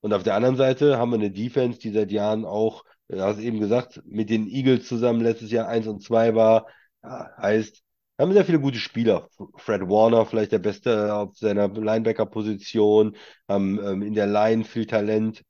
Und 0.00 0.12
auf 0.12 0.22
der 0.22 0.34
anderen 0.34 0.56
Seite 0.56 0.98
haben 0.98 1.10
wir 1.10 1.16
eine 1.16 1.32
Defense, 1.32 1.78
die 1.80 1.90
seit 1.90 2.12
Jahren 2.12 2.44
auch, 2.44 2.84
du 3.08 3.20
hast 3.20 3.40
eben 3.40 3.58
gesagt, 3.58 4.02
mit 4.06 4.30
den 4.30 4.46
Eagles 4.46 4.86
zusammen 4.86 5.20
letztes 5.20 5.50
Jahr 5.50 5.66
1 5.68 5.88
und 5.88 6.02
2 6.02 6.34
war. 6.34 6.66
Ja, 7.02 7.30
heißt, 7.38 7.82
haben 8.18 8.32
sehr 8.32 8.44
viele 8.44 8.60
gute 8.60 8.78
Spieler. 8.78 9.28
Fred 9.56 9.82
Warner, 9.82 10.26
vielleicht 10.26 10.52
der 10.52 10.58
Beste 10.58 11.14
auf 11.14 11.36
seiner 11.36 11.68
Linebacker-Position, 11.68 13.16
haben 13.48 13.78
ähm, 13.84 14.02
in 14.02 14.14
der 14.14 14.26
Line 14.26 14.64
viel 14.64 14.86
Talent. 14.86 15.42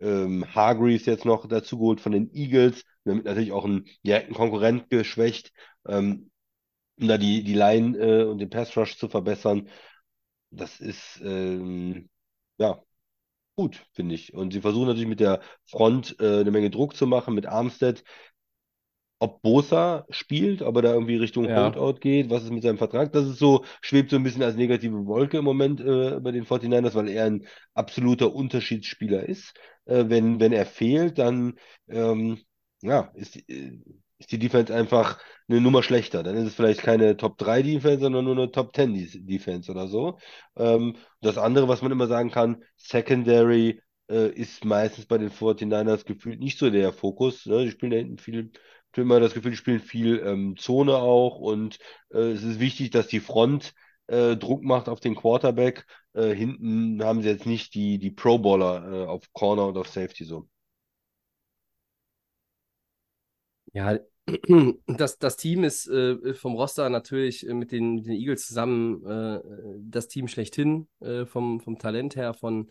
Ähm, 0.00 0.44
Hargreaves 0.54 1.06
jetzt 1.06 1.24
noch 1.24 1.46
dazu 1.46 1.78
geholt 1.78 2.00
von 2.00 2.12
den 2.12 2.32
Eagles, 2.34 2.84
damit 3.04 3.24
natürlich 3.24 3.52
auch 3.52 3.64
einen 3.64 3.86
direkten 4.04 4.34
Konkurrent 4.34 4.90
geschwächt, 4.90 5.52
ähm, 5.86 6.30
um 7.00 7.08
da 7.08 7.18
die, 7.18 7.44
die 7.44 7.54
Line 7.54 7.98
äh, 7.98 8.24
und 8.24 8.38
den 8.38 8.50
Pass 8.50 8.76
Rush 8.76 8.98
zu 8.98 9.08
verbessern. 9.08 9.68
Das 10.50 10.80
ist, 10.80 11.20
ähm, 11.24 12.10
ja, 12.58 12.82
gut, 13.56 13.86
finde 13.94 14.14
ich. 14.14 14.34
Und 14.34 14.52
sie 14.52 14.60
versuchen 14.62 14.86
natürlich 14.88 15.08
mit 15.08 15.20
der 15.20 15.40
Front 15.66 16.16
äh, 16.20 16.40
eine 16.40 16.50
Menge 16.52 16.70
Druck 16.70 16.96
zu 16.96 17.06
machen, 17.06 17.34
mit 17.34 17.46
Armstead. 17.46 18.04
Ob 19.18 19.40
Bosa 19.42 20.04
spielt, 20.10 20.62
ob 20.62 20.74
er 20.76 20.82
da 20.82 20.92
irgendwie 20.94 21.14
Richtung 21.16 21.44
Ja. 21.44 21.54
Holdout 21.54 22.00
geht, 22.00 22.28
was 22.28 22.42
ist 22.42 22.50
mit 22.50 22.64
seinem 22.64 22.78
Vertrag? 22.78 23.12
Das 23.12 23.24
ist 23.28 23.38
so, 23.38 23.64
schwebt 23.80 24.10
so 24.10 24.16
ein 24.16 24.24
bisschen 24.24 24.42
als 24.42 24.56
negative 24.56 25.06
Wolke 25.06 25.38
im 25.38 25.44
Moment 25.44 25.80
äh, 25.80 26.18
bei 26.20 26.32
den 26.32 26.44
49ers, 26.44 26.96
weil 26.96 27.08
er 27.08 27.26
ein 27.26 27.46
absoluter 27.72 28.34
Unterschiedsspieler 28.34 29.22
ist. 29.28 29.54
Äh, 29.84 30.06
wenn, 30.08 30.40
wenn 30.40 30.52
er 30.52 30.66
fehlt, 30.66 31.18
dann 31.18 31.54
ähm, 31.88 32.40
ja, 32.82 33.10
ist, 33.14 33.36
äh, 33.48 33.78
ist 34.18 34.30
die 34.32 34.38
Defense 34.38 34.74
einfach 34.74 35.18
eine 35.48 35.60
Nummer 35.60 35.82
schlechter. 35.82 36.22
Dann 36.22 36.36
ist 36.36 36.46
es 36.48 36.54
vielleicht 36.54 36.82
keine 36.82 37.16
Top 37.16 37.38
3 37.38 37.62
Defense, 37.62 38.00
sondern 38.00 38.24
nur 38.24 38.36
eine 38.36 38.50
Top 38.52 38.74
10 38.74 38.94
De- 38.94 39.20
Defense 39.22 39.70
oder 39.70 39.88
so. 39.88 40.18
Ähm, 40.56 40.96
das 41.20 41.38
andere, 41.38 41.68
was 41.68 41.82
man 41.82 41.92
immer 41.92 42.06
sagen 42.06 42.30
kann, 42.30 42.62
Secondary 42.76 43.80
äh, 44.10 44.28
ist 44.30 44.64
meistens 44.64 45.06
bei 45.06 45.18
den 45.18 45.30
49ers 45.30 46.04
gefühlt 46.04 46.40
nicht 46.40 46.58
so 46.58 46.70
der 46.70 46.92
Fokus. 46.92 47.46
Ne? 47.46 47.64
Die 47.64 47.70
spielen 47.70 47.90
da 47.92 47.98
hinten 47.98 48.18
viel, 48.18 48.50
ich 48.92 48.98
immer 48.98 49.20
das 49.20 49.34
Gefühl, 49.34 49.52
die 49.52 49.56
spielen 49.56 49.80
viel 49.80 50.20
ähm, 50.24 50.56
Zone 50.56 50.96
auch 50.96 51.38
und 51.38 51.78
äh, 52.12 52.18
es 52.32 52.42
ist 52.42 52.60
wichtig, 52.60 52.90
dass 52.90 53.08
die 53.08 53.20
Front 53.20 53.74
äh, 54.08 54.36
Druck 54.36 54.62
macht 54.62 54.88
auf 54.88 55.00
den 55.00 55.14
Quarterback. 55.16 55.86
Äh, 56.14 56.34
hinten 56.34 57.02
haben 57.02 57.22
sie 57.22 57.28
jetzt 57.28 57.46
nicht 57.46 57.74
die, 57.74 57.98
die 57.98 58.10
Pro-Bowler 58.10 59.04
äh, 59.04 59.06
auf 59.06 59.32
Corner 59.32 59.66
und 59.68 59.78
auf 59.78 59.88
Safety 59.88 60.24
so. 60.24 60.48
Ja, 63.72 63.98
das, 64.86 65.18
das 65.18 65.36
Team 65.36 65.64
ist 65.64 65.88
äh, 65.88 66.34
vom 66.34 66.54
Roster 66.54 66.88
natürlich 66.90 67.46
äh, 67.46 67.54
mit 67.54 67.72
den, 67.72 67.96
mit 67.96 68.06
den 68.06 68.14
Eagles 68.14 68.46
zusammen 68.46 69.04
äh, 69.06 69.40
das 69.80 70.08
Team 70.08 70.28
schlechthin, 70.28 70.88
äh, 71.00 71.26
vom, 71.26 71.60
vom 71.60 71.78
Talent 71.78 72.16
her, 72.16 72.34
von, 72.34 72.70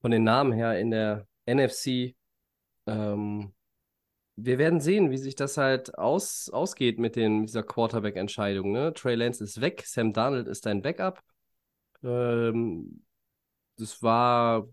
von 0.00 0.10
den 0.10 0.24
Namen 0.24 0.52
her 0.52 0.78
in 0.78 0.90
der 0.90 1.26
NFC. 1.46 2.14
Ähm, 2.86 3.52
wir 4.36 4.58
werden 4.58 4.80
sehen, 4.80 5.10
wie 5.10 5.18
sich 5.18 5.36
das 5.36 5.56
halt 5.56 5.96
aus, 5.98 6.48
ausgeht 6.50 6.98
mit, 6.98 7.16
den, 7.16 7.46
dieser 7.46 7.62
Quarterback-Entscheidung. 7.62 8.72
Ne? 8.72 8.92
Trey 8.94 9.14
Lance 9.14 9.44
ist 9.44 9.60
weg, 9.60 9.84
Sam 9.86 10.12
Darnold 10.12 10.48
ist 10.48 10.66
dein 10.66 10.82
Backup. 10.82 11.22
Ähm, 12.02 13.04
das 13.76 14.02
war 14.02 14.68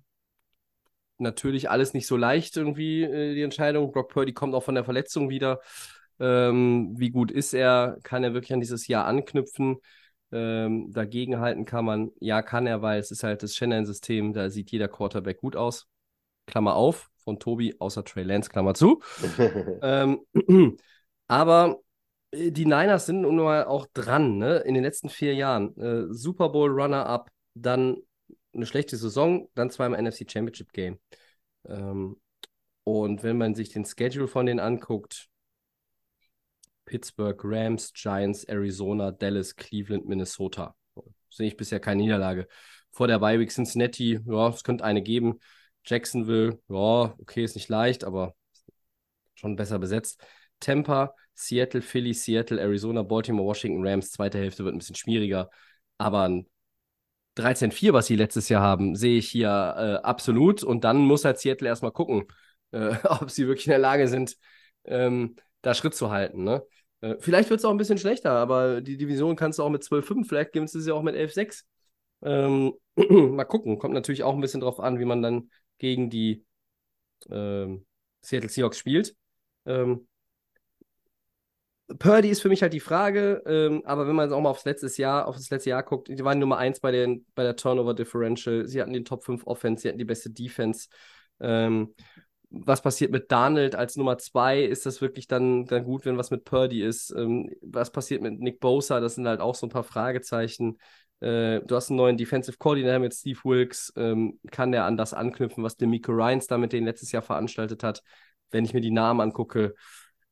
natürlich 1.21 1.69
alles 1.69 1.93
nicht 1.93 2.07
so 2.07 2.17
leicht 2.17 2.57
irgendwie, 2.57 3.03
äh, 3.03 3.33
die 3.35 3.41
Entscheidung. 3.43 3.91
Brock 3.91 4.09
Purdy 4.09 4.33
kommt 4.33 4.55
auch 4.55 4.63
von 4.63 4.75
der 4.75 4.83
Verletzung 4.83 5.29
wieder. 5.29 5.61
Ähm, 6.19 6.93
wie 6.97 7.09
gut 7.09 7.31
ist 7.31 7.53
er? 7.53 7.97
Kann 8.03 8.23
er 8.23 8.33
wirklich 8.33 8.53
an 8.53 8.59
dieses 8.59 8.87
Jahr 8.87 9.05
anknüpfen? 9.05 9.77
Ähm, 10.31 10.91
dagegenhalten 10.91 11.65
kann 11.65 11.83
man, 11.83 12.11
ja, 12.19 12.41
kann 12.41 12.65
er, 12.67 12.81
weil 12.81 12.99
es 12.99 13.11
ist 13.11 13.23
halt 13.23 13.43
das 13.43 13.55
Shanahan-System, 13.55 14.33
da 14.33 14.49
sieht 14.49 14.71
jeder 14.71 14.87
Quarterback 14.87 15.41
gut 15.41 15.55
aus. 15.55 15.87
Klammer 16.45 16.75
auf, 16.75 17.09
von 17.23 17.39
Tobi, 17.39 17.75
außer 17.79 18.03
Trey 18.05 18.23
Lance, 18.23 18.49
Klammer 18.49 18.73
zu. 18.73 19.01
Ähm, 19.81 20.21
aber 21.27 21.79
äh, 22.31 22.51
die 22.51 22.65
Niners 22.65 23.05
sind 23.07 23.21
nun 23.21 23.37
mal 23.37 23.65
auch 23.65 23.87
dran, 23.93 24.37
ne? 24.37 24.57
In 24.59 24.73
den 24.73 24.83
letzten 24.83 25.09
vier 25.09 25.33
Jahren. 25.35 25.75
Äh, 25.77 26.13
Super 26.13 26.49
Bowl 26.49 26.69
Runner-up, 26.71 27.29
dann 27.55 27.97
eine 28.53 28.65
schlechte 28.65 28.97
Saison, 28.97 29.49
dann 29.55 29.69
zweimal 29.69 29.99
NFC 29.99 30.29
Championship 30.29 30.73
Game. 30.73 30.99
Ähm, 31.67 32.19
und 32.83 33.23
wenn 33.23 33.37
man 33.37 33.55
sich 33.55 33.69
den 33.69 33.85
Schedule 33.85 34.27
von 34.27 34.45
denen 34.45 34.59
anguckt, 34.59 35.29
Pittsburgh, 36.85 37.39
Rams, 37.43 37.93
Giants, 37.93 38.43
Arizona, 38.45 39.11
Dallas, 39.11 39.55
Cleveland, 39.55 40.07
Minnesota. 40.07 40.75
Sehe 41.29 41.47
ich 41.47 41.57
bisher 41.57 41.79
keine 41.79 42.01
Niederlage. 42.01 42.47
Vor 42.91 43.07
der 43.07 43.19
Bye 43.19 43.39
Week 43.39 43.49
Cincinnati, 43.49 44.19
ja, 44.25 44.49
es 44.49 44.63
könnte 44.63 44.83
eine 44.83 45.01
geben. 45.01 45.39
Jacksonville, 45.85 46.59
ja, 46.67 47.15
okay, 47.17 47.43
ist 47.43 47.55
nicht 47.55 47.69
leicht, 47.69 48.03
aber 48.03 48.35
schon 49.35 49.55
besser 49.55 49.79
besetzt. 49.79 50.21
Tampa, 50.59 51.15
Seattle, 51.33 51.81
Philly, 51.81 52.13
Seattle, 52.13 52.59
Arizona, 52.59 53.03
Baltimore, 53.03 53.47
Washington, 53.47 53.87
Rams. 53.87 54.11
Zweite 54.11 54.37
Hälfte 54.37 54.63
wird 54.65 54.75
ein 54.75 54.79
bisschen 54.79 54.95
schwieriger. 54.95 55.49
Aber 55.97 56.23
ein 56.23 56.47
13-4, 57.35 57.93
was 57.93 58.07
sie 58.07 58.15
letztes 58.15 58.49
Jahr 58.49 58.61
haben, 58.61 58.95
sehe 58.95 59.17
ich 59.17 59.29
hier 59.29 59.47
äh, 59.47 60.05
absolut. 60.05 60.63
Und 60.63 60.83
dann 60.83 60.97
muss 60.97 61.25
halt 61.25 61.39
Seattle 61.39 61.67
erstmal 61.67 61.91
gucken, 61.91 62.25
äh, 62.71 62.95
ob 63.03 63.29
sie 63.31 63.47
wirklich 63.47 63.67
in 63.67 63.71
der 63.71 63.79
Lage 63.79 64.07
sind, 64.07 64.37
ähm, 64.85 65.35
da 65.61 65.73
Schritt 65.73 65.95
zu 65.95 66.11
halten. 66.11 66.43
Ne? 66.43 66.63
Äh, 67.01 67.15
vielleicht 67.19 67.49
wird 67.49 67.59
es 67.59 67.65
auch 67.65 67.71
ein 67.71 67.77
bisschen 67.77 67.97
schlechter, 67.97 68.31
aber 68.31 68.81
die 68.81 68.97
Division 68.97 69.35
kannst 69.35 69.59
du 69.59 69.63
auch 69.63 69.69
mit 69.69 69.83
12-5, 69.83 70.27
vielleicht 70.27 70.53
gewinnst 70.53 70.75
du 70.75 70.79
sie 70.79 70.91
auch 70.91 71.03
mit 71.03 71.15
11-6. 71.15 71.65
Ähm, 72.23 72.73
mal 72.95 73.45
gucken. 73.45 73.79
Kommt 73.79 73.93
natürlich 73.93 74.23
auch 74.23 74.33
ein 74.33 74.41
bisschen 74.41 74.61
drauf 74.61 74.79
an, 74.79 74.99
wie 74.99 75.05
man 75.05 75.21
dann 75.21 75.49
gegen 75.77 76.09
die 76.09 76.45
ähm, 77.29 77.85
Seattle 78.21 78.49
Seahawks 78.49 78.77
spielt. 78.77 79.15
Ähm, 79.65 80.07
Purdy 81.99 82.29
ist 82.29 82.41
für 82.41 82.49
mich 82.49 82.61
halt 82.61 82.73
die 82.73 82.79
Frage, 82.79 83.41
ähm, 83.45 83.81
aber 83.85 84.07
wenn 84.07 84.15
man 84.15 84.25
jetzt 84.25 84.33
auch 84.33 84.41
mal 84.41 84.49
aufs 84.49 84.65
letzte 84.65 84.87
Jahr, 85.01 85.27
auf 85.27 85.35
das 85.35 85.49
letzte 85.49 85.71
Jahr 85.71 85.83
guckt, 85.83 86.07
die 86.07 86.23
waren 86.23 86.39
Nummer 86.39 86.57
1 86.57 86.79
bei, 86.79 86.91
bei 87.35 87.43
der 87.43 87.55
Turnover 87.55 87.93
Differential, 87.93 88.67
sie 88.67 88.81
hatten 88.81 88.93
den 88.93 89.05
Top 89.05 89.23
5 89.23 89.45
Offense, 89.47 89.81
sie 89.81 89.89
hatten 89.89 89.97
die 89.97 90.05
beste 90.05 90.29
Defense. 90.29 90.89
Ähm, 91.39 91.93
was 92.49 92.81
passiert 92.81 93.11
mit 93.11 93.31
Darnold 93.31 93.75
als 93.75 93.95
Nummer 93.95 94.17
2? 94.17 94.63
Ist 94.63 94.85
das 94.85 95.01
wirklich 95.01 95.27
dann, 95.27 95.65
dann 95.65 95.85
gut, 95.85 96.05
wenn 96.05 96.17
was 96.17 96.31
mit 96.31 96.43
Purdy 96.43 96.83
ist? 96.83 97.11
Ähm, 97.11 97.49
was 97.61 97.91
passiert 97.91 98.21
mit 98.21 98.39
Nick 98.39 98.59
Bosa? 98.59 98.99
Das 98.99 99.15
sind 99.15 99.27
halt 99.27 99.39
auch 99.39 99.55
so 99.55 99.67
ein 99.67 99.69
paar 99.71 99.83
Fragezeichen. 99.83 100.77
Äh, 101.21 101.61
du 101.61 101.75
hast 101.75 101.89
einen 101.89 101.97
neuen 101.97 102.17
Defensive 102.17 102.57
Coordinator 102.57 102.99
mit 102.99 103.13
Steve 103.13 103.39
Wilkes. 103.43 103.93
Ähm, 103.95 104.39
kann 104.51 104.73
der 104.73 104.83
an 104.83 104.97
das 104.97 105.13
anknüpfen, 105.13 105.63
was 105.63 105.77
Demico 105.77 106.11
Ryans 106.11 106.47
da 106.47 106.57
mit 106.57 106.73
denen 106.73 106.85
letztes 106.85 107.11
Jahr 107.13 107.21
veranstaltet 107.21 107.83
hat? 107.83 108.03
Wenn 108.49 108.65
ich 108.65 108.73
mir 108.73 108.81
die 108.81 108.91
Namen 108.91 109.21
angucke, 109.21 109.73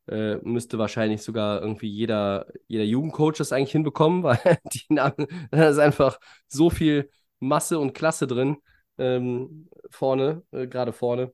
äh, 0.09 0.37
müsste 0.37 0.77
wahrscheinlich 0.77 1.21
sogar 1.21 1.61
irgendwie 1.61 1.87
jeder, 1.87 2.47
jeder 2.67 2.83
Jugendcoach 2.83 3.37
das 3.37 3.51
eigentlich 3.51 3.71
hinbekommen, 3.71 4.23
weil 4.23 4.39
die 4.73 4.85
Namen, 4.89 5.27
da 5.51 5.69
ist 5.69 5.79
einfach 5.79 6.19
so 6.47 6.69
viel 6.69 7.09
Masse 7.39 7.79
und 7.79 7.93
Klasse 7.93 8.27
drin, 8.27 8.57
ähm, 8.97 9.69
vorne, 9.89 10.43
äh, 10.51 10.67
gerade 10.67 10.93
vorne, 10.93 11.31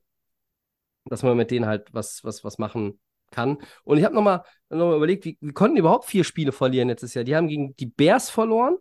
dass 1.06 1.24
man 1.24 1.38
mit 1.38 1.52
denen 1.52 1.66
halt 1.66 1.94
was, 1.94 2.24
was, 2.24 2.44
was 2.44 2.58
machen 2.58 3.00
kann. 3.32 3.58
Und 3.84 3.98
ich 3.98 4.04
habe 4.04 4.16
nochmal 4.16 4.44
noch 4.70 4.88
mal 4.88 4.98
überlegt, 4.98 5.26
wie, 5.26 5.38
wie 5.42 5.54
konnten 5.54 5.76
die 5.76 5.80
überhaupt 5.80 6.06
vier 6.06 6.24
Spiele 6.24 6.52
verlieren 6.52 6.90
letztes 6.90 7.14
Jahr? 7.14 7.24
Die 7.24 7.36
haben 7.36 7.48
gegen 7.48 7.76
die 7.76 7.88
Bears 7.88 8.30
verloren 8.30 8.78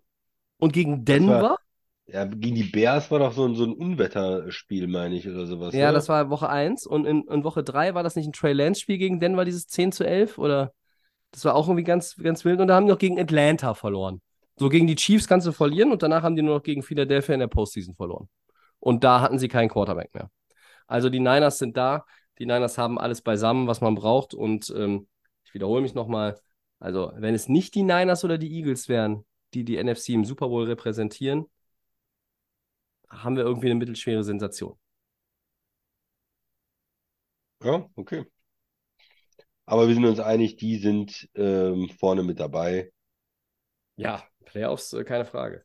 und 0.59 0.73
gegen 0.73 1.05
Denver. 1.05 1.57
Ja, 2.07 2.25
gegen 2.27 2.55
die 2.55 2.65
Bears 2.65 3.11
war 3.11 3.19
doch 3.19 3.33
so 3.33 3.47
ein, 3.47 3.55
so 3.55 3.65
ein 3.65 3.73
Unwetterspiel, 3.73 4.87
meine 4.89 5.15
ich, 5.17 5.27
oder 5.27 5.47
sowas. 5.47 5.75
Ja, 5.75 5.89
ne? 5.89 5.95
das 5.95 6.09
war 6.09 6.29
Woche 6.29 6.49
1 6.51 6.87
und 6.87 7.07
in, 7.07 7.27
in 7.29 7.45
Woche 7.45 7.65
3 7.65 7.95
war 7.95 8.03
das 8.03 8.15
nicht 8.15 8.27
ein 8.27 8.33
Trey 8.33 8.53
Lance-Spiel 8.53 8.99
gegen 8.99 9.21
Denver, 9.21 9.45
dieses 9.45 9.67
10 9.69 9.91
zu 9.91 10.07
11 10.07 10.37
oder 10.37 10.73
das 11.31 11.45
war 11.45 11.55
auch 11.55 11.67
irgendwie 11.67 11.85
ganz, 11.85 12.15
ganz 12.17 12.45
wild 12.45 12.61
und 12.61 12.69
da 12.69 12.77
haben 12.77 12.87
die 12.87 12.93
noch 12.93 12.99
gegen 12.99 13.19
Atlanta 13.19 13.75
verloren. 13.75 14.21
So 14.57 14.69
gegen 14.69 14.87
die 14.87 14.95
Chiefs 14.95 15.27
kannst 15.27 15.47
du 15.47 15.53
verlieren 15.53 15.91
und 15.91 16.03
danach 16.03 16.23
haben 16.23 16.37
die 16.37 16.43
nur 16.43 16.57
noch 16.57 16.63
gegen 16.63 16.83
Philadelphia 16.83 17.35
in 17.35 17.41
der 17.41 17.49
Postseason 17.49 17.95
verloren. 17.95 18.29
Und 18.79 19.03
da 19.03 19.21
hatten 19.21 19.39
sie 19.39 19.49
keinen 19.49 19.69
Quarterback 19.69 20.15
mehr. 20.15 20.31
Also 20.87 21.09
die 21.09 21.21
Niners 21.21 21.59
sind 21.59 21.77
da, 21.77 22.05
die 22.39 22.47
Niners 22.47 22.77
haben 22.77 22.99
alles 22.99 23.23
beisammen, 23.23 23.67
was 23.67 23.81
man 23.81 23.95
braucht 23.95 24.35
und 24.35 24.73
ähm, 24.77 25.09
ich 25.45 25.55
wiederhole 25.55 25.83
mich 25.83 25.95
nochmal, 25.95 26.39
also 26.79 27.13
wenn 27.17 27.35
es 27.35 27.49
nicht 27.49 27.75
die 27.75 27.83
Niners 27.83 28.25
oder 28.25 28.39
die 28.39 28.55
Eagles 28.55 28.89
wären, 28.89 29.25
die 29.55 29.65
die 29.65 29.83
NFC 29.83 30.11
im 30.11 30.25
Super 30.25 30.49
Bowl 30.49 30.65
repräsentieren, 30.65 31.47
haben 33.23 33.37
wir 33.37 33.45
irgendwie 33.45 33.67
eine 33.67 33.77
mittelschwere 33.77 34.25
Sensation. 34.25 34.79
Ja, 37.63 37.89
okay. 37.97 38.25
Aber 39.67 39.89
wir 39.89 39.95
sind 39.95 40.05
uns 40.05 40.21
einig, 40.21 40.57
die 40.57 40.77
sind 40.79 41.29
ähm, 41.35 41.89
vorne 41.89 42.23
mit 42.23 42.39
dabei. 42.39 42.93
Ja, 43.97 44.23
Playoffs, 44.45 44.93
äh, 44.93 45.05
keine 45.05 45.25
Frage. 45.25 45.65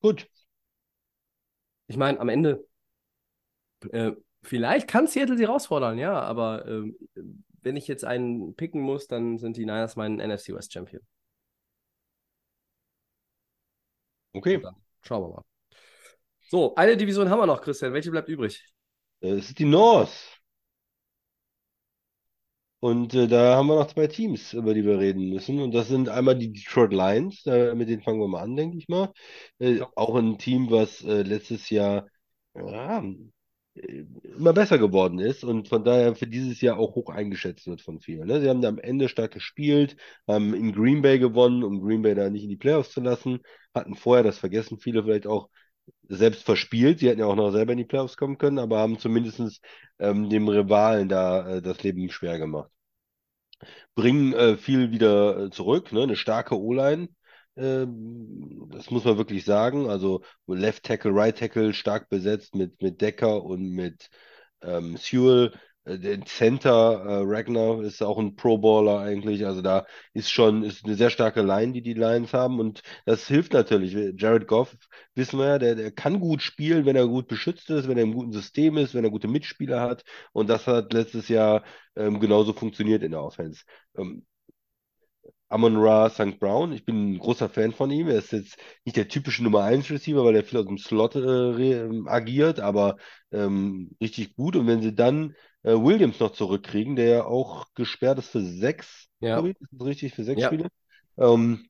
Gut. 0.00 0.28
Ich 1.88 1.96
meine, 1.96 2.20
am 2.20 2.28
Ende, 2.28 2.66
äh, 3.92 4.12
vielleicht 4.42 4.88
kann 4.88 5.06
Seattle 5.06 5.36
sie 5.36 5.44
herausfordern, 5.44 5.98
ja, 5.98 6.18
aber 6.20 6.66
ähm, 6.66 6.96
wenn 7.62 7.76
ich 7.76 7.88
jetzt 7.88 8.04
einen 8.04 8.54
picken 8.54 8.80
muss, 8.80 9.06
dann 9.06 9.38
sind 9.38 9.56
die 9.56 9.66
Niners 9.66 9.96
mein 9.96 10.16
NFC 10.16 10.54
West 10.54 10.72
Champion. 10.72 11.02
Okay. 14.34 14.60
Dann 14.62 14.74
schauen 15.02 15.22
wir 15.24 15.28
mal. 15.36 15.44
So, 16.50 16.74
eine 16.74 16.96
Division 16.96 17.30
haben 17.30 17.38
wir 17.40 17.46
noch, 17.46 17.62
Christian. 17.62 17.92
Welche 17.94 18.10
bleibt 18.10 18.28
übrig? 18.28 18.62
Äh, 19.22 19.30
Es 19.38 19.48
ist 19.50 19.58
die 19.58 19.64
North. 19.64 20.40
Und 22.80 23.12
äh, 23.14 23.28
da 23.28 23.56
haben 23.56 23.66
wir 23.68 23.76
noch 23.76 23.88
zwei 23.88 24.06
Teams, 24.06 24.54
über 24.54 24.72
die 24.74 24.84
wir 24.84 24.98
reden 24.98 25.28
müssen. 25.30 25.60
Und 25.60 25.72
das 25.72 25.88
sind 25.88 26.08
einmal 26.08 26.36
die 26.38 26.52
Detroit 26.52 26.92
Lions. 26.92 27.44
Äh, 27.46 27.74
mit 27.74 27.88
denen 27.90 28.02
fangen 28.02 28.20
wir 28.20 28.28
mal 28.28 28.42
an, 28.42 28.56
denke 28.56 28.78
ich 28.78 28.88
mal. 28.88 29.12
Äh, 29.58 29.80
auch 29.96 30.14
ein 30.16 30.38
Team, 30.38 30.70
was 30.70 31.02
äh, 31.04 31.22
letztes 31.22 31.68
Jahr 31.70 32.06
ja, 32.54 33.02
immer 34.36 34.52
besser 34.52 34.78
geworden 34.78 35.18
ist 35.18 35.44
und 35.44 35.68
von 35.68 35.84
daher 35.84 36.14
für 36.14 36.26
dieses 36.26 36.60
Jahr 36.60 36.78
auch 36.78 36.94
hoch 36.94 37.10
eingeschätzt 37.10 37.66
wird 37.66 37.80
von 37.80 38.00
vielen. 38.00 38.26
Ne? 38.26 38.40
Sie 38.40 38.48
haben 38.48 38.60
da 38.62 38.68
am 38.68 38.78
Ende 38.78 39.08
stark 39.08 39.32
gespielt, 39.32 39.96
haben 40.26 40.54
in 40.54 40.72
Green 40.72 41.02
Bay 41.02 41.18
gewonnen, 41.18 41.64
um 41.64 41.80
Green 41.80 42.02
Bay 42.02 42.14
da 42.14 42.30
nicht 42.30 42.44
in 42.44 42.50
die 42.50 42.56
Playoffs 42.56 42.92
zu 42.92 43.00
lassen, 43.00 43.40
hatten 43.74 43.94
vorher, 43.94 44.24
das 44.24 44.38
vergessen 44.38 44.78
viele 44.78 45.04
vielleicht 45.04 45.26
auch, 45.26 45.48
selbst 46.08 46.44
verspielt. 46.44 47.00
Sie 47.00 47.08
hätten 47.08 47.20
ja 47.20 47.26
auch 47.26 47.36
noch 47.36 47.50
selber 47.52 47.72
in 47.72 47.78
die 47.78 47.84
Playoffs 47.84 48.16
kommen 48.16 48.38
können, 48.38 48.58
aber 48.58 48.78
haben 48.78 48.98
zumindest 48.98 49.60
ähm, 49.98 50.28
dem 50.28 50.48
Rivalen 50.48 51.08
da 51.08 51.56
äh, 51.56 51.62
das 51.62 51.82
Leben 51.82 52.10
schwer 52.10 52.38
gemacht. 52.38 52.70
Bringen 53.94 54.32
äh, 54.32 54.56
viel 54.56 54.90
wieder 54.90 55.46
äh, 55.46 55.50
zurück, 55.50 55.92
ne? 55.92 56.02
Eine 56.02 56.16
starke 56.16 56.58
O-Line. 56.58 57.08
Ähm, 57.56 58.68
das 58.72 58.90
muss 58.90 59.04
man 59.04 59.18
wirklich 59.18 59.44
sagen. 59.44 59.88
Also 59.88 60.22
Left 60.46 60.84
Tackle, 60.84 61.12
Right 61.14 61.36
Tackle 61.38 61.74
stark 61.74 62.08
besetzt 62.08 62.54
mit, 62.54 62.80
mit 62.82 63.00
Decker 63.00 63.42
und 63.44 63.70
mit 63.70 64.08
ähm, 64.62 64.96
Sewell. 64.96 65.52
Äh, 65.84 65.98
der 65.98 66.20
Center 66.24 66.70
äh, 67.04 67.22
Ragnar 67.24 67.82
ist 67.82 68.02
auch 68.02 68.18
ein 68.18 68.36
Pro-Baller 68.36 69.00
eigentlich. 69.00 69.46
Also 69.46 69.62
da 69.62 69.86
ist 70.12 70.30
schon 70.30 70.62
ist 70.62 70.84
eine 70.84 70.94
sehr 70.94 71.10
starke 71.10 71.42
Line, 71.42 71.72
die 71.72 71.82
die 71.82 71.94
Lions 71.94 72.32
haben. 72.32 72.60
Und 72.60 72.82
das 73.06 73.26
hilft 73.26 73.52
natürlich. 73.52 73.92
Jared 74.20 74.46
Goff, 74.46 74.76
wissen 75.14 75.38
wir 75.38 75.46
ja, 75.46 75.58
der, 75.58 75.74
der 75.74 75.90
kann 75.92 76.20
gut 76.20 76.42
spielen, 76.42 76.86
wenn 76.86 76.96
er 76.96 77.06
gut 77.08 77.28
beschützt 77.28 77.70
ist, 77.70 77.88
wenn 77.88 77.98
er 77.98 78.04
im 78.04 78.14
guten 78.14 78.32
System 78.32 78.76
ist, 78.76 78.94
wenn 78.94 79.04
er 79.04 79.10
gute 79.10 79.28
Mitspieler 79.28 79.80
hat. 79.80 80.04
Und 80.32 80.48
das 80.48 80.66
hat 80.66 80.92
letztes 80.92 81.28
Jahr 81.28 81.64
ähm, 81.96 82.20
genauso 82.20 82.52
funktioniert 82.52 83.02
in 83.02 83.12
der 83.12 83.22
Offense. 83.22 83.64
Ähm, 83.96 84.24
Amon 85.50 85.76
Ra 85.76 86.08
St. 86.10 86.38
Brown. 86.38 86.72
Ich 86.72 86.84
bin 86.84 87.14
ein 87.14 87.18
großer 87.18 87.48
Fan 87.48 87.72
von 87.72 87.90
ihm. 87.90 88.08
Er 88.08 88.18
ist 88.18 88.32
jetzt 88.32 88.56
nicht 88.84 88.96
der 88.96 89.08
typische 89.08 89.42
Nummer 89.44 89.64
1 89.64 89.90
Receiver, 89.90 90.24
weil 90.24 90.36
er 90.36 90.44
viel 90.44 90.58
aus 90.60 90.66
dem 90.66 90.78
Slot 90.78 91.16
äh, 91.16 91.90
agiert, 92.06 92.60
aber 92.60 92.96
ähm, 93.32 93.90
richtig 94.00 94.36
gut. 94.36 94.56
Und 94.56 94.66
wenn 94.68 94.82
sie 94.82 94.94
dann 94.94 95.34
äh, 95.64 95.72
Williams 95.74 96.20
noch 96.20 96.32
zurückkriegen, 96.32 96.96
der 96.96 97.08
ja 97.08 97.24
auch 97.24 97.66
gesperrt 97.74 98.18
ist 98.20 98.28
für 98.30 98.42
sechs, 98.42 99.08
Ja. 99.20 99.40
ich, 99.44 99.56
ist 99.60 99.84
richtig, 99.84 100.14
für 100.14 100.24
sechs 100.24 100.42
Ja. 100.42 100.48
Spiele. 100.48 100.68
Ähm, 101.18 101.68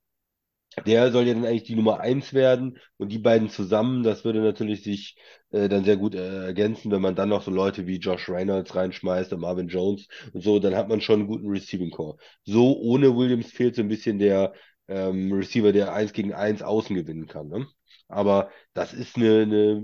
der 0.87 1.11
soll 1.12 1.27
ja 1.27 1.35
dann 1.35 1.45
eigentlich 1.45 1.64
die 1.64 1.75
Nummer 1.75 2.01
eins 2.01 2.33
werden 2.33 2.79
und 2.97 3.11
die 3.11 3.18
beiden 3.18 3.51
zusammen, 3.51 4.03
das 4.03 4.25
würde 4.25 4.41
natürlich 4.41 4.83
sich 4.83 5.16
äh, 5.51 5.68
dann 5.68 5.85
sehr 5.85 5.97
gut 5.97 6.14
äh, 6.14 6.47
ergänzen, 6.47 6.91
wenn 6.93 7.03
man 7.03 7.14
dann 7.16 7.29
noch 7.29 7.43
so 7.43 7.51
Leute 7.51 7.87
wie 7.87 7.97
Josh 7.99 8.29
Reynolds 8.29 8.75
reinschmeißt 8.75 9.33
und 9.33 9.41
Marvin 9.41 9.68
Jones 9.68 10.07
und 10.33 10.43
so, 10.43 10.59
dann 10.61 10.77
hat 10.77 10.89
man 10.89 11.01
schon 11.01 11.21
einen 11.21 11.29
guten 11.29 11.49
Receiving 11.49 11.91
Core. 11.91 12.16
So 12.45 12.79
ohne 12.79 13.16
Williams 13.16 13.51
fehlt 13.51 13.75
so 13.75 13.83
ein 13.83 13.89
bisschen 13.89 14.18
der 14.18 14.53
ähm, 14.89 15.33
Receiver, 15.33 15.73
der 15.73 15.93
eins 15.93 16.12
gegen 16.12 16.33
eins 16.35 16.62
außen 16.62 16.95
gewinnen 16.95 17.27
kann. 17.27 17.49
Ne? 17.49 17.66
Aber 18.09 18.51
das 18.73 18.93
ist 18.93 19.16
eine, 19.16 19.43
eine 19.43 19.83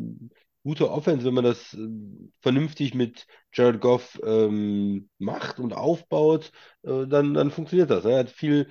gute 0.63 0.91
Offense, 0.91 1.25
wenn 1.25 1.35
man 1.35 1.45
das 1.45 1.75
äh, 1.75 1.79
vernünftig 2.43 2.95
mit 2.95 3.27
Jared 3.53 3.81
Goff 3.81 4.21
ähm, 4.25 5.09
macht 5.19 5.61
und 5.61 5.73
aufbaut, 5.73 6.51
äh, 6.83 7.07
dann, 7.07 7.35
dann 7.35 7.51
funktioniert 7.51 7.91
das. 7.91 8.05
Ne? 8.05 8.13
Er 8.13 8.19
hat 8.21 8.31
viel 8.31 8.69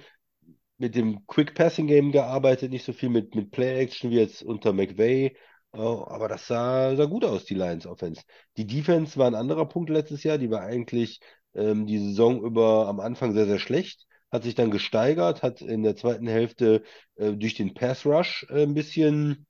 mit 0.78 0.96
dem 0.96 1.26
Quick 1.28 1.56
Passing 1.56 1.88
Game 1.88 2.12
gearbeitet, 2.12 2.72
nicht 2.72 2.86
so 2.86 2.94
viel 2.94 3.10
mit, 3.10 3.36
mit 3.36 3.52
Play 3.52 3.80
Action 3.80 4.10
wie 4.12 4.20
jetzt 4.20 4.44
unter 4.44 4.74
McVay. 4.74 5.36
Äh, 5.74 5.78
aber 5.78 6.28
das 6.28 6.48
sah, 6.48 6.96
sah 6.96 7.06
gut 7.06 7.26
aus, 7.26 7.46
die 7.46 7.56
Lions 7.56 7.86
Offense. 7.88 8.24
Die 8.58 8.68
Defense 8.68 9.18
war 9.18 9.28
ein 9.28 9.36
anderer 9.36 9.68
Punkt 9.68 9.90
letztes 9.90 10.24
Jahr. 10.24 10.38
Die 10.38 10.50
war 10.52 10.62
eigentlich 10.62 11.20
ähm, 11.54 11.86
die 11.88 12.00
Saison 12.00 12.42
über 12.44 12.88
am 12.88 13.00
Anfang 13.00 13.34
sehr, 13.34 13.46
sehr 13.46 13.60
schlecht. 13.60 14.06
Hat 14.32 14.44
sich 14.44 14.56
dann 14.56 14.72
gesteigert, 14.72 15.44
hat 15.44 15.62
in 15.62 15.84
der 15.84 15.96
zweiten 15.96 16.28
Hälfte 16.28 16.84
äh, 17.16 17.34
durch 17.34 17.56
den 17.56 17.74
Pass 17.74 18.06
Rush 18.06 18.46
äh, 18.50 18.64
ein 18.64 18.74
bisschen, 18.74 19.46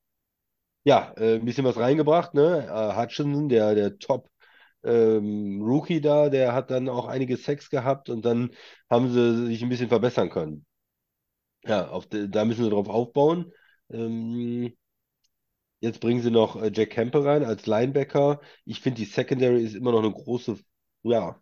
ja, 0.83 1.13
äh, 1.17 1.35
ein 1.35 1.45
bisschen 1.45 1.65
was 1.65 1.77
reingebracht. 1.77 2.33
Ne? 2.33 2.67
Äh, 2.69 3.01
Hutchinson, 3.01 3.49
der, 3.49 3.75
der 3.75 3.97
Top 3.99 4.29
ähm, 4.83 5.61
Rookie 5.61 6.01
da, 6.01 6.29
der 6.29 6.53
hat 6.53 6.71
dann 6.71 6.89
auch 6.89 7.07
einige 7.07 7.37
Sacks 7.37 7.69
gehabt 7.69 8.09
und 8.09 8.25
dann 8.25 8.51
haben 8.89 9.11
sie 9.11 9.47
sich 9.47 9.63
ein 9.63 9.69
bisschen 9.69 9.89
verbessern 9.89 10.29
können. 10.29 10.65
Ja, 11.65 11.87
auf 11.89 12.07
da 12.09 12.45
müssen 12.45 12.63
sie 12.63 12.69
drauf 12.69 12.87
aufbauen. 12.89 13.51
Ähm, 13.89 14.73
jetzt 15.79 15.99
bringen 15.99 16.21
sie 16.21 16.31
noch 16.31 16.55
äh, 16.61 16.71
Jack 16.73 16.91
Campbell 16.91 17.21
rein 17.27 17.43
als 17.43 17.65
Linebacker. 17.65 18.41
Ich 18.65 18.81
finde, 18.81 18.99
die 19.01 19.05
Secondary 19.05 19.63
ist 19.63 19.75
immer 19.75 19.91
noch 19.91 19.99
eine 20.03 20.11
große, 20.11 20.57
ja, 21.03 21.39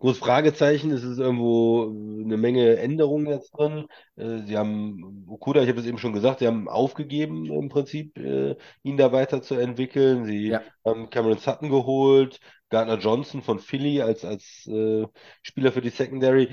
großes 0.00 0.18
Fragezeichen. 0.20 0.90
Es 0.92 1.04
ist 1.04 1.18
irgendwo 1.18 1.84
eine 2.24 2.36
Menge 2.36 2.78
Änderungen 2.78 3.28
jetzt 3.28 3.52
drin. 3.52 3.86
Äh, 4.16 4.40
sie 4.46 4.56
haben 4.58 5.26
Okuda, 5.28 5.62
ich 5.62 5.68
habe 5.68 5.80
es 5.80 5.86
eben 5.86 5.98
schon 5.98 6.12
gesagt, 6.14 6.40
sie 6.40 6.46
haben 6.46 6.68
aufgegeben 6.68 7.46
im 7.46 7.68
Prinzip, 7.68 8.18
äh, 8.18 8.56
ihn 8.82 8.96
da 8.96 9.12
weiterzuentwickeln. 9.12 10.26
Sie 10.26 10.48
Ja. 10.50 10.62
haben 10.84 11.10
Cameron 11.10 11.38
Sutton 11.38 11.70
geholt, 11.70 12.40
Gardner 12.70 12.98
Johnson 12.98 13.42
von 13.42 13.60
Philly 13.60 14.02
als, 14.02 14.24
als 14.24 14.66
äh, 14.68 15.06
Spieler 15.42 15.72
für 15.72 15.80
die 15.82 15.90
Secondary. 15.90 16.50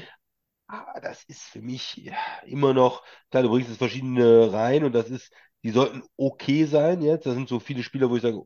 Ah, 0.76 0.99
das 1.01 1.24
ist 1.26 1.43
für 1.43 1.61
mich 1.61 2.09
immer 2.45 2.74
noch, 2.74 3.03
klar, 3.30 3.43
du 3.43 3.49
bringst 3.49 3.69
jetzt 3.69 3.78
verschiedene 3.78 4.51
rein 4.51 4.84
und 4.84 4.93
das 4.93 5.09
ist, 5.11 5.32
die 5.63 5.69
sollten 5.69 6.01
okay 6.17 6.65
sein 6.65 7.01
jetzt. 7.03 7.26
Da 7.28 7.34
sind 7.34 7.47
so 7.47 7.59
viele 7.59 7.84
Spieler, 7.84 8.09
wo 8.09 8.15
ich 8.15 8.24
sage, 8.24 8.41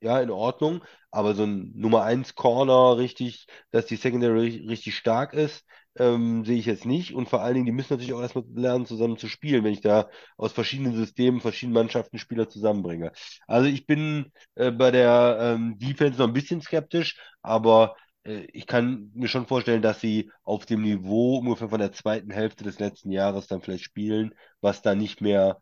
ja, 0.00 0.20
in 0.20 0.30
Ordnung, 0.30 0.82
aber 1.10 1.34
so 1.34 1.42
ein 1.44 1.72
Nummer 1.74 2.02
1 2.04 2.34
Corner 2.36 2.96
richtig, 2.98 3.46
dass 3.72 3.86
die 3.86 3.96
Secondary 3.96 4.48
ri- 4.62 4.68
richtig 4.68 4.96
stark 4.96 5.32
ist, 5.34 5.64
ähm, 5.96 6.44
sehe 6.44 6.56
ich 6.58 6.66
jetzt 6.66 6.86
nicht. 6.86 7.14
Und 7.14 7.28
vor 7.28 7.40
allen 7.42 7.54
Dingen, 7.54 7.66
die 7.66 7.72
müssen 7.72 7.92
natürlich 7.92 8.12
auch 8.14 8.20
erstmal 8.22 8.44
lernen, 8.54 8.86
zusammen 8.86 9.18
zu 9.18 9.28
spielen, 9.28 9.64
wenn 9.64 9.72
ich 9.72 9.80
da 9.80 10.08
aus 10.36 10.52
verschiedenen 10.52 10.94
Systemen, 10.94 11.40
verschiedenen 11.40 11.74
Mannschaften 11.74 12.18
Spieler 12.18 12.48
zusammenbringe. 12.48 13.10
Also 13.48 13.68
ich 13.68 13.86
bin 13.86 14.32
äh, 14.54 14.70
bei 14.70 14.90
der 14.92 15.36
ähm, 15.56 15.78
Defense 15.78 16.18
noch 16.18 16.28
ein 16.28 16.32
bisschen 16.32 16.60
skeptisch, 16.62 17.18
aber 17.42 17.96
ich 18.24 18.66
kann 18.66 19.10
mir 19.14 19.28
schon 19.28 19.46
vorstellen, 19.46 19.82
dass 19.82 20.00
sie 20.00 20.30
auf 20.44 20.66
dem 20.66 20.82
Niveau 20.82 21.38
ungefähr 21.38 21.68
von 21.68 21.80
der 21.80 21.92
zweiten 21.92 22.30
Hälfte 22.30 22.64
des 22.64 22.78
letzten 22.78 23.10
Jahres 23.10 23.46
dann 23.48 23.60
vielleicht 23.62 23.84
spielen, 23.84 24.34
was 24.60 24.82
da 24.82 24.94
nicht 24.94 25.20
mehr 25.20 25.60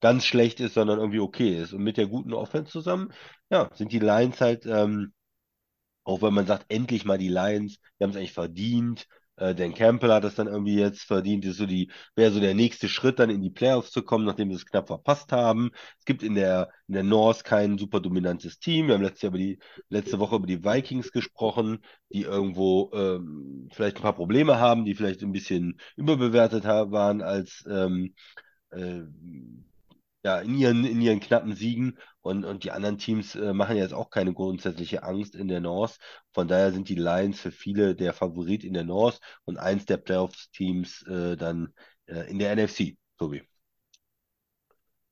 ganz 0.00 0.24
schlecht 0.26 0.60
ist, 0.60 0.74
sondern 0.74 0.98
irgendwie 1.00 1.20
okay 1.20 1.60
ist. 1.62 1.72
Und 1.74 1.82
mit 1.84 1.96
der 1.98 2.08
guten 2.08 2.34
Offense 2.34 2.72
zusammen, 2.72 3.12
ja, 3.50 3.70
sind 3.74 3.92
die 3.92 3.98
Lions 4.00 4.40
halt, 4.40 4.66
ähm, 4.66 5.12
auch 6.04 6.22
wenn 6.22 6.34
man 6.34 6.46
sagt, 6.46 6.66
endlich 6.70 7.04
mal 7.04 7.18
die 7.18 7.28
Lions, 7.28 7.78
die 7.98 8.04
haben 8.04 8.10
es 8.10 8.16
eigentlich 8.16 8.32
verdient. 8.32 9.06
Äh, 9.38 9.54
Dan 9.54 9.74
Campbell 9.74 10.12
hat 10.12 10.24
es 10.24 10.34
dann 10.34 10.46
irgendwie 10.46 10.78
jetzt 10.78 11.02
verdient. 11.02 11.44
Das 11.44 11.52
ist 11.52 11.58
so 11.58 11.66
die, 11.66 11.90
wäre 12.14 12.32
so 12.32 12.40
der 12.40 12.54
nächste 12.54 12.88
Schritt, 12.88 13.18
dann 13.18 13.30
in 13.30 13.42
die 13.42 13.50
Playoffs 13.50 13.90
zu 13.90 14.02
kommen, 14.02 14.24
nachdem 14.24 14.50
sie 14.50 14.56
es 14.56 14.66
knapp 14.66 14.88
verpasst 14.88 15.32
haben. 15.32 15.70
Es 15.98 16.04
gibt 16.04 16.22
in 16.22 16.34
der, 16.34 16.70
in 16.88 16.94
der 16.94 17.02
North 17.04 17.44
kein 17.44 17.78
super 17.78 18.00
dominantes 18.00 18.58
Team. 18.58 18.88
Wir 18.88 18.94
haben 18.94 19.02
letztes 19.02 19.28
über 19.28 19.38
die, 19.38 19.58
letzte 19.88 20.18
Woche 20.18 20.36
über 20.36 20.46
die 20.46 20.64
Vikings 20.64 21.12
gesprochen, 21.12 21.78
die 22.12 22.22
irgendwo 22.22 22.90
ähm, 22.94 23.68
vielleicht 23.72 23.96
ein 23.98 24.02
paar 24.02 24.14
Probleme 24.14 24.58
haben, 24.58 24.84
die 24.84 24.94
vielleicht 24.94 25.22
ein 25.22 25.32
bisschen 25.32 25.80
überbewertet 25.96 26.64
waren 26.64 27.22
als 27.22 27.64
ähm, 27.68 28.14
äh, 28.70 29.02
ja, 30.28 30.40
in 30.40 30.54
ihren, 30.54 30.84
in 30.84 31.00
ihren 31.00 31.20
knappen 31.20 31.54
Siegen 31.54 31.96
und, 32.20 32.44
und 32.44 32.62
die 32.62 32.70
anderen 32.70 32.98
Teams 32.98 33.34
äh, 33.34 33.54
machen 33.54 33.78
jetzt 33.78 33.94
auch 33.94 34.10
keine 34.10 34.34
grundsätzliche 34.34 35.02
Angst 35.02 35.34
in 35.34 35.48
der 35.48 35.60
North. 35.60 35.96
Von 36.34 36.48
daher 36.48 36.70
sind 36.70 36.90
die 36.90 36.96
Lions 36.96 37.40
für 37.40 37.50
viele 37.50 37.94
der 37.94 38.12
Favorit 38.12 38.62
in 38.62 38.74
der 38.74 38.84
North 38.84 39.20
und 39.46 39.56
eins 39.56 39.86
der 39.86 39.96
Playoffs-Teams 39.96 41.06
äh, 41.06 41.36
dann 41.36 41.72
äh, 42.04 42.30
in 42.30 42.38
der 42.38 42.54
NFC, 42.54 42.98
Tobi. 43.16 43.42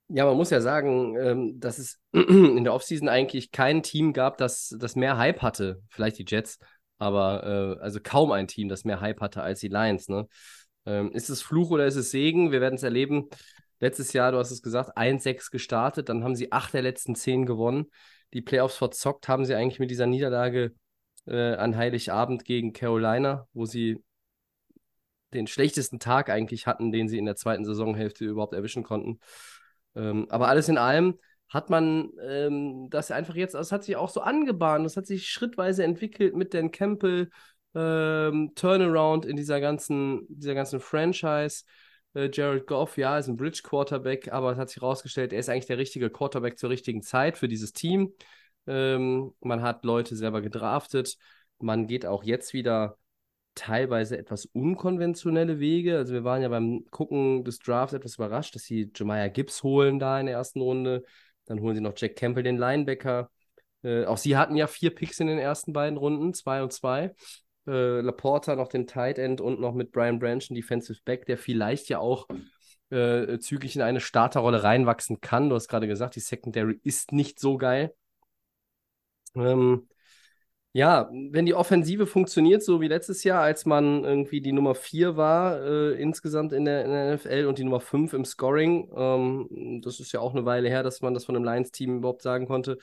Ja, 0.08 0.26
man 0.26 0.36
muss 0.36 0.50
ja 0.50 0.60
sagen, 0.60 1.16
ähm, 1.16 1.60
dass 1.60 1.78
es 1.78 1.98
in 2.12 2.64
der 2.64 2.74
Offseason 2.74 3.08
eigentlich 3.08 3.52
kein 3.52 3.82
Team 3.82 4.12
gab, 4.12 4.36
das, 4.36 4.76
das 4.78 4.96
mehr 4.96 5.16
Hype 5.16 5.40
hatte. 5.40 5.80
Vielleicht 5.88 6.18
die 6.18 6.26
Jets, 6.28 6.58
aber 6.98 7.78
äh, 7.78 7.82
also 7.82 8.00
kaum 8.02 8.32
ein 8.32 8.48
Team, 8.48 8.68
das 8.68 8.84
mehr 8.84 9.00
Hype 9.00 9.22
hatte 9.22 9.42
als 9.42 9.60
die 9.60 9.68
Lions. 9.68 10.10
Ne? 10.10 10.28
Ähm, 10.84 11.10
ist 11.12 11.30
es 11.30 11.40
Fluch 11.40 11.70
oder 11.70 11.86
ist 11.86 11.96
es 11.96 12.10
Segen? 12.10 12.52
Wir 12.52 12.60
werden 12.60 12.74
es 12.74 12.82
erleben. 12.82 13.30
Letztes 13.80 14.12
Jahr, 14.12 14.32
du 14.32 14.38
hast 14.38 14.50
es 14.50 14.62
gesagt, 14.62 14.96
1-6 14.96 15.50
gestartet, 15.50 16.08
dann 16.08 16.24
haben 16.24 16.34
sie 16.34 16.52
acht 16.52 16.72
der 16.74 16.82
letzten 16.82 17.14
zehn 17.14 17.46
gewonnen. 17.46 17.86
Die 18.32 18.42
Playoffs 18.42 18.76
verzockt 18.76 19.28
haben 19.28 19.44
sie 19.44 19.54
eigentlich 19.54 19.78
mit 19.78 19.90
dieser 19.90 20.06
Niederlage 20.06 20.74
äh, 21.26 21.54
an 21.54 21.76
Heiligabend 21.76 22.44
gegen 22.44 22.72
Carolina, 22.72 23.46
wo 23.52 23.66
sie 23.66 24.02
den 25.34 25.46
schlechtesten 25.46 25.98
Tag 25.98 26.30
eigentlich 26.30 26.66
hatten, 26.66 26.92
den 26.92 27.08
sie 27.08 27.18
in 27.18 27.26
der 27.26 27.36
zweiten 27.36 27.64
Saisonhälfte 27.64 28.24
überhaupt 28.24 28.54
erwischen 28.54 28.82
konnten. 28.82 29.20
Ähm, 29.94 30.26
aber 30.30 30.48
alles 30.48 30.68
in 30.68 30.78
allem 30.78 31.18
hat 31.48 31.70
man 31.70 32.10
ähm, 32.22 32.88
das 32.90 33.10
einfach 33.10 33.34
jetzt, 33.34 33.54
das 33.54 33.72
hat 33.72 33.84
sich 33.84 33.96
auch 33.96 34.08
so 34.08 34.20
angebahnt, 34.20 34.84
das 34.84 34.96
hat 34.96 35.06
sich 35.06 35.28
schrittweise 35.28 35.84
entwickelt 35.84 36.34
mit 36.34 36.54
Dan 36.54 36.70
Campbell, 36.70 37.30
ähm, 37.74 38.52
Turnaround 38.54 39.26
in 39.26 39.36
dieser 39.36 39.60
ganzen, 39.60 40.26
dieser 40.28 40.54
ganzen 40.54 40.80
Franchise. 40.80 41.64
Äh, 42.16 42.30
Jared 42.32 42.66
Goff, 42.66 42.96
ja, 42.96 43.18
ist 43.18 43.28
ein 43.28 43.36
Bridge 43.36 43.60
Quarterback, 43.62 44.32
aber 44.32 44.52
es 44.52 44.58
hat 44.58 44.70
sich 44.70 44.80
herausgestellt, 44.80 45.34
er 45.34 45.38
ist 45.40 45.50
eigentlich 45.50 45.66
der 45.66 45.76
richtige 45.76 46.08
Quarterback 46.08 46.58
zur 46.58 46.70
richtigen 46.70 47.02
Zeit 47.02 47.36
für 47.36 47.46
dieses 47.46 47.74
Team. 47.74 48.14
Ähm, 48.66 49.34
man 49.40 49.60
hat 49.62 49.84
Leute 49.84 50.16
selber 50.16 50.40
gedraftet. 50.40 51.18
Man 51.58 51.86
geht 51.86 52.06
auch 52.06 52.24
jetzt 52.24 52.54
wieder 52.54 52.96
teilweise 53.54 54.16
etwas 54.16 54.46
unkonventionelle 54.46 55.60
Wege. 55.60 55.98
Also 55.98 56.14
wir 56.14 56.24
waren 56.24 56.40
ja 56.40 56.48
beim 56.48 56.86
Gucken 56.90 57.44
des 57.44 57.58
Drafts 57.58 57.92
etwas 57.92 58.14
überrascht, 58.16 58.54
dass 58.54 58.64
sie 58.64 58.90
Jemiah 58.94 59.28
Gibbs 59.28 59.62
holen 59.62 59.98
da 59.98 60.18
in 60.18 60.26
der 60.26 60.36
ersten 60.36 60.62
Runde. 60.62 61.04
Dann 61.44 61.60
holen 61.60 61.74
sie 61.74 61.82
noch 61.82 61.94
Jack 61.96 62.16
Campbell, 62.16 62.42
den 62.42 62.56
Linebacker. 62.56 63.30
Äh, 63.82 64.06
auch 64.06 64.18
sie 64.18 64.36
hatten 64.38 64.56
ja 64.56 64.66
vier 64.66 64.94
Picks 64.94 65.20
in 65.20 65.26
den 65.26 65.38
ersten 65.38 65.74
beiden 65.74 65.98
Runden, 65.98 66.32
zwei 66.32 66.62
und 66.62 66.72
zwei. 66.72 67.14
Äh, 67.66 68.00
Laporta 68.00 68.56
noch 68.56 68.68
den 68.68 68.86
Tight 68.86 69.18
End 69.18 69.40
und 69.40 69.60
noch 69.60 69.74
mit 69.74 69.92
Brian 69.92 70.18
Branch, 70.18 70.42
ein 70.50 70.54
Defensive 70.54 71.00
Back, 71.04 71.26
der 71.26 71.38
vielleicht 71.38 71.88
ja 71.88 71.98
auch 71.98 72.28
äh, 72.90 73.38
zügig 73.38 73.76
in 73.76 73.82
eine 73.82 74.00
Starterrolle 74.00 74.62
reinwachsen 74.62 75.20
kann. 75.20 75.48
Du 75.48 75.56
hast 75.56 75.68
gerade 75.68 75.88
gesagt, 75.88 76.16
die 76.16 76.20
Secondary 76.20 76.80
ist 76.84 77.12
nicht 77.12 77.40
so 77.40 77.56
geil. 77.58 77.94
Ähm, 79.34 79.88
ja, 80.72 81.08
wenn 81.10 81.46
die 81.46 81.54
Offensive 81.54 82.06
funktioniert, 82.06 82.62
so 82.62 82.82
wie 82.82 82.88
letztes 82.88 83.24
Jahr, 83.24 83.42
als 83.42 83.64
man 83.64 84.04
irgendwie 84.04 84.42
die 84.42 84.52
Nummer 84.52 84.74
4 84.74 85.16
war 85.16 85.58
äh, 85.62 85.94
insgesamt 85.94 86.52
in 86.52 86.66
der, 86.66 86.84
in 86.84 86.90
der, 86.90 87.14
NFL 87.14 87.46
und 87.46 87.58
die 87.58 87.64
Nummer 87.64 87.80
5 87.80 88.12
im 88.12 88.26
Scoring, 88.26 88.90
ähm, 88.94 89.80
das 89.82 90.00
ist 90.00 90.12
ja 90.12 90.20
auch 90.20 90.34
eine 90.34 90.44
Weile 90.44 90.68
her, 90.68 90.82
dass 90.82 91.00
man 91.00 91.14
das 91.14 91.24
von 91.24 91.34
einem 91.34 91.46
Lions-Team 91.46 91.96
überhaupt 91.96 92.20
sagen 92.20 92.46
konnte, 92.46 92.76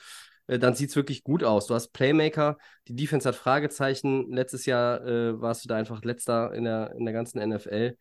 dann 0.46 0.74
sieht 0.74 0.90
es 0.90 0.96
wirklich 0.96 1.24
gut 1.24 1.42
aus. 1.42 1.66
Du 1.66 1.74
hast 1.74 1.88
Playmaker, 1.88 2.58
die 2.88 2.94
Defense 2.94 3.28
hat 3.28 3.36
Fragezeichen. 3.36 4.30
Letztes 4.30 4.66
Jahr 4.66 5.04
äh, 5.06 5.40
warst 5.40 5.64
du 5.64 5.68
da 5.68 5.76
einfach 5.76 6.02
letzter 6.02 6.52
in 6.52 6.64
der, 6.64 6.94
in 6.96 7.04
der 7.04 7.14
ganzen 7.14 7.38
NFL. 7.38 7.96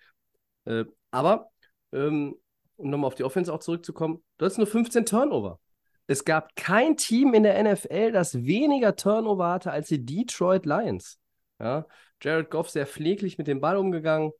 Äh, 0.65 0.85
aber, 1.11 1.49
ähm, 1.91 2.35
um 2.75 2.89
nochmal 2.89 3.07
auf 3.07 3.15
die 3.15 3.23
Offense 3.23 3.53
auch 3.53 3.59
zurückzukommen, 3.59 4.23
du 4.37 4.45
hast 4.45 4.57
nur 4.57 4.67
15 4.67 5.05
Turnover. 5.05 5.59
Es 6.07 6.25
gab 6.25 6.55
kein 6.55 6.97
Team 6.97 7.33
in 7.33 7.43
der 7.43 7.57
NFL, 7.63 8.11
das 8.11 8.43
weniger 8.43 8.95
Turnover 8.95 9.49
hatte 9.49 9.71
als 9.71 9.87
die 9.87 10.03
Detroit 10.03 10.65
Lions. 10.65 11.17
Ja, 11.59 11.85
Jared 12.21 12.49
Goff 12.49 12.69
sehr 12.69 12.85
pfleglich 12.85 13.37
mit 13.37 13.47
dem 13.47 13.61
Ball 13.61 13.77
umgegangen, 13.77 14.31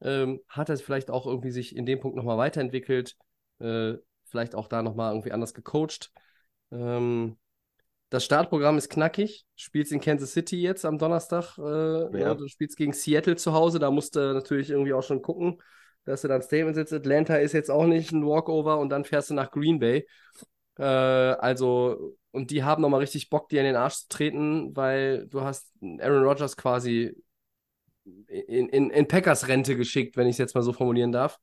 ähm, 0.00 0.40
hat 0.48 0.68
es 0.68 0.82
vielleicht 0.82 1.10
auch 1.10 1.26
irgendwie 1.26 1.52
sich 1.52 1.76
in 1.76 1.86
dem 1.86 2.00
Punkt 2.00 2.16
nochmal 2.16 2.38
weiterentwickelt, 2.38 3.16
äh, 3.60 3.94
vielleicht 4.24 4.56
auch 4.56 4.66
da 4.66 4.82
nochmal 4.82 5.12
irgendwie 5.12 5.32
anders 5.32 5.54
gecoacht. 5.54 6.10
Ähm, 6.72 7.36
das 8.10 8.24
Startprogramm 8.24 8.78
ist 8.78 8.88
knackig. 8.88 9.46
Spielst 9.56 9.92
in 9.92 10.00
Kansas 10.00 10.32
City 10.32 10.60
jetzt 10.60 10.84
am 10.84 10.98
Donnerstag. 10.98 11.58
Äh, 11.58 12.20
ja. 12.20 12.34
Du 12.34 12.46
spielst 12.46 12.76
gegen 12.76 12.92
Seattle 12.92 13.36
zu 13.36 13.52
Hause. 13.52 13.78
Da 13.78 13.90
musst 13.90 14.16
du 14.16 14.32
natürlich 14.32 14.70
irgendwie 14.70 14.92
auch 14.92 15.02
schon 15.02 15.22
gucken, 15.22 15.60
dass 16.04 16.22
du 16.22 16.28
dann 16.28 16.42
Statement 16.42 16.76
sitzt. 16.76 16.92
Atlanta 16.92 17.36
ist 17.36 17.52
jetzt 17.52 17.70
auch 17.70 17.86
nicht 17.86 18.12
ein 18.12 18.24
Walkover 18.24 18.78
und 18.78 18.90
dann 18.90 19.04
fährst 19.04 19.30
du 19.30 19.34
nach 19.34 19.50
Green 19.50 19.80
Bay. 19.80 20.06
Äh, 20.78 20.82
also, 20.84 22.16
und 22.30 22.50
die 22.50 22.62
haben 22.62 22.82
nochmal 22.82 23.00
richtig 23.00 23.28
Bock, 23.28 23.48
dir 23.48 23.60
in 23.60 23.66
den 23.66 23.76
Arsch 23.76 23.96
zu 23.96 24.08
treten, 24.08 24.76
weil 24.76 25.26
du 25.26 25.42
hast 25.42 25.72
Aaron 26.00 26.22
Rodgers 26.22 26.56
quasi 26.56 27.16
in, 28.28 28.68
in, 28.68 28.90
in 28.90 29.08
Packers 29.08 29.48
Rente 29.48 29.76
geschickt, 29.76 30.16
wenn 30.16 30.28
ich 30.28 30.34
es 30.34 30.38
jetzt 30.38 30.54
mal 30.54 30.62
so 30.62 30.72
formulieren 30.72 31.12
darf. 31.12 31.38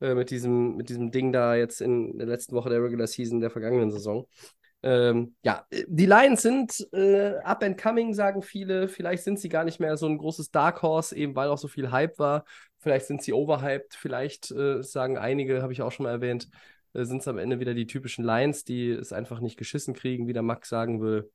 Äh, 0.00 0.14
mit, 0.14 0.30
diesem, 0.30 0.76
mit 0.76 0.88
diesem 0.88 1.10
Ding 1.10 1.32
da 1.32 1.54
jetzt 1.54 1.80
in 1.80 2.18
der 2.18 2.26
letzten 2.26 2.54
Woche 2.54 2.70
der 2.70 2.82
Regular 2.82 3.06
Season 3.06 3.40
der 3.40 3.50
vergangenen 3.50 3.90
Saison. 3.90 4.26
Ähm, 4.82 5.34
ja, 5.42 5.64
die 5.86 6.04
Lions 6.04 6.42
sind 6.42 6.86
äh, 6.92 7.36
up 7.38 7.62
and 7.62 7.80
coming, 7.80 8.12
sagen 8.12 8.42
viele. 8.42 8.88
Vielleicht 8.88 9.24
sind 9.24 9.40
sie 9.40 9.48
gar 9.48 9.64
nicht 9.64 9.80
mehr 9.80 9.96
so 9.96 10.06
ein 10.06 10.18
großes 10.18 10.50
Dark 10.50 10.82
Horse, 10.82 11.16
eben 11.16 11.34
weil 11.34 11.48
auch 11.48 11.56
so 11.56 11.68
viel 11.68 11.90
Hype 11.90 12.18
war. 12.18 12.44
Vielleicht 12.80 13.06
sind 13.06 13.22
sie 13.22 13.32
overhyped. 13.32 13.94
Vielleicht 13.94 14.50
äh, 14.50 14.82
sagen 14.82 15.16
einige, 15.16 15.62
habe 15.62 15.72
ich 15.72 15.80
auch 15.80 15.90
schon 15.90 16.04
mal 16.04 16.12
erwähnt, 16.12 16.50
äh, 16.92 17.04
sind 17.04 17.22
es 17.22 17.28
am 17.28 17.38
Ende 17.38 17.60
wieder 17.60 17.72
die 17.72 17.86
typischen 17.86 18.26
Lions, 18.26 18.64
die 18.64 18.90
es 18.90 19.12
einfach 19.12 19.40
nicht 19.40 19.56
geschissen 19.56 19.94
kriegen, 19.94 20.26
wie 20.26 20.34
der 20.34 20.42
Max 20.42 20.68
sagen 20.68 21.00
will. 21.00 21.30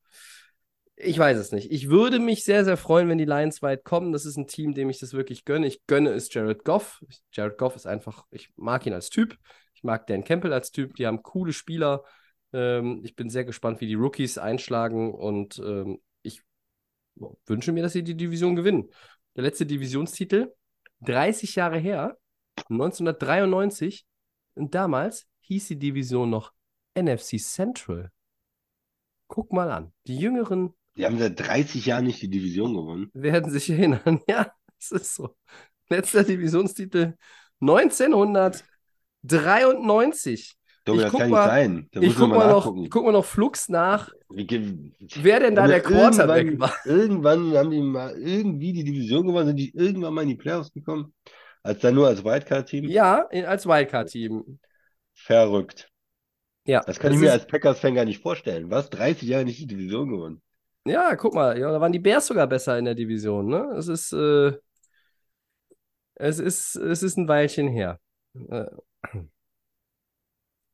Ich 1.02 1.18
weiß 1.18 1.38
es 1.38 1.54
nicht. 1.54 1.72
Ich 1.72 1.90
würde 1.90 2.20
mich 2.20 2.44
sehr, 2.44 2.66
sehr 2.66 2.76
freuen, 2.76 3.08
wenn 3.08 3.18
die 3.18 3.26
Lions 3.26 3.62
weit 3.62 3.86
kommen. 3.86 4.12
Das 4.12 4.26
ist 4.26 4.36
ein 4.36 4.48
Team, 4.48 4.74
dem 4.74 4.90
ich 4.90 5.00
das 5.00 5.14
wirklich 5.14 5.46
gönne. 5.46 5.66
Ich 5.66 5.86
gönne 5.88 6.10
es 6.10 6.34
Jared 6.34 6.66
Goff. 6.66 7.02
Jared 7.32 7.58
Goff 7.58 7.78
ist 7.78 7.86
einfach, 7.86 8.26
ich 8.32 8.52
mag 8.58 8.86
ihn 8.86 8.92
als 8.92 9.10
Typ. 9.10 9.38
Ich 9.74 9.84
mag 9.84 10.08
Dan 10.08 10.26
Campbell 10.26 10.52
als 10.52 10.72
Typ. 10.72 10.96
Die 10.98 11.08
haben 11.08 11.24
coole 11.24 11.54
Spieler. 11.54 12.04
Ähm, 12.52 13.00
ich 13.06 13.16
bin 13.16 13.30
sehr 13.30 13.46
gespannt, 13.46 13.80
wie 13.80 13.88
die 13.88 13.94
Rookies 13.94 14.38
einschlagen 14.38 15.14
und 15.14 15.58
ähm, 15.60 16.02
ich 16.22 16.42
wünsche 17.46 17.72
mir, 17.72 17.82
dass 17.82 17.94
sie 17.94 18.04
die 18.04 18.18
Division 18.18 18.58
gewinnen. 18.58 18.90
Der 19.38 19.44
letzte 19.44 19.66
Divisionstitel, 19.66 20.54
30 21.02 21.56
Jahre 21.56 21.78
her, 21.78 22.18
1993. 22.70 24.06
Und 24.56 24.76
damals 24.76 25.28
hieß 25.42 25.70
die 25.70 25.80
Division 25.80 26.30
noch 26.30 26.52
NFC 26.94 27.40
Central. 27.40 28.12
Guck 29.28 29.54
mal 29.54 29.72
an. 29.72 29.94
Die 30.06 30.18
Jüngeren. 30.18 30.74
Die 31.00 31.06
haben 31.06 31.18
seit 31.18 31.40
30 31.40 31.86
Jahren 31.86 32.06
nicht 32.06 32.22
die 32.22 32.30
Division 32.30 32.74
gewonnen. 32.74 33.10
Werden 33.14 33.50
sich 33.50 33.70
erinnern. 33.70 34.20
Ja, 34.28 34.52
es 34.78 34.92
ist 34.92 35.16
so. 35.16 35.34
Letzter 35.90 36.26
Divisionstitel 36.26 37.14
1993. 37.62 40.58
Tobi, 40.84 41.00
das 41.00 41.14
kann 41.14 41.30
mal, 41.30 41.46
nicht 41.46 41.50
sein. 41.50 41.88
Da 41.92 42.02
ich 42.02 42.18
guck 42.18 42.28
mal, 42.30 42.50
noch, 42.50 42.76
ich 42.84 42.90
guck 42.90 43.06
mal 43.06 43.14
noch 43.14 43.24
Flux 43.24 43.70
nach, 43.70 44.12
wer 44.30 45.40
denn 45.40 45.56
da 45.56 45.68
der 45.68 45.80
Quarterback 45.82 46.60
war. 46.60 46.74
Irgendwann 46.86 47.54
haben 47.54 47.72
die 47.72 47.80
mal 47.80 48.14
irgendwie 48.20 48.74
die 48.74 48.84
Division 48.84 49.28
gewonnen, 49.28 49.48
sind 49.48 49.56
die 49.58 49.74
irgendwann 49.74 50.14
mal 50.14 50.24
in 50.24 50.30
die 50.30 50.36
Playoffs 50.36 50.74
gekommen? 50.74 51.14
Als 51.64 51.80
dann 51.80 51.96
nur 51.96 52.08
als 52.08 52.26
Wildcard-Team? 52.26 52.90
Ja, 52.90 53.26
als 53.28 53.66
Wildcard-Team. 53.66 54.60
Verrückt. 55.14 55.90
Ja. 56.66 56.82
Das 56.86 57.00
kann 57.00 57.12
das 57.12 57.18
ich 57.18 57.26
mir 57.26 57.32
als 57.32 57.48
Packers-Fan 57.48 57.96
gar 57.96 58.04
nicht 58.06 58.22
vorstellen. 58.22 58.70
Was? 58.70 58.90
30 58.90 59.30
Jahre 59.30 59.46
nicht 59.46 59.60
die 59.60 59.68
Division 59.68 60.10
gewonnen? 60.10 60.42
Ja, 60.86 61.16
guck 61.16 61.34
mal, 61.34 61.60
ja, 61.60 61.72
da 61.72 61.82
waren 61.82 61.92
die 61.92 62.00
Bears 62.00 62.28
sogar 62.28 62.48
besser 62.48 62.78
in 62.78 62.86
der 62.86 62.96
Division, 62.96 63.48
ne? 63.48 63.74
Es 63.78 63.88
ist, 63.88 64.14
äh, 64.14 64.54
es 66.16 66.40
ist, 66.40 66.76
es 66.76 67.04
ist 67.04 67.18
ein 67.18 67.28
Weilchen 67.28 67.68
her. 67.68 68.00
Äh, 68.50 68.66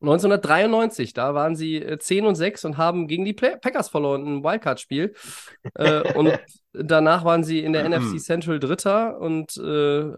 1993, 0.02 1.14
da 1.14 1.34
waren 1.34 1.56
sie 1.56 1.84
10 1.99 2.23
äh, 2.23 2.27
und 2.27 2.36
6 2.36 2.65
und 2.65 2.77
haben 2.77 3.07
gegen 3.07 3.26
die 3.26 3.34
Play 3.34 3.57
Packers 3.57 3.90
verloren, 3.90 4.26
ein 4.26 4.44
Wildcard-Spiel. 4.44 5.14
äh, 5.76 6.14
und 6.14 6.40
danach 6.73 7.23
waren 7.26 7.44
sie 7.44 7.60
in 7.61 7.73
der 7.73 7.86
NFC 7.86 8.19
Central 8.19 8.60
Dritter 8.60 9.19
und 9.19 9.57
äh, 9.57 10.11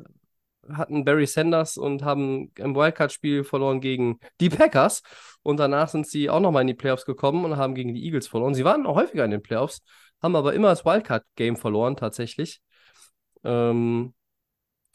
hatten 0.73 1.06
Barry 1.06 1.27
Sanders 1.27 1.77
und 1.77 2.03
haben 2.03 2.52
im 2.56 2.76
Wildcard-Spiel 2.76 3.44
verloren 3.44 3.81
gegen 3.81 4.19
die 4.39 4.49
Packers. 4.49 5.02
Und 5.44 5.57
danach 5.57 5.89
sind 5.89 6.07
sie 6.07 6.30
auch 6.30 6.39
nochmal 6.39 6.61
in 6.61 6.68
die 6.68 6.73
Playoffs 6.73 7.06
gekommen 7.06 7.45
und 7.45 7.57
haben 7.57 7.76
gegen 7.76 7.94
die 7.94 8.03
Eagles 8.03 8.27
verloren. 8.27 8.53
Sie 8.53 8.65
waren 8.65 8.85
auch 8.85 8.95
häufiger 8.95 9.26
in 9.26 9.31
den 9.31 9.41
Playoffs, 9.41 9.81
haben 10.22 10.35
aber 10.35 10.53
immer 10.53 10.69
das 10.69 10.85
Wildcard-Game 10.85 11.57
verloren, 11.57 11.95
tatsächlich. 11.95 12.61
Ähm, 13.44 14.14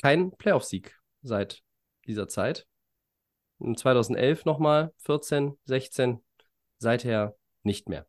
kein 0.00 0.32
Playoff-Sieg 0.32 0.98
seit 1.22 1.62
dieser 2.06 2.28
Zeit. 2.28 2.66
2011 3.60 4.44
nochmal, 4.44 4.92
14, 4.98 5.56
16, 5.64 6.20
seither 6.78 7.36
nicht 7.62 7.88
mehr. 7.88 8.06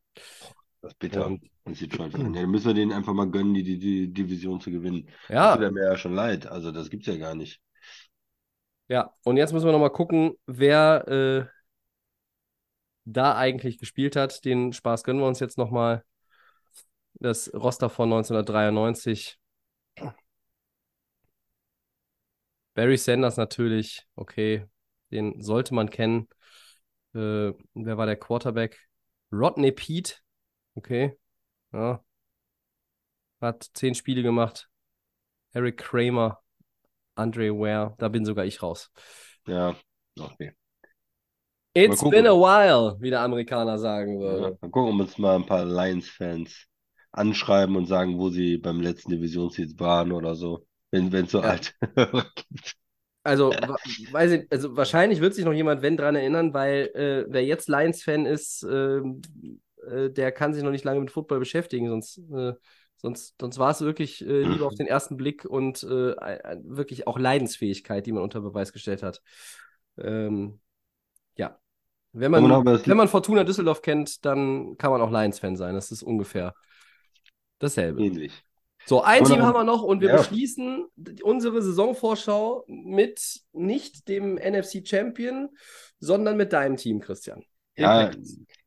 Das 0.84 0.92
ist 0.92 1.00
bitter. 1.00 1.26
Und, 1.28 1.50
das 1.64 1.80
sieht 1.80 1.96
schon 1.96 2.14
an. 2.14 2.34
Ja, 2.34 2.46
müssen 2.46 2.68
wir 2.68 2.74
denen 2.74 2.92
einfach 2.92 3.14
mal 3.14 3.32
gönnen, 3.32 3.54
die, 3.54 3.64
die, 3.64 3.80
die 3.80 4.14
Division 4.14 4.60
zu 4.60 4.70
gewinnen. 4.70 5.08
Ja. 5.30 5.56
Das 5.56 5.66
tut 5.66 5.74
mir 5.74 5.86
ja 5.86 5.96
schon 5.96 6.14
leid. 6.14 6.46
Also, 6.46 6.74
das 6.74 6.90
gibt 6.90 7.08
es 7.08 7.14
ja 7.14 7.18
gar 7.18 7.36
nicht. 7.36 7.62
Ja, 8.90 9.16
und 9.24 9.38
jetzt 9.38 9.54
müssen 9.54 9.66
wir 9.66 9.72
nochmal 9.72 9.92
gucken, 9.92 10.34
wer 10.46 11.08
äh, 11.08 11.46
da 13.06 13.38
eigentlich 13.38 13.78
gespielt 13.78 14.18
hat. 14.18 14.44
Den 14.44 14.74
Spaß 14.74 15.06
gönnen 15.06 15.22
wir 15.22 15.28
uns 15.28 15.40
jetzt 15.40 15.58
nochmal. 15.58 16.04
Das 17.14 17.54
Roster 17.54 17.90
von 17.90 18.12
1993. 18.12 19.40
Barry 22.74 22.98
Sanders 22.98 23.38
natürlich, 23.38 24.06
okay, 24.16 24.66
den 25.12 25.40
sollte 25.42 25.74
man 25.76 25.90
kennen. 25.90 26.28
Äh, 27.14 27.54
wer 27.74 27.98
war 27.98 28.06
der 28.06 28.18
Quarterback? 28.18 28.86
Rodney 29.32 29.72
Pete. 29.72 30.23
Okay. 30.76 31.18
Ja. 31.72 32.04
Hat 33.42 33.70
zehn 33.74 33.96
Spiele 33.96 34.24
gemacht. 34.24 34.70
Eric 35.54 35.78
Kramer, 35.78 36.42
Andre 37.16 37.52
Ware, 37.52 37.96
da 38.00 38.10
bin 38.10 38.26
sogar 38.26 38.46
ich 38.46 38.64
raus. 38.64 38.92
Ja, 39.46 39.76
okay. 40.20 40.54
It's 41.76 42.08
been 42.08 42.28
a 42.28 42.34
while, 42.34 42.98
wie 43.00 43.10
der 43.10 43.22
Amerikaner 43.22 43.80
sagen 43.80 44.20
würde. 44.20 44.44
Ja, 44.44 44.58
mal 44.62 44.70
gucken, 44.70 44.94
ob 44.94 45.00
uns 45.00 45.18
mal 45.18 45.36
ein 45.36 45.46
paar 45.46 45.66
Lions-Fans 45.66 46.68
anschreiben 47.12 47.76
und 47.76 47.88
sagen, 47.88 48.18
wo 48.20 48.30
sie 48.30 48.58
beim 48.58 48.80
letzten 48.80 49.12
Divisionssieg 49.12 49.80
waren 49.80 50.12
oder 50.12 50.36
so, 50.36 50.66
wenn 50.92 51.14
es 51.14 51.32
so 51.32 51.42
ja. 51.42 51.50
alte 51.50 51.72
gibt. 52.36 52.76
Also, 53.24 53.52
weiß 53.52 54.32
ich, 54.34 54.48
also 54.52 54.76
wahrscheinlich 54.76 55.22
wird 55.22 55.34
sich 55.34 55.46
noch 55.46 55.54
jemand, 55.54 55.82
wenn, 55.82 55.96
dran 55.96 56.16
erinnern, 56.16 56.54
weil 56.54 56.92
äh, 56.94 57.26
wer 57.32 57.46
jetzt 57.46 57.70
Lions-Fan 57.70 58.26
ist, 58.26 58.64
äh, 58.64 59.02
äh, 59.88 60.10
der 60.12 60.32
kann 60.32 60.54
sich 60.54 60.64
noch 60.64 60.72
nicht 60.72 60.86
lange 60.86 61.00
mit 61.00 61.12
Football 61.12 61.40
beschäftigen, 61.40 61.90
sonst, 61.90 62.18
äh, 62.32 62.54
sonst, 62.98 63.36
sonst 63.40 63.58
war 63.58 63.72
es 63.72 63.82
wirklich 63.82 64.26
äh, 64.26 64.44
lieber 64.44 64.68
auf 64.68 64.76
den 64.76 64.88
ersten 64.88 65.18
Blick 65.18 65.46
und 65.46 65.84
äh, 65.84 66.16
wirklich 66.64 67.08
auch 67.08 67.18
Leidensfähigkeit, 67.18 68.06
die 68.06 68.12
man 68.12 68.24
unter 68.24 68.42
Beweis 68.42 68.74
gestellt 68.74 69.04
hat. 69.04 69.22
Ähm, 69.98 70.60
ja. 71.36 71.60
Wenn 72.12 72.32
man, 72.32 72.44
wenn 72.44 72.98
man 72.98 73.08
Fortuna 73.08 73.44
Düsseldorf 73.44 73.82
kennt, 73.82 74.24
dann 74.24 74.78
kann 74.78 74.92
man 74.92 75.02
auch 75.02 75.10
Lions-Fan 75.12 75.56
sein. 75.56 75.74
Das 75.74 75.92
ist 75.92 76.04
ungefähr 76.04 76.54
dasselbe. 77.58 78.04
Ähnlich. 78.04 78.44
So, 78.86 79.02
ein 79.02 79.24
Team 79.24 79.42
haben 79.42 79.56
wir 79.56 79.64
noch 79.64 79.82
und 79.82 80.02
wir 80.02 80.10
ja. 80.10 80.18
beschließen 80.18 80.86
unsere 81.24 81.62
Saisonvorschau 81.62 82.66
mit 82.68 83.42
nicht 83.54 84.10
dem 84.10 84.36
NFC 84.36 84.86
Champion, 84.86 85.50
sondern 86.00 86.36
mit 86.36 86.52
deinem 86.52 86.76
Team, 86.76 87.00
Christian. 87.00 87.44
Ja, 87.76 88.12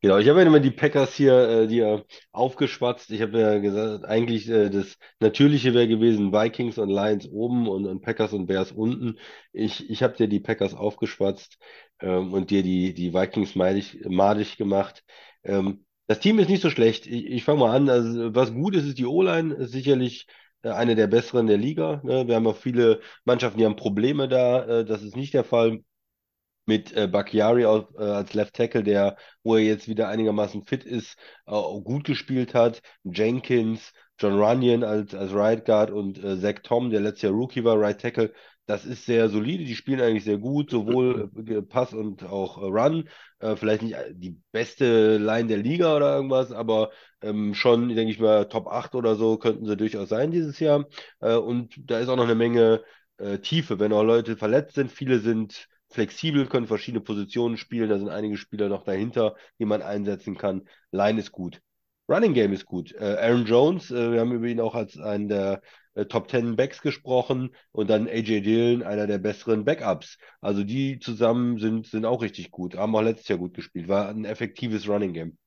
genau. 0.01 0.17
Ich 0.17 0.27
habe 0.27 0.41
ja 0.41 0.45
immer 0.47 0.59
die 0.59 0.71
Packers 0.71 1.13
hier, 1.15 1.33
äh, 1.63 1.67
die 1.67 1.79
äh, 1.79 2.03
aufgeschwatzt. 2.31 3.09
Ich 3.11 3.21
habe 3.21 3.39
ja 3.39 3.57
gesagt, 3.59 4.03
eigentlich 4.05 4.49
äh, 4.49 4.69
das 4.69 4.97
Natürliche 5.19 5.73
wäre 5.73 5.87
gewesen, 5.87 6.33
Vikings 6.33 6.77
und 6.77 6.89
Lions 6.89 7.27
oben 7.29 7.67
und, 7.69 7.85
und 7.85 8.01
Packers 8.01 8.33
und 8.33 8.47
Bears 8.47 8.71
unten. 8.73 9.17
Ich, 9.53 9.89
ich 9.89 10.03
habe 10.03 10.15
dir 10.17 10.27
die 10.27 10.41
Packers 10.41 10.73
aufgeschwatzt 10.73 11.57
ähm, 12.01 12.33
und 12.33 12.49
dir 12.51 12.63
die, 12.63 12.93
die 12.93 13.13
Vikings 13.13 13.55
madig, 13.55 14.05
madig 14.09 14.57
gemacht. 14.57 15.03
Ähm, 15.43 15.85
das 16.07 16.19
Team 16.19 16.39
ist 16.39 16.49
nicht 16.49 16.61
so 16.61 16.69
schlecht. 16.69 17.07
Ich, 17.07 17.25
ich 17.27 17.43
fange 17.45 17.59
mal 17.61 17.75
an. 17.75 17.89
Also, 17.89 18.35
was 18.35 18.53
gut 18.53 18.75
ist, 18.75 18.85
ist 18.85 18.97
die 18.97 19.05
O-Line. 19.05 19.53
Ist 19.55 19.71
sicherlich 19.71 20.27
äh, 20.63 20.69
eine 20.69 20.95
der 20.95 21.07
besseren 21.07 21.47
der 21.47 21.57
Liga. 21.57 22.01
Ne? 22.03 22.27
Wir 22.27 22.35
haben 22.35 22.47
auch 22.47 22.57
viele 22.57 22.99
Mannschaften, 23.25 23.57
die 23.59 23.65
haben 23.65 23.75
Probleme 23.77 24.27
da. 24.27 24.65
Äh, 24.81 24.85
das 24.85 25.01
ist 25.01 25.15
nicht 25.15 25.33
der 25.33 25.43
Fall 25.45 25.79
mit 26.67 26.93
äh, 26.95 27.07
Bakhtiari 27.07 27.65
auf, 27.65 27.87
äh, 27.97 28.03
als 28.03 28.33
Left 28.33 28.55
Tackle, 28.55 28.83
der, 28.83 29.17
wo 29.43 29.55
er 29.55 29.63
jetzt 29.63 29.87
wieder 29.87 30.09
einigermaßen 30.09 30.63
fit 30.63 30.83
ist, 30.83 31.17
äh, 31.47 31.51
gut 31.51 32.03
gespielt 32.03 32.53
hat. 32.53 32.81
Jenkins, 33.03 33.93
John 34.19 34.39
Runyon 34.39 34.83
als, 34.83 35.15
als 35.15 35.33
Right 35.33 35.63
Guard 35.65 35.91
und 35.91 36.23
äh, 36.23 36.39
Zach 36.39 36.61
Tom, 36.63 36.89
der 36.89 37.01
letztes 37.01 37.23
Jahr 37.23 37.33
Rookie 37.33 37.63
war, 37.63 37.79
Right 37.79 37.99
Tackle. 37.99 38.33
Das 38.65 38.85
ist 38.85 39.05
sehr 39.05 39.29
solide, 39.29 39.63
die 39.63 39.75
spielen 39.75 40.01
eigentlich 40.01 40.25
sehr 40.25 40.39
gut, 40.39 40.71
sowohl 40.71 41.31
äh, 41.47 41.61
Pass 41.61 41.93
und 41.93 42.25
auch 42.25 42.57
äh, 42.57 42.65
Run. 42.65 43.07
Äh, 43.39 43.55
vielleicht 43.55 43.81
nicht 43.83 43.95
die 44.11 44.41
beste 44.51 45.17
Line 45.17 45.47
der 45.47 45.57
Liga 45.57 45.95
oder 45.95 46.15
irgendwas, 46.17 46.51
aber 46.51 46.91
ähm, 47.21 47.53
schon, 47.53 47.87
denke 47.95 48.11
ich 48.11 48.19
mal, 48.19 48.49
Top 48.49 48.67
8 48.67 48.95
oder 48.95 49.15
so 49.15 49.37
könnten 49.37 49.65
sie 49.65 49.77
durchaus 49.77 50.09
sein 50.09 50.31
dieses 50.31 50.59
Jahr. 50.59 50.85
Und 51.19 51.75
da 51.77 51.99
ist 51.99 52.09
auch 52.09 52.17
noch 52.17 52.25
eine 52.25 52.35
Menge 52.35 52.83
Tiefe, 53.41 53.79
wenn 53.79 53.93
auch 53.93 54.03
Leute 54.03 54.37
verletzt 54.37 54.75
sind. 54.75 54.91
Viele 54.91 55.19
sind 55.19 55.67
flexibel, 55.89 56.47
können 56.47 56.67
verschiedene 56.67 57.01
Positionen 57.01 57.57
spielen. 57.57 57.89
Da 57.89 57.97
sind 57.97 58.09
einige 58.09 58.37
Spieler 58.37 58.69
noch 58.69 58.83
dahinter, 58.83 59.35
die 59.59 59.65
man 59.65 59.81
einsetzen 59.81 60.37
kann. 60.37 60.67
Line 60.91 61.19
ist 61.19 61.31
gut. 61.31 61.61
Running 62.09 62.33
Game 62.33 62.53
ist 62.53 62.65
gut. 62.65 62.93
Äh, 62.93 63.17
Aaron 63.19 63.45
Jones, 63.45 63.91
äh, 63.91 64.11
wir 64.13 64.21
haben 64.21 64.31
über 64.31 64.47
ihn 64.47 64.61
auch 64.61 64.75
als 64.75 64.97
einen 64.97 65.27
der 65.27 65.61
äh, 65.93 66.05
Top 66.05 66.29
10 66.29 66.55
Backs 66.55 66.81
gesprochen 66.81 67.53
und 67.71 67.89
dann 67.89 68.07
AJ 68.07 68.41
Dillon, 68.41 68.83
einer 68.83 69.07
der 69.07 69.17
besseren 69.17 69.65
Backups. 69.65 70.17
Also 70.39 70.63
die 70.63 70.99
zusammen 70.99 71.59
sind, 71.59 71.87
sind 71.87 72.05
auch 72.05 72.21
richtig 72.21 72.51
gut. 72.51 72.75
Haben 72.77 72.95
auch 72.95 73.01
letztes 73.01 73.27
Jahr 73.27 73.39
gut 73.39 73.53
gespielt. 73.53 73.87
War 73.89 74.07
ein 74.09 74.23
effektives 74.25 74.87
Running 74.87 75.13
Game. 75.13 75.37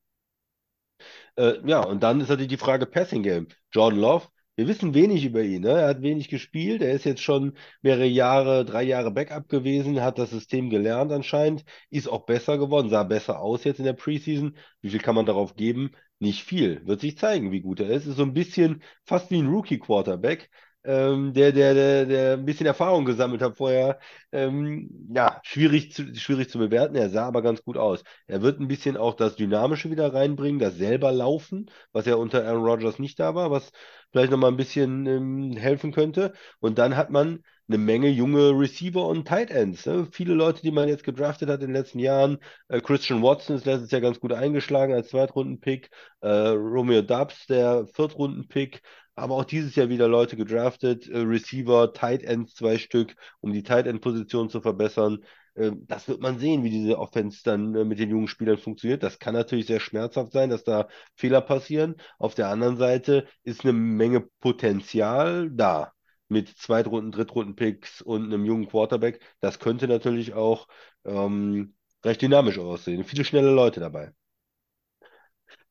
Äh, 1.37 1.67
ja, 1.67 1.81
und 1.81 2.03
dann 2.03 2.21
ist 2.21 2.29
natürlich 2.29 2.49
die 2.49 2.57
Frage 2.57 2.87
Passing 2.87 3.23
Game. 3.23 3.49
Jordan 3.73 4.01
Love, 4.01 4.27
wir 4.61 4.69
wissen 4.69 4.93
wenig 4.93 5.25
über 5.25 5.43
ihn. 5.43 5.63
Ne? 5.63 5.71
Er 5.71 5.89
hat 5.89 6.03
wenig 6.03 6.29
gespielt. 6.29 6.83
Er 6.83 6.93
ist 6.93 7.07
jetzt 7.07 7.23
schon 7.23 7.55
mehrere 7.81 8.05
Jahre, 8.05 8.67
drei 8.67 8.83
Jahre 8.83 9.11
Backup 9.11 9.49
gewesen, 9.49 10.03
hat 10.03 10.19
das 10.19 10.29
System 10.31 10.69
gelernt 10.69 11.13
anscheinend, 11.13 11.65
ist 11.89 12.09
auch 12.09 12.27
besser 12.27 12.59
geworden, 12.59 12.91
sah 12.91 13.03
besser 13.05 13.41
aus 13.41 13.65
jetzt 13.65 13.79
in 13.79 13.87
der 13.87 13.95
Preseason. 13.95 14.55
Wie 14.83 14.91
viel 14.91 15.01
kann 15.01 15.15
man 15.15 15.25
darauf 15.25 15.57
geben? 15.57 15.93
Nicht 16.19 16.45
viel. 16.45 16.87
Wird 16.87 17.01
sich 17.01 17.17
zeigen, 17.17 17.53
wie 17.53 17.63
gut 17.63 17.81
er 17.81 17.89
ist. 17.89 18.05
Ist 18.07 18.17
so 18.17 18.23
ein 18.23 18.35
bisschen 18.35 18.83
fast 19.07 19.31
wie 19.31 19.39
ein 19.39 19.49
Rookie-Quarterback 19.49 20.51
ähm, 20.85 21.33
der, 21.35 21.53
der, 21.53 21.75
der, 21.75 22.07
der 22.07 22.33
ein 22.35 22.45
bisschen 22.45 22.67
Erfahrung 22.67 23.05
gesammelt 23.05 23.43
hat 23.43 23.57
vorher. 23.57 23.99
Ähm, 24.33 25.11
ja, 25.15 25.41
schwierig 25.43 25.93
zu, 25.93 26.15
schwierig 26.15 26.51
zu 26.51 26.59
bewerten. 26.59 26.97
Er 26.97 27.11
sah 27.11 27.27
aber 27.27 27.43
ganz 27.43 27.63
gut 27.63 27.77
aus. 27.77 28.03
Er 28.27 28.43
wird 28.43 28.61
ein 28.61 28.69
bisschen 28.69 28.97
auch 28.97 29.15
das 29.15 29.37
Dynamische 29.37 29.91
wieder 29.91 30.13
reinbringen, 30.15 30.59
das 30.59 30.77
selber 30.77 31.13
laufen, 31.13 31.71
was 31.93 32.07
ja 32.07 32.15
unter 32.15 32.47
Aaron 32.47 32.65
Rodgers 32.65 32.99
nicht 32.99 33.19
da 33.21 33.35
war, 33.35 33.51
was 33.51 33.73
vielleicht 34.13 34.31
nochmal 34.31 34.51
ein 34.51 34.57
bisschen 34.57 35.07
ähm, 35.07 35.57
helfen 35.57 35.93
könnte. 35.93 36.33
Und 36.61 36.79
dann 36.79 36.97
hat 36.97 37.11
man 37.11 37.43
eine 37.69 37.79
Menge 37.79 38.09
junge 38.09 38.51
Receiver 38.51 39.07
und 39.07 39.29
Tight 39.29 39.51
Ends. 39.51 39.87
Ne? 39.87 40.09
Viele 40.11 40.35
Leute, 40.35 40.61
die 40.63 40.73
man 40.73 40.89
jetzt 40.89 41.05
gedraftet 41.05 41.49
hat 41.49 41.61
in 41.61 41.69
den 41.69 41.77
letzten 41.77 42.01
Jahren. 42.01 42.39
Äh, 42.69 42.81
Christian 42.81 43.23
Watson 43.23 43.57
ist 43.57 43.65
letztes 43.67 43.91
Jahr 43.93 44.01
ganz 44.01 44.19
gut 44.19 44.33
eingeschlagen 44.33 44.93
als 44.93 45.11
Zweitrunden-Pick. 45.11 45.91
Äh, 46.21 46.29
Romeo 46.49 47.03
Dubs, 47.03 47.47
der 47.47 47.87
Viertrunden-Pick 47.87 48.83
aber 49.21 49.37
auch 49.37 49.45
dieses 49.45 49.77
Jahr 49.77 49.89
wieder 49.89 50.09
Leute 50.09 50.37
gedraftet, 50.37 51.09
äh, 51.09 51.19
Receiver, 51.19 51.93
Tight 51.93 52.23
Ends 52.23 52.55
zwei 52.55 52.79
Stück, 52.79 53.15
um 53.41 53.53
die 53.53 53.63
Tight 53.63 53.87
End 53.87 54.01
Position 54.01 54.49
zu 54.51 54.61
verbessern. 54.61 55.25
Äh, 55.55 55.73
das 55.87 56.09
wird 56.09 56.21
man 56.21 56.39
sehen, 56.39 56.65
wie 56.65 56.71
diese 56.71 56.99
Offense 56.99 57.43
dann 57.45 57.75
äh, 57.75 57.85
mit 57.85 57.99
den 57.99 58.11
jungen 58.11 58.29
Spielern 58.29 58.59
funktioniert. 58.59 59.03
Das 59.03 59.19
kann 59.19 59.35
natürlich 59.35 59.67
sehr 59.67 59.81
schmerzhaft 59.81 60.33
sein, 60.33 60.51
dass 60.51 60.65
da 60.65 60.89
Fehler 61.17 61.41
passieren. 61.41 61.97
Auf 62.19 62.35
der 62.35 62.49
anderen 62.49 62.77
Seite 62.77 63.27
ist 63.45 63.65
eine 63.65 63.73
Menge 63.73 64.27
Potenzial 64.41 65.51
da 65.51 65.93
mit 66.29 66.49
Zweitrunden, 66.59 67.13
Drittrunden-Picks 67.13 68.03
und 68.03 68.25
einem 68.25 68.45
jungen 68.45 68.69
Quarterback. 68.69 69.21
Das 69.41 69.59
könnte 69.59 69.89
natürlich 69.89 70.35
auch 70.35 70.69
ähm, 71.05 71.75
recht 72.05 72.23
dynamisch 72.23 72.59
aussehen. 72.59 73.05
Viele 73.05 73.25
schnelle 73.25 73.51
Leute 73.51 73.81
dabei. 73.81 74.13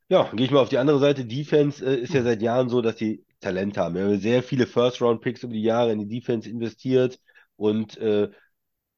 Ja, 0.09 0.29
gehe 0.33 0.45
ich 0.45 0.51
mal 0.51 0.59
auf 0.61 0.69
die 0.69 0.79
andere 0.79 0.99
Seite. 0.99 1.25
Defense 1.25 1.85
äh, 1.85 1.95
ist 2.01 2.13
ja 2.13 2.23
seit 2.23 2.41
Jahren 2.41 2.67
so, 2.69 2.81
dass 2.81 2.95
die 2.95 3.23
Talent 3.39 3.77
haben. 3.77 3.95
Wir 3.95 4.03
haben 4.03 4.19
sehr 4.19 4.43
viele 4.43 4.67
First-Round-Picks 4.67 5.43
über 5.43 5.53
die 5.53 5.63
Jahre 5.63 5.91
in 5.91 5.99
die 5.99 6.19
Defense 6.19 6.49
investiert 6.49 7.19
und 7.55 7.97
äh, 7.97 8.29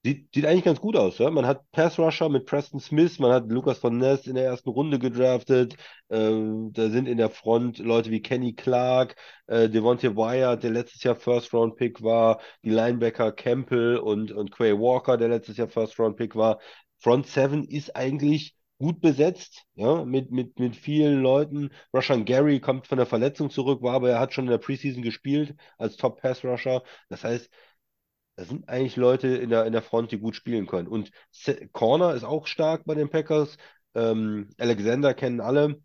sieht, 0.04 0.34
sieht 0.34 0.46
eigentlich 0.46 0.64
ganz 0.64 0.82
gut 0.82 0.96
aus. 0.96 1.18
Ja? 1.18 1.30
Man 1.30 1.46
hat 1.46 1.70
Pass-Rusher 1.72 2.30
mit 2.30 2.46
Preston 2.46 2.80
Smith, 2.80 3.20
man 3.20 3.32
hat 3.32 3.50
Lucas 3.50 3.78
von 3.78 3.98
Ness 3.98 4.28
in 4.28 4.36
der 4.36 4.46
ersten 4.46 4.70
Runde 4.70 5.00
gedraftet. 5.00 5.76
Äh, 6.10 6.32
da 6.72 6.90
sind 6.90 7.08
in 7.08 7.18
der 7.18 7.30
Front 7.30 7.80
Leute 7.80 8.12
wie 8.12 8.22
Kenny 8.22 8.54
Clark, 8.54 9.16
äh, 9.48 9.70
Devontae 9.70 10.16
Wyatt, 10.16 10.64
der 10.64 10.72
letztes 10.72 11.04
Jahr 11.04 11.16
First-Round-Pick 11.16 12.02
war, 12.04 12.40
die 12.64 12.72
Linebacker 12.72 13.32
Campbell 13.32 13.98
und, 13.98 14.32
und 14.32 14.52
Quay 14.52 14.74
Walker, 14.74 15.18
der 15.18 15.30
letztes 15.30 15.58
Jahr 15.58 15.68
First-Round-Pick 15.68 16.36
war. 16.36 16.60
Front 17.00 17.28
Seven 17.28 17.64
ist 17.64 17.96
eigentlich 17.96 18.56
gut 18.82 19.02
besetzt, 19.02 19.66
ja, 19.76 20.04
mit, 20.06 20.32
mit, 20.32 20.60
mit 20.60 20.76
vielen 20.76 21.22
Leuten. 21.22 21.70
Rushan 21.94 22.26
Gary 22.26 22.60
kommt 22.60 22.88
von 22.88 22.98
der 22.98 23.08
Verletzung 23.08 23.50
zurück, 23.50 23.82
war 23.82 23.94
aber 23.96 24.10
er 24.10 24.20
hat 24.20 24.34
schon 24.34 24.46
in 24.46 24.52
der 24.52 24.58
Preseason 24.58 25.04
gespielt 25.04 25.56
als 25.78 25.98
Top 25.98 26.22
Pass 26.22 26.44
Rusher. 26.44 26.84
Das 27.10 27.24
heißt, 27.24 27.50
da 28.36 28.46
sind 28.46 28.68
eigentlich 28.70 28.96
Leute 28.96 29.28
in 29.30 29.50
der, 29.50 29.66
in 29.66 29.74
der 29.74 29.82
Front, 29.82 30.12
die 30.12 30.20
gut 30.20 30.36
spielen 30.36 30.68
können. 30.68 30.88
Und 30.88 31.12
Corner 31.74 32.14
ist 32.16 32.24
auch 32.24 32.48
stark 32.48 32.84
bei 32.86 32.96
den 32.96 33.10
Packers. 33.10 33.58
Ähm, 33.96 34.50
Alexander 34.58 35.14
kennen 35.14 35.42
alle 35.42 35.82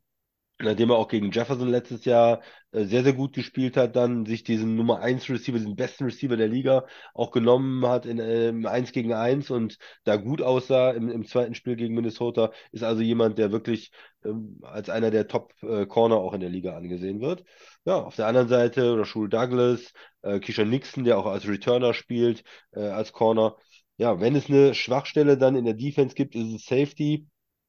nachdem 0.58 0.90
er 0.90 0.96
auch 0.96 1.08
gegen 1.08 1.30
Jefferson 1.30 1.68
letztes 1.68 2.04
Jahr 2.04 2.40
äh, 2.72 2.84
sehr, 2.84 3.02
sehr 3.02 3.12
gut 3.12 3.34
gespielt 3.34 3.76
hat, 3.76 3.96
dann 3.96 4.26
sich 4.26 4.42
diesen 4.44 4.74
Nummer 4.76 5.00
1 5.00 5.28
Receiver, 5.28 5.58
den 5.58 5.76
besten 5.76 6.04
Receiver 6.04 6.36
der 6.36 6.48
Liga, 6.48 6.86
auch 7.14 7.30
genommen 7.30 7.86
hat 7.86 8.06
in 8.06 8.18
ähm, 8.18 8.66
1 8.66 8.92
gegen 8.92 9.12
1 9.12 9.50
und 9.50 9.78
da 10.04 10.16
gut 10.16 10.42
aussah 10.42 10.92
im, 10.92 11.08
im 11.08 11.26
zweiten 11.26 11.54
Spiel 11.54 11.76
gegen 11.76 11.94
Minnesota, 11.94 12.52
ist 12.72 12.84
also 12.84 13.02
jemand, 13.02 13.38
der 13.38 13.52
wirklich 13.52 13.90
ähm, 14.24 14.58
als 14.62 14.88
einer 14.90 15.10
der 15.10 15.28
Top-Corner 15.28 16.16
äh, 16.16 16.18
auch 16.18 16.32
in 16.32 16.40
der 16.40 16.50
Liga 16.50 16.76
angesehen 16.76 17.20
wird. 17.20 17.44
Ja, 17.84 18.02
auf 18.02 18.16
der 18.16 18.26
anderen 18.26 18.48
Seite 18.48 18.98
Rashul 18.98 19.28
Douglas, 19.28 19.92
äh, 20.22 20.40
Keisha 20.40 20.64
Nixon, 20.64 21.04
der 21.04 21.18
auch 21.18 21.26
als 21.26 21.46
Returner 21.46 21.94
spielt, 21.94 22.42
äh, 22.72 22.80
als 22.80 23.12
Corner. 23.12 23.56
Ja, 23.98 24.20
wenn 24.20 24.36
es 24.36 24.48
eine 24.48 24.74
Schwachstelle 24.74 25.38
dann 25.38 25.56
in 25.56 25.64
der 25.64 25.74
Defense 25.74 26.14
gibt, 26.14 26.34
ist 26.34 26.52
es 26.52 26.64
Safety. 26.66 27.26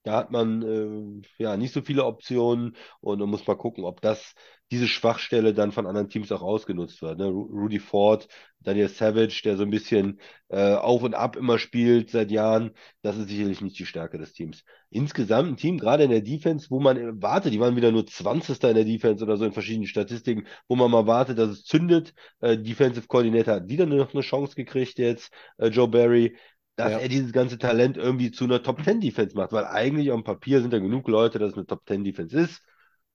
Da 0.08 0.14
hat 0.16 0.32
man 0.32 0.62
äh, 0.62 1.44
ja 1.44 1.58
nicht 1.58 1.74
so 1.74 1.82
viele 1.82 2.06
Optionen 2.06 2.78
und 3.02 3.20
man 3.20 3.30
muss 3.30 3.46
mal 3.46 3.58
gucken, 3.58 3.84
ob 3.84 4.00
das 4.00 4.36
diese 4.72 4.88
Schwachstelle 4.88 5.54
dann 5.54 5.74
von 5.74 5.86
anderen 5.86 6.08
Teams 6.08 6.32
auch 6.32 6.42
ausgenutzt 6.42 7.02
wird. 7.02 7.20
Ne? 7.20 7.26
Rudy 7.26 7.80
Ford, 7.80 8.30
Daniel 8.62 8.88
Savage, 8.88 9.42
der 9.44 9.58
so 9.58 9.64
ein 9.64 9.70
bisschen 9.70 10.22
äh, 10.48 10.76
auf 10.76 11.04
und 11.04 11.14
ab 11.14 11.36
immer 11.36 11.60
spielt 11.60 12.10
seit 12.10 12.32
Jahren, 12.32 12.72
das 13.02 13.18
ist 13.18 13.28
sicherlich 13.28 13.60
nicht 13.60 13.78
die 13.80 13.86
Stärke 13.86 14.18
des 14.18 14.32
Teams. 14.32 14.64
Insgesamt 14.90 15.50
ein 15.50 15.58
Team, 15.58 15.78
gerade 15.78 16.06
in 16.06 16.10
der 16.10 16.22
Defense, 16.22 16.68
wo 16.70 16.80
man 16.80 17.22
wartet, 17.22 17.52
die 17.52 17.60
waren 17.60 17.76
wieder 17.76 17.92
nur 17.92 18.08
20. 18.08 18.64
in 18.70 18.76
der 18.76 18.86
Defense 18.86 19.22
oder 19.26 19.36
so 19.36 19.44
in 19.44 19.52
verschiedenen 19.52 19.88
Statistiken, 19.88 20.48
wo 20.70 20.78
man 20.78 20.90
mal 20.90 21.06
wartet, 21.06 21.38
dass 21.38 21.50
es 21.50 21.66
zündet. 21.66 22.14
Äh, 22.40 22.58
Defensive 22.58 23.08
Coordinator 23.08 23.56
hat 23.56 23.68
wieder 23.68 23.86
noch 23.86 24.14
eine 24.14 24.24
Chance 24.24 24.56
gekriegt 24.56 25.00
jetzt, 25.00 25.34
äh, 25.58 25.68
Joe 25.68 25.90
Barry 25.90 26.38
dass 26.78 26.92
ja. 26.92 27.00
er 27.00 27.10
dieses 27.10 27.34
ganze 27.34 27.58
Talent 27.58 27.98
irgendwie 27.98 28.32
zu 28.32 28.46
einer 28.46 28.64
Top 28.64 28.84
10 28.84 29.02
Defense 29.02 29.36
macht, 29.36 29.52
weil 29.52 29.66
eigentlich 29.66 30.12
auf 30.12 30.22
dem 30.22 30.24
Papier 30.24 30.62
sind 30.62 30.72
da 30.72 30.80
genug 30.80 31.08
Leute, 31.08 31.40
dass 31.40 31.52
es 31.52 31.58
eine 31.58 31.66
Top 31.66 31.82
10 31.88 32.04
Defense 32.04 32.40
ist. 32.40 32.62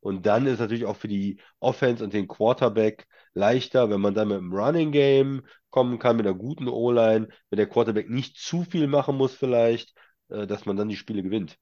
Und 0.00 0.26
dann 0.26 0.46
ist 0.46 0.58
natürlich 0.58 0.84
auch 0.84 0.96
für 0.96 1.06
die 1.08 1.40
Offense 1.60 2.02
und 2.02 2.12
den 2.12 2.26
Quarterback 2.26 3.06
leichter, 3.34 3.88
wenn 3.88 4.00
man 4.00 4.14
dann 4.14 4.28
mit 4.28 4.38
einem 4.38 4.52
Running 4.52 4.90
Game 4.90 5.42
kommen 5.70 6.00
kann, 6.00 6.16
mit 6.16 6.26
einer 6.26 6.36
guten 6.36 6.68
O-Line, 6.68 7.28
wenn 7.50 7.56
der 7.56 7.68
Quarterback 7.68 8.10
nicht 8.10 8.36
zu 8.36 8.64
viel 8.64 8.88
machen 8.88 9.16
muss 9.16 9.34
vielleicht, 9.36 9.94
äh, 10.28 10.46
dass 10.46 10.66
man 10.66 10.76
dann 10.76 10.88
die 10.88 10.96
Spiele 10.96 11.22
gewinnt. 11.22 11.56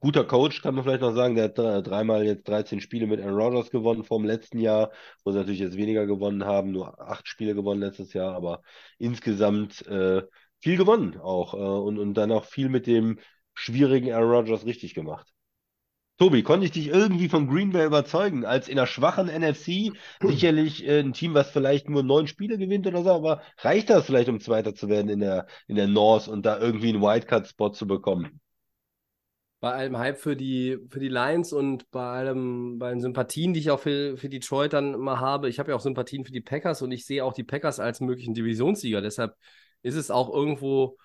Guter 0.00 0.24
Coach, 0.24 0.60
kann 0.62 0.74
man 0.74 0.84
vielleicht 0.84 1.00
noch 1.00 1.14
sagen, 1.14 1.34
der 1.34 1.44
hat 1.44 1.56
dreimal 1.56 2.24
jetzt 2.26 2.46
13 2.46 2.80
Spiele 2.80 3.06
mit 3.06 3.20
Aaron 3.20 3.40
Rodgers 3.40 3.70
gewonnen 3.70 4.04
vom 4.04 4.24
letzten 4.24 4.58
Jahr, 4.58 4.90
wo 5.24 5.30
sie 5.32 5.38
natürlich 5.38 5.60
jetzt 5.60 5.76
weniger 5.78 6.06
gewonnen 6.06 6.44
haben, 6.44 6.72
nur 6.72 7.00
acht 7.00 7.26
Spiele 7.26 7.54
gewonnen 7.54 7.80
letztes 7.80 8.12
Jahr, 8.12 8.34
aber 8.34 8.62
insgesamt 8.98 9.86
äh, 9.86 10.22
viel 10.64 10.78
gewonnen 10.78 11.20
auch 11.20 11.52
äh, 11.52 11.58
und, 11.58 11.98
und 11.98 12.14
dann 12.14 12.32
auch 12.32 12.46
viel 12.46 12.70
mit 12.70 12.86
dem 12.86 13.18
schwierigen 13.52 14.10
Aaron 14.12 14.30
Rodgers 14.30 14.64
richtig 14.64 14.94
gemacht. 14.94 15.28
Tobi, 16.16 16.42
konnte 16.42 16.64
ich 16.64 16.72
dich 16.72 16.88
irgendwie 16.88 17.28
von 17.28 17.48
Green 17.48 17.72
Bay 17.72 17.84
überzeugen? 17.84 18.46
Als 18.46 18.68
in 18.68 18.78
einer 18.78 18.86
schwachen 18.86 19.26
NFC 19.26 19.92
sicherlich 20.22 20.86
äh, 20.86 21.00
ein 21.00 21.12
Team, 21.12 21.34
was 21.34 21.50
vielleicht 21.50 21.90
nur 21.90 22.02
neun 22.02 22.26
Spiele 22.28 22.56
gewinnt 22.56 22.86
oder 22.86 23.02
so, 23.02 23.10
aber 23.10 23.42
reicht 23.58 23.90
das 23.90 24.06
vielleicht, 24.06 24.30
um 24.30 24.40
Zweiter 24.40 24.74
zu 24.74 24.88
werden 24.88 25.10
in 25.10 25.20
der, 25.20 25.46
in 25.66 25.76
der 25.76 25.86
North 25.86 26.28
und 26.28 26.46
da 26.46 26.58
irgendwie 26.58 26.88
einen 26.88 27.02
Wildcard-Spot 27.02 27.70
zu 27.70 27.86
bekommen? 27.86 28.40
bei 29.60 29.72
allem 29.72 29.96
Hype 29.96 30.18
für 30.18 30.36
die, 30.36 30.76
für 30.90 31.00
die 31.00 31.08
Lions 31.08 31.54
und 31.54 31.90
bei 31.90 32.04
allem, 32.04 32.78
bei 32.78 32.90
den 32.90 33.00
Sympathien, 33.00 33.54
die 33.54 33.60
ich 33.60 33.70
auch 33.70 33.80
für, 33.80 34.18
für 34.18 34.28
Detroit 34.28 34.74
dann 34.74 34.92
immer 34.92 35.20
habe, 35.20 35.48
ich 35.48 35.58
habe 35.58 35.70
ja 35.70 35.76
auch 35.76 35.80
Sympathien 35.80 36.22
für 36.22 36.32
die 36.32 36.42
Packers 36.42 36.82
und 36.82 36.92
ich 36.92 37.06
sehe 37.06 37.24
auch 37.24 37.32
die 37.32 37.44
Packers 37.44 37.80
als 37.80 38.02
möglichen 38.02 38.34
Divisionssieger. 38.34 39.00
Deshalb 39.00 39.34
ist 39.84 39.94
es 39.94 40.10
auch 40.10 40.32
irgendwo 40.34 40.96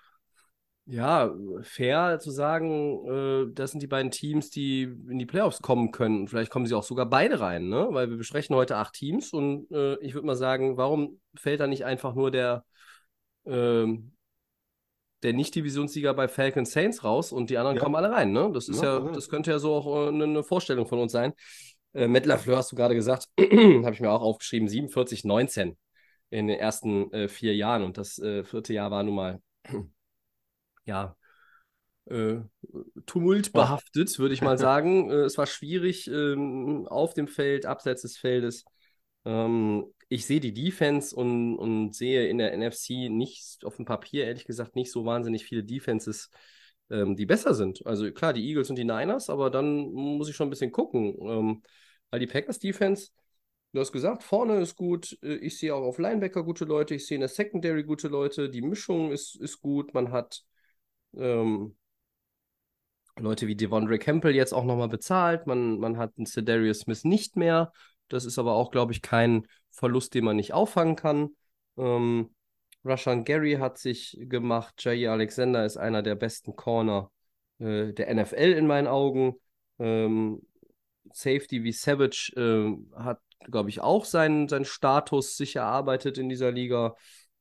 ja, 0.85 1.31
fair 1.61 2.17
zu 2.19 2.31
sagen, 2.31 3.05
äh, 3.07 3.53
das 3.53 3.71
sind 3.71 3.83
die 3.83 3.87
beiden 3.87 4.09
Teams, 4.09 4.49
die 4.49 4.83
in 4.83 5.19
die 5.19 5.27
Playoffs 5.27 5.61
kommen 5.61 5.91
können. 5.91 6.27
Vielleicht 6.27 6.49
kommen 6.51 6.65
sie 6.65 6.73
auch 6.73 6.83
sogar 6.83 7.05
beide 7.05 7.39
rein, 7.39 7.69
ne? 7.69 7.89
Weil 7.91 8.09
wir 8.09 8.17
besprechen 8.17 8.55
heute 8.55 8.77
acht 8.77 8.93
Teams 8.93 9.31
und 9.31 9.71
äh, 9.71 9.99
ich 9.99 10.15
würde 10.15 10.25
mal 10.25 10.35
sagen, 10.35 10.77
warum 10.77 11.19
fällt 11.35 11.59
da 11.59 11.67
nicht 11.67 11.85
einfach 11.85 12.15
nur 12.15 12.31
der, 12.31 12.65
ähm, 13.45 14.13
der 15.21 15.33
Nicht-Divisionssieger 15.33 16.15
bei 16.15 16.27
Falcon 16.27 16.65
Saints 16.65 17.03
raus 17.03 17.31
und 17.31 17.51
die 17.51 17.59
anderen 17.59 17.77
ja. 17.77 17.83
kommen 17.83 17.95
alle 17.95 18.09
rein, 18.09 18.31
ne? 18.31 18.49
Das 18.51 18.67
ist 18.67 18.81
ja, 18.81 18.97
ja 18.97 19.11
das 19.11 19.29
könnte 19.29 19.51
ja 19.51 19.59
so 19.59 19.75
auch 19.75 20.07
äh, 20.07 20.07
eine 20.07 20.43
Vorstellung 20.43 20.87
von 20.87 20.97
uns 20.97 21.11
sein. 21.11 21.33
Äh, 21.93 22.07
Matt 22.07 22.25
LaFleur 22.25 22.57
hast 22.57 22.71
du 22.71 22.75
gerade 22.75 22.95
gesagt, 22.95 23.27
habe 23.39 23.93
ich 23.93 23.99
mir 23.99 24.09
auch 24.09 24.21
aufgeschrieben, 24.21 24.67
47, 24.67 25.23
19 25.23 25.77
in 26.29 26.47
den 26.47 26.59
ersten 26.59 27.11
äh, 27.13 27.27
vier 27.27 27.55
Jahren 27.55 27.83
und 27.83 27.97
das 27.97 28.19
äh, 28.19 28.43
vierte 28.43 28.73
Jahr 28.73 28.91
war 28.91 29.03
nun 29.03 29.15
mal 29.15 29.41
ja, 30.85 31.15
äh, 32.05 32.37
tumultbehaftet, 33.05 34.17
würde 34.19 34.33
ich 34.33 34.41
mal 34.41 34.57
sagen. 34.57 35.09
Äh, 35.09 35.23
es 35.23 35.37
war 35.37 35.45
schwierig 35.45 36.07
ähm, 36.07 36.87
auf 36.87 37.13
dem 37.13 37.27
Feld, 37.27 37.65
abseits 37.65 38.01
des 38.01 38.17
Feldes. 38.17 38.65
Ähm, 39.25 39.85
ich 40.09 40.25
sehe 40.25 40.39
die 40.39 40.53
Defense 40.53 41.15
und, 41.15 41.57
und 41.57 41.95
sehe 41.95 42.27
in 42.27 42.39
der 42.39 42.53
NFC 42.53 43.09
nicht, 43.09 43.63
auf 43.63 43.75
dem 43.75 43.85
Papier 43.85 44.25
ehrlich 44.25 44.45
gesagt, 44.45 44.75
nicht 44.75 44.91
so 44.91 45.05
wahnsinnig 45.05 45.45
viele 45.45 45.63
Defenses, 45.63 46.29
ähm, 46.89 47.15
die 47.15 47.27
besser 47.27 47.53
sind. 47.53 47.85
Also 47.85 48.11
klar, 48.11 48.33
die 48.33 48.47
Eagles 48.47 48.71
und 48.71 48.75
die 48.77 48.85
Niners, 48.85 49.29
aber 49.29 49.51
dann 49.51 49.91
muss 49.91 50.29
ich 50.29 50.35
schon 50.35 50.47
ein 50.47 50.51
bisschen 50.51 50.71
gucken. 50.71 51.15
Ähm, 51.21 51.61
weil 52.09 52.19
die 52.19 52.27
Packers 52.27 52.57
Defense, 52.57 53.11
du 53.73 53.79
hast 53.79 53.91
gesagt, 53.91 54.23
vorne 54.23 54.59
ist 54.59 54.75
gut. 54.75 55.17
Äh, 55.21 55.35
ich 55.35 55.57
sehe 55.57 55.73
auch 55.75 55.83
auf 55.83 55.97
Linebacker 55.97 56.43
gute 56.43 56.65
Leute. 56.65 56.95
Ich 56.95 57.07
sehe 57.07 57.15
in 57.15 57.21
der 57.21 57.29
Secondary 57.29 57.83
gute 57.83 58.07
Leute. 58.07 58.49
Die 58.49 58.61
Mischung 58.61 59.11
ist, 59.11 59.35
ist 59.35 59.61
gut. 59.61 59.93
Man 59.93 60.11
hat 60.11 60.43
ähm, 61.15 61.75
Leute 63.17 63.47
wie 63.47 63.55
Devondre 63.55 63.99
Campbell 63.99 64.35
jetzt 64.35 64.53
auch 64.53 64.65
nochmal 64.65 64.89
bezahlt. 64.89 65.47
Man, 65.47 65.79
man 65.79 65.97
hat 65.97 66.13
einen 66.17 66.25
Cedarius 66.25 66.79
Smith 66.81 67.03
nicht 67.03 67.35
mehr. 67.35 67.73
Das 68.07 68.25
ist 68.25 68.39
aber 68.39 68.53
auch, 68.53 68.71
glaube 68.71 68.91
ich, 68.93 69.01
kein 69.01 69.47
Verlust, 69.71 70.13
den 70.13 70.25
man 70.25 70.35
nicht 70.35 70.53
auffangen 70.53 70.95
kann. 70.95 71.29
Ähm, 71.77 72.33
Rashan 72.83 73.23
Gary 73.25 73.53
hat 73.53 73.77
sich 73.77 74.17
gemacht. 74.21 74.83
Jair 74.83 75.11
Alexander 75.11 75.65
ist 75.65 75.77
einer 75.77 76.01
der 76.01 76.15
besten 76.15 76.55
Corner 76.55 77.11
äh, 77.59 77.93
der 77.93 78.13
NFL 78.13 78.53
in 78.53 78.67
meinen 78.67 78.87
Augen. 78.87 79.35
Ähm, 79.79 80.41
Safety 81.13 81.63
wie 81.63 81.71
Savage 81.71 82.33
äh, 82.35 82.99
hat, 82.99 83.19
glaube 83.45 83.69
ich, 83.69 83.81
auch 83.81 84.05
seinen, 84.05 84.47
seinen 84.47 84.65
Status 84.65 85.37
sich 85.37 85.55
erarbeitet 85.55 86.17
in 86.17 86.29
dieser 86.29 86.51
Liga. 86.51 86.95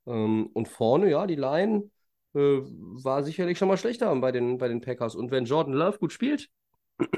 Ähm, 0.07 0.49
und 0.55 0.69
vorne, 0.69 1.11
ja, 1.11 1.27
die 1.27 1.37
Line 1.37 1.91
äh, 2.35 2.39
war 2.39 3.23
sicherlich 3.23 3.59
schon 3.59 3.69
mal 3.69 3.77
schlechter 3.77 4.15
bei 4.17 4.33
den, 4.33 4.59
bei 4.59 4.69
den 4.69 4.81
Packers. 4.81 5.15
Und 5.15 5.31
wenn 5.31 5.45
Jordan 5.45 5.75
Love 5.75 5.99
gut 5.99 6.13
spielt 6.13 6.49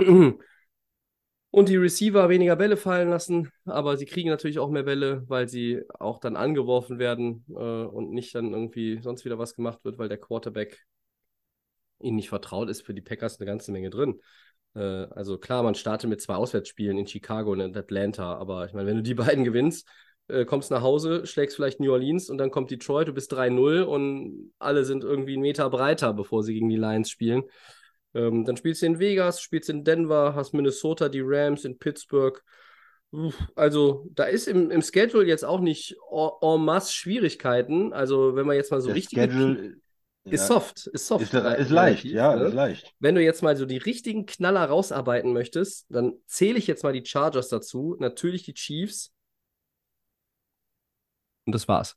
und 1.50 1.68
die 1.68 1.76
Receiver 1.76 2.28
weniger 2.28 2.56
Bälle 2.56 2.76
fallen 2.76 3.10
lassen, 3.10 3.50
aber 3.64 3.96
sie 3.96 4.06
kriegen 4.06 4.28
natürlich 4.28 4.58
auch 4.58 4.70
mehr 4.70 4.84
Bälle, 4.84 5.24
weil 5.28 5.48
sie 5.48 5.82
auch 5.98 6.18
dann 6.18 6.36
angeworfen 6.36 6.98
werden 6.98 7.44
äh, 7.50 7.54
und 7.54 8.12
nicht 8.12 8.34
dann 8.34 8.52
irgendwie 8.52 9.00
sonst 9.02 9.24
wieder 9.24 9.38
was 9.38 9.54
gemacht 9.56 9.84
wird, 9.84 9.98
weil 9.98 10.08
der 10.08 10.18
Quarterback 10.18 10.84
ihnen 12.00 12.16
nicht 12.16 12.28
vertraut 12.28 12.70
ist, 12.70 12.82
für 12.82 12.94
die 12.94 13.02
Packers 13.02 13.38
eine 13.38 13.46
ganze 13.46 13.72
Menge 13.72 13.90
drin. 13.90 14.20
Äh, 14.74 14.80
also 14.80 15.38
klar, 15.38 15.62
man 15.62 15.74
startet 15.74 16.08
mit 16.10 16.20
zwei 16.20 16.34
Auswärtsspielen 16.34 16.98
in 16.98 17.06
Chicago 17.06 17.52
und 17.52 17.60
in 17.60 17.76
Atlanta, 17.76 18.34
aber 18.36 18.66
ich 18.66 18.72
meine, 18.72 18.88
wenn 18.88 18.96
du 18.96 19.02
die 19.02 19.14
beiden 19.14 19.44
gewinnst, 19.44 19.88
äh, 20.28 20.44
kommst 20.44 20.70
nach 20.70 20.82
Hause, 20.82 21.26
schlägst 21.26 21.56
vielleicht 21.56 21.80
New 21.80 21.92
Orleans 21.92 22.30
und 22.30 22.38
dann 22.38 22.50
kommt 22.50 22.70
Detroit, 22.70 23.08
du 23.08 23.12
bist 23.12 23.32
3-0 23.32 23.82
und 23.82 24.52
alle 24.58 24.84
sind 24.84 25.04
irgendwie 25.04 25.34
einen 25.34 25.42
Meter 25.42 25.68
breiter, 25.70 26.12
bevor 26.12 26.42
sie 26.42 26.54
gegen 26.54 26.68
die 26.68 26.76
Lions 26.76 27.10
spielen. 27.10 27.44
Ähm, 28.14 28.44
dann 28.44 28.56
spielst 28.56 28.82
du 28.82 28.86
in 28.86 28.98
Vegas, 28.98 29.40
spielst 29.40 29.70
in 29.70 29.84
Denver, 29.84 30.34
hast 30.34 30.52
Minnesota, 30.52 31.08
die 31.08 31.22
Rams 31.22 31.64
in 31.64 31.78
Pittsburgh. 31.78 32.42
Also, 33.56 34.06
da 34.14 34.24
ist 34.24 34.46
im, 34.46 34.70
im 34.70 34.82
Schedule 34.82 35.26
jetzt 35.26 35.44
auch 35.44 35.60
nicht 35.60 35.96
en 36.12 36.64
masse 36.64 36.92
Schwierigkeiten. 36.92 37.92
Also, 37.92 38.36
wenn 38.36 38.46
man 38.46 38.56
jetzt 38.56 38.70
mal 38.70 38.80
so 38.80 38.88
Der 38.88 38.96
richtig. 38.96 39.18
Schedule 39.18 39.76
ist 40.24 40.40
ja, 40.42 40.46
soft, 40.46 40.86
ist 40.88 41.06
soft. 41.06 41.22
ist, 41.22 41.34
ist 41.34 41.70
leicht, 41.70 42.04
relativ, 42.04 42.12
ja, 42.12 42.36
ne? 42.36 42.44
ist 42.44 42.54
leicht. 42.54 42.94
Wenn 42.98 43.14
du 43.14 43.22
jetzt 43.22 43.42
mal 43.42 43.56
so 43.56 43.64
die 43.64 43.78
richtigen 43.78 44.26
Knaller 44.26 44.64
rausarbeiten 44.66 45.32
möchtest, 45.32 45.86
dann 45.88 46.14
zähle 46.26 46.58
ich 46.58 46.66
jetzt 46.66 46.84
mal 46.84 46.92
die 46.92 47.04
Chargers 47.04 47.48
dazu. 47.48 47.96
Natürlich 47.98 48.42
die 48.42 48.54
Chiefs, 48.54 49.12
und 51.50 51.52
das 51.52 51.66
war's. 51.66 51.96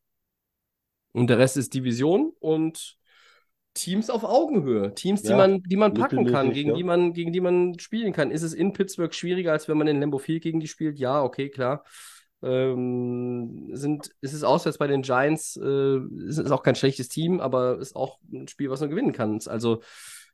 Und 1.12 1.28
der 1.28 1.38
Rest 1.38 1.58
ist 1.58 1.76
Division 1.76 2.34
und 2.40 2.98
Teams 3.76 4.10
auf 4.10 4.24
Augenhöhe. 4.24 4.96
Teams, 4.96 5.22
die 5.22 5.30
Ja, 5.30 5.38
man, 5.38 5.62
die 5.62 5.76
man 5.76 5.94
packen 5.94 6.26
kann, 6.26 6.54
gegen 6.54 6.70
ja. 6.70 6.76
die 6.76 6.84
man, 6.84 7.14
gegen 7.14 7.32
die 7.32 7.42
man 7.42 7.78
spielen 7.78 8.14
kann. 8.14 8.32
Ist 8.32 8.44
es 8.44 8.54
in 8.54 8.74
Pittsburgh 8.74 9.14
schwieriger, 9.14 9.52
als 9.52 9.68
wenn 9.68 9.78
man 9.78 9.88
in 9.88 10.00
Lambeau 10.00 10.18
Field 10.18 10.44
gegen 10.44 10.60
die 10.60 10.68
spielt? 10.68 10.98
Ja, 10.98 11.24
okay, 11.24 11.50
klar. 11.50 11.84
Ähm, 12.44 13.70
sind, 13.74 14.12
ist 14.22 14.34
es 14.34 14.44
auswärts 14.44 14.78
bei 14.78 14.88
den 14.88 15.02
Giants, 15.02 15.56
äh, 15.56 15.98
ist 16.28 16.38
es 16.38 16.52
auch 16.52 16.64
kein 16.64 16.76
schlechtes 16.76 17.08
Team, 17.08 17.40
aber 17.40 17.80
ist 17.80 17.96
auch 17.96 18.20
ein 18.32 18.48
Spiel, 18.48 18.70
was 18.70 18.82
man 18.82 18.90
gewinnen 18.90 19.14
kann. 19.14 19.40
Also 19.48 19.82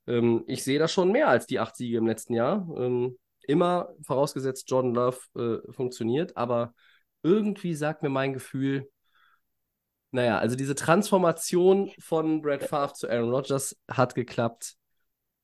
ähm, 0.07 0.43
ich 0.47 0.63
sehe 0.63 0.79
da 0.79 0.87
schon 0.87 1.11
mehr 1.11 1.27
als 1.27 1.45
die 1.45 1.59
acht 1.59 1.75
Siege 1.75 1.97
im 1.97 2.07
letzten 2.07 2.33
Jahr. 2.33 2.67
Ähm, 2.77 3.17
immer 3.47 3.89
vorausgesetzt, 4.03 4.69
Jordan 4.69 4.93
Love 4.93 5.17
äh, 5.67 5.71
funktioniert, 5.71 6.35
aber 6.35 6.73
irgendwie 7.23 7.75
sagt 7.75 8.03
mir 8.03 8.09
mein 8.09 8.33
Gefühl, 8.33 8.89
naja, 10.11 10.39
also 10.39 10.55
diese 10.55 10.75
Transformation 10.75 11.91
von 11.99 12.41
Brad 12.41 12.63
Favre 12.63 12.93
zu 12.93 13.09
Aaron 13.09 13.29
Rodgers 13.29 13.77
hat 13.87 14.15
geklappt. 14.15 14.75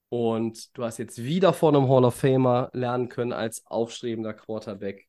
Und 0.09 0.75
du 0.77 0.83
hast 0.83 0.97
jetzt 0.97 1.23
wieder 1.23 1.53
von 1.53 1.75
einem 1.75 1.89
Hall 1.89 2.05
of 2.05 2.15
Famer 2.15 2.69
lernen 2.73 3.09
können 3.09 3.33
als 3.33 3.65
aufstrebender 3.65 4.33
Quarterback. 4.33 5.07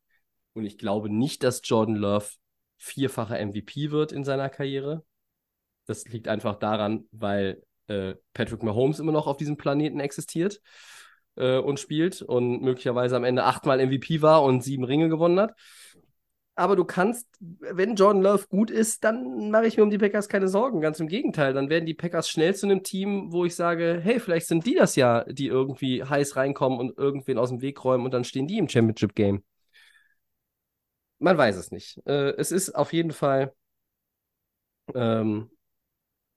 Und 0.57 0.65
ich 0.65 0.79
glaube 0.79 1.11
nicht, 1.11 1.43
dass 1.43 1.61
Jordan 1.63 1.97
Love 1.97 2.29
vierfacher 2.79 3.39
MVP 3.45 3.91
wird 3.91 4.11
in 4.11 4.25
seiner 4.25 4.49
Karriere. 4.49 5.05
Das 5.85 6.07
liegt 6.07 6.29
einfach 6.29 6.57
daran, 6.59 7.05
weil 7.13 7.63
äh, 7.89 8.15
Patrick 8.33 8.63
Mahomes 8.63 8.99
immer 8.99 9.13
noch 9.13 9.27
auf 9.27 9.37
diesem 9.37 9.59
Planeten 9.59 10.01
existiert 10.01 10.63
äh, 11.37 11.59
und 11.59 11.79
spielt 11.79 12.23
und 12.23 12.63
möglicherweise 12.63 13.17
am 13.17 13.25
Ende 13.25 13.45
achtmal 13.45 13.85
MVP 13.87 14.23
war 14.23 14.43
und 14.43 14.63
sieben 14.63 14.85
Ringe 14.85 15.11
gewonnen 15.11 15.39
hat. 15.39 15.55
Aber 16.55 16.75
du 16.75 16.87
kannst, 16.87 17.29
wenn 17.39 17.97
Jordan 17.97 18.23
Love 18.23 18.47
gut 18.49 18.71
ist, 18.71 19.05
dann 19.05 19.51
mache 19.51 19.67
ich 19.67 19.77
mir 19.77 19.83
um 19.83 19.91
die 19.91 19.99
Packers 19.99 20.27
keine 20.27 20.49
Sorgen. 20.49 20.81
Ganz 20.81 20.99
im 21.01 21.07
Gegenteil. 21.07 21.53
Dann 21.53 21.69
werden 21.69 21.85
die 21.85 21.93
Packers 21.93 22.31
schnell 22.31 22.55
zu 22.55 22.65
einem 22.65 22.83
Team, 22.83 23.31
wo 23.31 23.45
ich 23.45 23.55
sage, 23.55 24.01
hey, 24.03 24.21
vielleicht 24.21 24.47
sind 24.47 24.65
die 24.65 24.75
das 24.75 24.97
ja, 24.97 25.25
die 25.25 25.49
irgendwie 25.49 26.03
heiß 26.03 26.37
reinkommen 26.37 26.79
und 26.79 26.97
irgendwen 26.97 27.37
aus 27.37 27.51
dem 27.51 27.61
Weg 27.61 27.85
räumen 27.85 28.07
und 28.07 28.15
dann 28.15 28.25
stehen 28.25 28.47
die 28.47 28.57
im 28.57 28.71
Championship-Game. 28.71 29.43
Man 31.19 31.39
weiß 31.39 31.57
es 31.57 31.71
nicht. 31.71 32.01
Äh, 32.07 32.35
es 32.37 32.53
ist 32.53 32.75
auf 32.75 32.93
jeden 32.93 33.13
Fall 33.13 33.55
ähm, 34.95 35.51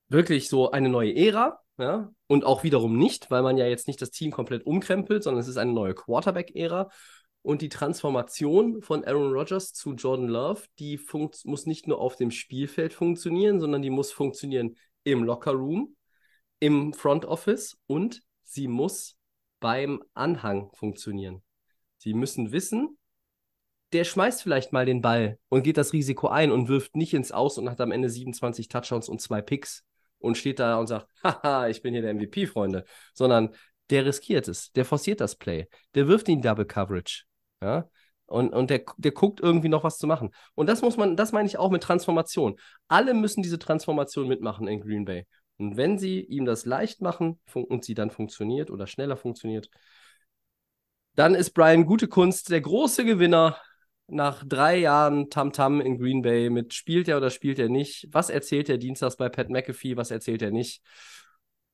wirklich 0.07 0.49
so 0.49 0.72
eine 0.72 0.89
neue 0.89 1.15
Ära. 1.15 1.60
Ja? 1.77 2.11
Und 2.27 2.45
auch 2.45 2.64
wiederum 2.64 2.97
nicht, 2.97 3.31
weil 3.31 3.41
man 3.41 3.57
ja 3.57 3.68
jetzt 3.68 3.88
nicht 3.88 4.01
das 4.01 4.11
Team 4.11 4.31
komplett 4.31 4.65
umkrempelt, 4.65 5.23
sondern 5.23 5.41
es 5.41 5.47
ist 5.47 5.57
eine 5.57 5.73
neue 5.73 5.95
Quarterback-Ära. 5.95 6.89
Und 7.41 7.61
die 7.61 7.69
Transformation 7.69 8.81
von 8.81 9.06
Aaron 9.06 9.31
Rodgers 9.31 9.73
zu 9.73 9.93
Jordan 9.93 10.27
Love, 10.27 10.64
die 10.77 10.99
muss 11.45 11.65
nicht 11.65 11.88
nur 11.88 11.99
auf 11.99 12.18
dem 12.18 12.31
Spielfeld 12.31 12.93
funktionieren, 12.93 13.61
sondern 13.61 13.81
die 13.81 13.89
muss 13.89 14.11
funktionieren 14.11 14.76
im 15.06 15.23
Lockerroom, 15.23 15.95
im 16.60 16.93
Front 16.93 17.26
Office 17.26 17.77
und 17.88 18.22
sie 18.43 18.68
muss 18.68 19.15
beim 19.61 20.03
Anhang 20.14 20.69
funktionieren. 20.73 21.41
Sie 21.97 22.14
müssen 22.14 22.51
wissen, 22.51 22.98
der 23.94 24.03
schmeißt 24.03 24.44
vielleicht 24.44 24.72
mal 24.72 24.86
den 24.86 25.02
Ball 25.02 25.38
und 25.49 25.64
geht 25.64 25.78
das 25.78 25.94
Risiko 25.94 26.28
ein 26.28 26.52
und 26.52 26.68
wirft 26.68 26.95
nicht 26.95 27.14
ins 27.14 27.32
Aus 27.32 27.57
und 27.57 27.70
hat 27.70 27.82
am 27.82 27.91
Ende 27.91 28.10
27 28.10 28.68
Touchdowns 28.68 29.10
und 29.10 29.22
zwei 29.22 29.41
Picks 29.41 29.84
und 30.20 30.38
steht 30.38 30.60
da 30.60 30.78
und 30.78 30.88
sagt, 30.88 31.07
haha, 31.24 31.68
ich 31.68 31.82
bin 31.82 31.94
hier 31.94 32.02
der 32.02 32.14
MVP, 32.14 32.48
Freunde, 32.48 32.86
sondern 33.14 33.49
der 33.90 34.06
riskiert 34.06 34.48
es, 34.48 34.72
der 34.72 34.86
forciert 34.86 35.22
das 35.22 35.36
Play, 35.36 35.68
der 35.95 36.07
wirft 36.07 36.28
ihn 36.30 36.41
Double 36.41 36.66
Coverage, 36.66 37.24
ja, 37.61 37.90
und, 38.30 38.53
und 38.53 38.70
der, 38.70 38.84
der 38.98 39.11
guckt 39.11 39.40
irgendwie 39.40 39.70
noch 39.70 39.84
was 39.84 39.98
zu 39.98 40.06
machen. 40.06 40.30
Und 40.53 40.68
das 40.68 40.84
muss 40.84 40.98
man, 40.98 41.18
das 41.18 41.32
meine 41.32 41.48
ich 41.48 41.57
auch 41.57 41.72
mit 41.72 41.82
Transformation. 41.82 42.60
Alle 42.88 43.16
müssen 43.16 43.41
diese 43.41 43.57
Transformation 43.57 44.28
mitmachen 44.28 44.68
in 44.68 44.82
Green 44.82 45.03
Bay. 45.03 45.26
Und 45.57 45.78
wenn 45.78 45.98
sie 45.98 46.22
ihm 46.22 46.45
das 46.45 46.66
leicht 46.66 47.02
machen 47.02 47.40
und 47.53 47.84
sie 47.84 47.95
dann 47.95 48.11
funktioniert 48.11 48.70
oder 48.70 48.86
schneller 48.86 49.18
funktioniert, 49.18 49.70
dann 51.16 51.34
ist 51.34 51.52
Brian 51.52 51.86
Gute 51.86 52.07
Kunst 52.07 52.49
der 52.52 52.61
große 52.61 53.03
Gewinner 53.03 53.57
nach 54.11 54.44
drei 54.48 54.77
Jahren 54.77 55.30
Tamtam 55.30 55.81
in 55.81 55.98
Green 55.99 56.22
Bay 56.22 56.49
mit 56.49 56.73
spielt 56.73 57.07
er 57.07 57.18
oder 57.18 57.30
spielt 57.30 57.60
er 57.60 57.69
nicht? 57.69 58.07
Was 58.11 58.30
erzählt 58.30 58.69
er 58.69 58.77
dienstags 58.77 59.18
bei 59.18 59.30
Pat 59.30 59.49
McAfee? 59.49 59.98
Was 59.98 60.11
erzählt 60.11 60.41
er 60.41 60.52
nicht? 60.52 60.81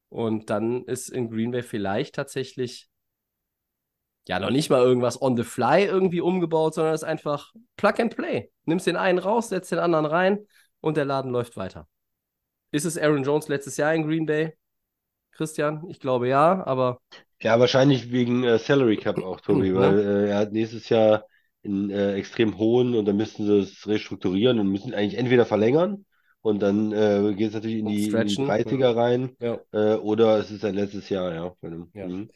Und 0.10 0.50
dann 0.50 0.84
ist 0.86 1.10
in 1.10 1.30
Green 1.30 1.52
Bay 1.52 1.62
vielleicht 1.64 2.16
tatsächlich 2.16 2.90
Ja, 4.28 4.40
noch 4.40 4.50
nicht 4.50 4.70
mal 4.72 4.82
irgendwas 4.82 5.22
on 5.22 5.38
the 5.38 5.44
fly 5.44 5.84
irgendwie 5.86 6.22
umgebaut, 6.22 6.74
sondern 6.74 6.94
es 6.96 7.02
ist 7.04 7.08
einfach 7.08 7.54
Plug 7.78 7.94
and 8.00 8.16
Play. 8.16 8.52
Nimmst 8.66 8.88
den 8.88 8.96
einen 8.96 9.20
raus, 9.20 9.50
setzt 9.50 9.72
den 9.72 9.80
anderen 9.80 10.06
rein 10.06 10.48
und 10.82 10.98
der 10.98 11.06
Laden 11.06 11.32
läuft 11.32 11.58
weiter. 11.58 11.88
Ist 12.72 12.86
es 12.86 12.98
Aaron 12.98 13.24
Jones 13.24 13.48
letztes 13.50 13.78
Jahr 13.78 13.94
in 13.96 14.08
Green 14.08 14.26
Bay? 14.28 14.54
Christian? 15.34 15.86
Ich 15.90 16.00
glaube 16.00 16.28
ja, 16.30 16.66
aber 16.66 17.02
Ja, 17.42 17.60
wahrscheinlich 17.60 18.12
wegen 18.12 18.44
äh, 18.44 18.58
Salary 18.60 18.98
Cap 18.98 19.22
auch, 19.22 19.42
Tobi, 19.42 19.74
Hm, 19.74 19.76
weil 19.76 20.00
äh, 20.00 20.30
er 20.30 20.38
hat 20.40 20.52
nächstes 20.54 20.90
Jahr 20.90 21.26
einen 21.66 21.90
äh, 21.90 22.14
extrem 22.14 22.58
hohen 22.58 22.96
und 22.96 23.06
dann 23.06 23.18
müssten 23.18 23.46
sie 23.46 23.60
es 23.60 23.88
restrukturieren 23.88 24.60
und 24.60 24.72
müssen 24.72 24.94
eigentlich 24.94 25.18
entweder 25.18 25.46
verlängern 25.46 26.06
und 26.42 26.62
dann 26.62 26.92
äh, 26.92 27.34
geht 27.36 27.50
es 27.50 27.54
natürlich 27.56 27.80
in 27.80 27.88
die, 27.88 27.96
in 27.96 28.02
die 28.02 28.10
Stretchen, 28.10 28.48
30er 28.48 28.96
rein 28.96 29.36
ja. 29.40 29.60
äh, 29.72 29.96
oder 29.96 30.38
es 30.38 30.52
ist 30.52 30.62
sein 30.62 30.76
letztes 30.76 31.10
Jahr, 31.10 31.34
ja. 31.34 31.54
Ja. 31.94 32.08
Mhm. 32.08 32.30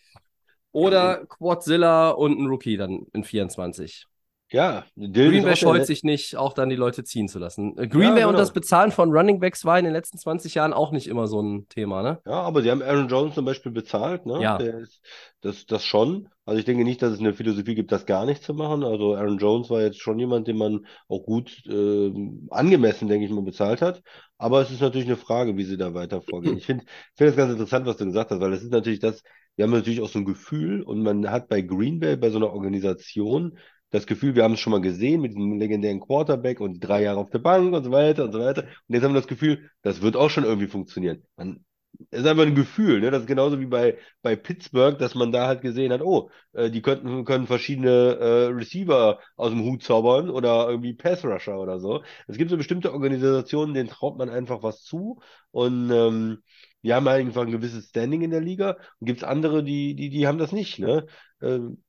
Oder 0.72 1.26
Quadzilla 1.26 2.10
und 2.10 2.40
ein 2.40 2.48
Rookie 2.48 2.78
dann 2.78 3.06
in 3.14 3.24
24. 3.24 4.06
Ja, 4.52 4.86
Dillon 4.96 5.32
Green 5.32 5.44
Bay 5.44 5.56
scheut 5.56 5.86
sich 5.86 6.04
nicht, 6.04 6.36
auch 6.36 6.54
dann 6.54 6.70
die 6.70 6.76
Leute 6.76 7.04
ziehen 7.04 7.28
zu 7.28 7.40
lassen. 7.40 7.78
Äh, 7.78 7.88
Green 7.88 8.02
Ja, 8.10 8.16
Bay 8.16 8.24
und 8.26 8.30
genau. 8.32 8.40
das 8.40 8.52
Bezahlen 8.54 8.92
von 8.92 9.12
Running 9.12 9.40
Backs 9.40 9.64
war 9.66 9.78
in 9.78 9.86
den 9.86 9.94
letzten 9.94 10.18
20 10.18 10.56
Jahren 10.56 10.74
auch 10.74 10.92
nicht 10.92 11.08
immer 11.08 11.28
so 11.28 11.42
ein 11.42 11.68
Thema, 11.70 12.02
ne? 12.02 12.22
Ja, 12.26 12.42
aber 12.42 12.62
sie 12.62 12.70
haben 12.70 12.82
Aaron 12.82 13.08
Jones 13.08 13.34
zum 13.36 13.46
Beispiel 13.46 13.72
bezahlt, 13.72 14.26
ne? 14.26 14.44
Ja. 14.44 14.58
Ist, 14.58 15.02
das, 15.42 15.66
das 15.66 15.84
schon. 15.84 16.30
Also 16.46 16.60
ich 16.60 16.66
denke 16.66 16.84
nicht, 16.84 17.02
dass 17.02 17.14
es 17.14 17.20
eine 17.20 17.34
Philosophie 17.34 17.76
gibt, 17.76 17.92
das 17.92 18.06
gar 18.06 18.26
nicht 18.26 18.44
zu 18.44 18.54
machen. 18.54 18.84
Also 18.84 19.16
Aaron 19.16 19.38
Jones 19.38 19.70
war 19.70 19.82
jetzt 19.82 20.00
schon 20.02 20.20
jemand, 20.20 20.48
den 20.48 20.58
man 20.58 20.86
auch 21.08 21.24
gut 21.24 21.64
äh, 21.68 22.12
angemessen, 22.50 23.08
denke 23.08 23.26
ich 23.26 23.32
mal, 23.32 23.42
bezahlt 23.44 23.82
hat. 23.82 24.04
Aber 24.38 24.62
es 24.62 24.70
ist 24.72 24.82
natürlich 24.82 25.08
eine 25.08 25.18
Frage, 25.18 25.58
wie 25.58 25.64
sie 25.64 25.78
da 25.78 25.94
weiter 25.94 26.22
vorgehen. 26.22 26.58
Ich 26.58 26.66
finde, 26.66 26.84
ich 26.86 27.18
finde 27.18 27.32
das 27.32 27.38
ganz 27.38 27.52
interessant, 27.54 27.86
was 27.86 27.98
du 27.98 28.06
gesagt 28.06 28.32
hast, 28.32 28.40
weil 28.42 28.52
das 28.52 28.64
ist 28.64 28.72
natürlich 28.72 29.00
das, 29.00 29.24
wir 29.56 29.64
haben 29.66 29.72
natürlich 29.72 30.02
auch 30.02 30.10
so 30.10 30.20
ein 30.20 30.26
Gefühl 30.26 30.82
und 30.84 31.02
man 31.02 31.30
hat 31.32 31.48
bei 31.50 31.62
Green 31.62 32.00
Bay, 32.00 32.16
bei 32.18 32.30
so 32.30 32.38
einer 32.38 32.52
Organisation, 32.54 33.58
das 33.92 34.06
Gefühl, 34.06 34.36
wir 34.36 34.44
haben 34.44 34.54
es 34.54 34.60
schon 34.60 34.72
mal 34.72 34.82
gesehen 34.82 35.22
mit 35.22 35.32
diesem 35.32 35.58
legendären 35.60 36.00
Quarterback 36.00 36.60
und 36.62 36.80
drei 36.80 37.04
Jahre 37.04 37.20
auf 37.20 37.30
der 37.30 37.40
Bank 37.40 37.74
und 37.74 37.84
so 37.84 37.92
weiter 37.92 38.26
und 38.26 38.34
so 38.34 38.40
weiter. 38.40 38.64
Und 38.64 38.96
jetzt 38.96 39.04
haben 39.04 39.14
wir 39.14 39.22
das 39.22 39.28
Gefühl, 39.28 39.70
das 39.82 40.02
wird 40.02 40.16
auch 40.16 40.30
schon 40.30 40.44
irgendwie 40.44 40.68
funktionieren. 40.68 41.24
Man, 41.38 41.66
ist 42.12 42.26
einfach 42.26 42.46
ein 42.46 42.56
Gefühl, 42.56 43.02
ne? 43.02 43.12
Das 43.12 43.22
ist 43.22 43.28
genauso 43.28 43.60
wie 43.60 43.66
bei, 43.66 43.98
bei 44.22 44.36
Pittsburgh, 44.36 44.98
dass 44.98 45.16
man 45.16 45.32
da 45.32 45.48
halt 45.48 45.62
gesehen 45.62 45.92
hat, 45.92 46.02
oh, 46.02 46.30
äh, 46.54 46.70
die 46.70 46.82
könnten, 46.82 47.26
können 47.26 47.48
verschiedene 47.48 47.90
äh, 47.90 48.46
Receiver 48.48 49.20
aus 49.36 49.50
dem 49.52 49.64
Hut 49.64 49.84
zaubern 49.84 50.30
oder 50.30 50.70
irgendwie 50.70 50.94
Pass-Rusher 50.94 51.60
oder 51.60 51.80
so. 51.80 52.04
Es 52.28 52.38
gibt 52.38 52.52
so 52.52 52.58
bestimmte 52.58 52.94
Organisationen, 52.94 53.74
denen 53.74 53.90
traut 53.90 54.18
man 54.18 54.30
einfach 54.30 54.64
was 54.64 54.84
zu 54.84 55.20
und 55.52 55.92
ähm, 55.92 56.40
die 56.84 56.94
haben 56.94 57.10
halt 57.10 57.26
einfach 57.26 57.42
ein 57.42 57.52
gewisses 57.52 57.90
Standing 57.90 58.22
in 58.22 58.32
der 58.32 58.42
Liga. 58.42 58.78
Und 59.00 59.08
gibt 59.08 59.20
es 59.20 59.24
andere, 59.24 59.64
die, 59.64 59.96
die, 59.96 60.10
die 60.10 60.28
haben 60.28 60.38
das 60.38 60.52
nicht, 60.52 60.80
ne? 60.80 61.06
Ähm, 61.42 61.84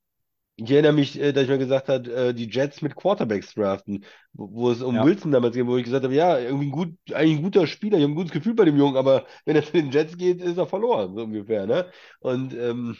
ich 0.64 0.70
erinnere 0.70 0.92
mich, 0.92 1.18
äh, 1.20 1.32
dass 1.32 1.44
ich 1.44 1.48
mir 1.48 1.58
gesagt 1.58 1.88
habe, 1.88 2.10
äh, 2.12 2.34
die 2.34 2.48
Jets 2.48 2.82
mit 2.82 2.94
Quarterbacks 2.96 3.54
draften, 3.54 4.04
wo, 4.32 4.52
wo 4.52 4.70
es 4.70 4.82
um 4.82 4.96
Ja. 4.96 5.04
Wilson 5.04 5.32
damals 5.32 5.54
ging, 5.56 5.66
wo 5.66 5.76
ich 5.76 5.84
gesagt 5.84 6.04
habe, 6.04 6.14
ja, 6.14 6.38
irgendwie 6.38 6.66
ein 6.68 6.70
gut, 6.72 6.94
eigentlich 7.12 7.38
ein 7.38 7.42
guter 7.44 7.66
Spieler, 7.66 7.96
ich 7.98 8.02
habe 8.04 8.12
ein 8.12 8.16
gutes 8.16 8.32
Gefühl 8.32 8.54
bei 8.54 8.64
dem 8.64 8.76
Jungen, 8.76 8.96
aber 8.96 9.26
wenn 9.44 9.56
er 9.56 9.64
zu 9.64 9.72
den 9.72 9.90
Jets 9.90 10.16
geht, 10.16 10.40
ist 10.42 10.58
er 10.58 10.66
verloren, 10.66 11.14
so 11.14 11.22
ungefähr, 11.24 11.66
ne? 11.66 11.90
Und 12.20 12.54
ähm, 12.54 12.96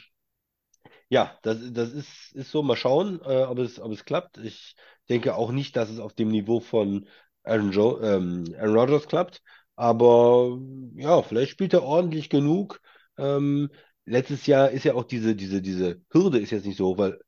ja, 1.09 1.37
das, 1.43 1.57
das 1.73 1.91
ist, 1.91 2.31
ist 2.33 2.51
so, 2.51 2.63
mal 2.63 2.75
schauen, 2.75 3.19
äh, 3.23 3.43
ob 3.43 3.59
es, 3.59 3.79
ob 3.79 3.91
es 3.91 4.05
klappt. 4.05 4.37
Ich 4.37 4.75
denke 5.09 5.35
auch 5.35 5.51
nicht, 5.51 5.75
dass 5.75 5.89
es 5.89 5.99
auf 5.99 6.13
dem 6.13 6.29
Niveau 6.29 6.59
von 6.59 7.07
Aaron, 7.43 7.71
jo 7.71 7.99
ähm, 8.01 8.45
Aaron 8.57 8.75
Rodgers 8.77 9.07
klappt, 9.07 9.41
aber 9.75 10.57
ja, 10.95 11.21
vielleicht 11.23 11.51
spielt 11.51 11.73
er 11.73 11.83
ordentlich 11.83 12.29
genug. 12.29 12.81
Ähm, 13.17 13.69
letztes 14.05 14.45
Jahr 14.45 14.69
ist 14.71 14.83
ja 14.85 14.93
auch 14.93 15.03
diese, 15.03 15.35
diese, 15.35 15.61
diese 15.61 16.01
Hürde 16.11 16.39
ist 16.39 16.51
jetzt 16.51 16.65
nicht 16.65 16.77
so 16.77 16.87
hoch, 16.87 16.97
weil 16.97 17.19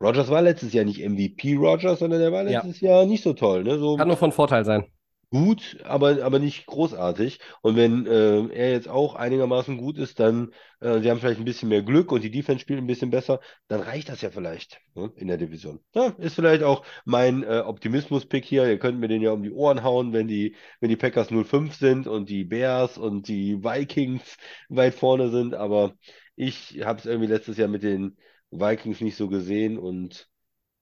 Rodgers 0.00 0.28
war 0.28 0.42
letztes 0.42 0.72
Jahr 0.72 0.84
nicht 0.84 1.00
MVP 1.00 1.54
Rodgers, 1.56 1.98
sondern 2.00 2.20
er 2.20 2.32
war 2.32 2.44
Ja. 2.46 2.62
letztes 2.62 2.80
Jahr 2.80 3.06
nicht 3.06 3.22
so 3.22 3.32
toll, 3.34 3.64
ne? 3.64 3.78
So 3.78 3.96
Kann 3.96 4.08
nur 4.08 4.16
von 4.16 4.32
Vorteil 4.32 4.64
sein. 4.64 4.86
gut, 5.30 5.76
aber, 5.84 6.22
aber 6.24 6.38
nicht 6.38 6.64
großartig. 6.66 7.38
Und 7.60 7.76
wenn 7.76 8.06
äh, 8.06 8.46
er 8.48 8.70
jetzt 8.72 8.88
auch 8.88 9.14
einigermaßen 9.14 9.76
gut 9.76 9.98
ist, 9.98 10.18
dann, 10.20 10.52
äh, 10.80 11.00
sie 11.00 11.10
haben 11.10 11.20
vielleicht 11.20 11.38
ein 11.38 11.44
bisschen 11.44 11.68
mehr 11.68 11.82
Glück 11.82 12.12
und 12.12 12.24
die 12.24 12.30
Defense 12.30 12.60
spielt 12.62 12.78
ein 12.78 12.86
bisschen 12.86 13.10
besser, 13.10 13.40
dann 13.68 13.80
reicht 13.80 14.08
das 14.08 14.22
ja 14.22 14.30
vielleicht 14.30 14.80
ne, 14.94 15.12
in 15.16 15.28
der 15.28 15.36
Division. 15.36 15.80
Ja, 15.94 16.14
ist 16.18 16.34
vielleicht 16.34 16.62
auch 16.62 16.82
mein 17.04 17.42
äh, 17.42 17.58
Optimismus-Pick 17.66 18.44
hier. 18.46 18.66
Ihr 18.66 18.78
könnt 18.78 19.00
mir 19.00 19.08
den 19.08 19.20
ja 19.20 19.32
um 19.32 19.42
die 19.42 19.52
Ohren 19.52 19.82
hauen, 19.82 20.14
wenn 20.14 20.28
die, 20.28 20.56
wenn 20.80 20.88
die 20.88 20.96
Packers 20.96 21.30
0-5 21.30 21.74
sind 21.74 22.06
und 22.06 22.30
die 22.30 22.44
Bears 22.44 22.96
und 22.96 23.28
die 23.28 23.62
Vikings 23.62 24.36
weit 24.70 24.94
vorne 24.94 25.28
sind. 25.30 25.54
Aber 25.54 25.92
ich 26.36 26.80
habe 26.84 27.00
es 27.00 27.04
irgendwie 27.06 27.28
letztes 27.28 27.58
Jahr 27.58 27.68
mit 27.68 27.82
den 27.82 28.16
Vikings 28.50 29.00
nicht 29.00 29.16
so 29.16 29.28
gesehen 29.28 29.78
und 29.78 30.28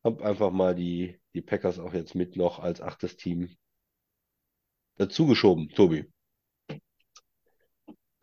habe 0.04 0.24
einfach 0.24 0.50
mal 0.50 0.74
die, 0.74 1.18
die 1.34 1.42
Packers 1.42 1.78
auch 1.78 1.92
jetzt 1.92 2.14
mit 2.14 2.36
noch 2.36 2.58
als 2.58 2.80
achtes 2.80 3.16
Team 3.16 3.56
dazu 4.96 5.26
geschoben, 5.26 5.68
Tobi. 5.70 6.06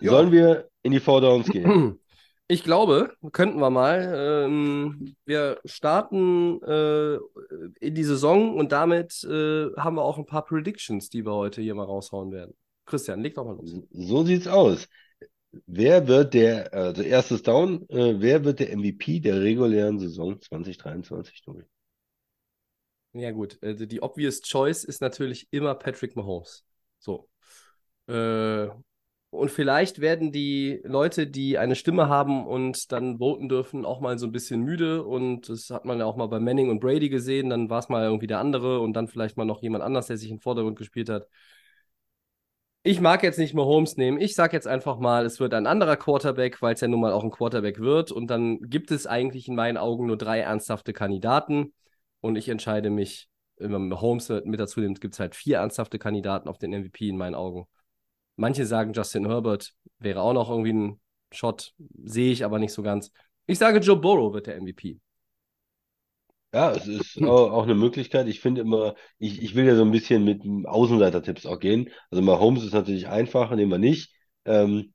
Ja. 0.02 0.12
Sollen 0.12 0.32
wir 0.32 0.70
in 0.82 0.92
die 0.92 1.00
Four 1.00 1.22
Downs 1.22 1.50
gehen? 1.50 2.00
Ich 2.50 2.64
glaube, 2.64 3.16
könnten 3.32 3.60
wir 3.62 3.70
mal. 3.70 4.14
Ähm, 4.46 5.16
wir 5.26 5.62
starten 5.64 6.62
äh, 6.62 7.16
in 7.80 7.96
die 7.96 8.04
Saison 8.04 8.58
und 8.58 8.74
damit 8.74 9.24
äh, 9.24 9.72
haben 9.78 9.96
wir 9.96 10.04
auch 10.04 10.18
ein 10.18 10.26
paar 10.26 10.44
Predictions, 10.44 11.10
die 11.10 11.26
wir 11.26 11.34
heute 11.34 11.62
hier 11.62 11.74
mal 11.74 11.86
raushauen 11.86 12.34
werden. 12.34 12.54
Christian, 12.86 13.22
leg 13.22 13.36
doch 13.36 13.46
mal 13.46 13.56
los. 13.56 13.74
So 13.92 14.26
sieht's 14.26 14.48
aus. 14.48 14.90
Wer 15.68 16.08
wird 16.08 16.34
der, 16.34 16.74
also 16.74 17.02
erstes 17.02 17.44
Down, 17.44 17.88
äh, 17.90 18.16
wer 18.22 18.44
wird 18.46 18.60
der 18.60 18.72
MVP 18.72 19.20
der 19.20 19.42
regulären 19.42 20.00
Saison 20.00 20.40
2023, 20.42 21.42
Tobi? 21.42 21.64
Ja, 23.14 23.32
gut. 23.32 23.62
äh, 23.62 23.76
Die 23.88 24.02
obvious 24.02 24.42
choice 24.42 24.84
ist 24.84 25.02
natürlich 25.02 25.48
immer 25.52 25.76
Patrick 25.76 26.16
Mahomes. 26.16 26.66
So. 27.00 27.30
Äh, 28.08 28.70
und 29.32 29.52
vielleicht 29.52 30.02
werden 30.02 30.32
die 30.32 30.82
Leute, 30.86 31.28
die 31.28 31.58
eine 31.58 31.76
Stimme 31.76 32.10
haben 32.10 32.48
und 32.48 32.92
dann 32.92 33.20
voten 33.20 33.50
dürfen, 33.50 33.86
auch 33.86 34.00
mal 34.02 34.18
so 34.20 34.28
ein 34.28 34.32
bisschen 34.32 34.62
müde. 34.62 35.04
Und 35.04 35.50
das 35.50 35.70
hat 35.72 35.86
man 35.86 36.00
ja 36.00 36.06
auch 36.06 36.18
mal 36.18 36.28
bei 36.28 36.40
Manning 36.40 36.70
und 36.70 36.80
Brady 36.82 37.10
gesehen. 37.10 37.50
Dann 37.50 37.70
war 37.70 37.80
es 37.80 37.90
mal 37.90 38.04
irgendwie 38.04 38.28
der 38.28 38.40
andere 38.40 38.80
und 38.82 38.94
dann 38.94 39.08
vielleicht 39.08 39.38
mal 39.38 39.46
noch 39.46 39.62
jemand 39.64 39.84
anders, 39.84 40.08
der 40.08 40.18
sich 40.18 40.30
den 40.30 40.40
Vordergrund 40.42 40.78
gespielt 40.78 41.10
hat. 41.10 41.28
Ich 42.86 43.00
mag 43.00 43.24
jetzt 43.24 43.40
nicht 43.40 43.54
Mahomes 43.54 43.96
nehmen. 43.96 44.20
Ich 44.20 44.36
sage 44.36 44.54
jetzt 44.54 44.68
einfach 44.68 45.00
mal, 45.00 45.26
es 45.26 45.40
wird 45.40 45.54
ein 45.54 45.68
anderer 45.68 45.96
Quarterback, 45.96 46.62
weil 46.62 46.74
es 46.74 46.82
ja 46.82 46.90
nun 46.90 47.00
mal 47.00 47.14
auch 47.14 47.24
ein 47.24 47.32
Quarterback 47.32 47.80
wird. 47.80 48.12
Und 48.12 48.28
dann 48.28 48.60
gibt 48.60 48.92
es 48.92 49.08
eigentlich 49.08 49.48
in 49.48 49.56
meinen 49.56 49.78
Augen 49.78 50.06
nur 50.06 50.18
drei 50.18 50.40
ernsthafte 50.40 50.92
Kandidaten. 50.92 51.74
Und 52.20 52.36
ich 52.36 52.50
entscheide 52.50 52.90
mich, 52.90 53.30
wenn 53.56 53.72
man 53.72 53.88
Mahomes 53.88 54.28
mit 54.44 54.60
dazu 54.60 54.82
nimmt, 54.82 55.00
gibt 55.00 55.14
es 55.14 55.22
halt 55.22 55.34
vier 55.34 55.60
ernsthafte 55.60 55.98
Kandidaten 55.98 56.50
auf 56.50 56.58
den 56.58 56.72
MVP 56.72 57.08
in 57.08 57.16
meinen 57.18 57.36
Augen. 57.36 57.68
Manche 58.36 58.66
sagen, 58.66 58.92
Justin 58.92 59.28
Herbert 59.28 59.74
wäre 60.00 60.22
auch 60.22 60.34
noch 60.34 60.50
irgendwie 60.50 60.74
ein 60.74 61.02
Shot, 61.32 61.74
sehe 62.04 62.34
ich 62.34 62.44
aber 62.44 62.60
nicht 62.60 62.74
so 62.74 62.84
ganz. 62.84 63.12
Ich 63.46 63.60
sage, 63.60 63.80
Joe 63.80 63.96
Burrow 63.96 64.34
wird 64.34 64.48
der 64.48 64.58
MVP. 64.62 65.00
Ja, 66.54 66.72
es 66.72 66.88
ist 66.88 67.22
auch, 67.24 67.64
eine 67.64 67.74
Möglichkeit. 67.74 68.28
Ich 68.28 68.40
finde 68.40 68.62
immer, 68.62 68.94
ich, 69.18 69.42
ich 69.42 69.56
will 69.56 69.66
ja 69.66 69.76
so 69.76 69.82
ein 69.84 69.92
bisschen 69.92 70.24
mit 70.24 70.44
Außenseiter-Tipps 70.68 71.48
auch 71.48 71.60
gehen. 71.60 71.90
Also 72.12 72.22
Mahomes 72.22 72.64
ist 72.64 72.74
natürlich 72.74 73.08
einfach, 73.08 73.50
nehmen 73.56 73.72
wir 73.72 73.80
nicht. 73.80 74.14
Ähm, 74.46 74.94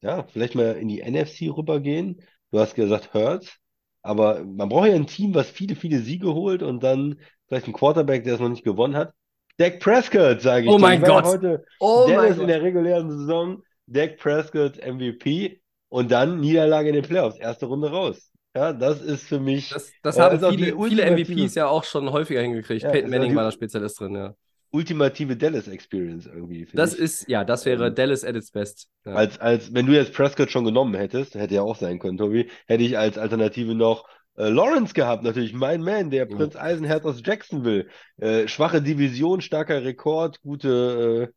ja, 0.00 0.24
vielleicht 0.24 0.54
mal 0.54 0.76
in 0.76 0.88
die 0.88 1.02
NFC 1.02 1.54
rübergehen. 1.54 2.22
Du 2.50 2.60
hast 2.60 2.74
gesagt 2.74 3.12
Hurts, 3.12 3.58
aber 4.02 4.42
man 4.42 4.70
braucht 4.70 4.88
ja 4.88 4.94
ein 4.94 5.06
Team, 5.06 5.34
was 5.34 5.50
viele, 5.50 5.76
viele 5.76 5.98
Siege 5.98 6.32
holt 6.32 6.62
und 6.62 6.82
dann 6.82 7.20
vielleicht 7.46 7.66
ein 7.66 7.74
Quarterback, 7.74 8.24
der 8.24 8.34
es 8.34 8.40
noch 8.40 8.48
nicht 8.48 8.64
gewonnen 8.64 8.96
hat. 8.96 9.12
Dak 9.58 9.80
Prescott, 9.80 10.40
sage 10.40 10.66
ich 10.66 10.70
Oh 10.70 10.78
mein 10.78 11.02
Gott. 11.02 11.24
heute 11.24 11.64
Oh 11.80 12.06
Dallas 12.08 12.38
in 12.38 12.46
der 12.46 12.62
regulären 12.62 13.10
Saison, 13.10 13.62
Dak 13.86 14.16
Prescott 14.16 14.78
MVP 14.78 15.60
und 15.90 16.10
dann 16.10 16.40
Niederlage 16.40 16.88
in 16.88 16.94
den 16.94 17.04
Playoffs, 17.04 17.38
erste 17.38 17.66
Runde 17.66 17.90
raus. 17.90 18.30
Ja, 18.58 18.72
das 18.72 19.00
ist 19.02 19.24
für 19.28 19.40
mich 19.40 19.68
Das, 19.68 19.92
das 20.02 20.16
äh, 20.16 20.20
haben 20.22 20.38
viele, 20.40 20.76
viele 20.88 21.04
MVPs 21.04 21.54
ja 21.54 21.66
auch 21.68 21.84
schon 21.84 22.10
häufiger 22.10 22.40
hingekriegt. 22.42 22.82
Ja, 22.82 22.90
Peyton 22.90 23.10
Manning 23.10 23.34
war 23.36 23.44
da 23.44 23.52
Spezialist 23.52 24.00
drin, 24.00 24.14
ja. 24.14 24.34
ultimative 24.70 25.36
Dallas 25.36 25.68
Experience 25.68 26.26
irgendwie, 26.26 26.66
Das 26.72 26.94
ich. 26.94 27.00
ist, 27.00 27.28
ja, 27.28 27.44
das 27.44 27.64
wäre 27.64 27.86
Ähm, 27.88 27.94
Dallas 27.94 28.24
at 28.24 28.36
its 28.36 28.50
best. 28.50 28.88
Ja. 29.04 29.14
Als, 29.14 29.38
als, 29.40 29.72
wenn 29.74 29.86
du 29.86 29.92
jetzt 29.94 30.12
Prescott 30.12 30.50
schon 30.50 30.64
genommen 30.64 30.94
hättest, 30.94 31.34
hätte 31.34 31.54
ja 31.54 31.62
auch 31.62 31.76
sein 31.76 31.98
können, 31.98 32.18
Tobi, 32.18 32.50
hätte 32.66 32.82
ich 32.84 32.98
als 32.98 33.16
Alternative 33.18 33.74
noch 33.74 34.06
äh, 34.36 34.48
Lawrence 34.50 34.92
gehabt, 34.94 35.22
natürlich 35.24 35.54
mein 35.54 35.80
Man, 35.82 36.10
der 36.10 36.28
Ja. 36.28 36.36
Prinz 36.36 36.56
Eisenherz 36.56 37.04
aus 37.04 37.22
Jacksonville. 37.24 37.86
Äh, 38.18 38.46
schwache 38.48 38.82
Division, 38.82 39.40
starker 39.40 39.84
Rekord, 39.84 40.40
gute 40.42 41.32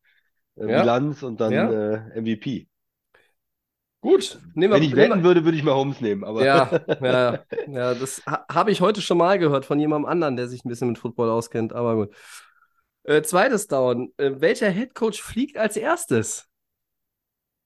äh, 0.58 0.64
äh, 0.64 0.72
Ja. 0.72 0.82
Bilanz 0.82 1.24
und 1.24 1.40
dann 1.42 1.54
Ja. 1.54 1.72
äh, 2.16 2.20
MVP. 2.20 2.68
Gut, 4.02 4.40
nehmen 4.56 4.74
wir 4.74 4.78
Wenn 4.78 4.84
ich 4.84 4.96
wir- 4.96 5.10
wetten 5.10 5.24
würde, 5.24 5.46
würde 5.46 5.58
ich 5.58 5.64
mal 5.64 5.76
Holmes 5.76 6.02
nehmen, 6.02 6.24
aber 6.24 6.44
Ja, 6.44 6.72
ja, 7.02 7.40
ja, 7.68 7.94
das 7.94 8.26
ha 8.26 8.46
habe 8.52 8.72
ich 8.72 8.82
heute 8.82 9.00
schon 9.00 9.20
mal 9.20 9.38
gehört 9.38 9.64
von 9.64 9.80
jemandem 9.80 10.10
anderen, 10.10 10.36
der 10.36 10.48
sich 10.48 10.66
ein 10.66 10.70
bisschen 10.70 10.88
mit 10.88 10.98
Football 10.98 11.30
auskennt, 11.30 11.72
aber 11.72 11.96
gut. 11.96 12.16
Äh, 13.04 13.22
zweites 13.22 13.68
Down. 13.68 14.12
Äh, 14.18 14.32
welcher 14.40 14.70
Headcoach 14.70 15.22
fliegt 15.22 15.58
als 15.58 15.78
erstes? 15.78 16.48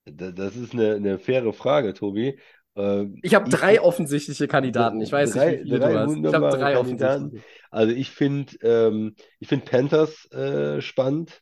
Da- 0.06 0.32
Das 0.32 0.56
ist 0.58 0.74
eine, 0.74 0.96
eine 0.96 1.20
faire 1.20 1.54
Frage, 1.54 1.94
Tobi. 1.94 2.38
Äh, 2.76 3.06
Ich 3.22 3.34
habe 3.34 3.50
drei 3.50 3.80
offensichtliche 3.82 4.48
Kandidaten. 4.50 5.00
Ich 5.02 5.12
weiß 5.14 5.32
drei, 5.32 5.52
nicht, 5.52 5.60
wie 5.62 5.70
viele 5.70 5.80
du 5.80 6.00
hast. 6.00 6.16
Ich 6.18 6.34
habe 6.34 6.50
drei 6.50 6.74
Kandidaten. 6.74 7.24
offensichtliche. 7.26 7.46
Also 7.72 7.94
ich 7.96 8.12
finde 8.12 8.58
ähm, 8.62 9.16
ich 9.40 9.48
finde 9.48 9.66
Panthers 9.66 10.30
äh, 10.32 10.82
spannend, 10.82 11.42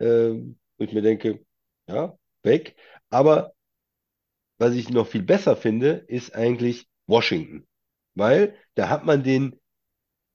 ähm, 0.00 0.58
wo 0.78 0.84
ich 0.84 0.92
mir 0.94 1.02
denke, 1.02 1.40
ja, 1.88 2.14
weg. 2.42 2.74
Aber 3.10 3.52
was 4.60 4.74
ich 4.74 4.90
noch 4.90 5.08
viel 5.08 5.24
besser 5.24 5.56
finde, 5.56 6.04
ist 6.08 6.36
eigentlich 6.36 6.88
Washington. 7.08 7.66
Weil 8.16 8.56
da 8.76 8.90
hat 8.90 9.06
man 9.06 9.24
den 9.24 9.60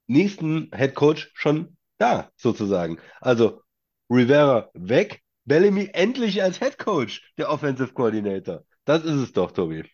nächsten 0.07 0.71
Head 0.75 0.95
Coach 0.95 1.31
schon 1.33 1.77
da, 1.97 2.31
sozusagen. 2.37 2.99
Also 3.21 3.61
Rivera 4.09 4.69
weg, 4.73 5.23
Bellamy 5.45 5.89
endlich 5.93 6.43
als 6.43 6.59
Head 6.59 6.77
Coach, 6.79 7.33
der 7.37 7.49
Offensive 7.51 7.93
Coordinator. 7.93 8.63
Das 8.85 9.03
ist 9.03 9.15
es 9.15 9.33
doch, 9.33 9.51
Tobi. 9.51 9.83
Hat 9.83 9.89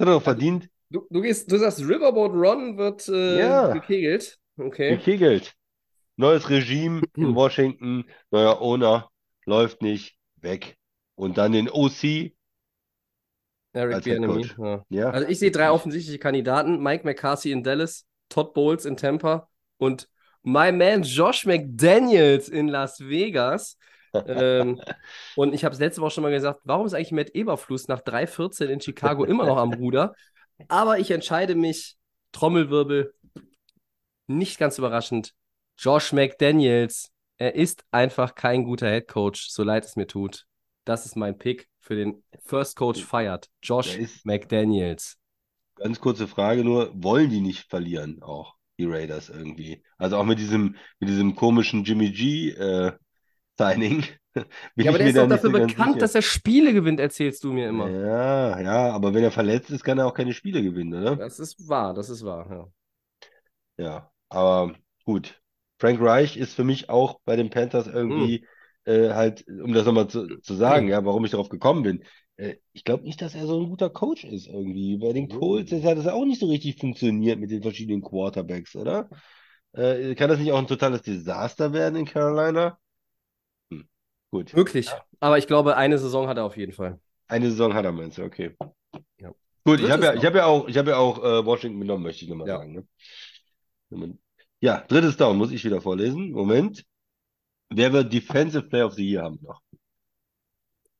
er 0.00 0.06
doch 0.06 0.22
verdient, 0.22 0.70
Du, 0.90 1.06
du, 1.10 1.20
gehst, 1.20 1.50
du 1.50 1.58
sagst, 1.58 1.80
Riverboat 1.80 2.32
Ron 2.32 2.78
wird 2.78 3.08
äh, 3.08 3.12
Ja. 3.38 3.68
gekegelt. 3.72 4.38
Okay. 4.56 4.98
gekegelt. 4.98 5.54
Neues 6.16 6.48
Regime 6.50 7.06
in 7.20 7.34
Washington, 7.34 8.04
neuer 8.30 8.60
Owner, 8.60 9.10
läuft 9.46 9.82
nicht, 9.82 10.18
weg. 10.36 10.78
Und 11.16 11.38
dann 11.38 11.52
den 11.52 11.70
OC, 11.70 12.35
Eric 13.76 14.04
Bieniemy. 14.04 14.48
Coach. 14.48 14.56
Ja. 14.58 14.84
ja. 14.88 15.10
Also 15.10 15.28
ich 15.28 15.38
sehe 15.38 15.50
drei 15.50 15.70
offensichtliche 15.70 16.18
Kandidaten. 16.18 16.82
Mike 16.82 17.04
McCarthy 17.04 17.52
in 17.52 17.62
Dallas, 17.62 18.06
Todd 18.28 18.54
Bowles 18.54 18.84
in 18.84 18.96
Tampa 18.96 19.48
und 19.78 20.08
my 20.42 20.72
man 20.72 21.02
Josh 21.02 21.44
McDaniels 21.44 22.48
in 22.48 22.68
Las 22.68 23.00
Vegas. 23.00 23.76
ähm, 24.14 24.80
und 25.36 25.52
ich 25.52 25.64
habe 25.64 25.74
es 25.74 25.80
letzte 25.80 26.00
Woche 26.00 26.12
schon 26.12 26.22
mal 26.22 26.30
gesagt, 26.30 26.60
warum 26.64 26.86
ist 26.86 26.94
eigentlich 26.94 27.12
Matt 27.12 27.34
Eberfluss 27.34 27.88
nach 27.88 28.00
3-14 28.00 28.66
in 28.66 28.80
Chicago 28.80 29.24
immer 29.24 29.44
noch 29.44 29.58
am 29.58 29.74
Ruder? 29.74 30.14
Aber 30.68 30.98
ich 30.98 31.10
entscheide 31.10 31.54
mich, 31.54 31.96
Trommelwirbel, 32.32 33.12
nicht 34.26 34.58
ganz 34.58 34.78
überraschend, 34.78 35.34
Josh 35.76 36.12
McDaniels. 36.12 37.10
Er 37.38 37.54
ist 37.54 37.84
einfach 37.90 38.34
kein 38.34 38.64
guter 38.64 38.88
Head 38.88 39.08
Coach, 39.08 39.50
so 39.50 39.62
leid 39.62 39.84
es 39.84 39.96
mir 39.96 40.06
tut. 40.06 40.46
Das 40.84 41.04
ist 41.04 41.16
mein 41.16 41.36
Pick 41.36 41.68
für 41.86 41.94
den 41.94 42.22
First 42.44 42.76
Coach 42.76 43.04
fired. 43.04 43.48
Josh 43.62 43.96
McDaniels. 44.24 45.16
Ganz 45.76 46.00
kurze 46.00 46.26
Frage 46.26 46.64
nur, 46.64 46.90
wollen 46.94 47.30
die 47.30 47.40
nicht 47.40 47.68
verlieren 47.70 48.22
auch, 48.22 48.54
die 48.78 48.86
Raiders 48.86 49.28
irgendwie? 49.28 49.84
Also 49.96 50.16
auch 50.16 50.24
mit 50.24 50.38
diesem, 50.38 50.74
mit 50.98 51.08
diesem 51.08 51.36
komischen 51.36 51.84
Jimmy 51.84 52.10
G 52.10 52.50
äh, 52.50 52.92
Signing. 53.56 54.04
Bin 54.34 54.84
Ja, 54.84 54.90
aber 54.90 54.98
ich 54.98 54.98
der 54.98 55.06
ist 55.08 55.16
doch 55.16 55.28
dafür 55.28 55.50
so 55.50 55.66
bekannt, 55.66 56.02
dass 56.02 56.14
er 56.14 56.22
Spiele 56.22 56.74
gewinnt, 56.74 57.00
erzählst 57.00 57.44
du 57.44 57.52
mir 57.52 57.68
immer. 57.68 57.88
Ja, 57.88 58.60
ja, 58.60 58.90
aber 58.90 59.14
wenn 59.14 59.22
er 59.24 59.30
verletzt 59.30 59.70
ist, 59.70 59.84
kann 59.84 59.98
er 59.98 60.06
auch 60.06 60.14
keine 60.14 60.34
Spiele 60.34 60.62
gewinnen, 60.62 60.92
oder? 61.00 61.16
Das 61.16 61.38
ist 61.38 61.68
wahr, 61.68 61.94
das 61.94 62.10
ist 62.10 62.24
wahr. 62.24 62.46
Ja. 63.78 63.84
Ja, 63.84 64.10
aber 64.28 64.74
gut. 65.04 65.40
Frank 65.78 66.00
Reich 66.00 66.36
ist 66.36 66.54
für 66.54 66.64
mich 66.64 66.90
auch 66.90 67.20
bei 67.24 67.36
den 67.36 67.48
Panthers 67.48 67.86
irgendwie 67.86 68.38
Hm. 68.38 68.46
Äh, 68.86 69.10
halt, 69.10 69.46
um 69.48 69.72
das 69.72 69.84
nochmal 69.84 70.08
zu, 70.08 70.38
zu 70.38 70.54
sagen, 70.54 70.88
ja, 70.88 71.04
warum 71.04 71.24
ich 71.24 71.32
darauf 71.32 71.48
gekommen 71.48 71.82
bin. 71.82 72.04
Äh, 72.36 72.56
ich 72.72 72.84
glaube 72.84 73.04
nicht, 73.04 73.20
dass 73.20 73.34
er 73.34 73.46
so 73.46 73.60
ein 73.60 73.68
guter 73.68 73.90
Coach 73.90 74.24
ist 74.24 74.46
irgendwie. 74.46 74.96
Bei 74.96 75.12
den. 75.12 75.28
Colts 75.28 75.72
hat 75.72 75.98
es 75.98 76.06
auch 76.06 76.24
nicht 76.24 76.40
so 76.40 76.46
richtig 76.46 76.78
funktioniert 76.78 77.38
mit 77.38 77.50
den 77.50 77.62
verschiedenen 77.62 78.02
Quarterbacks, 78.02 78.76
oder? 78.76 79.08
Äh, 79.72 80.14
kann 80.14 80.30
das 80.30 80.38
nicht 80.38 80.52
auch 80.52 80.58
ein 80.58 80.66
totales 80.66 81.02
Desaster 81.02 81.72
werden 81.72 81.96
in 81.96 82.06
Carolina? 82.06 82.78
Hm. 83.70 83.88
Gut. 84.30 84.54
Möglich. 84.54 84.90
Aber 85.20 85.38
ich 85.38 85.46
glaube, 85.46 85.76
eine 85.76 85.98
Saison 85.98 86.28
hat 86.28 86.36
er 86.36 86.44
auf 86.44 86.56
jeden 86.56 86.72
Fall. 86.72 86.98
Eine 87.28 87.50
Saison 87.50 87.74
hat 87.74 87.84
er, 87.84 87.92
meinst 87.92 88.18
du, 88.18 88.22
okay. 88.22 88.56
Ja. 89.18 89.32
Gut, 89.64 89.80
ich 89.80 89.90
habe 89.90 90.04
ja, 90.04 90.14
ich 90.14 90.24
habe 90.24 90.38
ja 90.38 90.46
auch, 90.46 90.68
ich 90.68 90.78
habe 90.78 90.90
ja 90.90 90.96
auch 90.96 91.18
äh, 91.18 91.44
Washington 91.44 91.80
genommen, 91.80 92.04
möchte 92.04 92.24
ich 92.24 92.30
nochmal 92.30 92.46
Ja. 92.46 92.58
sagen. 92.58 92.86
Ne? 93.90 94.18
Ja, 94.60 94.84
drittes 94.86 95.16
Down 95.16 95.36
muss 95.36 95.50
ich 95.50 95.64
wieder 95.64 95.80
vorlesen. 95.80 96.30
Moment. 96.30 96.84
Wer 97.70 97.92
wird 97.92 98.12
Defensive 98.12 98.64
Player 98.68 98.86
of 98.86 98.94
the 98.94 99.08
Year 99.08 99.22
haben 99.22 99.38
noch? 99.40 99.62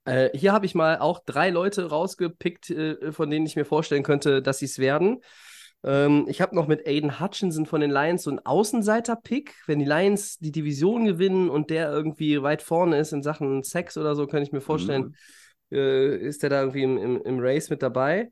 Äh, 0.04 0.30
hier 0.36 0.52
habe 0.52 0.66
ich 0.66 0.74
mal 0.74 0.98
auch 0.98 1.20
drei 1.24 1.50
Leute 1.50 1.88
rausgepickt, 1.90 2.70
äh, 2.70 3.12
von 3.12 3.30
denen 3.30 3.46
ich 3.46 3.56
mir 3.56 3.64
vorstellen 3.64 4.02
könnte, 4.02 4.40
dass 4.42 4.58
sie 4.58 4.66
es 4.66 4.78
werden. 4.78 5.18
Ähm, 5.84 6.26
ich 6.28 6.40
habe 6.40 6.54
noch 6.54 6.68
mit 6.68 6.86
Aiden 6.86 7.20
Hutchinson 7.20 7.66
von 7.66 7.80
den 7.80 7.90
Lions 7.90 8.22
so 8.22 8.30
einen 8.30 8.38
Außenseiter-Pick. 8.44 9.54
Wenn 9.66 9.80
die 9.80 9.84
Lions 9.84 10.38
die 10.38 10.52
Division 10.52 11.04
gewinnen 11.04 11.50
und 11.50 11.70
der 11.70 11.90
irgendwie 11.90 12.42
weit 12.42 12.62
vorne 12.62 12.98
ist 12.98 13.12
in 13.12 13.22
Sachen 13.22 13.62
Sex 13.64 13.96
oder 13.96 14.14
so, 14.14 14.26
kann 14.26 14.42
ich 14.42 14.52
mir 14.52 14.60
vorstellen, 14.60 15.16
äh, 15.72 16.16
ist 16.16 16.42
der 16.42 16.50
da 16.50 16.60
irgendwie 16.60 16.84
im, 16.84 16.98
im, 16.98 17.22
im 17.22 17.38
Race 17.40 17.70
mit 17.70 17.82
dabei. 17.82 18.30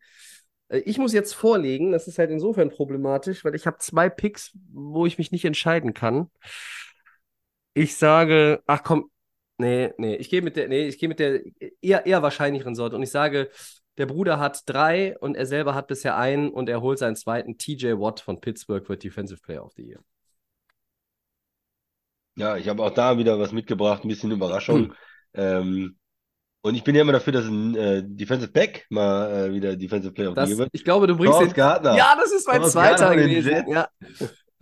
Äh, 0.68 0.78
Ich 0.80 0.98
muss 0.98 1.12
jetzt 1.12 1.34
vorlegen, 1.34 1.90
das 1.90 2.06
ist 2.06 2.18
halt 2.18 2.30
insofern 2.30 2.70
problematisch, 2.70 3.44
weil 3.44 3.56
ich 3.56 3.66
habe 3.66 3.78
zwei 3.78 4.08
Picks, 4.08 4.52
wo 4.72 5.06
ich 5.06 5.18
mich 5.18 5.32
nicht 5.32 5.44
entscheiden 5.44 5.92
kann. 5.92 6.30
Ich 7.74 7.96
sage, 7.96 8.62
ach 8.66 8.82
komm, 8.82 9.10
nee, 9.58 9.92
nee, 9.98 10.14
ich 10.16 10.30
gehe 10.30 10.42
mit 10.42 10.56
der, 10.56 10.68
nee, 10.68 10.86
ich 10.86 10.98
gehe 10.98 11.08
mit 11.08 11.18
der 11.18 11.42
eher, 11.82 12.06
eher 12.06 12.22
wahrscheinlicheren 12.22 12.74
Sorte 12.74 12.96
und 12.96 13.02
ich 13.02 13.10
sage, 13.10 13.50
der 13.98 14.06
Bruder 14.06 14.38
hat 14.40 14.62
drei 14.66 15.16
und 15.18 15.36
er 15.36 15.46
selber 15.46 15.74
hat 15.74 15.86
bisher 15.86 16.16
einen 16.16 16.50
und 16.50 16.68
er 16.68 16.80
holt 16.80 16.98
seinen 16.98 17.16
zweiten. 17.16 17.58
TJ 17.58 17.92
Watt 17.98 18.20
von 18.20 18.40
Pittsburgh 18.40 18.88
wird 18.88 19.04
Defensive 19.04 19.40
Player 19.40 19.64
of 19.64 19.72
the 19.76 19.82
Year. 19.82 20.00
Ja, 22.36 22.56
ich 22.56 22.68
habe 22.68 22.82
auch 22.82 22.90
da 22.90 23.16
wieder 23.18 23.38
was 23.38 23.52
mitgebracht, 23.52 24.04
ein 24.04 24.08
bisschen 24.08 24.30
Hm. 24.30 24.36
Überraschung. 24.36 24.92
Ähm, 25.34 25.96
und 26.62 26.74
ich 26.74 26.82
bin 26.82 26.94
ja 26.94 27.02
immer 27.02 27.12
dafür, 27.12 27.32
dass 27.32 27.44
ein 27.44 27.76
äh, 27.76 28.02
Defensive 28.04 28.50
Back 28.50 28.86
mal 28.88 29.48
äh, 29.48 29.52
wieder 29.52 29.76
Defensive 29.76 30.12
Player 30.12 30.30
of 30.32 30.38
the 30.38 30.48
Year 30.50 30.58
wird. 30.58 30.70
ich 30.72 30.84
glaube, 30.84 31.06
du 31.06 31.16
bringst 31.16 31.34
Sauce 31.34 31.48
den. 31.48 31.54
Gardner. 31.54 31.96
Ja, 31.96 32.16
das 32.18 32.32
ist 32.32 32.48
mein 32.48 32.62
Sauce 32.62 32.72
zweiter 32.72 33.14
gewesen. 33.14 33.68
Ja. 33.68 33.88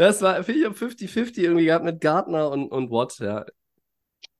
Das 0.02 0.20
war, 0.20 0.42
finde 0.42 0.60
ich, 0.62 0.66
hab 0.66 0.74
50-50 0.74 1.38
irgendwie 1.38 1.66
gehabt 1.66 1.84
mit 1.84 2.00
Gardner 2.00 2.50
und, 2.50 2.72
und 2.72 2.90
Watt, 2.90 3.20
ja. 3.20 3.46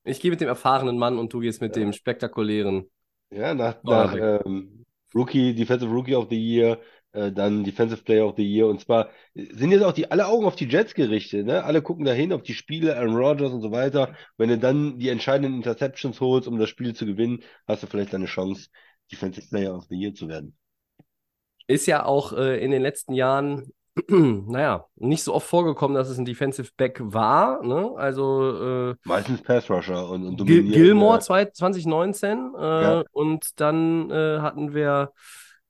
Ich 0.02 0.18
gehe 0.18 0.32
mit 0.32 0.40
dem 0.40 0.48
erfahrenen 0.48 0.98
Mann 0.98 1.20
und 1.20 1.32
du 1.32 1.38
gehst 1.38 1.60
mit 1.60 1.76
dem 1.76 1.92
spektakulären. 1.92 2.90
Ja, 3.30 3.54
nach, 3.54 3.80
nach 3.84 4.12
ähm, 4.16 4.84
Rookie, 5.14 5.54
Defensive 5.54 5.88
Rookie 5.88 6.16
of 6.16 6.26
the 6.30 6.36
Year, 6.36 6.80
äh, 7.12 7.30
dann 7.30 7.62
Defensive 7.62 8.02
Player 8.02 8.26
of 8.26 8.34
the 8.36 8.42
Year. 8.42 8.66
Und 8.66 8.80
zwar 8.80 9.10
sind 9.34 9.70
jetzt 9.70 9.84
auch 9.84 9.92
die 9.92 10.10
alle 10.10 10.26
Augen 10.26 10.46
auf 10.46 10.56
die 10.56 10.66
Jets 10.66 10.94
gerichtet, 10.94 11.46
ne? 11.46 11.62
Alle 11.62 11.80
gucken 11.80 12.04
dahin 12.04 12.32
auf 12.32 12.42
die 12.42 12.54
Spiele, 12.54 12.96
Aaron 12.96 13.14
Rodgers 13.14 13.52
und 13.52 13.60
so 13.60 13.70
weiter. 13.70 14.16
Wenn 14.38 14.48
du 14.48 14.58
dann 14.58 14.98
die 14.98 15.10
entscheidenden 15.10 15.54
Interceptions 15.54 16.20
holst, 16.20 16.48
um 16.48 16.58
das 16.58 16.70
Spiel 16.70 16.92
zu 16.92 17.06
gewinnen, 17.06 17.44
hast 17.68 17.84
du 17.84 17.86
vielleicht 17.86 18.16
eine 18.16 18.26
Chance, 18.26 18.68
Defensive 19.12 19.46
Player 19.48 19.76
of 19.76 19.84
the 19.88 19.94
Year 19.94 20.12
zu 20.12 20.26
werden. 20.26 20.56
Ist 21.68 21.86
ja 21.86 22.04
auch 22.04 22.32
äh, 22.32 22.60
in 22.60 22.72
den 22.72 22.82
letzten 22.82 23.12
Jahren, 23.12 23.72
naja, 24.08 24.86
nicht 24.96 25.22
so 25.22 25.34
oft 25.34 25.46
vorgekommen, 25.46 25.94
dass 25.94 26.08
es 26.08 26.16
ein 26.18 26.24
Defensive 26.24 26.70
Back 26.76 26.98
war. 27.02 27.62
Ne? 27.62 27.92
Also 27.96 28.90
äh, 28.90 28.94
Meistens 29.04 29.42
Pass 29.42 29.68
Rusher 29.68 30.08
und, 30.08 30.24
und 30.26 30.46
Gil. 30.46 30.70
Gilmore 30.70 31.18
äh, 31.18 31.20
zwei- 31.20 31.44
2019 31.46 32.52
äh, 32.58 32.82
Ja. 32.82 33.04
und 33.12 33.60
dann 33.60 34.10
äh, 34.10 34.38
hatten 34.40 34.72
wir 34.74 35.12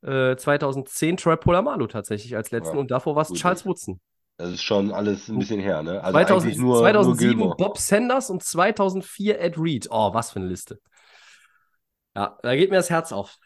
äh, 0.03 0.36
2010 0.36 1.16
Troy 1.16 1.36
Polamalu 1.36 1.86
tatsächlich 1.89 2.36
als 2.36 2.51
letzten 2.53 2.77
Ja, 2.77 2.81
und 2.81 2.90
davor 2.90 3.16
war 3.16 3.23
es 3.23 3.32
Charles 3.32 3.66
Woodson. 3.66 4.01
Das 4.36 4.51
ist 4.51 4.62
schon 4.62 4.93
alles 4.93 5.28
ein 5.28 5.39
bisschen 5.39 5.61
her, 5.61 5.82
ne? 5.82 6.03
Also 6.03 6.12
2000, 6.19 6.43
eigentlich 6.53 6.59
nur, 6.61 6.74
nur 6.74 6.81
2007 6.81 7.28
Gilmore. 7.39 7.57
Bob 7.57 7.78
Sanders 7.78 8.31
und 8.31 8.43
2004 8.43 9.40
Ed 9.40 9.59
Reed. 9.59 9.89
Oh, 9.90 10.15
was 10.15 10.31
für 10.31 10.40
eine 10.40 10.49
Liste. 10.49 10.78
Ja, 12.16 12.39
da 12.43 12.57
geht 12.57 12.70
mir 12.70 12.77
das 12.77 12.90
Herz 12.90 13.12
auf. 13.12 13.36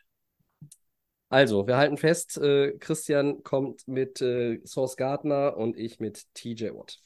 Also, 1.28 1.66
wir 1.66 1.77
halten 1.77 1.97
fest, 1.97 2.39
äh, 2.39 2.77
Christian 2.78 3.43
kommt 3.43 3.89
mit 3.89 4.20
äh, 4.20 4.61
Source 4.65 4.97
Gardner 4.97 5.57
und 5.57 5.77
ich 5.77 5.98
mit 5.98 6.23
TJ 6.35 6.70
Watt. 6.70 7.01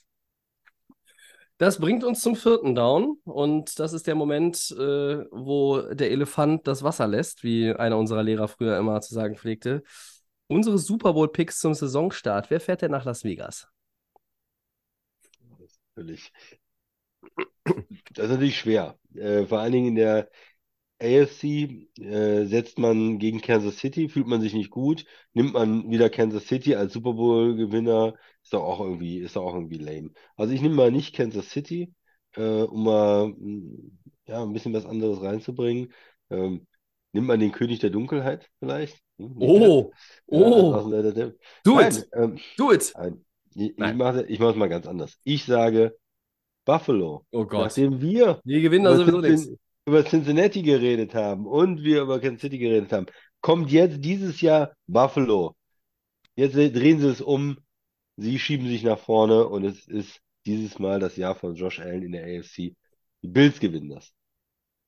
Das 1.57 1.79
bringt 1.79 2.05
uns 2.05 2.21
zum 2.21 2.37
vierten 2.37 2.75
Down 2.75 3.19
und 3.25 3.79
das 3.79 3.93
ist 3.93 4.07
der 4.07 4.15
Moment, 4.15 4.75
äh, 4.79 5.25
wo 5.31 5.83
der 5.93 6.11
Elefant 6.11 6.67
das 6.67 6.83
Wasser 6.83 7.07
lässt, 7.07 7.45
wie 7.45 7.71
einer 7.73 7.99
unserer 7.99 8.23
Lehrer 8.23 8.49
früher 8.49 8.79
immer 8.79 9.01
zu 9.03 9.15
sagen 9.15 9.37
pflegte. 9.37 9.83
Unsere 10.49 10.79
Super 10.79 11.13
Bowl-Picks 11.13 11.59
zum 11.59 11.75
Saisonstart. 11.75 12.51
Wer 12.51 12.61
fährt 12.61 12.83
denn 12.83 12.91
nach 12.91 13.05
Las 13.05 13.25
Vegas? 13.25 13.69
Natürlich. 15.95 16.33
Das 18.15 18.25
ist 18.25 18.31
natürlich 18.31 18.59
schwer. 18.59 18.99
Äh, 19.15 19.45
vor 19.45 19.61
allen 19.61 19.73
Dingen 19.73 19.89
in 19.89 19.95
der 19.95 20.31
AFC 21.01 21.87
äh, 22.01 22.47
setzt 22.47 22.79
man 22.79 23.19
gegen 23.19 23.41
Kansas 23.41 23.79
City, 23.79 24.09
fühlt 24.09 24.27
man 24.27 24.41
sich 24.41 24.55
nicht 24.55 24.71
gut, 24.71 25.05
nimmt 25.33 25.55
man 25.55 25.91
wieder 25.91 26.11
Kansas 26.11 26.47
City 26.47 26.75
als 26.77 26.93
Super 26.93 27.15
Bowl-Gewinner, 27.15 28.15
ist 28.43 28.53
doch 28.53 28.63
auch 28.65 28.81
irgendwie, 28.81 29.19
ist 29.19 29.37
doch 29.37 29.45
auch 29.45 29.55
irgendwie 29.55 29.79
lame. 29.79 30.11
Also 30.37 30.53
ich 30.55 30.61
nehme 30.63 30.75
mal 30.75 30.91
nicht 30.93 31.15
Kansas 31.15 31.51
City, 31.51 31.93
äh, 32.37 32.43
um 32.63 32.85
mal 32.85 33.29
mh, 33.37 33.91
ja, 34.27 34.43
ein 34.43 34.53
bisschen 34.53 34.73
was 34.75 34.87
anderes 34.87 35.23
reinzubringen. 35.23 35.93
Ähm, 36.31 36.67
nimmt 37.13 37.27
man 37.27 37.41
den 37.41 37.53
König 37.53 37.81
der 37.81 37.91
Dunkelheit 37.91 38.51
vielleicht? 38.59 39.03
Hm, 39.19 39.37
Oh. 39.41 39.93
Ja, 40.31 40.39
oh, 40.47 40.73
Außenseiter-Tipp. 40.73 41.39
do 41.65 41.79
Nein, 41.79 41.97
it, 41.97 42.09
ähm, 42.15 42.39
do 42.57 42.73
it. 42.73 42.95
Nein, 42.95 43.25
ich, 43.55 43.71
ich 43.71 43.77
ich 43.79 44.39
mache 44.39 44.51
es 44.51 44.57
mal 44.57 44.69
ganz 44.69 44.87
anders. 44.87 45.19
Ich 45.25 45.45
sage 45.45 45.97
Buffalo. 46.65 47.27
Oh 47.33 47.47
Gott. 47.47 47.73
Nachdem 47.73 48.01
wir 48.01 48.43
Wir 48.45 48.61
gewinnen 48.63 48.85
da 48.85 48.95
über 48.95 48.97
sowieso 48.97 49.21
nichts. 49.21 49.51
Über 49.87 50.05
Cincinnati 50.05 50.63
geredet 50.63 51.15
haben 51.15 51.47
und 51.47 51.83
wir 51.83 52.03
über 52.03 52.21
Kansas 52.21 52.43
City 52.43 52.59
geredet 52.59 52.93
haben, 52.93 53.07
kommt 53.41 53.71
jetzt 53.71 54.05
dieses 54.05 54.41
Jahr 54.41 54.73
Buffalo. 54.87 55.57
Jetzt 56.37 56.55
drehen 56.55 57.01
sie 57.01 57.09
es 57.09 57.21
um. 57.21 57.59
Sie 58.17 58.39
schieben 58.39 58.69
sich 58.69 58.83
nach 58.83 58.99
vorne 58.99 59.47
und 59.49 59.65
es 59.65 59.87
ist 59.87 60.21
dieses 60.47 60.79
Mal 60.79 61.01
das 61.01 61.17
Jahr 61.17 61.35
von 61.35 61.55
Josh 61.55 61.81
Allen 61.81 62.03
in 62.03 62.13
der 62.13 62.25
AFC. 62.25 62.75
Die 63.23 63.29
Bills 63.29 63.61
gewinnen 63.61 63.91
das. 63.91 64.13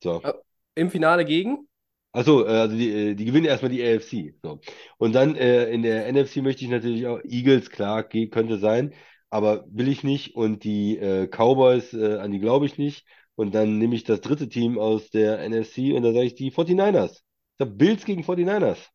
So. 0.01 0.21
Äh, 0.21 0.33
Im 0.75 0.91
Finale 0.91 1.25
gegen? 1.25 1.67
Achso, 2.11 2.45
äh, 2.45 2.49
also 2.49 2.75
die, 2.75 2.91
äh, 2.91 3.15
die 3.15 3.25
gewinnen 3.25 3.45
erstmal 3.45 3.71
die 3.71 3.83
AFC. 3.83 4.35
So. 4.43 4.59
Und 4.97 5.13
dann 5.13 5.35
äh, 5.35 5.69
in 5.71 5.81
der 5.81 6.11
NFC 6.11 6.37
möchte 6.37 6.63
ich 6.63 6.69
natürlich 6.69 7.07
auch 7.07 7.19
Eagles, 7.23 7.69
klar, 7.69 8.03
könnte 8.03 8.57
sein, 8.59 8.93
aber 9.29 9.65
will 9.67 9.87
ich 9.87 10.03
nicht. 10.03 10.35
Und 10.35 10.63
die 10.63 10.97
äh, 10.97 11.27
Cowboys, 11.27 11.93
äh, 11.93 12.17
an 12.17 12.31
die 12.31 12.39
glaube 12.39 12.65
ich 12.67 12.77
nicht. 12.77 13.05
Und 13.35 13.55
dann 13.55 13.77
nehme 13.77 13.95
ich 13.95 14.03
das 14.03 14.21
dritte 14.21 14.47
Team 14.47 14.77
aus 14.77 15.09
der 15.09 15.47
NFC 15.47 15.93
und 15.93 16.03
da 16.03 16.13
sage 16.13 16.25
ich 16.25 16.35
die 16.35 16.51
49ers. 16.51 17.11
Ich 17.11 17.57
sage 17.59 17.71
Bills 17.71 18.05
gegen 18.05 18.23
49ers. 18.23 18.89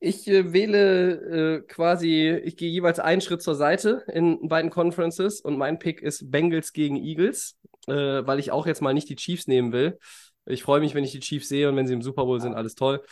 Ich 0.00 0.28
äh, 0.28 0.52
wähle 0.52 1.56
äh, 1.56 1.60
quasi, 1.62 2.30
ich 2.44 2.56
gehe 2.56 2.70
jeweils 2.70 3.00
einen 3.00 3.20
Schritt 3.20 3.42
zur 3.42 3.56
Seite 3.56 4.04
in 4.12 4.46
beiden 4.48 4.70
Conferences 4.70 5.40
und 5.40 5.58
mein 5.58 5.78
Pick 5.78 6.02
ist 6.02 6.30
Bengals 6.30 6.72
gegen 6.72 6.96
Eagles, 6.96 7.56
äh, 7.88 7.92
weil 7.92 8.38
ich 8.38 8.52
auch 8.52 8.66
jetzt 8.66 8.80
mal 8.80 8.94
nicht 8.94 9.08
die 9.08 9.16
Chiefs 9.16 9.48
nehmen 9.48 9.72
will. 9.72 9.98
Ich 10.46 10.62
freue 10.62 10.80
mich, 10.80 10.94
wenn 10.94 11.04
ich 11.04 11.12
die 11.12 11.20
Chiefs 11.20 11.48
sehe 11.48 11.68
und 11.68 11.76
wenn 11.76 11.86
sie 11.86 11.94
im 11.94 12.02
Super 12.02 12.24
Bowl 12.24 12.40
sind, 12.40 12.54
alles 12.54 12.74
toll. 12.74 13.02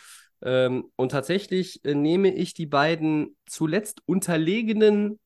Ähm, 0.41 0.85
und 0.95 1.11
tatsächlich 1.11 1.83
äh, 1.83 1.93
nehme 1.93 2.33
ich 2.33 2.53
die 2.53 2.67
beiden 2.67 3.35
zuletzt 3.47 4.01
unterlegenen 4.05 5.19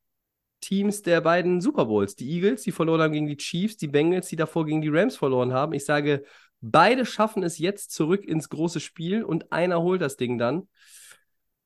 Teams 0.61 1.01
der 1.01 1.21
beiden 1.21 1.59
Super 1.59 1.85
Bowls. 1.85 2.15
Die 2.15 2.29
Eagles, 2.31 2.61
die 2.63 2.71
verloren 2.71 3.01
haben 3.01 3.13
gegen 3.13 3.27
die 3.27 3.37
Chiefs, 3.37 3.77
die 3.77 3.87
Bengals, 3.87 4.27
die 4.27 4.35
davor 4.35 4.65
gegen 4.65 4.81
die 4.81 4.89
Rams 4.89 5.17
verloren 5.17 5.53
haben. 5.53 5.73
Ich 5.73 5.85
sage, 5.85 6.23
beide 6.61 7.05
schaffen 7.05 7.43
es 7.43 7.57
jetzt 7.57 7.91
zurück 7.91 8.23
ins 8.25 8.49
große 8.49 8.79
Spiel 8.79 9.23
und 9.23 9.51
einer 9.51 9.81
holt 9.81 10.01
das 10.01 10.17
Ding 10.17 10.37
dann. 10.37 10.69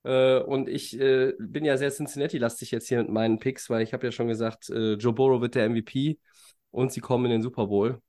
Äh, 0.03 0.39
und 0.39 0.69
ich 0.69 0.99
äh, 0.99 1.33
bin 1.39 1.65
ja 1.65 1.77
sehr 1.77 1.91
Cincinnati-lastig 1.91 2.71
jetzt 2.71 2.87
hier 2.87 2.99
mit 2.99 3.09
meinen 3.09 3.39
Picks, 3.39 3.69
weil 3.69 3.81
ich 3.83 3.93
habe 3.93 4.05
ja 4.05 4.11
schon 4.11 4.27
gesagt, 4.27 4.69
äh, 4.69 4.93
Joe 4.93 5.13
Burrow 5.13 5.41
wird 5.41 5.55
der 5.55 5.65
MVP 5.69 6.19
und 6.71 6.91
sie 6.91 7.01
kommen 7.01 7.25
in 7.25 7.31
den 7.31 7.41
Super 7.41 7.67
Bowl. 7.67 8.01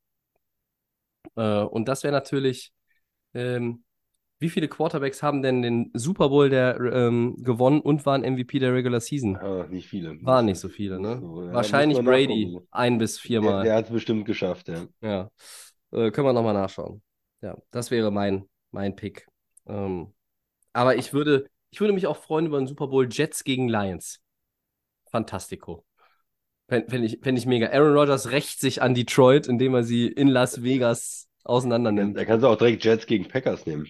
Äh, 1.37 1.63
und 1.63 1.89
das 1.89 2.03
wäre 2.03 2.13
natürlich, 2.13 2.73
ähm, 3.35 3.85
wie 4.39 4.51
viele 4.51 4.69
Quarterbacks 4.69 5.23
haben 5.23 5.43
denn 5.43 5.63
den 5.63 5.91
Super 5.95 6.29
Bowl 6.29 6.51
der, 6.51 6.79
ähm, 6.81 7.37
gewonnen 7.43 7.81
und 7.81 8.05
waren 8.05 8.23
MVP 8.23 8.59
der 8.59 8.75
Regular 8.75 9.01
Season? 9.01 9.37
Ah, 9.37 9.67
nicht 9.69 9.89
viele. 9.89 10.23
Waren 10.25 10.47
nicht 10.47 10.59
so 10.59 10.69
viele, 10.69 11.01
ne? 11.01 11.19
So, 11.21 11.43
ja, 11.45 11.53
Wahrscheinlich 11.55 11.99
Brady 11.99 12.59
ein 12.71 12.99
bis 12.99 13.15
Der, 13.15 13.23
viermal. 13.23 13.65
der 13.65 13.75
hat 13.77 13.87
es 13.87 13.91
bestimmt 13.93 14.27
geschafft, 14.27 14.69
ja. 14.69 14.87
Ja. 15.01 15.31
Äh, 15.93 16.11
können 16.11 16.27
wir 16.27 16.33
nochmal 16.33 16.55
nachschauen. 16.55 17.03
Ja, 17.41 17.57
das 17.71 17.91
wäre 17.91 18.11
mein, 18.11 18.45
mein 18.73 18.95
Pick. 18.97 19.27
Ähm, 19.67 20.13
aber 20.73 20.97
ich 20.97 21.13
würde, 21.13 21.47
ich 21.71 21.81
würde 21.81 21.95
mich 21.95 22.07
auch 22.07 22.17
freuen 22.17 22.47
über 22.47 22.59
einen 22.59 22.67
Super 22.67 22.89
Bowl 22.89 23.09
Jets 23.11 23.45
gegen 23.45 23.69
Lions. 23.69 24.21
Fantastico. 25.11 25.85
Fände 26.69 27.07
ich, 27.07 27.21
fänd 27.23 27.39
ich 27.39 27.47
mega. 27.47 27.69
Aaron 27.69 27.97
Rodgers 27.97 28.31
rächt 28.33 28.61
sich 28.61 28.83
an 28.83 28.95
Detroit, 28.95 29.47
indem 29.47 29.75
er 29.75 29.85
sie 29.85 30.09
in 30.09 30.29
Las 30.29 30.63
Vegas 30.63 31.29
auseinander 31.45 31.93
nimmt. 31.93 32.17
Da 32.17 32.25
kannst 32.25 32.43
du 32.43 32.49
auch 32.49 32.57
direkt 32.57 32.85
Jets 32.85 33.07
gegen 33.07 33.29
Packers 33.29 33.67
nehmen. 33.67 33.87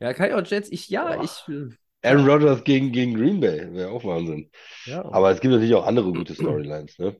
Ja, 0.00 0.12
kann 0.12 0.28
ich 0.28 0.34
auch 0.34 0.46
Jets. 0.46 0.70
Ich, 0.70 0.88
ja, 0.88 1.16
Boah. 1.16 1.24
ich. 1.24 1.48
äh, 1.48 1.70
Aaron 2.02 2.28
Rodgers 2.28 2.62
gegen, 2.62 2.92
gegen 2.92 3.14
Green 3.14 3.40
Bay, 3.40 3.72
wäre 3.74 3.90
auch 3.90 4.04
Wahnsinn. 4.04 4.50
Ja. 4.84 5.04
Aber 5.04 5.30
es 5.30 5.40
gibt 5.40 5.52
natürlich 5.52 5.74
auch 5.74 5.86
andere 5.86 6.12
gute 6.12 6.34
Storylines, 6.34 6.98
ne? 6.98 7.16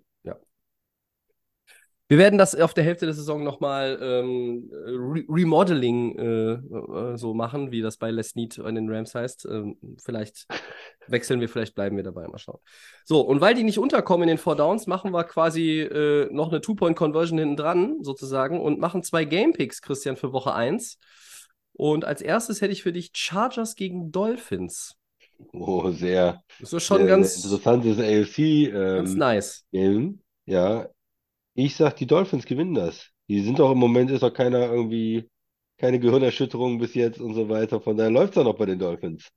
Wir 2.10 2.16
werden 2.16 2.38
das 2.38 2.54
auf 2.54 2.72
der 2.72 2.84
Hälfte 2.84 3.04
der 3.04 3.14
Saison 3.14 3.44
nochmal 3.44 3.98
ähm, 4.00 4.70
Re 4.72 5.24
Remodeling 5.28 6.18
äh, 6.18 6.52
äh, 6.52 7.16
so 7.18 7.34
machen, 7.34 7.70
wie 7.70 7.82
das 7.82 7.98
bei 7.98 8.10
Les 8.10 8.34
Need 8.34 8.58
an 8.60 8.76
den 8.76 8.88
Rams 8.88 9.14
heißt. 9.14 9.46
Ähm, 9.50 9.76
vielleicht 10.02 10.46
wechseln 11.06 11.38
wir, 11.42 11.50
vielleicht 11.50 11.74
bleiben 11.74 11.98
wir 11.98 12.04
dabei. 12.04 12.26
Mal 12.26 12.38
schauen. 12.38 12.60
So, 13.04 13.20
und 13.20 13.42
weil 13.42 13.54
die 13.54 13.62
nicht 13.62 13.78
unterkommen 13.78 14.22
in 14.22 14.36
den 14.36 14.38
Four 14.38 14.56
Downs, 14.56 14.86
machen 14.86 15.10
wir 15.10 15.24
quasi 15.24 15.80
äh, 15.80 16.32
noch 16.32 16.48
eine 16.48 16.62
Two-Point-Conversion 16.62 17.38
hinten 17.38 17.56
dran, 17.56 17.98
sozusagen, 18.02 18.58
und 18.58 18.80
machen 18.80 19.02
zwei 19.02 19.26
Game-Picks, 19.26 19.82
Christian, 19.82 20.16
für 20.16 20.32
Woche 20.32 20.54
1. 20.54 20.98
Und 21.78 22.04
als 22.04 22.20
erstes 22.22 22.60
hätte 22.60 22.72
ich 22.72 22.82
für 22.82 22.92
dich 22.92 23.12
Chargers 23.14 23.76
gegen 23.76 24.10
Dolphins. 24.10 24.96
Oh, 25.52 25.92
sehr, 25.92 26.42
Das 26.58 26.72
ist 26.72 26.84
schon 26.84 26.98
sehr, 26.98 27.06
ganz, 27.06 27.36
interessantes 27.36 28.00
AFC 28.00 28.72
ganz 28.72 29.12
ähm, 29.12 29.18
nice. 29.18 29.64
Game. 29.70 30.20
Ja, 30.44 30.88
ich 31.54 31.76
sag, 31.76 31.94
die 31.94 32.06
Dolphins 32.08 32.46
gewinnen 32.46 32.74
das. 32.74 33.10
Die 33.28 33.40
sind 33.42 33.60
doch 33.60 33.70
im 33.70 33.78
Moment, 33.78 34.10
ist 34.10 34.24
doch 34.24 34.34
keiner 34.34 34.68
irgendwie, 34.72 35.30
keine 35.76 36.00
Gehirnerschütterung 36.00 36.80
bis 36.80 36.94
jetzt 36.94 37.20
und 37.20 37.34
so 37.34 37.48
weiter. 37.48 37.80
Von 37.80 37.96
daher 37.96 38.10
läuft 38.10 38.36
es 38.36 38.42
noch 38.42 38.56
bei 38.58 38.66
den 38.66 38.80
Dolphins. 38.80 39.28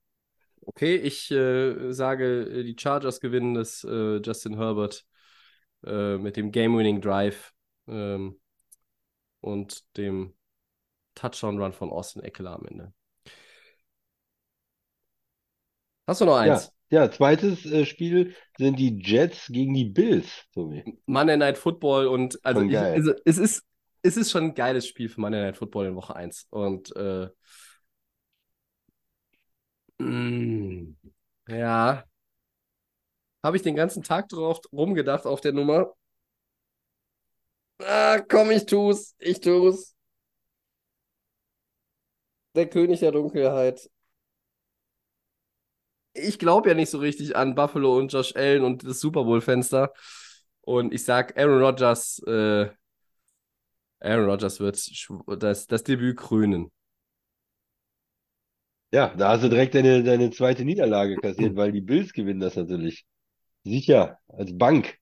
Okay, 0.65 0.95
ich 0.95 1.30
äh, 1.30 1.91
sage, 1.93 2.41
äh, 2.41 2.63
die 2.63 2.76
Chargers 2.76 3.19
gewinnen 3.19 3.53
das 3.53 3.84
äh, 3.84 4.18
Justin 4.18 4.57
Herbert 4.57 5.05
äh, 5.85 6.18
mit 6.18 6.38
dem 6.38 6.51
Game-Winning 6.51 7.01
Drive 7.01 7.53
ähm, 7.88 8.39
und 9.41 9.84
dem 9.95 10.34
Touchdown-Run 11.15 11.73
von 11.73 11.89
Austin 11.91 12.23
Eckler 12.23 12.53
am 12.55 12.65
Ende. 12.65 12.93
Hast 16.07 16.21
du 16.21 16.25
noch 16.25 16.38
Ja, 16.38 16.38
eins? 16.38 16.71
ja, 16.89 17.09
zweites 17.11 17.65
äh, 17.65 17.85
Spiel 17.85 18.35
sind 18.57 18.77
die 18.79 18.99
Jets 19.01 19.47
gegen 19.47 19.73
die 19.73 19.85
Bills. 19.85 20.27
Monday 21.05 21.38
Night 21.38 21.57
Football 21.57 22.07
und 22.07 22.39
also, 22.43 22.63
ich, 22.67 22.93
also 22.93 23.13
es 23.25 23.38
ist 23.38 23.63
es 24.03 24.17
ist 24.17 24.31
schon 24.31 24.45
ein 24.45 24.55
geiles 24.55 24.88
Spiel 24.88 25.09
für 25.09 25.21
Monday 25.21 25.41
Night 25.41 25.57
Football 25.57 25.88
in 25.88 25.95
Woche 25.95 26.15
1 26.15 26.47
und 26.49 26.95
äh, 26.95 27.29
mm, 29.99 30.95
ja, 31.47 32.05
habe 33.43 33.55
ich 33.57 33.63
den 33.63 33.75
ganzen 33.75 34.01
Tag 34.03 34.29
drauf 34.29 34.61
rumgedacht 34.73 35.25
auf 35.27 35.41
der 35.41 35.53
Nummer. 35.53 35.93
Ah, 37.79 38.19
komm, 38.29 38.51
ich 38.51 38.65
tu's, 38.65 39.15
ich 39.19 39.39
tu's. 39.41 39.93
Der 42.56 42.69
König 42.69 42.99
der 42.99 43.11
Dunkelheit. 43.11 43.90
Ich 46.14 46.40
glaube 46.40 46.69
ja 46.69 46.76
nicht 46.76 46.90
so 46.90 46.98
richtig 46.99 47.36
an 47.36 47.56
Buffalo 47.56 47.98
und 47.98 48.11
Josh 48.11 48.36
Allen 48.36 48.64
und 48.64 48.84
das 48.84 48.99
Super 48.99 49.23
Bowl-Fenster. 49.23 49.94
Und 50.61 50.94
ich 50.94 51.03
sag, 51.06 51.38
Aaron 51.38 51.61
Rodgers, 51.64 52.22
äh, 52.28 52.69
Aaron 54.02 54.30
Rodgers 54.30 54.60
wird 54.60 54.78
das, 55.41 55.68
das 55.68 55.84
Debüt 55.84 56.18
krönen. 56.18 56.72
Ja, 58.94 59.14
da 59.15 59.30
hast 59.30 59.44
du 59.44 59.49
direkt 59.49 59.73
deine, 59.73 60.03
deine 60.03 60.32
zweite 60.32 60.65
Niederlage 60.65 61.15
kassiert, 61.15 61.56
weil 61.56 61.72
die 61.72 61.82
Bills 61.82 62.11
gewinnen 62.11 62.41
das 62.41 62.56
natürlich. 62.57 63.06
Sicher, 63.64 64.19
als 64.28 64.57
Bank. 64.57 65.01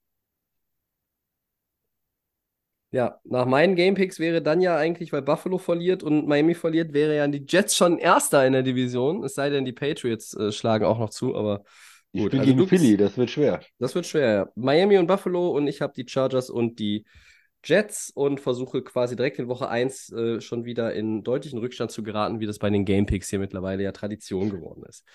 Ja, 2.91 3.19
nach 3.23 3.45
meinen 3.45 3.75
Gamepicks 3.75 4.19
wäre 4.19 4.41
dann 4.41 4.61
ja 4.61 4.75
eigentlich, 4.75 5.13
weil 5.13 5.21
Buffalo 5.21 5.59
verliert 5.59 6.01
und 6.01 6.27
Miami 6.27 6.55
verliert, 6.55 6.91
wäre 6.93 7.15
ja 7.15 7.27
die 7.27 7.45
Jets 7.47 7.75
schon 7.75 7.99
Erster 7.99 8.45
in 8.47 8.53
der 8.53 8.63
Division. 8.63 9.23
Es 9.23 9.35
sei 9.35 9.49
denn, 9.51 9.63
die 9.65 9.73
Patriots 9.73 10.33
äh, 10.35 10.51
schlagen 10.51 10.85
auch 10.85 10.97
noch 10.97 11.11
zu, 11.11 11.35
aber 11.35 11.63
Die 12.13 12.19
Gut, 12.19 12.33
spielen 12.33 12.41
also 12.41 12.53
gegen 12.53 12.63
Philly, 12.63 12.97
das 12.97 13.17
wird 13.17 13.31
schwer. 13.31 13.65
das 13.79 13.95
wird 13.95 14.05
schwer. 14.05 14.33
Ja. 14.33 14.51
Miami 14.55 14.97
und 14.97 15.07
Buffalo 15.07 15.49
und 15.51 15.67
ich 15.67 15.81
habe 15.81 15.93
die 15.95 16.05
Chargers 16.07 16.49
und 16.49 16.79
die 16.79 17.05
Jets 17.63 18.09
und 18.13 18.39
versuche 18.39 18.81
quasi 18.83 19.15
direkt 19.15 19.39
in 19.39 19.47
Woche 19.47 19.69
1 19.69 20.11
äh, 20.11 20.41
schon 20.41 20.65
wieder 20.65 20.93
in 20.93 21.23
deutlichen 21.23 21.59
Rückstand 21.59 21.91
zu 21.91 22.03
geraten, 22.03 22.39
wie 22.39 22.45
das 22.45 22.59
bei 22.59 22.69
den 22.69 22.85
Gamepicks 22.85 23.29
hier 23.29 23.39
mittlerweile 23.39 23.83
ja 23.83 23.91
Tradition 23.91 24.49
geworden 24.49 24.83
ist. 24.87 25.05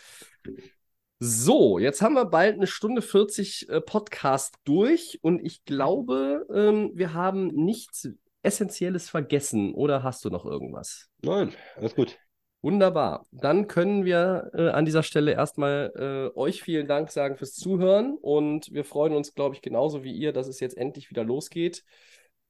So, 1.27 1.79
jetzt 1.79 2.03
haben 2.03 2.17
wir 2.17 2.27
bald 2.27 2.57
eine 2.57 2.67
Stunde 2.67 3.01
40 3.01 3.71
äh, 3.71 3.81
Podcast 3.81 4.57
durch 4.65 5.21
und 5.23 5.43
ich 5.43 5.65
glaube, 5.65 6.47
ähm, 6.53 6.91
wir 6.93 7.15
haben 7.15 7.47
nichts 7.47 8.11
Essentielles 8.43 9.09
vergessen. 9.09 9.73
Oder 9.73 10.03
hast 10.03 10.23
du 10.27 10.29
noch 10.29 10.45
irgendwas? 10.45 11.09
Nein, 11.23 11.55
alles 11.77 11.95
gut. 11.95 12.19
Wunderbar. 12.61 13.25
Dann 13.31 13.69
können 13.69 14.05
wir 14.05 14.51
äh, 14.53 14.69
an 14.69 14.85
dieser 14.85 15.03
Stelle 15.03 15.33
erstmal 15.33 15.95
äh, 15.97 16.39
euch 16.39 16.63
vielen 16.63 16.89
Dank 16.89 17.11
sagen 17.11 17.37
fürs 17.37 17.55
Zuhören 17.55 18.19
und 18.21 18.71
wir 18.71 18.85
freuen 18.85 19.15
uns, 19.15 19.33
glaube 19.33 19.55
ich, 19.55 19.63
genauso 19.63 20.05
wie 20.05 20.13
ihr, 20.13 20.35
dass 20.35 20.47
es 20.47 20.61
jetzt 20.61 20.77
endlich 20.77 21.09
wieder 21.09 21.25
losgeht. 21.25 21.85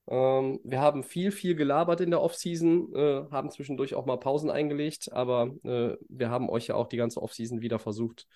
Ähm, 0.08 0.58
wir 0.64 0.80
haben 0.80 1.04
viel, 1.04 1.30
viel 1.30 1.54
gelabert 1.54 2.00
in 2.00 2.10
der 2.10 2.20
Offseason, 2.20 2.92
äh, 2.92 3.24
haben 3.30 3.52
zwischendurch 3.52 3.94
auch 3.94 4.04
mal 4.04 4.18
Pausen 4.18 4.50
eingelegt, 4.50 5.12
aber 5.12 5.54
äh, 5.62 5.96
wir 6.08 6.28
haben 6.28 6.50
euch 6.50 6.66
ja 6.66 6.74
auch 6.74 6.88
die 6.88 6.96
ganze 6.96 7.22
Offseason 7.22 7.60
wieder 7.60 7.78
versucht 7.78 8.26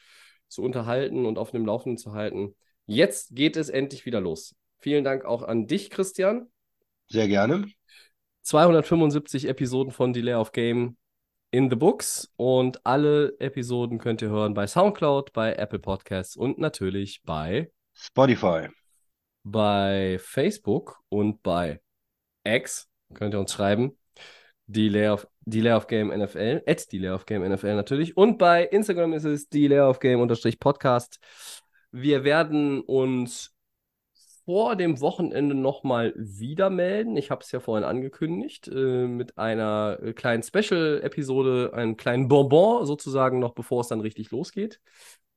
zu 0.48 0.62
unterhalten 0.62 1.26
und 1.26 1.38
auf 1.38 1.50
dem 1.50 1.66
Laufenden 1.66 1.98
zu 1.98 2.12
halten. 2.12 2.54
Jetzt 2.86 3.34
geht 3.34 3.56
es 3.56 3.68
endlich 3.68 4.06
wieder 4.06 4.20
los. 4.20 4.56
Vielen 4.78 5.04
Dank 5.04 5.24
auch 5.24 5.42
an 5.42 5.66
dich, 5.66 5.90
Christian. 5.90 6.50
Sehr 7.08 7.28
gerne. 7.28 7.66
275 8.42 9.46
Episoden 9.46 9.92
von 9.92 10.12
Delay 10.12 10.34
of 10.34 10.52
Game 10.52 10.96
in 11.50 11.70
the 11.70 11.76
Books 11.76 12.32
und 12.36 12.84
alle 12.86 13.38
Episoden 13.40 13.98
könnt 13.98 14.22
ihr 14.22 14.28
hören 14.28 14.54
bei 14.54 14.66
SoundCloud, 14.66 15.32
bei 15.32 15.54
Apple 15.54 15.78
Podcasts 15.78 16.36
und 16.36 16.58
natürlich 16.58 17.22
bei, 17.24 17.70
Spotify. 17.94 18.68
bei 19.44 20.18
Facebook 20.20 21.00
und 21.08 21.42
bei 21.42 21.80
X. 22.44 22.88
Könnt 23.14 23.34
ihr 23.34 23.40
uns 23.40 23.52
schreiben. 23.52 23.98
Delay 24.66 25.08
of, 25.08 25.26
Delay 25.50 25.72
of 25.72 25.86
Game 25.86 26.08
NFL, 26.08 26.62
at 26.66 26.92
Delay 26.92 27.10
of 27.10 27.26
Game 27.26 27.42
NFL 27.42 27.74
natürlich. 27.74 28.16
Und 28.16 28.38
bei 28.38 28.64
Instagram 28.64 29.12
ist 29.12 29.24
es 29.24 29.48
Delay 29.48 29.80
of 29.80 30.00
Game 30.00 30.26
Podcast. 30.58 31.18
Wir 31.90 32.24
werden 32.24 32.80
uns 32.80 33.54
vor 34.44 34.76
dem 34.76 35.00
Wochenende 35.00 35.54
nochmal 35.54 36.14
wieder 36.16 36.70
melden. 36.70 37.18
Ich 37.18 37.30
habe 37.30 37.42
es 37.42 37.52
ja 37.52 37.60
vorhin 37.60 37.84
angekündigt, 37.84 38.66
äh, 38.68 39.06
mit 39.06 39.36
einer 39.36 39.98
äh, 40.02 40.12
kleinen 40.14 40.42
Special-Episode, 40.42 41.72
einem 41.74 41.98
kleinen 41.98 42.28
Bonbon 42.28 42.86
sozusagen 42.86 43.40
noch, 43.40 43.52
bevor 43.52 43.82
es 43.82 43.88
dann 43.88 44.00
richtig 44.00 44.30
losgeht. 44.30 44.80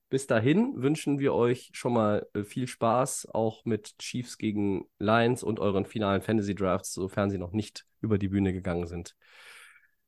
Bis 0.09 0.27
dahin 0.27 0.81
wünschen 0.81 1.19
wir 1.19 1.33
euch 1.33 1.71
schon 1.73 1.93
mal 1.93 2.25
äh, 2.33 2.43
viel 2.43 2.67
Spaß, 2.67 3.27
auch 3.33 3.65
mit 3.65 3.97
Chiefs 3.99 4.37
gegen 4.37 4.85
Lions 4.97 5.43
und 5.43 5.59
euren 5.59 5.85
finalen 5.85 6.21
Fantasy 6.21 6.55
Drafts, 6.55 6.93
sofern 6.93 7.29
sie 7.29 7.37
noch 7.37 7.51
nicht 7.51 7.85
über 8.01 8.17
die 8.17 8.29
Bühne 8.29 8.53
gegangen 8.53 8.87
sind. 8.87 9.15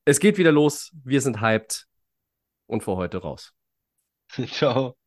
Es 0.06 0.20
geht 0.20 0.38
wieder 0.38 0.52
los, 0.52 0.92
wir 1.04 1.22
sind 1.22 1.42
hyped 1.42 1.88
und 2.68 2.84
vor 2.84 2.98
heute 2.98 3.18
raus. 3.20 3.54
Ciao. 4.48 4.98